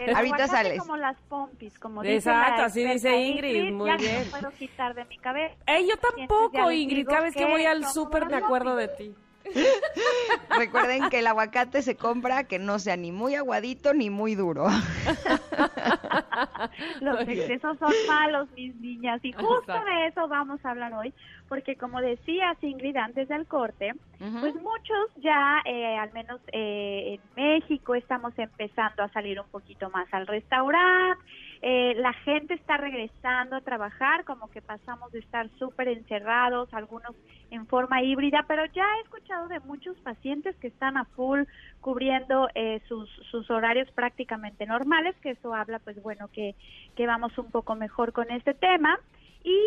El 0.00 0.14
Ahorita 0.14 0.46
sales. 0.48 0.78
como 0.78 0.96
las 0.96 1.16
pompis, 1.28 1.78
como 1.78 2.02
dice 2.02 2.16
Exacto, 2.16 2.60
la 2.62 2.66
así 2.66 2.84
dice 2.84 3.16
Ingrid, 3.16 3.72
muy 3.72 3.90
ya 3.90 3.96
bien. 3.96 4.24
no 4.42 4.50
quitar 4.74 4.94
de 4.94 5.04
mi 5.04 5.18
cabeza. 5.18 5.54
Yo 5.66 5.96
tampoco, 5.96 6.72
Ingrid, 6.72 7.06
cada 7.06 7.22
vez 7.22 7.34
que 7.34 7.46
voy 7.46 7.64
al 7.64 7.86
súper 7.86 8.26
me 8.26 8.36
acuerdo 8.36 8.76
de 8.76 8.88
ti. 8.88 9.14
Recuerden 10.58 11.10
que 11.10 11.18
el 11.18 11.26
aguacate 11.26 11.82
se 11.82 11.96
compra 11.96 12.44
que 12.44 12.58
no 12.58 12.78
sea 12.78 12.96
ni 12.96 13.12
muy 13.12 13.34
aguadito 13.34 13.92
ni 13.92 14.08
muy 14.08 14.34
duro. 14.34 14.66
Los 17.00 17.26
Muy 17.26 17.38
excesos 17.38 17.78
son 17.78 17.92
malos, 18.08 18.48
mis 18.56 18.74
niñas, 18.76 19.20
y 19.22 19.32
justo 19.32 19.60
Exacto. 19.60 19.84
de 19.84 20.06
eso 20.06 20.28
vamos 20.28 20.64
a 20.64 20.70
hablar 20.70 20.94
hoy, 20.94 21.12
porque 21.48 21.76
como 21.76 22.00
decía 22.00 22.56
Ingrid 22.60 22.96
antes 22.96 23.28
del 23.28 23.46
corte, 23.46 23.92
pues 24.18 24.54
muchos 24.54 25.10
ya, 25.16 25.60
eh, 25.66 25.98
al 25.98 26.12
menos 26.12 26.40
eh, 26.52 27.18
en 27.18 27.20
México, 27.36 27.94
estamos 27.94 28.32
empezando 28.38 29.02
a 29.02 29.08
salir 29.10 29.38
un 29.38 29.48
poquito 29.48 29.90
más 29.90 30.08
al 30.12 30.26
restaurante, 30.26 31.22
eh, 31.62 31.94
la 31.96 32.12
gente 32.12 32.54
está 32.54 32.76
regresando 32.76 33.56
a 33.56 33.60
trabajar, 33.60 34.24
como 34.24 34.50
que 34.50 34.62
pasamos 34.62 35.12
de 35.12 35.20
estar 35.20 35.48
súper 35.58 35.88
encerrados, 35.88 36.72
algunos 36.72 37.14
en 37.50 37.66
forma 37.66 38.02
híbrida, 38.02 38.44
pero 38.48 38.64
ya 38.66 38.84
he 38.96 39.02
escuchado 39.02 39.48
de 39.48 39.60
muchos 39.60 39.96
pacientes 39.98 40.56
que 40.56 40.68
están 40.68 40.96
a 40.96 41.04
full 41.04 41.42
cubriendo 41.80 42.48
eh, 42.54 42.80
sus, 42.88 43.08
sus 43.30 43.50
horarios 43.50 43.90
prácticamente 43.92 44.66
normales, 44.66 45.14
que 45.22 45.30
eso 45.30 45.54
habla, 45.54 45.78
pues 45.78 46.02
bueno, 46.02 46.28
que, 46.32 46.54
que 46.96 47.06
vamos 47.06 47.36
un 47.38 47.50
poco 47.50 47.74
mejor 47.74 48.12
con 48.12 48.30
este 48.30 48.54
tema. 48.54 48.98
Y 49.42 49.58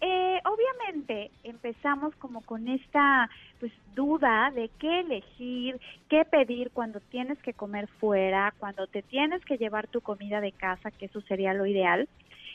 eh, 0.00 0.40
obviamente 0.44 1.30
empezamos 1.44 2.14
como 2.16 2.40
con 2.42 2.68
esta 2.68 3.28
pues 3.58 3.72
duda 3.94 4.50
de 4.54 4.70
qué 4.78 5.00
elegir, 5.00 5.78
qué 6.08 6.24
pedir 6.24 6.70
cuando 6.70 7.00
tienes 7.00 7.38
que 7.42 7.52
comer 7.52 7.86
fuera, 7.86 8.54
cuando 8.58 8.86
te 8.86 9.02
tienes 9.02 9.44
que 9.44 9.58
llevar 9.58 9.88
tu 9.88 10.00
comida 10.00 10.40
de 10.40 10.52
casa, 10.52 10.90
que 10.90 11.06
eso 11.06 11.20
sería 11.22 11.52
lo 11.52 11.66
ideal. 11.66 12.08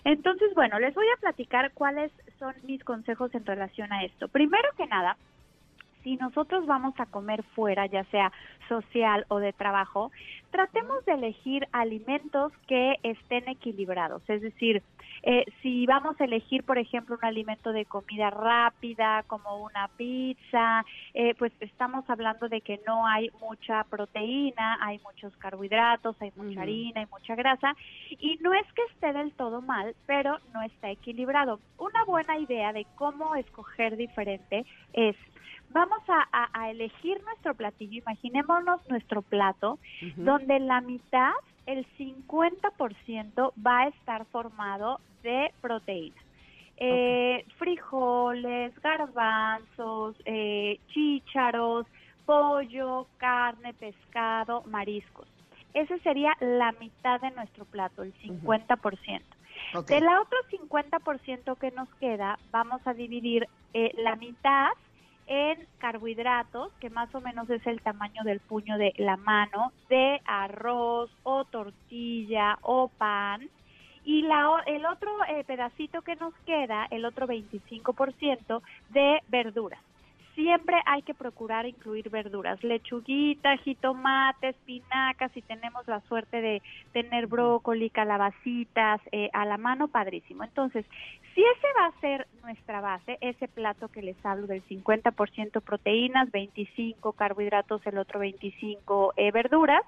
Entonces, 0.03 0.53
bueno, 0.55 0.79
les 0.79 0.93
voy 0.93 1.05
a 1.07 1.19
platicar 1.19 1.71
cuáles 1.73 2.11
son 2.39 2.53
mis 2.63 2.83
consejos 2.83 3.33
en 3.35 3.45
relación 3.45 3.91
a 3.91 4.03
esto. 4.03 4.27
Primero 4.27 4.69
que 4.77 4.87
nada, 4.87 5.17
si 6.05 6.17
nosotros 6.17 6.67
vamos 6.67 6.93
a 6.99 7.07
comer 7.07 7.41
fuera, 7.55 7.87
ya 7.87 8.03
sea 8.05 8.31
social 8.69 9.25
o 9.27 9.39
de 9.39 9.53
trabajo, 9.53 10.11
tratemos 10.51 11.03
de 11.05 11.13
elegir 11.13 11.67
alimentos 11.71 12.53
que 12.67 12.97
estén 13.01 13.49
equilibrados. 13.49 14.21
Es 14.29 14.41
decir, 14.41 14.83
eh, 15.23 15.45
si 15.63 15.87
vamos 15.87 16.21
a 16.21 16.25
elegir, 16.25 16.63
por 16.63 16.77
ejemplo, 16.77 17.17
un 17.19 17.25
alimento 17.25 17.73
de 17.73 17.85
comida 17.85 18.29
rápida, 18.29 19.23
como 19.23 19.63
una 19.63 19.87
pizza, 19.97 20.85
eh, 21.15 21.33
pues 21.39 21.51
estamos 21.59 22.07
hablando 22.07 22.49
de 22.49 22.61
que 22.61 22.79
no 22.85 23.07
hay 23.07 23.31
mucha 23.41 23.83
proteína, 23.85 24.77
hay 24.81 24.99
muchos 24.99 25.35
carbohidratos, 25.37 26.15
hay 26.21 26.31
mucha 26.35 26.61
harina, 26.61 27.01
hay 27.01 27.07
mucha 27.11 27.33
grasa, 27.33 27.75
y 28.11 28.37
no 28.41 28.53
es 28.53 28.71
que 28.73 28.83
esté 28.93 29.11
del 29.11 29.33
todo 29.33 29.63
mal, 29.63 29.95
pero 30.05 30.37
no 30.53 30.61
está 30.61 30.91
equilibrado. 30.91 31.59
Una 31.79 32.03
buena 32.03 32.37
idea 32.37 32.73
de 32.73 32.85
cómo 32.95 33.33
escoger 33.35 33.97
diferente 33.97 34.65
es 34.93 35.15
vamos 35.75 35.99
a, 36.07 36.21
a- 36.31 36.49
a 36.53 36.69
elegir 36.71 37.21
nuestro 37.25 37.53
platillo, 37.53 37.99
imaginémonos 38.01 38.79
nuestro 38.89 39.21
plato, 39.21 39.77
donde 40.15 40.59
la 40.59 40.79
mitad, 40.81 41.33
el 41.65 41.85
50% 41.97 43.51
va 43.65 43.81
a 43.81 43.87
estar 43.89 44.25
formado 44.27 44.99
de 45.21 45.51
proteína. 45.61 46.15
Eh, 46.77 47.45
frijoles, 47.57 48.73
garbanzos, 48.81 50.15
eh, 50.25 50.79
chícharos, 50.89 51.85
pollo, 52.25 53.07
carne, 53.17 53.73
pescado, 53.73 54.63
mariscos. 54.67 55.27
Ese 55.73 55.99
sería 55.99 56.33
la 56.39 56.71
mitad 56.73 57.19
de 57.21 57.31
nuestro 57.31 57.65
plato, 57.65 58.01
el 58.03 58.13
50%. 58.21 59.21
Ok. 59.73 59.87
Del 59.87 60.07
otro 60.07 60.37
50% 60.51 61.55
que 61.57 61.71
nos 61.71 61.89
queda, 61.95 62.37
vamos 62.51 62.81
a 62.87 62.93
dividir 62.93 63.47
eh, 63.73 63.91
la 63.97 64.15
mitad 64.15 64.69
en 65.27 65.65
carbohidratos, 65.79 66.71
que 66.79 66.89
más 66.89 67.13
o 67.15 67.21
menos 67.21 67.49
es 67.49 67.65
el 67.65 67.81
tamaño 67.81 68.23
del 68.23 68.39
puño 68.39 68.77
de 68.77 68.93
la 68.97 69.17
mano, 69.17 69.71
de 69.89 70.21
arroz 70.25 71.09
o 71.23 71.45
tortilla 71.45 72.57
o 72.61 72.89
pan. 72.89 73.49
Y 74.03 74.21
la, 74.21 74.63
el 74.67 74.85
otro 74.85 75.11
eh, 75.27 75.43
pedacito 75.45 76.03
que 76.03 76.15
nos 76.15 76.33
queda, 76.45 76.87
el 76.91 77.05
otro 77.05 77.27
25% 77.27 78.61
de 78.91 79.19
verduras. 79.29 79.79
Siempre 80.35 80.75
hay 80.85 81.01
que 81.01 81.13
procurar 81.13 81.65
incluir 81.65 82.09
verduras, 82.09 82.61
lechuguita, 82.61 83.55
jitomate, 83.57 84.49
espinacas, 84.49 85.31
si 85.31 85.41
tenemos 85.41 85.87
la 85.87 86.01
suerte 86.01 86.41
de 86.41 86.61
tener 86.91 87.27
brócoli, 87.27 87.89
calabacitas 87.89 88.99
eh, 89.13 89.29
a 89.31 89.45
la 89.45 89.57
mano, 89.57 89.87
padrísimo. 89.87 90.43
Entonces, 90.43 90.85
si 91.35 91.41
ese 91.41 91.67
va 91.77 91.87
a 91.87 91.99
ser 91.99 92.27
nuestra 92.41 92.79
base, 92.79 93.17
ese 93.19 93.49
plato 93.49 93.89
que 93.89 94.01
les 94.01 94.17
hablo 94.25 94.47
del 94.47 94.65
50% 94.65 95.61
proteínas, 95.61 96.31
25 96.31 97.11
carbohidratos, 97.13 97.85
el 97.85 97.97
otro 97.97 98.21
25 98.21 99.13
eh, 99.17 99.31
verduras, 99.31 99.83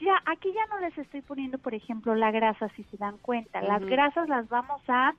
ya 0.00 0.20
aquí 0.26 0.52
ya 0.52 0.66
no 0.66 0.80
les 0.80 0.96
estoy 0.98 1.22
poniendo, 1.22 1.58
por 1.58 1.74
ejemplo, 1.74 2.14
la 2.14 2.30
grasa, 2.30 2.68
si 2.76 2.84
se 2.84 2.98
dan 2.98 3.18
cuenta. 3.18 3.62
Las 3.62 3.80
Ujú. 3.80 3.90
grasas 3.90 4.28
las 4.28 4.48
vamos 4.48 4.82
a 4.88 5.14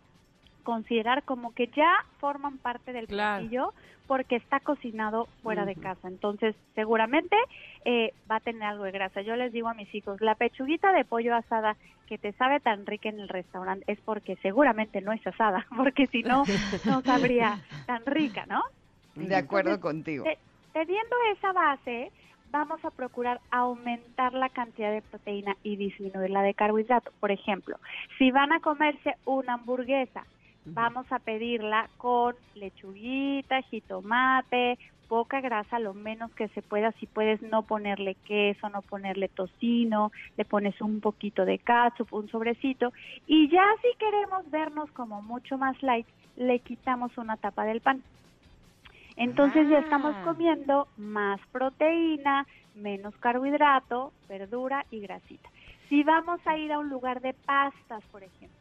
considerar 0.61 1.23
como 1.23 1.53
que 1.53 1.67
ya 1.75 1.93
forman 2.19 2.59
parte 2.59 2.93
del 2.93 3.07
Claro. 3.07 3.43
platillo 3.43 3.73
porque 4.07 4.35
está 4.37 4.59
cocinado 4.59 5.29
fuera 5.41 5.65
de 5.65 5.75
casa. 5.75 6.07
Entonces, 6.07 6.55
seguramente 6.75 7.35
eh, 7.85 8.13
va 8.29 8.37
a 8.37 8.39
tener 8.41 8.63
algo 8.63 8.83
de 8.83 8.91
grasa. 8.91 9.21
Yo 9.21 9.35
les 9.35 9.51
digo 9.51 9.69
a 9.69 9.73
mis 9.73 9.93
hijos, 9.95 10.19
la 10.21 10.35
pechuguita 10.35 10.91
de 10.93 11.05
pollo 11.05 11.35
asada 11.35 11.77
que 12.07 12.17
te 12.17 12.33
sabe 12.33 12.59
tan 12.59 12.85
rica 12.85 13.09
en 13.09 13.19
el 13.19 13.29
restaurante 13.29 13.85
es 13.91 13.99
porque 14.01 14.35
seguramente 14.41 15.01
no 15.01 15.13
es 15.13 15.25
asada, 15.25 15.65
porque 15.77 16.07
si 16.07 16.23
no, 16.23 16.43
no 16.85 17.01
sabría 17.03 17.57
tan 17.85 18.05
rica, 18.05 18.45
¿no? 18.47 18.61
De 19.15 19.35
acuerdo 19.35 19.71
Entonces, 19.71 19.81
contigo. 19.81 20.23
te- 20.25 20.39
teniendo 20.73 21.15
esa 21.35 21.51
base, 21.53 22.11
vamos 22.45 22.83
a 22.83 22.91
procurar 22.91 23.39
aumentar 23.49 24.33
la 24.33 24.49
cantidad 24.49 24.91
de 24.91 25.01
proteína 25.01 25.55
y 25.63 25.77
disminuir 25.77 26.29
la 26.31 26.41
de 26.43 26.53
carbohidrato. 26.53 27.11
Por 27.19 27.31
ejemplo, 27.31 27.77
si 28.17 28.31
van 28.31 28.51
a 28.51 28.59
comerse 28.59 29.15
una 29.25 29.53
hamburguesa, 29.53 30.25
vamos 30.65 31.11
a 31.11 31.19
pedirla 31.19 31.89
con 31.97 32.35
lechuguita, 32.55 33.61
jitomate, 33.63 34.77
poca 35.07 35.41
grasa, 35.41 35.79
lo 35.79 35.93
menos 35.93 36.31
que 36.35 36.47
se 36.49 36.61
pueda. 36.61 36.91
Si 36.93 37.05
puedes 37.05 37.41
no 37.41 37.63
ponerle 37.63 38.15
queso, 38.25 38.69
no 38.69 38.81
ponerle 38.81 39.27
tocino, 39.27 40.11
le 40.37 40.45
pones 40.45 40.79
un 40.79 41.01
poquito 41.01 41.43
de 41.43 41.57
ketchup, 41.57 42.13
un 42.13 42.29
sobrecito. 42.29 42.93
Y 43.27 43.49
ya 43.49 43.65
si 43.81 43.89
queremos 43.97 44.49
vernos 44.51 44.89
como 44.91 45.21
mucho 45.21 45.57
más 45.57 45.81
light, 45.83 46.07
le 46.37 46.59
quitamos 46.59 47.17
una 47.17 47.35
tapa 47.37 47.65
del 47.65 47.81
pan. 47.81 48.01
Entonces 49.17 49.67
ya 49.69 49.79
estamos 49.79 50.15
Ah. 50.15 50.21
comiendo 50.23 50.87
más 50.97 51.39
proteína, 51.51 52.47
menos 52.75 53.13
carbohidrato, 53.17 54.13
verdura 54.29 54.85
y 54.91 55.01
grasita. 55.01 55.49
Si 55.89 56.03
vamos 56.03 56.39
a 56.45 56.57
ir 56.57 56.71
a 56.71 56.79
un 56.79 56.89
lugar 56.89 57.19
de 57.19 57.33
pastas, 57.33 58.01
por 58.13 58.23
ejemplo, 58.23 58.60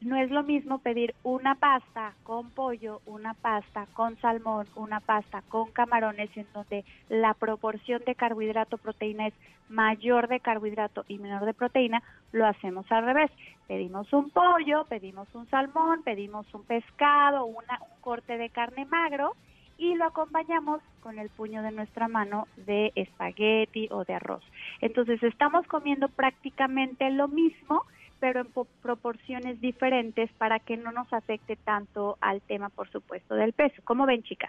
No 0.00 0.16
es 0.16 0.30
lo 0.30 0.42
mismo 0.42 0.78
pedir 0.78 1.14
una 1.22 1.54
pasta 1.54 2.14
con 2.24 2.50
pollo, 2.50 3.00
una 3.06 3.34
pasta 3.34 3.86
con 3.92 4.16
salmón, 4.18 4.66
una 4.74 5.00
pasta 5.00 5.42
con 5.48 5.70
camarones, 5.70 6.28
en 6.36 6.46
donde 6.52 6.84
la 7.08 7.34
proporción 7.34 8.02
de 8.04 8.14
carbohidrato-proteína 8.14 9.28
es 9.28 9.34
mayor 9.68 10.28
de 10.28 10.40
carbohidrato 10.40 11.04
y 11.08 11.18
menor 11.18 11.44
de 11.44 11.54
proteína, 11.54 12.02
lo 12.32 12.46
hacemos 12.46 12.90
al 12.90 13.04
revés. 13.04 13.30
Pedimos 13.66 14.12
un 14.12 14.30
pollo, 14.30 14.84
pedimos 14.84 15.28
un 15.34 15.48
salmón, 15.48 16.02
pedimos 16.02 16.52
un 16.52 16.64
pescado, 16.64 17.44
una, 17.44 17.78
un 17.80 18.00
corte 18.02 18.36
de 18.36 18.50
carne 18.50 18.84
magro 18.84 19.34
y 19.78 19.94
lo 19.94 20.04
acompañamos 20.04 20.80
con 21.02 21.18
el 21.18 21.28
puño 21.30 21.62
de 21.62 21.72
nuestra 21.72 22.08
mano 22.08 22.46
de 22.56 22.92
espagueti 22.94 23.88
o 23.90 24.04
de 24.04 24.14
arroz. 24.14 24.42
Entonces 24.80 25.22
estamos 25.22 25.66
comiendo 25.66 26.08
prácticamente 26.08 27.10
lo 27.10 27.28
mismo, 27.28 27.84
pero 28.24 28.40
en 28.40 28.46
po- 28.46 28.66
proporciones 28.80 29.60
diferentes 29.60 30.32
para 30.38 30.58
que 30.58 30.78
no 30.78 30.92
nos 30.92 31.12
afecte 31.12 31.56
tanto 31.56 32.16
al 32.22 32.40
tema, 32.40 32.70
por 32.70 32.90
supuesto, 32.90 33.34
del 33.34 33.52
peso. 33.52 33.82
¿Cómo 33.84 34.06
ven, 34.06 34.22
chicas? 34.22 34.48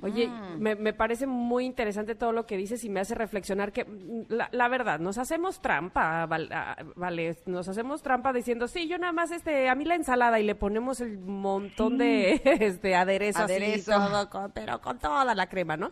Oye, 0.00 0.26
Mm. 0.28 0.58
me, 0.58 0.74
me 0.74 0.94
parece 0.94 1.26
muy 1.26 1.66
interesante 1.66 2.14
todo 2.14 2.32
lo 2.32 2.46
que 2.46 2.56
dices 2.56 2.82
y 2.82 2.88
me 2.88 3.00
hace 3.00 3.14
reflexionar 3.14 3.72
que, 3.72 3.84
mm, 3.84 4.22
la, 4.30 4.48
la 4.52 4.68
verdad, 4.68 5.00
nos 5.00 5.18
hacemos 5.18 5.60
trampa, 5.60 6.24
val- 6.24 6.48
ah, 6.50 6.78
vale, 6.96 7.36
nos 7.44 7.68
hacemos 7.68 8.00
trampa 8.02 8.32
diciendo, 8.32 8.66
sí, 8.68 8.88
yo 8.88 8.96
nada 8.96 9.12
más, 9.12 9.30
este, 9.32 9.68
a 9.68 9.74
mí 9.74 9.84
la 9.84 9.96
ensalada 9.96 10.40
y 10.40 10.44
le 10.44 10.54
ponemos 10.54 11.02
el 11.02 11.18
montón 11.18 11.98
de, 11.98 12.40
este, 12.80 12.94
aderezo, 12.96 13.42
así, 13.42 13.52
Aderezo. 13.52 13.92
todo 13.92 14.30
con- 14.30 14.50
pero 14.52 14.80
con 14.80 14.98
toda 14.98 15.34
la 15.34 15.46
crema, 15.46 15.76
¿no? 15.76 15.90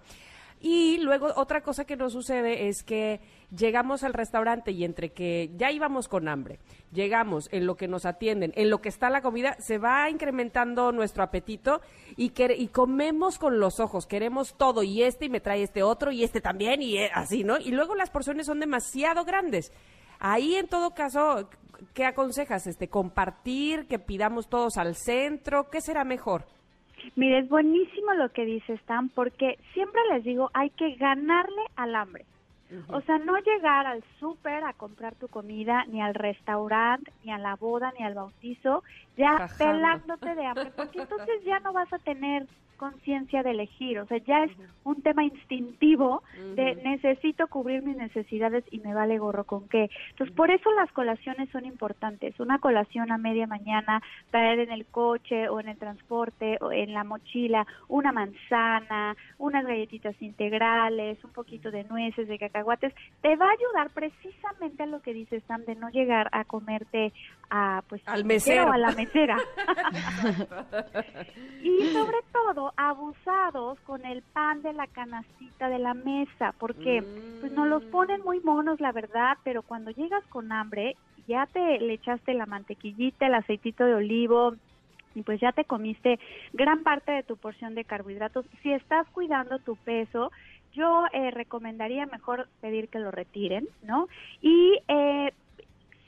Y 0.60 0.98
luego 0.98 1.28
otra 1.36 1.62
cosa 1.62 1.84
que 1.84 1.96
nos 1.96 2.12
sucede 2.12 2.68
es 2.68 2.82
que 2.82 3.20
llegamos 3.56 4.02
al 4.02 4.12
restaurante 4.12 4.72
y 4.72 4.84
entre 4.84 5.10
que 5.10 5.50
ya 5.56 5.70
íbamos 5.70 6.08
con 6.08 6.28
hambre, 6.28 6.58
llegamos 6.92 7.48
en 7.52 7.66
lo 7.66 7.76
que 7.76 7.86
nos 7.86 8.04
atienden, 8.06 8.52
en 8.56 8.68
lo 8.68 8.80
que 8.80 8.88
está 8.88 9.08
la 9.08 9.22
comida, 9.22 9.56
se 9.60 9.78
va 9.78 10.10
incrementando 10.10 10.90
nuestro 10.90 11.22
apetito 11.22 11.80
y, 12.16 12.30
que, 12.30 12.56
y 12.56 12.68
comemos 12.68 13.38
con 13.38 13.60
los 13.60 13.78
ojos, 13.78 14.06
queremos 14.06 14.54
todo 14.56 14.82
y 14.82 15.02
este 15.02 15.26
y 15.26 15.28
me 15.28 15.40
trae 15.40 15.62
este 15.62 15.82
otro 15.82 16.10
y 16.10 16.24
este 16.24 16.40
también 16.40 16.82
y 16.82 16.98
eh, 16.98 17.10
así, 17.14 17.44
¿no? 17.44 17.58
Y 17.58 17.70
luego 17.70 17.94
las 17.94 18.10
porciones 18.10 18.46
son 18.46 18.58
demasiado 18.58 19.24
grandes. 19.24 19.72
Ahí 20.18 20.56
en 20.56 20.66
todo 20.66 20.94
caso, 20.94 21.48
¿qué 21.94 22.04
aconsejas? 22.04 22.66
Este, 22.66 22.88
compartir, 22.88 23.86
que 23.86 24.00
pidamos 24.00 24.48
todos 24.48 24.76
al 24.76 24.96
centro, 24.96 25.70
¿qué 25.70 25.80
será 25.80 26.02
mejor? 26.02 26.46
Mire, 27.16 27.38
es 27.38 27.48
buenísimo 27.48 28.12
lo 28.14 28.30
que 28.30 28.44
dice 28.44 28.74
Stan, 28.74 29.08
porque 29.08 29.58
siempre 29.72 30.00
les 30.12 30.24
digo, 30.24 30.50
hay 30.54 30.70
que 30.70 30.94
ganarle 30.94 31.62
al 31.76 31.94
hambre. 31.94 32.24
O 32.88 33.00
sea, 33.00 33.16
no 33.18 33.38
llegar 33.38 33.86
al 33.86 34.04
súper 34.20 34.62
a 34.62 34.74
comprar 34.74 35.14
tu 35.14 35.28
comida, 35.28 35.86
ni 35.86 36.02
al 36.02 36.14
restaurante, 36.14 37.10
ni 37.24 37.32
a 37.32 37.38
la 37.38 37.56
boda, 37.56 37.92
ni 37.98 38.04
al 38.04 38.12
bautizo, 38.12 38.84
ya 39.16 39.38
Cajando. 39.38 39.72
pelándote 39.72 40.34
de 40.34 40.46
hambre, 40.46 40.70
porque 40.76 40.98
entonces 41.02 41.42
ya 41.44 41.60
no 41.60 41.72
vas 41.72 41.90
a 41.92 41.98
tener 41.98 42.46
conciencia 42.78 43.42
de 43.42 43.50
elegir, 43.50 43.98
o 43.98 44.06
sea, 44.06 44.18
ya 44.18 44.44
es 44.44 44.52
un 44.84 45.02
tema 45.02 45.24
instintivo 45.24 46.22
de 46.54 46.76
necesito 46.76 47.46
cubrir 47.48 47.82
mis 47.82 47.96
necesidades 47.96 48.64
y 48.70 48.78
me 48.78 48.94
vale 48.94 49.18
gorro 49.18 49.44
con 49.44 49.68
qué. 49.68 49.90
Entonces, 50.10 50.34
por 50.34 50.50
eso 50.50 50.70
las 50.72 50.90
colaciones 50.92 51.50
son 51.50 51.66
importantes. 51.66 52.38
Una 52.40 52.58
colación 52.58 53.12
a 53.12 53.18
media 53.18 53.46
mañana, 53.46 54.02
traer 54.30 54.60
en 54.60 54.70
el 54.70 54.86
coche 54.86 55.48
o 55.48 55.60
en 55.60 55.68
el 55.68 55.76
transporte 55.76 56.56
o 56.60 56.72
en 56.72 56.94
la 56.94 57.04
mochila 57.04 57.66
una 57.88 58.12
manzana, 58.12 59.16
unas 59.38 59.66
galletitas 59.66 60.14
integrales, 60.22 61.22
un 61.24 61.32
poquito 61.32 61.70
de 61.70 61.84
nueces, 61.84 62.28
de 62.28 62.38
cacahuates, 62.38 62.94
te 63.20 63.36
va 63.36 63.46
a 63.46 63.52
ayudar 63.52 63.90
precisamente 63.90 64.84
a 64.84 64.86
lo 64.86 65.02
que 65.02 65.12
dice 65.12 65.40
Sam 65.40 65.64
de 65.64 65.74
no 65.74 65.90
llegar 65.90 66.28
a 66.32 66.44
comerte 66.44 67.12
a 67.50 67.82
pues 67.88 68.02
Al 68.06 68.24
mesero. 68.24 68.68
o 68.68 68.72
a 68.72 68.78
la 68.78 68.92
mesera. 68.92 69.36
y 71.62 71.92
sobre 71.92 72.18
todo 72.32 72.72
abusados 72.76 73.78
con 73.80 74.04
el 74.04 74.22
pan 74.22 74.62
de 74.62 74.72
la 74.72 74.86
canastita 74.86 75.68
de 75.68 75.78
la 75.78 75.94
mesa, 75.94 76.54
porque 76.58 77.02
pues 77.40 77.52
nos 77.52 77.68
los 77.68 77.84
ponen 77.84 78.22
muy 78.22 78.40
monos 78.40 78.80
la 78.80 78.92
verdad, 78.92 79.38
pero 79.44 79.62
cuando 79.62 79.90
llegas 79.90 80.24
con 80.26 80.52
hambre 80.52 80.96
ya 81.26 81.46
te 81.46 81.78
le 81.78 81.94
echaste 81.94 82.34
la 82.34 82.46
mantequillita, 82.46 83.26
el 83.26 83.34
aceitito 83.34 83.84
de 83.84 83.94
olivo, 83.94 84.54
y 85.14 85.22
pues 85.22 85.40
ya 85.40 85.52
te 85.52 85.64
comiste 85.64 86.18
gran 86.52 86.82
parte 86.82 87.12
de 87.12 87.22
tu 87.22 87.36
porción 87.36 87.74
de 87.74 87.84
carbohidratos. 87.84 88.46
Si 88.62 88.72
estás 88.72 89.06
cuidando 89.08 89.58
tu 89.58 89.76
peso, 89.76 90.30
yo 90.72 91.04
eh, 91.12 91.30
recomendaría 91.30 92.06
mejor 92.06 92.48
pedir 92.60 92.88
que 92.88 93.00
lo 93.00 93.10
retiren, 93.10 93.66
¿no? 93.82 94.06
Y 94.40 94.78
eh, 94.86 95.32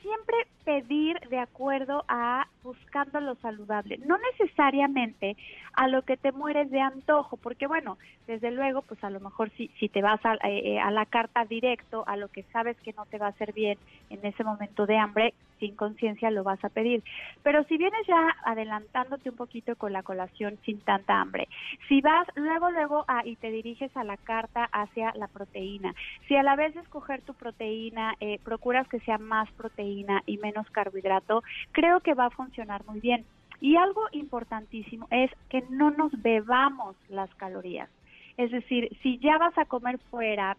siempre 0.01 0.35
pedir 0.63 1.19
de 1.29 1.39
acuerdo 1.39 2.03
a 2.07 2.47
buscando 2.63 3.19
lo 3.19 3.35
saludable, 3.35 3.97
no 4.05 4.17
necesariamente 4.31 5.35
a 5.73 5.87
lo 5.87 6.03
que 6.03 6.17
te 6.17 6.31
mueres 6.31 6.69
de 6.69 6.79
antojo, 6.79 7.37
porque 7.37 7.65
bueno, 7.65 7.97
desde 8.27 8.51
luego, 8.51 8.81
pues 8.83 9.03
a 9.03 9.09
lo 9.09 9.19
mejor 9.19 9.49
si, 9.57 9.69
si 9.79 9.89
te 9.89 10.01
vas 10.01 10.19
a, 10.23 10.35
eh, 10.47 10.79
a 10.79 10.91
la 10.91 11.05
carta 11.05 11.45
directo, 11.45 12.03
a 12.07 12.17
lo 12.17 12.27
que 12.27 12.43
sabes 12.53 12.77
que 12.81 12.93
no 12.93 13.05
te 13.05 13.17
va 13.17 13.27
a 13.27 13.29
hacer 13.29 13.53
bien 13.53 13.77
en 14.09 14.23
ese 14.25 14.43
momento 14.43 14.85
de 14.85 14.97
hambre, 14.97 15.33
sin 15.59 15.75
conciencia 15.75 16.31
lo 16.31 16.43
vas 16.43 16.63
a 16.63 16.69
pedir. 16.69 17.03
Pero 17.43 17.63
si 17.65 17.77
vienes 17.77 18.05
ya 18.07 18.35
adelantándote 18.45 19.29
un 19.29 19.35
poquito 19.35 19.75
con 19.75 19.93
la 19.93 20.03
colación 20.03 20.57
sin 20.65 20.79
tanta 20.81 21.19
hambre, 21.19 21.47
si 21.87 22.01
vas 22.01 22.27
luego, 22.35 22.71
luego 22.71 23.05
a, 23.07 23.25
y 23.25 23.35
te 23.35 23.51
diriges 23.51 23.95
a 23.95 24.03
la 24.03 24.17
carta 24.17 24.69
hacia 24.71 25.13
la 25.15 25.27
proteína, 25.27 25.93
si 26.27 26.35
a 26.35 26.43
la 26.43 26.55
vez 26.55 26.73
de 26.73 26.81
escoger 26.81 27.21
tu 27.21 27.33
proteína, 27.33 28.15
eh, 28.19 28.39
procuras 28.43 28.87
que 28.87 28.99
sea 29.01 29.17
más 29.17 29.49
proteína 29.51 29.90
y 29.91 30.37
menos 30.37 30.69
carbohidrato, 30.71 31.43
creo 31.71 31.99
que 31.99 32.13
va 32.13 32.25
a 32.25 32.31
funcionar 32.31 32.85
muy 32.85 32.99
bien. 32.99 33.25
Y 33.59 33.75
algo 33.75 34.01
importantísimo 34.11 35.07
es 35.11 35.29
que 35.49 35.63
no 35.69 35.91
nos 35.91 36.11
bebamos 36.21 36.95
las 37.09 37.33
calorías. 37.35 37.89
Es 38.37 38.51
decir, 38.51 38.89
si 39.03 39.19
ya 39.19 39.37
vas 39.37 39.55
a 39.57 39.65
comer 39.65 39.99
fuera 40.09 40.57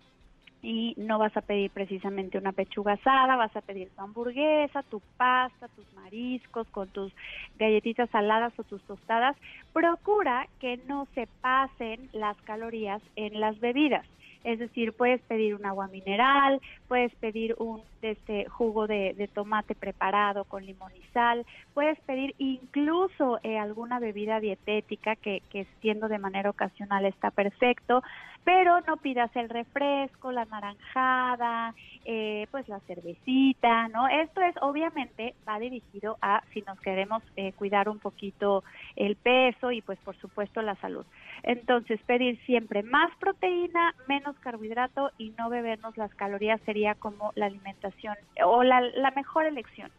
y 0.62 0.94
no 0.96 1.18
vas 1.18 1.36
a 1.36 1.40
pedir 1.40 1.70
precisamente 1.72 2.38
una 2.38 2.52
pechuga 2.52 2.92
asada, 2.92 3.34
vas 3.34 3.54
a 3.56 3.60
pedir 3.60 3.90
tu 3.90 4.00
hamburguesa, 4.00 4.84
tu 4.84 5.00
pasta, 5.16 5.66
tus 5.68 5.92
mariscos 5.94 6.68
con 6.68 6.88
tus 6.88 7.12
galletitas 7.58 8.08
saladas 8.10 8.56
o 8.56 8.62
tus 8.62 8.80
tostadas, 8.84 9.36
procura 9.72 10.46
que 10.60 10.76
no 10.86 11.08
se 11.14 11.26
pasen 11.40 12.08
las 12.12 12.40
calorías 12.42 13.02
en 13.16 13.40
las 13.40 13.58
bebidas. 13.58 14.06
Es 14.44 14.58
decir, 14.58 14.92
puedes 14.92 15.20
pedir 15.22 15.54
un 15.54 15.64
agua 15.66 15.88
mineral, 15.88 16.60
puedes 16.88 17.14
pedir 17.16 17.54
un 17.58 17.82
este 18.02 18.46
jugo 18.48 18.86
de, 18.88 19.14
de 19.14 19.28
tomate 19.28 19.74
preparado 19.74 20.44
con 20.44 20.66
limón 20.66 20.92
y 20.96 21.02
sal, 21.12 21.46
puedes 21.72 21.98
pedir 22.00 22.34
incluso 22.38 23.38
eh, 23.44 23.58
alguna 23.58 24.00
bebida 24.00 24.40
dietética 24.40 25.14
que, 25.16 25.42
que 25.50 25.66
siendo 25.80 26.08
de 26.08 26.18
manera 26.18 26.50
ocasional 26.50 27.06
está 27.06 27.30
perfecto, 27.30 28.02
pero 28.44 28.80
no 28.82 28.96
pidas 28.96 29.34
el 29.36 29.48
refresco, 29.48 30.32
la 30.32 30.44
naranjada, 30.44 31.74
eh, 32.04 32.46
pues 32.50 32.68
la 32.68 32.80
cervecita, 32.80 33.88
¿no? 33.88 34.08
Esto 34.08 34.40
es 34.40 34.54
obviamente 34.60 35.34
va 35.48 35.58
dirigido 35.58 36.18
a 36.20 36.42
si 36.52 36.62
nos 36.62 36.80
queremos 36.80 37.22
eh, 37.36 37.52
cuidar 37.52 37.88
un 37.88 38.00
poquito 38.00 38.64
el 38.96 39.16
peso 39.16 39.70
y 39.70 39.82
pues 39.82 39.98
por 40.00 40.16
supuesto 40.16 40.62
la 40.62 40.74
salud. 40.76 41.06
Entonces 41.44 42.00
pedir 42.04 42.38
siempre 42.44 42.82
más 42.82 43.14
proteína, 43.18 43.94
menos 44.08 44.36
carbohidrato 44.40 45.10
y 45.18 45.30
no 45.38 45.48
bebernos 45.48 45.96
las 45.96 46.12
calorías 46.14 46.60
sería 46.62 46.94
como 46.96 47.32
la 47.36 47.46
alimentación 47.46 48.16
o 48.44 48.64
la, 48.64 48.80
la 48.80 49.12
mejor 49.12 49.46
elección. 49.46 49.90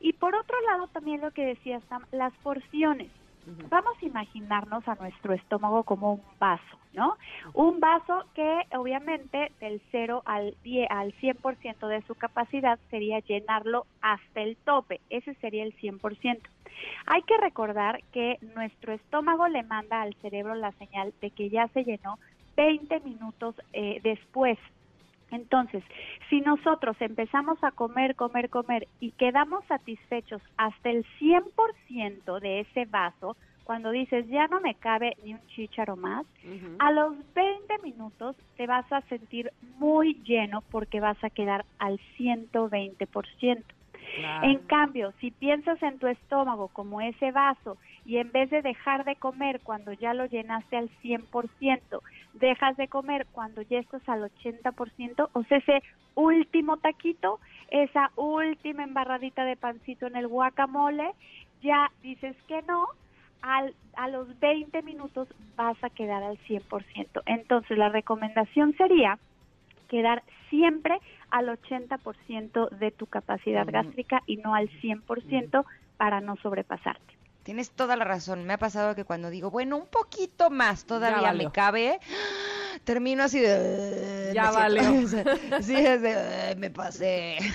Y 0.00 0.14
por 0.14 0.34
otro 0.34 0.60
lado 0.62 0.88
también 0.88 1.20
lo 1.20 1.30
que 1.30 1.46
decía 1.46 1.80
Sam, 1.88 2.04
las 2.10 2.32
porciones. 2.42 3.08
Vamos 3.68 3.96
a 4.00 4.04
imaginarnos 4.04 4.86
a 4.86 4.94
nuestro 4.94 5.34
estómago 5.34 5.82
como 5.82 6.14
un 6.14 6.22
vaso, 6.38 6.78
¿no? 6.92 7.16
Un 7.54 7.80
vaso 7.80 8.24
que 8.34 8.62
obviamente 8.76 9.50
del 9.60 9.80
0 9.90 10.22
al 10.24 10.54
10, 10.62 10.90
al 10.90 11.12
100% 11.14 11.88
de 11.88 12.02
su 12.02 12.14
capacidad 12.14 12.78
sería 12.90 13.18
llenarlo 13.20 13.86
hasta 14.00 14.42
el 14.42 14.56
tope, 14.58 15.00
ese 15.10 15.34
sería 15.34 15.64
el 15.64 15.74
100%. 15.76 16.38
Hay 17.06 17.22
que 17.22 17.36
recordar 17.38 18.00
que 18.12 18.38
nuestro 18.54 18.92
estómago 18.92 19.48
le 19.48 19.62
manda 19.62 20.02
al 20.02 20.14
cerebro 20.14 20.54
la 20.54 20.72
señal 20.72 21.12
de 21.20 21.30
que 21.30 21.50
ya 21.50 21.68
se 21.68 21.84
llenó 21.84 22.18
20 22.56 23.00
minutos 23.00 23.54
eh, 23.72 24.00
después. 24.02 24.58
Entonces, 25.32 25.82
si 26.28 26.40
nosotros 26.42 26.94
empezamos 27.00 27.62
a 27.64 27.72
comer, 27.72 28.14
comer, 28.14 28.50
comer 28.50 28.86
y 29.00 29.10
quedamos 29.12 29.64
satisfechos 29.64 30.42
hasta 30.56 30.90
el 30.90 31.04
100% 31.18 32.38
de 32.38 32.60
ese 32.60 32.84
vaso, 32.84 33.36
cuando 33.64 33.90
dices 33.90 34.28
ya 34.28 34.46
no 34.48 34.60
me 34.60 34.74
cabe 34.74 35.16
ni 35.24 35.34
un 35.34 35.46
chícharo 35.48 35.96
más, 35.96 36.26
a 36.78 36.92
los 36.92 37.14
20 37.34 37.78
minutos 37.82 38.36
te 38.56 38.66
vas 38.66 38.90
a 38.92 39.00
sentir 39.02 39.50
muy 39.78 40.14
lleno 40.24 40.62
porque 40.70 41.00
vas 41.00 41.22
a 41.24 41.30
quedar 41.30 41.64
al 41.78 41.98
120%. 42.18 43.62
En 44.42 44.58
cambio, 44.66 45.14
si 45.20 45.30
piensas 45.30 45.82
en 45.82 45.98
tu 45.98 46.06
estómago 46.06 46.68
como 46.68 47.00
ese 47.00 47.32
vaso 47.32 47.78
y 48.04 48.18
en 48.18 48.30
vez 48.30 48.50
de 48.50 48.60
dejar 48.60 49.04
de 49.04 49.16
comer 49.16 49.60
cuando 49.62 49.92
ya 49.92 50.12
lo 50.12 50.26
llenaste 50.26 50.76
al 50.76 50.90
100%, 51.02 52.00
dejas 52.34 52.76
de 52.76 52.88
comer 52.88 53.26
cuando 53.32 53.62
ya 53.62 53.78
estás 53.78 54.06
al 54.08 54.22
80%, 54.22 55.28
o 55.32 55.42
sea, 55.44 55.58
ese 55.58 55.82
último 56.14 56.76
taquito, 56.78 57.40
esa 57.70 58.10
última 58.16 58.84
embarradita 58.84 59.44
de 59.44 59.56
pancito 59.56 60.06
en 60.06 60.16
el 60.16 60.28
guacamole, 60.28 61.12
ya 61.62 61.90
dices 62.02 62.36
que 62.48 62.62
no, 62.62 62.86
al, 63.42 63.74
a 63.96 64.08
los 64.08 64.38
20 64.40 64.82
minutos 64.82 65.28
vas 65.56 65.82
a 65.82 65.90
quedar 65.90 66.22
al 66.22 66.38
100%. 66.38 67.22
Entonces, 67.26 67.78
la 67.78 67.88
recomendación 67.88 68.74
sería 68.76 69.18
quedar 69.88 70.22
siempre 70.48 70.98
al 71.30 71.48
80% 71.48 72.70
de 72.70 72.90
tu 72.90 73.06
capacidad 73.06 73.66
gástrica 73.70 74.22
y 74.26 74.36
no 74.36 74.54
al 74.54 74.68
100% 74.80 75.64
para 75.96 76.20
no 76.20 76.36
sobrepasarte. 76.36 77.11
Tienes 77.42 77.70
toda 77.70 77.96
la 77.96 78.04
razón. 78.04 78.44
Me 78.44 78.52
ha 78.54 78.58
pasado 78.58 78.94
que 78.94 79.04
cuando 79.04 79.28
digo, 79.30 79.50
bueno, 79.50 79.76
un 79.76 79.86
poquito 79.86 80.50
más 80.50 80.84
todavía 80.84 81.32
me 81.32 81.50
cabe, 81.50 81.98
termino 82.84 83.24
así 83.24 83.40
de... 83.40 84.30
Ya 84.34 84.50
valió. 84.50 84.82
o 85.04 85.08
sea, 85.08 85.24
sí, 85.60 85.74
es 85.76 86.00
de, 86.02 86.14
"Ay, 86.14 86.56
me 86.56 86.70
pasé. 86.70 87.38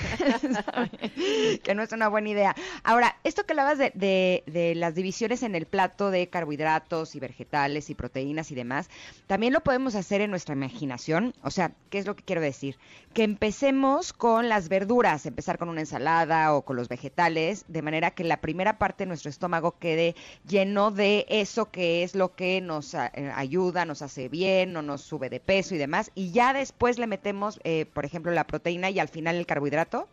Que 1.63 1.73
no 1.75 1.81
es 1.83 1.91
una 1.91 2.07
buena 2.07 2.29
idea. 2.29 2.55
Ahora, 2.83 3.15
esto 3.23 3.45
que 3.45 3.53
hablabas 3.53 3.77
de, 3.77 3.91
de, 3.95 4.43
de 4.45 4.75
las 4.75 4.93
divisiones 4.95 5.43
en 5.43 5.55
el 5.55 5.65
plato 5.65 6.11
de 6.11 6.27
carbohidratos 6.29 7.15
y 7.15 7.19
vegetales 7.19 7.89
y 7.89 7.95
proteínas 7.95 8.51
y 8.51 8.55
demás, 8.55 8.89
también 9.25 9.53
lo 9.53 9.61
podemos 9.61 9.95
hacer 9.95 10.21
en 10.21 10.29
nuestra 10.29 10.53
imaginación. 10.53 11.33
O 11.43 11.49
sea, 11.51 11.71
¿qué 11.89 11.97
es 11.99 12.05
lo 12.05 12.15
que 12.15 12.23
quiero 12.23 12.41
decir? 12.41 12.77
Que 13.13 13.23
empecemos 13.23 14.13
con 14.13 14.47
las 14.49 14.69
verduras, 14.69 15.25
empezar 15.25 15.57
con 15.57 15.69
una 15.69 15.81
ensalada 15.81 16.53
o 16.53 16.61
con 16.63 16.75
los 16.75 16.87
vegetales, 16.87 17.65
de 17.67 17.81
manera 17.81 18.11
que 18.11 18.23
la 18.23 18.37
primera 18.37 18.77
parte 18.77 19.03
de 19.03 19.07
nuestro 19.07 19.29
estómago 19.29 19.76
quede 19.77 20.15
lleno 20.47 20.91
de 20.91 21.25
eso 21.29 21.71
que 21.71 22.03
es 22.03 22.15
lo 22.15 22.35
que 22.35 22.61
nos 22.61 22.93
eh, 22.93 23.09
ayuda, 23.35 23.85
nos 23.85 24.01
hace 24.01 24.29
bien, 24.29 24.73
no 24.73 24.81
nos 24.81 25.01
sube 25.01 25.29
de 25.29 25.39
peso 25.39 25.75
y 25.75 25.77
demás. 25.77 26.11
Y 26.15 26.31
ya 26.31 26.53
después 26.53 26.99
le 26.99 27.07
metemos, 27.07 27.59
eh, 27.63 27.85
por 27.93 28.05
ejemplo, 28.05 28.31
la 28.31 28.45
proteína 28.45 28.89
y 28.89 28.99
al 28.99 29.07
final 29.07 29.35
el 29.35 29.45
carbohidrato. 29.45 30.07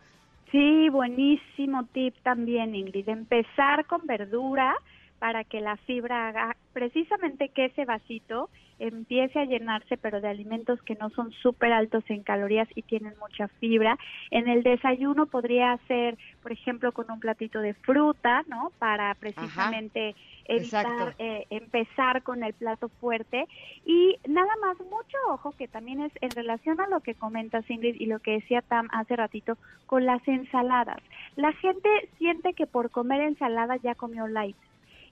Sí, 0.51 0.89
buenísimo 0.89 1.85
tip 1.91 2.15
también, 2.23 2.75
Ingrid. 2.75 3.09
Empezar 3.09 3.85
con 3.87 4.05
verdura 4.05 4.75
para 5.19 5.43
que 5.43 5.61
la 5.61 5.77
fibra 5.77 6.27
haga 6.27 6.55
precisamente 6.73 7.49
que 7.49 7.65
ese 7.65 7.85
vasito 7.85 8.49
empiece 8.79 9.39
a 9.39 9.45
llenarse, 9.45 9.97
pero 9.97 10.19
de 10.21 10.27
alimentos 10.27 10.81
que 10.81 10.95
no 10.95 11.09
son 11.11 11.31
súper 11.31 11.71
altos 11.71 12.03
en 12.09 12.23
calorías 12.23 12.67
y 12.75 12.81
tienen 12.81 13.13
mucha 13.19 13.47
fibra. 13.47 13.97
En 14.31 14.49
el 14.49 14.63
desayuno 14.63 15.27
podría 15.27 15.77
ser, 15.87 16.17
por 16.41 16.51
ejemplo, 16.51 16.91
con 16.91 17.09
un 17.09 17.19
platito 17.19 17.61
de 17.61 17.73
fruta, 17.73 18.43
¿no? 18.47 18.71
Para 18.79 19.15
precisamente 19.15 20.15
evitar 20.45 21.15
eh, 21.17 21.45
empezar 21.49 22.21
con 22.23 22.43
el 22.43 22.53
plato 22.53 22.89
fuerte. 22.89 23.45
Y 23.85 24.17
nada 24.27 24.51
más, 24.61 24.77
mucho 24.79 25.17
ojo, 25.29 25.53
que 25.53 25.67
también 25.67 26.01
es 26.01 26.11
en 26.21 26.31
relación 26.31 26.79
a 26.81 26.87
lo 26.87 26.99
que 26.99 27.15
comentas, 27.15 27.69
Ingrid, 27.69 27.95
y 27.99 28.05
lo 28.05 28.19
que 28.19 28.31
decía 28.31 28.61
Tam 28.61 28.89
hace 28.91 29.15
ratito, 29.15 29.57
con 29.85 30.05
las 30.05 30.25
ensaladas. 30.27 31.01
La 31.35 31.53
gente 31.53 31.89
siente 32.17 32.53
que 32.53 32.67
por 32.67 32.91
comer 32.91 33.21
ensalada 33.21 33.77
ya 33.77 33.95
comió 33.95 34.27
light. 34.27 34.57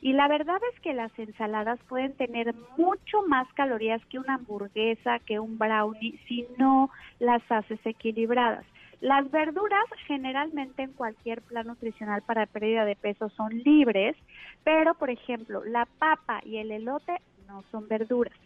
Y 0.03 0.11
la 0.11 0.27
verdad 0.27 0.59
es 0.73 0.79
que 0.81 0.93
las 0.93 1.17
ensaladas 1.17 1.79
pueden 1.87 2.13
tener 2.15 2.53
mucho 2.75 3.21
más 3.25 3.47
calorías 3.53 4.05
que 4.07 4.19
una 4.19 4.35
hamburguesa, 4.35 5.19
que 5.19 5.39
un 5.39 5.57
brownie, 5.57 6.19
si 6.27 6.45
no 6.57 6.89
las 7.19 7.41
haces 7.49 7.79
equilibradas. 7.85 8.65
Las 8.99 9.31
verduras 9.31 9.85
generalmente 10.05 10.83
en 10.83 10.91
cualquier 10.91 11.41
plan 11.41 11.67
nutricional 11.67 12.21
para 12.21 12.47
pérdida 12.47 12.83
de 12.83 12.97
peso 12.97 13.29
son 13.29 13.57
libres, 13.63 14.17
pero 14.65 14.93
por 14.93 15.09
ejemplo 15.09 15.63
la 15.63 15.85
papa 15.85 16.41
y 16.43 16.57
el 16.57 16.71
elote 16.71 17.21
no 17.47 17.63
son 17.71 17.87
verduras. 17.87 18.37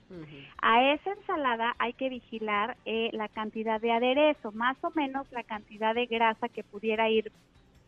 A 0.62 0.94
esa 0.94 1.12
ensalada 1.12 1.76
hay 1.80 1.94
que 1.94 2.10
vigilar 2.10 2.78
eh, 2.86 3.10
la 3.14 3.30
cantidad 3.30 3.82
de 3.82 3.94
aderezo, 3.94 4.52
más 4.52 4.78
o 4.84 4.92
menos 4.92 5.26
la 5.32 5.42
cantidad 5.42 5.96
de 5.96 6.06
grasa 6.06 6.50
que 6.50 6.64
pudiera 6.64 7.10
ir 7.10 7.32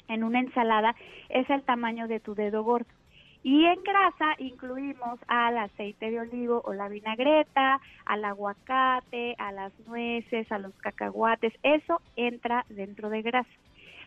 en 0.08 0.24
una 0.24 0.40
ensalada 0.40 0.96
es 1.30 1.48
el 1.52 1.62
tamaño 1.62 2.08
de 2.08 2.20
tu 2.20 2.34
dedo 2.34 2.64
gordo. 2.64 2.99
Y 3.42 3.66
en 3.66 3.82
grasa 3.84 4.36
incluimos 4.38 5.20
al 5.28 5.58
aceite 5.58 6.12
de 6.12 6.20
olivo 6.20 6.62
o 6.66 6.74
la 6.74 6.90
vinagreta, 6.90 7.80
al 8.06 8.26
aguacate, 8.26 9.36
a 9.38 9.52
las 9.52 9.72
nueces, 9.88 10.52
a 10.52 10.60
los 10.60 10.74
cacahuates. 10.76 11.54
Eso 11.64 12.02
entra 12.16 12.66
dentro 12.70 13.10
de 13.10 13.22
grasa. 13.22 13.50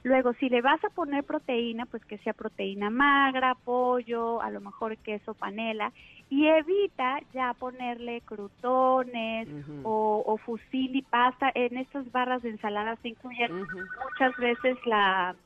Luego, 0.05 0.33
si 0.35 0.49
le 0.49 0.61
vas 0.61 0.85
a 0.85 0.91
poner 0.91 1.25
proteína, 1.25 1.87
pues 1.87 2.05
que 2.05 2.19
sea 2.19 2.33
proteína 2.33 2.91
magra, 2.91 3.55
pollo, 3.55 4.43
a 4.43 4.51
lo 4.51 4.61
mejor 4.61 4.97
queso 4.99 5.33
panela, 5.35 5.93
y 6.29 6.47
evita 6.47 7.21
ya 7.33 7.55
ponerle 7.55 8.21
crutones 8.23 9.49
o, 9.85 10.25
o 10.27 10.37
fusil 10.39 10.97
y 10.97 11.03
pasta. 11.03 11.53
En 11.55 11.77
estas 11.77 12.11
barras 12.11 12.43
de 12.43 12.51
ensalada 12.51 12.97
se 12.97 13.11
incluyen 13.11 13.53
muchas 13.55 14.37
veces 14.39 14.77
la, 14.87 15.37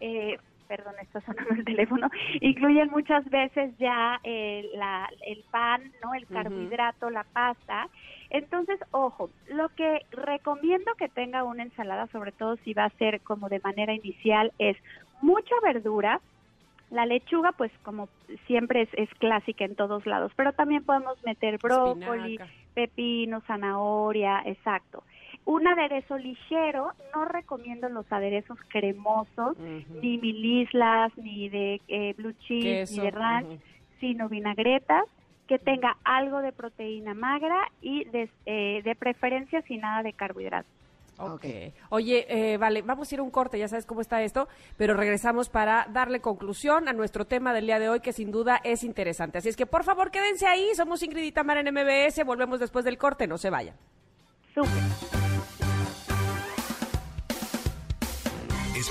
eh, 0.00 0.38
perdón, 0.66 0.94
está 1.00 1.20
sonando 1.22 1.54
el 1.54 1.64
teléfono, 1.64 2.08
incluyen 2.40 2.90
muchas 2.90 3.24
veces 3.30 3.76
ya 3.78 4.20
eh, 4.24 4.68
la- 4.74 5.08
el 5.26 5.44
pan, 5.50 5.82
¿no? 6.02 6.14
El 6.14 6.26
carbohidrato, 6.26 7.10
la 7.10 7.24
pasta. 7.32 7.88
Entonces, 8.30 8.78
ojo, 8.90 9.30
lo 9.46 9.68
que 9.70 10.00
recomiendo 10.10 10.92
que 10.98 11.08
tenga 11.08 11.44
una 11.44 11.62
ensalada, 11.62 12.06
sobre 12.08 12.32
todo 12.32 12.56
si 12.64 12.74
va 12.74 12.84
a 12.84 12.90
ser 12.98 13.20
como 13.22 13.48
de 13.48 13.60
manera 13.60 13.92
inicial, 13.94 14.52
es 14.58 14.76
mucha 15.20 15.54
verdura. 15.62 16.20
La 16.90 17.06
lechuga, 17.06 17.52
pues 17.52 17.72
como 17.82 18.08
siempre 18.46 18.82
es, 18.82 18.88
es 18.92 19.08
clásica 19.18 19.64
en 19.64 19.74
todos 19.74 20.06
lados, 20.06 20.32
pero 20.36 20.52
también 20.52 20.84
podemos 20.84 21.18
meter 21.24 21.58
brócoli, 21.60 22.34
Espinaca. 22.34 22.52
pepino, 22.74 23.40
zanahoria, 23.46 24.42
exacto. 24.44 25.02
Un 25.46 25.66
aderezo 25.68 26.16
ligero, 26.16 26.92
no 27.14 27.26
recomiendo 27.26 27.88
los 27.90 28.10
aderezos 28.10 28.58
cremosos, 28.68 29.58
ni 29.58 30.16
mil 30.18 30.62
islas, 30.62 31.12
ni 31.16 31.50
de 31.50 31.80
eh, 31.88 32.14
blue 32.16 32.32
cheese, 32.32 32.90
Queso, 32.90 32.96
ni 32.96 33.02
de 33.02 33.10
ranch, 33.10 33.60
sino 34.00 34.28
vinagretas, 34.28 35.04
que 35.46 35.58
tenga 35.58 35.98
algo 36.02 36.40
de 36.40 36.52
proteína 36.52 37.12
magra 37.12 37.70
y 37.82 38.04
de, 38.04 38.30
eh, 38.46 38.80
de 38.82 38.94
preferencia 38.94 39.60
sin 39.62 39.82
nada 39.82 40.02
de 40.02 40.14
carbohidratos. 40.14 40.72
Ok. 41.18 41.44
Oye, 41.90 42.26
eh, 42.28 42.56
vale, 42.56 42.82
vamos 42.82 43.10
a 43.10 43.14
ir 43.14 43.20
a 43.20 43.22
un 43.22 43.30
corte, 43.30 43.58
ya 43.58 43.68
sabes 43.68 43.86
cómo 43.86 44.00
está 44.00 44.22
esto, 44.22 44.48
pero 44.76 44.94
regresamos 44.94 45.48
para 45.48 45.86
darle 45.92 46.20
conclusión 46.20 46.88
a 46.88 46.92
nuestro 46.92 47.26
tema 47.26 47.52
del 47.52 47.66
día 47.66 47.78
de 47.78 47.88
hoy, 47.88 48.00
que 48.00 48.12
sin 48.12 48.32
duda 48.32 48.60
es 48.64 48.82
interesante. 48.82 49.38
Así 49.38 49.48
es 49.48 49.56
que, 49.56 49.66
por 49.66 49.84
favor, 49.84 50.10
quédense 50.10 50.46
ahí. 50.46 50.74
Somos 50.74 51.02
Ingrid 51.02 51.24
y 51.24 51.32
Tamara 51.32 51.60
en 51.60 51.72
MBS. 51.72 52.24
Volvemos 52.24 52.58
después 52.58 52.84
del 52.84 52.98
corte, 52.98 53.26
no 53.26 53.38
se 53.38 53.50
vayan. 53.50 53.76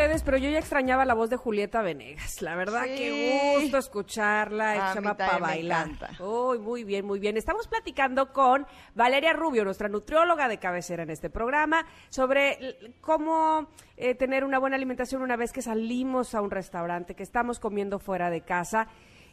Ustedes, 0.00 0.22
pero 0.22 0.38
yo 0.38 0.48
ya 0.48 0.58
extrañaba 0.58 1.04
la 1.04 1.12
voz 1.14 1.28
de 1.28 1.36
Julieta 1.36 1.82
Venegas. 1.82 2.40
La 2.40 2.54
verdad, 2.56 2.84
Sí. 2.84 2.94
qué 2.96 3.58
gusto 3.60 3.78
escucharla. 3.78 4.92
Se 4.92 4.94
llama 4.94 5.14
para 5.16 5.38
bailar. 5.38 5.88
Uy, 6.18 6.58
muy 6.58 6.84
bien, 6.84 7.04
muy 7.04 7.18
bien. 7.18 7.36
Estamos 7.36 7.68
platicando 7.68 8.32
con 8.32 8.66
Valeria 8.94 9.34
Rubio, 9.34 9.62
nuestra 9.64 9.88
nutrióloga 9.88 10.48
de 10.48 10.58
cabecera 10.58 11.02
en 11.02 11.10
este 11.10 11.28
programa, 11.28 11.84
sobre 12.08 12.76
cómo 13.02 13.68
eh, 13.98 14.14
tener 14.14 14.44
una 14.44 14.58
buena 14.58 14.76
alimentación 14.76 15.20
una 15.20 15.36
vez 15.36 15.52
que 15.52 15.60
salimos 15.60 16.34
a 16.34 16.40
un 16.40 16.50
restaurante, 16.50 17.14
que 17.14 17.22
estamos 17.22 17.60
comiendo 17.60 17.98
fuera 17.98 18.30
de 18.30 18.40
casa. 18.40 18.86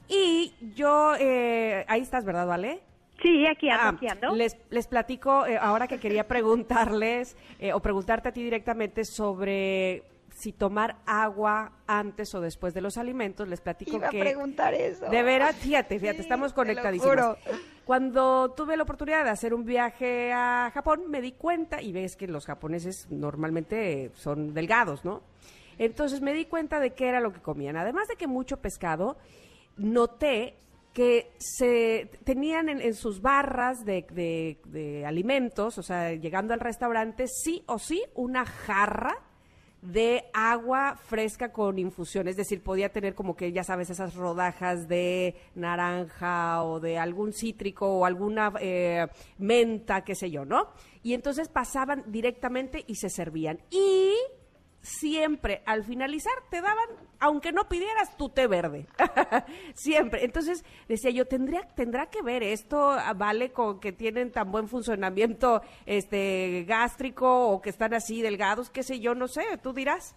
Y 0.09 0.53
yo, 0.75 1.13
eh, 1.17 1.85
ahí 1.87 2.01
estás, 2.01 2.25
¿verdad, 2.25 2.45
Vale? 2.47 2.81
Sí, 3.21 3.47
aquí 3.47 3.69
ando, 3.69 3.83
Ah, 3.83 3.89
aquí 3.95 4.07
ando. 4.07 4.35
Les, 4.35 4.55
les 4.69 4.85
platico, 4.87 5.45
eh, 5.47 5.57
ahora 5.59 5.87
que 5.87 5.97
quería 5.99 6.27
preguntarles, 6.27 7.35
eh, 7.57 7.73
o 7.73 7.79
preguntarte 7.79 8.29
a 8.29 8.31
ti 8.31 8.43
directamente 8.43 9.05
sobre 9.05 10.03
si 10.37 10.53
tomar 10.53 10.97
agua 11.05 11.71
antes 11.87 12.33
o 12.35 12.41
después 12.41 12.73
de 12.73 12.81
los 12.81 12.97
alimentos. 12.97 13.47
Les 13.47 13.59
platico 13.61 13.95
Iba 13.97 14.07
a 14.07 14.09
que 14.11 14.19
preguntar 14.19 14.73
eso. 14.73 15.09
de 15.09 15.23
veras, 15.23 15.55
fíjate, 15.55 15.99
fíjate, 15.99 16.21
estamos 16.21 16.53
conectadísimos. 16.53 17.37
Cuando 17.85 18.51
tuve 18.51 18.75
la 18.77 18.83
oportunidad 18.83 19.23
de 19.23 19.29
hacer 19.29 19.53
un 19.53 19.63
viaje 19.63 20.31
a 20.33 20.69
Japón, 20.73 21.09
me 21.09 21.21
di 21.21 21.31
cuenta, 21.31 21.81
y 21.81 21.91
ves 21.93 22.15
que 22.17 22.27
los 22.27 22.45
japoneses 22.45 23.07
normalmente 23.09 24.11
son 24.13 24.53
delgados, 24.53 25.05
¿no? 25.05 25.23
Entonces 25.77 26.21
me 26.21 26.33
di 26.33 26.45
cuenta 26.45 26.79
de 26.79 26.91
qué 26.93 27.07
era 27.07 27.19
lo 27.21 27.31
que 27.31 27.39
comían. 27.41 27.77
Además 27.77 28.07
de 28.09 28.15
que 28.15 28.27
mucho 28.27 28.57
pescado, 28.57 29.17
noté 29.77 30.55
que 30.93 31.31
se 31.37 32.09
tenían 32.23 32.69
en, 32.69 32.81
en 32.81 32.93
sus 32.95 33.21
barras 33.21 33.85
de, 33.85 34.05
de- 34.11 34.59
de 34.65 35.05
alimentos, 35.05 35.77
o 35.77 35.83
sea, 35.83 36.13
llegando 36.13 36.53
al 36.53 36.59
restaurante, 36.59 37.25
sí 37.27 37.63
o 37.67 37.77
sí 37.79 38.03
una 38.15 38.45
jarra 38.45 39.15
de 39.81 40.25
agua 40.33 40.95
fresca 40.95 41.51
con 41.51 41.77
infusión, 41.79 42.27
es 42.27 42.35
decir, 42.35 42.63
podía 42.63 42.89
tener 42.89 43.15
como 43.15 43.35
que, 43.35 43.51
ya 43.51 43.63
sabes, 43.63 43.89
esas 43.89 44.15
rodajas 44.15 44.87
de 44.87 45.35
naranja 45.55 46.63
o 46.63 46.79
de 46.79 46.97
algún 46.97 47.33
cítrico 47.33 47.87
o 47.87 48.05
alguna 48.05 48.53
eh, 48.59 49.07
menta, 49.37 50.03
qué 50.03 50.15
sé 50.15 50.31
yo, 50.31 50.45
¿no? 50.45 50.69
Y 51.03 51.13
entonces 51.13 51.47
pasaban 51.47 52.03
directamente 52.07 52.83
y 52.87 52.95
se 52.95 53.09
servían. 53.09 53.59
Y 53.69 54.13
siempre 54.87 55.61
al 55.65 55.83
finalizar 55.83 56.33
te 56.49 56.61
daban, 56.61 56.87
aunque 57.19 57.51
no 57.51 57.67
pidieras, 57.67 58.15
tu 58.17 58.29
té 58.29 58.47
verde. 58.47 58.87
siempre. 59.73 60.23
Entonces 60.23 60.63
decía 60.87 61.11
yo, 61.11 61.25
¿tendría, 61.25 61.61
tendrá 61.75 62.09
que 62.09 62.21
ver 62.21 62.43
esto, 62.43 62.91
ah, 62.91 63.13
vale, 63.13 63.51
con 63.51 63.79
que 63.79 63.91
tienen 63.91 64.31
tan 64.31 64.51
buen 64.51 64.67
funcionamiento 64.67 65.61
este 65.85 66.63
gástrico 66.67 67.49
o 67.49 67.61
que 67.61 67.69
están 67.69 67.93
así 67.93 68.21
delgados, 68.21 68.69
qué 68.69 68.83
sé 68.83 68.99
yo, 68.99 69.13
no 69.13 69.27
sé, 69.27 69.43
tú 69.61 69.73
dirás. 69.73 70.15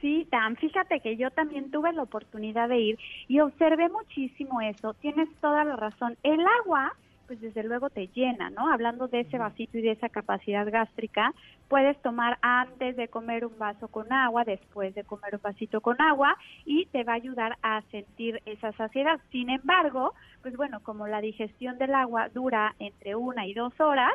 Sí, 0.00 0.28
Dan, 0.30 0.54
fíjate 0.56 1.00
que 1.00 1.16
yo 1.16 1.30
también 1.32 1.72
tuve 1.72 1.92
la 1.92 2.02
oportunidad 2.02 2.68
de 2.68 2.78
ir 2.78 2.98
y 3.26 3.40
observé 3.40 3.88
muchísimo 3.88 4.60
eso. 4.60 4.94
Tienes 4.94 5.28
toda 5.40 5.64
la 5.64 5.74
razón. 5.74 6.16
El 6.22 6.40
agua, 6.62 6.94
pues 7.28 7.40
desde 7.40 7.62
luego 7.62 7.90
te 7.90 8.08
llena, 8.08 8.50
¿no? 8.50 8.72
Hablando 8.72 9.08
de 9.08 9.20
ese 9.20 9.38
vasito 9.38 9.78
y 9.78 9.82
de 9.82 9.92
esa 9.92 10.08
capacidad 10.08 10.68
gástrica, 10.70 11.34
puedes 11.68 12.00
tomar 12.02 12.38
antes 12.42 12.96
de 12.96 13.08
comer 13.08 13.46
un 13.46 13.58
vaso 13.58 13.88
con 13.88 14.12
agua, 14.12 14.44
después 14.44 14.94
de 14.96 15.04
comer 15.04 15.36
un 15.36 15.42
vasito 15.42 15.82
con 15.82 16.00
agua 16.02 16.36
y 16.64 16.86
te 16.86 17.04
va 17.04 17.12
a 17.12 17.16
ayudar 17.16 17.56
a 17.62 17.82
sentir 17.92 18.42
esa 18.46 18.72
saciedad. 18.72 19.20
Sin 19.30 19.50
embargo, 19.50 20.14
pues 20.42 20.56
bueno, 20.56 20.80
como 20.82 21.06
la 21.06 21.20
digestión 21.20 21.78
del 21.78 21.94
agua 21.94 22.30
dura 22.30 22.74
entre 22.80 23.14
una 23.16 23.46
y 23.46 23.54
dos 23.54 23.78
horas, 23.80 24.12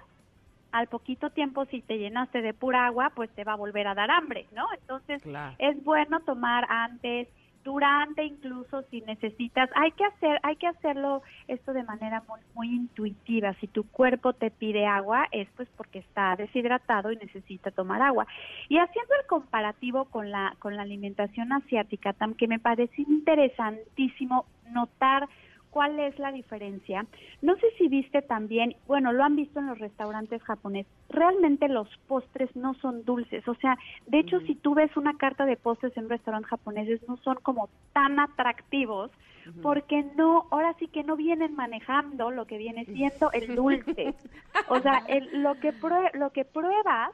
al 0.72 0.88
poquito 0.88 1.30
tiempo 1.30 1.66
si 1.66 1.84
te 1.84 2.00
llenaste 2.00 2.42
de 2.42 2.54
pura 2.56 2.88
agua, 2.88 3.12
pues 3.16 3.34
te 3.36 3.44
va 3.44 3.54
a 3.54 3.58
volver 3.58 3.88
a 3.88 3.96
dar 3.96 4.10
hambre, 4.12 4.48
¿no? 4.52 4.66
Entonces 4.80 5.22
Claro. 5.22 5.56
es 5.60 5.84
bueno 5.84 6.22
tomar 6.26 6.66
antes, 6.70 7.28
durante 7.64 8.24
incluso 8.24 8.84
si 8.90 9.02
necesitas, 9.02 9.70
hay 9.76 9.92
que 9.92 10.06
hacer, 10.06 10.40
hay 10.44 10.56
que 10.58 10.68
hacerlo 10.68 11.22
esto 11.48 11.74
de 11.74 11.84
manera 11.84 12.24
muy, 12.28 12.40
muy 12.54 12.76
intuitiva. 12.76 13.54
Si 13.62 13.68
tu 13.68 13.84
cuerpo 13.88 14.34
te 14.34 14.52
pide 14.52 14.86
agua, 14.86 15.28
es 15.32 15.48
pues 15.56 15.70
porque 15.78 16.00
está 16.00 16.36
deshidratado 16.36 17.12
y 17.12 17.18
necesita 17.18 17.72
tomar 17.72 18.02
agua. 18.02 18.28
Y 18.70 18.78
haciendo 18.78 19.14
el 19.20 19.28
comparativo 19.28 20.06
con 20.06 20.32
la, 20.32 20.56
con 20.60 20.76
la 20.76 20.84
alimentación 20.84 21.52
asiática, 21.54 22.14
que 22.38 22.48
me 22.48 22.60
parece 22.60 23.02
interesantísimo 23.02 24.46
notar 24.72 25.28
¿Cuál 25.74 26.00
es 26.00 26.18
la 26.20 26.32
diferencia? 26.32 27.06
No 27.42 27.56
sé 27.56 27.66
si 27.80 27.88
viste 27.88 28.22
también, 28.22 28.76
bueno, 28.86 29.12
lo 29.12 29.24
han 29.24 29.36
visto 29.36 29.60
en 29.60 29.66
los 29.66 29.80
restaurantes 29.80 30.42
japoneses, 30.44 30.92
realmente 31.10 31.68
los 31.68 31.90
postres 32.08 32.56
no 32.56 32.76
son 32.76 33.04
dulces, 33.06 33.48
o 33.48 33.56
sea, 33.56 33.76
de 34.06 34.20
hecho 34.20 34.40
si 34.42 34.54
tú 34.56 34.76
ves 34.76 34.96
una 34.96 35.18
carta 35.18 35.46
de 35.46 35.58
postres 35.58 35.98
en 35.98 36.04
un 36.04 36.10
restaurante 36.12 36.48
japoneses 36.48 37.02
no 37.08 37.18
son 37.18 37.38
como 37.42 37.70
tan 37.94 38.20
atractivos 38.20 39.10
porque 39.62 40.04
no, 40.16 40.46
ahora 40.52 40.74
sí 40.80 40.88
que 40.88 41.04
no 41.04 41.16
vienen 41.18 41.54
manejando 41.56 42.32
lo 42.32 42.46
que 42.46 42.58
viene 42.58 42.86
siendo 42.86 43.30
el 43.34 43.56
dulce. 43.56 44.14
O 44.70 44.80
sea, 44.80 45.04
el- 45.08 45.42
lo 45.44 45.56
que 45.56 45.74
prue- 45.74 46.14
lo 46.14 46.30
que 46.30 46.46
pruebas 46.46 47.10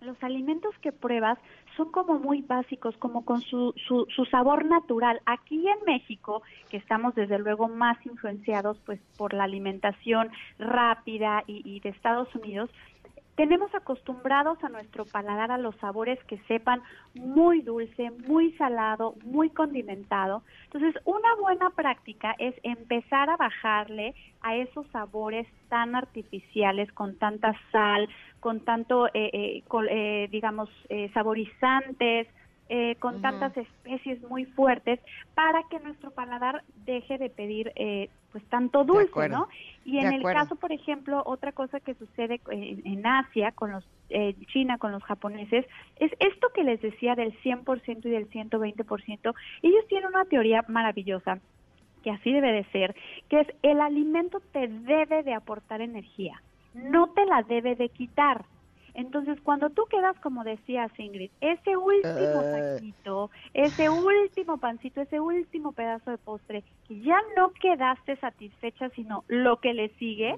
los 0.00 0.22
alimentos 0.22 0.74
que 0.80 0.92
pruebas 0.92 1.38
son 1.76 1.92
como 1.92 2.18
muy 2.18 2.40
básicos, 2.40 2.96
como 2.96 3.24
con 3.24 3.40
su, 3.42 3.74
su, 3.86 4.06
su 4.14 4.24
sabor 4.26 4.64
natural. 4.64 5.20
Aquí 5.26 5.68
en 5.68 5.84
México, 5.86 6.42
que 6.70 6.78
estamos 6.78 7.14
desde 7.14 7.38
luego 7.38 7.68
más 7.68 7.98
influenciados 8.06 8.78
pues 8.86 8.98
por 9.18 9.34
la 9.34 9.44
alimentación 9.44 10.30
rápida 10.58 11.44
y, 11.46 11.62
y 11.64 11.80
de 11.80 11.90
Estados 11.90 12.34
Unidos, 12.34 12.70
tenemos 13.36 13.74
acostumbrados 13.74 14.62
a 14.62 14.68
nuestro 14.68 15.04
paladar 15.06 15.50
a 15.50 15.58
los 15.58 15.74
sabores 15.76 16.18
que 16.24 16.38
sepan 16.48 16.82
muy 17.14 17.62
dulce, 17.62 18.10
muy 18.26 18.52
salado, 18.52 19.14
muy 19.24 19.50
condimentado. 19.50 20.42
Entonces, 20.64 21.00
una 21.04 21.34
buena 21.40 21.70
práctica 21.70 22.34
es 22.38 22.54
empezar 22.62 23.30
a 23.30 23.36
bajarle 23.36 24.14
a 24.42 24.56
esos 24.56 24.86
sabores 24.88 25.46
tan 25.68 25.94
artificiales, 25.94 26.90
con 26.92 27.16
tanta 27.18 27.54
sal, 27.72 28.08
con 28.40 28.60
tanto, 28.60 29.06
eh, 29.08 29.30
eh, 29.32 29.62
col- 29.68 29.88
eh, 29.90 30.28
digamos, 30.30 30.68
eh, 30.88 31.10
saborizantes, 31.14 32.26
eh, 32.72 32.94
con 33.00 33.20
tantas 33.20 33.56
especies 33.56 34.22
muy 34.22 34.44
fuertes, 34.44 35.00
para 35.34 35.64
que 35.64 35.80
nuestro 35.80 36.12
paladar 36.12 36.62
deje 36.86 37.18
de 37.18 37.28
pedir 37.28 37.72
eh, 37.74 38.08
pues 38.30 38.44
tanto 38.44 38.84
dulce. 38.84 39.28
¿no? 39.28 39.48
Y 39.84 39.98
en 39.98 40.12
el 40.12 40.22
caso, 40.22 40.54
por 40.54 40.70
ejemplo, 40.70 41.20
otra 41.26 41.50
cosa 41.50 41.80
que 41.80 41.94
sucede 41.94 42.40
en, 42.48 42.86
en 42.86 43.04
Asia, 43.04 43.50
con 43.50 43.72
los 43.72 43.84
eh, 44.08 44.36
China, 44.52 44.78
con 44.78 44.92
los 44.92 45.02
japoneses, 45.02 45.66
es 45.96 46.12
esto 46.20 46.50
que 46.54 46.62
les 46.62 46.80
decía 46.80 47.16
del 47.16 47.36
100% 47.42 48.04
y 48.04 48.10
del 48.10 48.30
120%. 48.30 49.34
Ellos 49.62 49.88
tienen 49.88 50.08
una 50.08 50.24
teoría 50.26 50.64
maravillosa 50.68 51.40
que 52.04 52.12
así 52.12 52.32
debe 52.32 52.52
de 52.52 52.64
ser, 52.70 52.94
que 53.28 53.40
es 53.40 53.48
el 53.62 53.80
alimento 53.80 54.40
te 54.52 54.68
debe 54.68 55.24
de 55.24 55.34
aportar 55.34 55.80
energía, 55.80 56.40
no 56.72 57.08
te 57.08 57.26
la 57.26 57.42
debe 57.42 57.74
de 57.74 57.88
quitar. 57.88 58.44
Entonces, 58.94 59.38
cuando 59.42 59.70
tú 59.70 59.84
quedas, 59.90 60.18
como 60.20 60.44
decías 60.44 60.90
Ingrid, 60.98 61.30
ese 61.40 61.76
último 61.76 62.44
Eh. 62.44 62.50
taquito, 62.50 63.30
ese 63.54 63.88
último 63.88 64.58
pancito, 64.58 65.00
ese 65.00 65.20
último 65.20 65.72
pedazo 65.72 66.10
de 66.10 66.18
postre, 66.18 66.64
que 66.86 67.00
ya 67.00 67.18
no 67.36 67.52
quedaste 67.60 68.16
satisfecha, 68.16 68.90
sino 68.90 69.24
lo 69.28 69.58
que 69.60 69.74
le 69.74 69.88
sigue, 69.96 70.34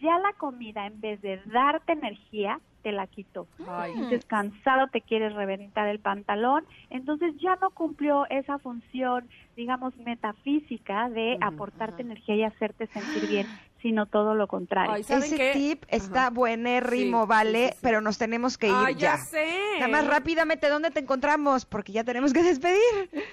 ya 0.00 0.18
la 0.18 0.32
comida, 0.38 0.86
en 0.86 1.00
vez 1.00 1.20
de 1.22 1.40
darte 1.46 1.92
energía, 1.92 2.60
te 2.82 2.92
la 2.92 3.06
quitó. 3.06 3.48
Entonces, 3.92 4.26
cansado, 4.26 4.88
te 4.88 5.02
quieres 5.02 5.32
reventar 5.34 5.88
el 5.88 6.00
pantalón, 6.00 6.64
entonces 6.90 7.34
ya 7.40 7.56
no 7.62 7.70
cumplió 7.70 8.26
esa 8.28 8.58
función, 8.58 9.28
digamos, 9.56 9.96
metafísica 9.96 11.08
de 11.10 11.38
aportarte 11.40 12.02
energía 12.02 12.34
y 12.36 12.42
hacerte 12.44 12.86
sentir 12.88 13.26
bien, 13.26 13.48
sino 13.84 14.06
todo 14.06 14.34
lo 14.34 14.46
contrario. 14.48 14.96
Ese 14.96 15.52
tip 15.52 15.84
está 15.88 16.30
buenérrimo, 16.30 17.24
Sí, 17.24 17.28
¿vale? 17.28 17.58
sí, 17.58 17.68
sí, 17.68 17.72
sí. 17.74 17.78
Pero 17.82 18.00
nos 18.00 18.16
tenemos 18.16 18.56
que 18.56 18.68
ir 18.68 18.74
Ay, 18.74 18.94
ya 18.94 19.16
ya. 19.16 19.18
sé. 19.18 19.46
Nada 19.74 19.88
más 19.88 20.06
rápidamente, 20.06 20.70
¿dónde 20.70 20.90
te 20.90 21.00
encontramos? 21.00 21.66
Porque 21.66 21.92
ya 21.92 22.02
tenemos 22.02 22.32
que 22.32 22.42
despedir. 22.42 22.80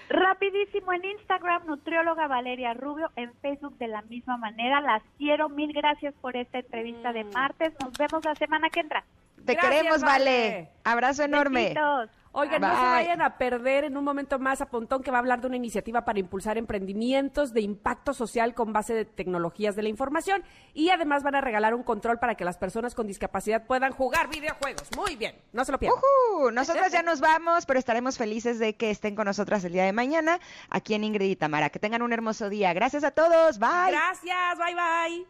Rapidísimo 0.10 0.91
en 0.91 1.06
Instagram, 1.06 1.65
nutrióloga 1.68 2.28
Valeria 2.28 2.73
Rubio, 2.73 3.10
en 3.15 3.34
Facebook 3.36 3.78
de 3.78 3.88
la 3.88 4.02
misma 4.02 4.36
manera. 4.36 4.82
Las 4.82 5.02
quiero, 5.18 5.48
mil 5.48 5.72
gracias 5.72 6.14
por 6.19 6.36
esta 6.36 6.60
entrevista 6.60 7.14
de 7.14 7.23
martes. 7.23 7.72
Nos 7.82 7.94
vemos 7.98 8.26
la 8.26 8.36
semana 8.36 8.69
que 8.69 8.82
entra. 8.82 9.06
Te 9.45 9.56
queremos, 9.56 10.02
Vale. 10.02 10.68
Abrazo 10.84 11.23
enorme. 11.23 11.61
Besitos. 11.73 12.10
Oigan, 12.34 12.62
no 12.62 12.70
se 12.70 12.82
vayan 12.82 13.22
a 13.22 13.38
perder 13.38 13.84
en 13.84 13.98
un 13.98 14.06
momento 14.06 14.40
más 14.40 14.62
a 14.62 14.68
Pontón 14.68 15.03
que 15.03 15.12
va 15.12 15.18
a 15.18 15.20
hablar 15.20 15.41
de 15.41 15.48
una 15.48 15.58
iniciativa 15.58 16.06
para 16.06 16.20
impulsar 16.20 16.58
emprendimientos 16.58 17.53
de 17.53 17.60
impacto 17.60 18.14
social 18.14 18.53
con 18.53 18.72
base 18.72 18.94
de 18.94 19.03
tecnologías 19.03 19.76
de 19.76 19.84
la 19.84 19.90
información 19.90 20.41
y 20.74 20.90
además 20.91 21.24
van 21.24 21.36
a 21.36 21.41
regalar 21.41 21.74
un 21.74 21.84
control 21.84 22.20
para 22.20 22.36
que 22.36 22.45
las 22.45 22.58
personas 22.58 22.95
con 22.95 23.06
discapacidad 23.06 23.66
puedan 23.66 23.91
jugar 23.91 24.30
videojuegos. 24.30 24.88
Muy 24.95 25.18
bien, 25.18 25.36
no 25.52 25.66
se 25.66 25.74
lo 25.74 25.80
pierdan. 25.80 25.99
Ujú, 25.99 26.52
Nosotras 26.52 26.94
ya 26.94 27.03
nos 27.03 27.20
vamos, 27.20 27.66
pero 27.66 27.80
estaremos 27.80 28.18
felices 28.18 28.60
de 28.60 28.78
que 28.78 28.91
estén 28.91 29.16
con 29.16 29.26
nosotras 29.26 29.66
el 29.66 29.74
día 29.74 29.84
de 29.84 29.91
mañana 29.91 30.40
aquí 30.70 30.94
en 30.94 31.03
Ingrid 31.03 31.32
y 31.32 31.36
Tamara. 31.36 31.70
Que 31.70 31.80
tengan 31.80 32.02
un 32.02 32.14
hermoso 32.14 32.48
día. 32.48 32.72
Gracias 32.74 33.03
a 33.03 33.12
todos. 33.12 33.60
Bye. 33.60 33.91
Gracias, 33.91 34.58
bye 34.58 34.76
bye. 34.76 35.26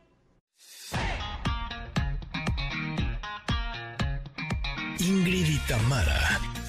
Ingrid 5.00 5.48
y 5.50 5.58
Tamara 5.68 6.61